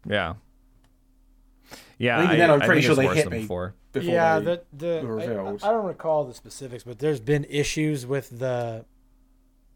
[0.06, 0.34] Yeah,
[1.98, 2.18] yeah.
[2.24, 3.40] Even I, then, I'm pretty think sure it's they worse hit me.
[3.40, 3.74] before.
[3.92, 4.98] Before yeah, the the
[5.62, 5.68] I.
[5.68, 8.84] I don't recall the specifics, but there's been issues with the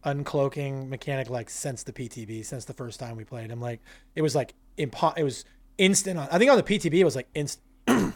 [0.05, 3.60] uncloaking mechanic like since the PTB, since the first time we played him.
[3.60, 3.81] Like
[4.15, 5.44] it was like impo- it was
[5.78, 6.18] instant.
[6.18, 7.65] On, I think on the PTB it was like instant.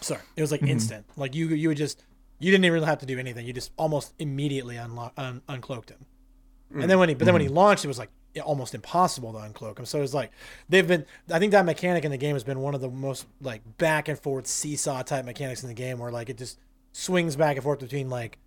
[0.00, 0.70] Sorry, it was like Mm-hmm.
[0.70, 1.06] instant.
[1.16, 2.02] Like you you would just
[2.38, 3.46] you didn't even really have to do anything.
[3.46, 6.04] You just almost immediately unlo- un- uncloaked him.
[6.74, 7.56] And then when he but then when he Mm-hmm.
[7.56, 8.10] launched, it was like
[8.42, 9.86] almost impossible to uncloak him.
[9.86, 10.30] So it's like
[10.68, 11.04] they've been.
[11.30, 14.08] I think that mechanic in the game has been one of the most like back
[14.08, 16.58] and forth seesaw type mechanics in the game, where like it just
[16.92, 18.38] swings back and forth between like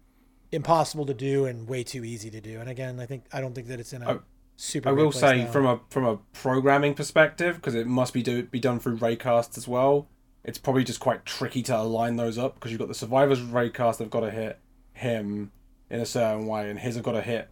[0.51, 2.59] impossible to do and way too easy to do.
[2.59, 4.19] And again, I think I don't think that it's in a I-
[4.55, 4.89] super.
[4.89, 5.51] I will say now.
[5.51, 9.57] from a from a programming perspective, because it must be do be done through raycasts
[9.57, 10.07] as well.
[10.43, 13.97] It's probably just quite tricky to align those up because you've got the survivors raycast.
[13.97, 14.59] They've got to hit
[14.93, 15.51] him
[15.89, 17.49] in a certain way, and his have got to hit.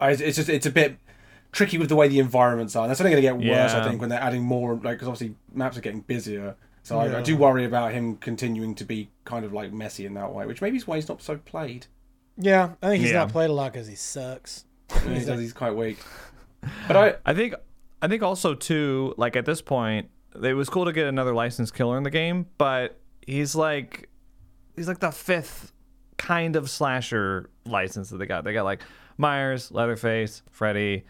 [0.00, 0.98] I, it's just it's a bit
[1.52, 2.82] tricky with the way the environments are.
[2.84, 4.74] And that's only going to get worse, I think, when they're adding more.
[4.74, 6.56] Like because obviously maps are getting busier.
[6.82, 10.14] So I, I do worry about him continuing to be kind of like messy in
[10.14, 11.86] that way, which maybe is why he's not so played.
[12.36, 13.18] yeah, I think he's Yeah.
[13.18, 14.64] not played a lot because he sucks.
[15.06, 15.98] He's, he's quite weak.
[16.88, 17.54] But I, I think
[18.00, 20.10] I think also too like at this point
[20.42, 24.08] it was cool to get another licensed killer in the game, but he's like
[24.76, 25.72] he's like the fifth
[26.18, 28.44] kind of slasher license that they got.
[28.44, 28.82] They got like
[29.18, 31.04] Myers, Leatherface, Freddy,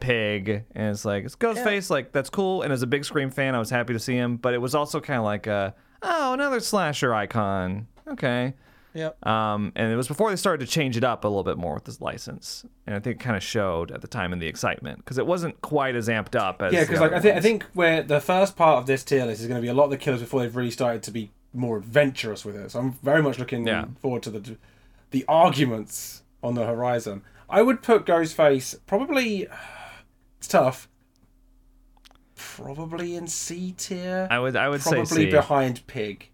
[0.00, 1.90] Pig, and it's like it's Ghostface.
[1.90, 2.62] Like that's cool.
[2.62, 4.36] And as a big Scream fan, I was happy to see him.
[4.36, 7.86] But it was also kind of like a oh another slasher icon.
[8.08, 8.54] Okay.
[8.94, 9.26] Yep.
[9.26, 11.72] Um, and it was before they started to change it up a little bit more
[11.72, 14.46] with this license, and I think it kind of showed at the time in the
[14.46, 17.40] excitement because it wasn't quite as amped up as Yeah, because like I think I
[17.40, 19.84] think where the first part of this tier list is going to be a lot
[19.84, 22.70] of the killers before they've really started to be more adventurous with it.
[22.70, 23.86] So I'm very much looking Yeah.
[24.02, 24.56] forward to the
[25.10, 27.22] the arguments on the horizon.
[27.52, 29.46] I would put Ghostface probably.
[30.38, 30.88] It's tough.
[32.34, 34.26] Probably in C tier.
[34.30, 35.30] I would I would probably say C.
[35.30, 36.30] behind Pig.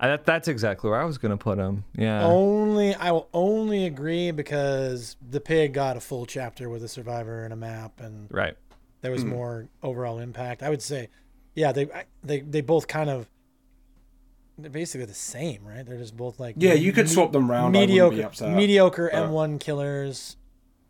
[0.00, 1.84] I, that, that's exactly where I was gonna put him.
[1.96, 2.24] Yeah.
[2.24, 7.44] Only I will only agree because the pig got a full chapter with a survivor
[7.44, 8.56] and a map, and Right.
[9.00, 9.30] there was hmm.
[9.30, 10.64] more overall impact.
[10.64, 11.08] I would say,
[11.54, 13.28] yeah, they I- they they both kind of
[14.58, 15.84] they're basically the same, right?
[15.84, 17.76] They're just both like Yeah, you could me- swap them round.
[17.76, 18.54] I be mediocre upset.
[18.56, 20.36] mediocre but- M1 killers.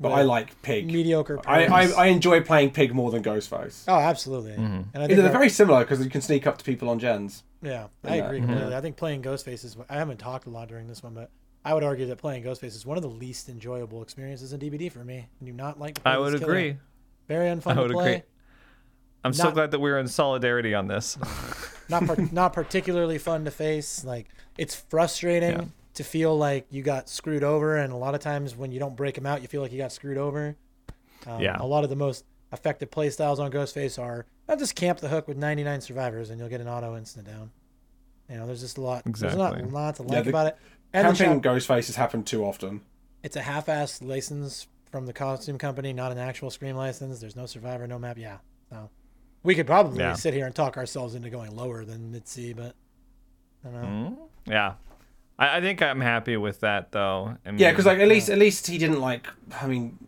[0.01, 0.87] But with I like Pig.
[0.87, 1.39] mediocre.
[1.47, 1.83] I, I.
[1.93, 3.85] I enjoy playing Pig more than Ghostface.
[3.87, 4.53] oh, absolutely.
[4.53, 4.83] Mm-hmm.
[4.95, 7.45] And I think they're very similar because you can sneak up to people on gens.
[7.63, 8.25] Yeah, I Yeah.
[8.25, 8.75] agree completely.
[8.75, 9.77] I think playing Ghostface is.
[9.89, 11.31] I haven't talked a lot during this one, but
[11.65, 14.91] I would argue that playing Ghostface is one of the least enjoyable experiences in DBD
[14.91, 15.29] for me.
[15.41, 15.95] I do not like.
[15.97, 16.53] To play I would this killer.
[16.53, 16.77] agree.
[17.29, 18.13] Very unfun I to would play.
[18.15, 18.23] agree.
[19.23, 21.17] I'm so glad that we're in solidarity on this.
[21.93, 24.05] Not par- not particularly fun to face.
[24.05, 24.27] Like
[24.59, 25.65] it's frustrating Yeah.
[25.95, 28.97] to feel like you got screwed over, and a lot of times when you don't
[28.97, 30.57] break them out, you feel like you got screwed over.
[31.27, 31.57] Um, Yeah.
[31.61, 35.09] A lot of the most effective play styles on Ghostface are I'll just camp the
[35.09, 37.51] hook with 99 survivors, and you'll get an auto instant down.
[38.29, 39.07] You know, there's just a lot.
[39.07, 39.29] Exactly.
[39.29, 39.71] There's not Exactly.
[39.71, 40.57] a lot to Yeah, like the about it.
[40.93, 42.81] And the Camping chap- Ghostfaces happened too often.
[43.23, 47.21] it's a half-assed license from the costume company, not an actual Scream license.
[47.21, 48.19] There's no survivor, no map.
[48.19, 48.39] Yeah,
[48.69, 48.91] so
[49.43, 50.15] we could probably Yeah.
[50.15, 52.75] sit here and talk ourselves into going lower than mid C, but
[53.65, 53.89] I don't know.
[54.47, 54.75] Mm, yeah.
[55.39, 57.37] I, I think I'm happy with that though.
[57.47, 59.27] I Yeah, because like at least at least he didn't like.
[59.61, 59.99] I mean,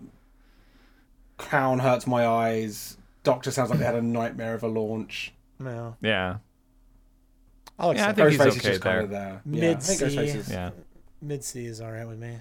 [1.38, 2.96] Clown hurts my eyes.
[3.22, 5.32] Doctor sounds like they had a nightmare of a launch.
[5.58, 6.38] No, yeah.
[7.78, 9.42] I'll accept Yeah, I accept think he's Ghostface is okay just kind of there.
[9.50, 10.04] Yeah, Mid-C.
[10.04, 10.50] Ghostface is.
[10.50, 10.70] Yeah.
[11.20, 12.40] mid C is all right with me.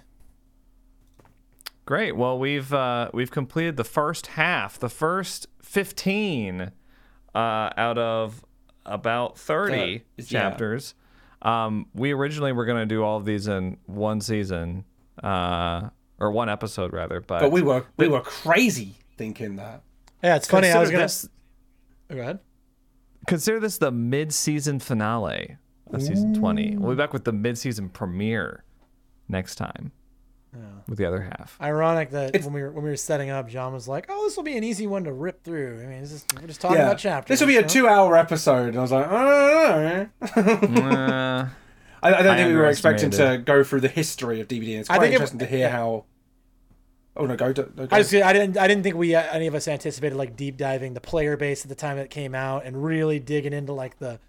[1.85, 2.15] Great.
[2.15, 6.71] Well, we've uh, we've completed the first half, the first 15
[7.35, 8.43] uh, out of
[8.85, 10.23] about 30 Uh, yeah.
[10.25, 10.93] chapters.
[11.41, 14.85] Um, we originally were going to do all of these in one season,
[15.21, 15.89] uh,
[16.19, 19.81] or one episode rather, but, But we were we were crazy thinking that.
[20.23, 20.69] Yeah, it's funny.
[20.71, 21.27] I was gonna this
[22.09, 22.39] go ahead.
[23.27, 25.57] consider this the mid-season finale
[25.91, 26.77] of season 20.
[26.77, 28.63] We'll be back with the mid-season premiere
[29.27, 29.91] next time
[30.87, 31.57] with the other half.
[31.61, 34.23] Ironic that It's- when we were when we were setting up, John was like, "Oh,
[34.25, 36.61] this will be an easy one to rip through." I mean, it's just, we're just
[36.61, 37.29] talking yeah, about chapters.
[37.29, 37.67] this will be a know?
[37.67, 40.81] two-hour episode, and I was like, I don't know.
[40.83, 41.47] Uh,
[42.01, 44.71] I, I don't I think we were expecting to go through the history of DBD.
[44.71, 46.05] And it's I quite think it- interesting to hear how.
[47.15, 47.53] Oh no, go.
[47.53, 47.87] go, go.
[47.91, 48.57] I, just, I didn't.
[48.57, 51.63] I didn't think we uh, any of us anticipated like deep diving the player base
[51.63, 54.19] at the time it came out and really digging into like the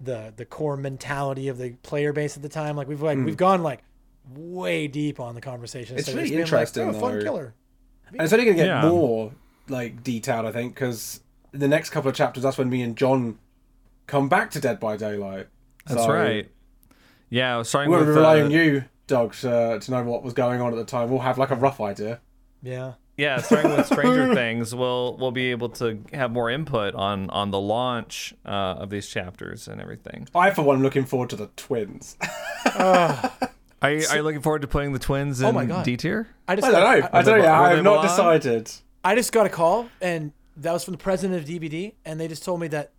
[0.00, 2.76] the the core mentality of the player base at the time.
[2.76, 3.80] Like we've like we've gone like
[4.36, 5.96] way deep on the conversation.
[5.96, 7.24] It's instead of really just being like, interesting, "Oh, fun though.
[7.24, 7.54] killer.
[8.08, 8.88] And it's only going to get Yeah.
[8.88, 9.32] more
[9.68, 11.20] like detailed, I think, because
[11.52, 13.38] the next couple of chapters, that's when me and John
[14.06, 15.48] come back to Dead by Daylight.
[15.86, 16.50] that's So right.
[17.30, 20.60] Yeah, starting We're with relying uh, on you, Doug, to, to know what was going
[20.60, 21.08] on at the time.
[21.10, 22.20] We'll have like a rough idea.
[22.62, 22.94] Yeah.
[23.16, 27.50] Yeah, starting with Stranger Things, we'll we'll be able to have more input on on
[27.50, 30.26] the launch uh, of these chapters and everything.
[30.34, 32.16] I, for one, am looking forward to the twins.
[33.82, 35.84] Are you, are you looking forward to playing the twins in Oh my God.
[35.84, 36.28] D tier?
[36.48, 37.18] I just I don't got- know.
[37.18, 37.42] I, don't know.
[37.44, 38.06] were I have not belong?
[38.06, 38.70] decided.
[39.04, 42.28] I just got a call, and that was from the president of DBD, and they
[42.28, 42.92] just told me that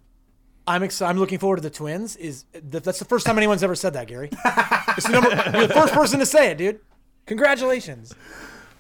[0.68, 1.10] I'm excited.
[1.10, 2.16] I'm looking forward to the twins.
[2.18, 4.30] Is that, that's the first time anyone's ever said that, Gary?
[4.98, 5.30] it's the number.
[5.58, 6.80] You're the first person to say it, dude.
[7.26, 8.14] Congratulations.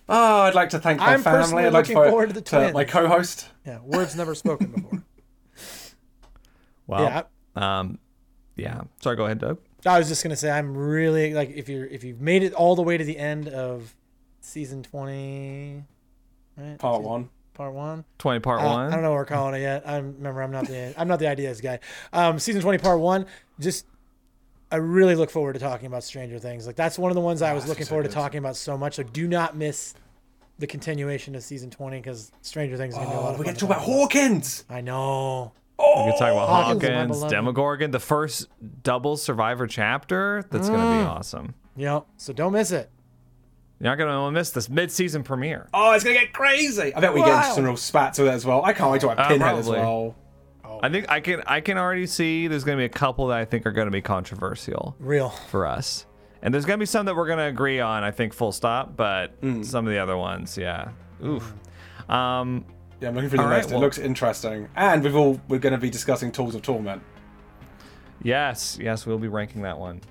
[0.09, 1.39] Oh, I'd like to thank my I'm family.
[1.39, 2.73] personally I'd like looking to, forward to the twins.
[2.73, 3.47] my co-host.
[3.65, 5.03] Yeah, words never spoken before.
[6.87, 7.03] Wow.
[7.55, 7.79] Yeah.
[7.79, 7.97] um,
[8.57, 8.81] yeah.
[9.01, 9.57] Sorry, go ahead, Doug.
[9.85, 12.75] I was just gonna say I'm really like if you're if you've made it all
[12.75, 13.93] the way to the end of
[14.41, 15.83] season 20,
[16.57, 16.77] right?
[16.79, 17.29] Part Season- one.
[17.53, 18.03] Part one.
[18.17, 18.87] Twenty part Uh, one.
[18.87, 19.83] I don't know what we're calling it yet.
[19.87, 21.79] I remember I'm not the I'm not the ideas guy.
[22.11, 23.27] Um, season 20, part one.
[23.59, 23.85] Just
[24.71, 26.65] I really look forward to talking about Stranger Things.
[26.65, 28.95] Like that's one of the ones I was looking forward to talking about so much.
[28.95, 29.93] So do not miss
[30.57, 33.39] the continuation of season 20 because Stranger Things is gonna be a lot Oh, of
[33.39, 34.65] we fun get to talk about Hawkins.
[34.67, 35.51] I know.
[35.79, 36.83] We can talk about Hawkins
[37.19, 37.23] Hawkins.
[37.31, 38.47] Demogorgon, the first
[38.83, 40.43] double survivor chapter.
[40.49, 40.99] That's gonna Mm.
[41.03, 41.55] be awesome.
[41.75, 42.05] Yep.
[42.17, 42.89] So don't miss it.
[43.79, 45.67] You're not gonna miss this mid-season premiere.
[45.73, 46.93] Oh, it's gonna get crazy.
[46.95, 48.63] I bet we get some real spats with it as well.
[48.63, 49.79] I can't wait to have Uh, Pinhead as probably.
[49.81, 50.15] well.
[50.81, 53.45] I think I can I can already see there's gonna be a couple that I
[53.45, 55.29] think are gonna be controversial Real.
[55.29, 56.05] for us,
[56.41, 58.03] and there's gonna be some that we're gonna agree on.
[58.03, 60.89] I think full stop, but some of the other ones, yeah,
[61.23, 61.53] oof.
[62.09, 62.65] Um,
[63.01, 63.69] Yeah, I'm looking for the All right, list.
[63.69, 67.01] well- it looks interesting, and we've all we're going to be discussing Tools of Torment.
[68.21, 70.01] Yes, yes, we'll be ranking that one.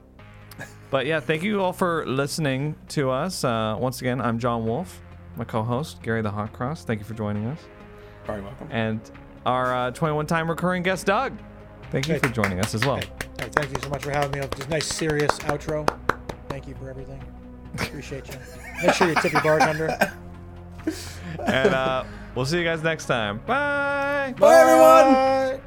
[0.91, 3.45] But yeah, thank you all for listening to us.
[3.45, 5.01] Uh, once again, I'm John Wolf,
[5.37, 6.85] my co-host Gary the Hot Cross.
[6.85, 7.59] Thank you for joining us,
[8.27, 8.69] Very welcome.
[8.71, 9.01] and
[9.47, 11.33] our uh, 21-time recurring guest Doug.
[11.91, 12.21] Thank you Hey.
[12.21, 12.97] for joining us as well.
[12.97, 13.07] Hey,
[13.41, 14.47] hey, thank you so much for having me.
[14.55, 15.89] Just nice, serious outro.
[16.51, 17.23] Thank you for everything.
[17.75, 18.35] Appreciate you.
[18.83, 19.89] Make sure you tip your bartender.
[21.47, 22.05] and uh,
[22.35, 23.39] we'll see you guys next time.
[23.47, 24.35] Bye.
[24.39, 25.15] Bye, everyone.
[25.15, 25.61] Bye.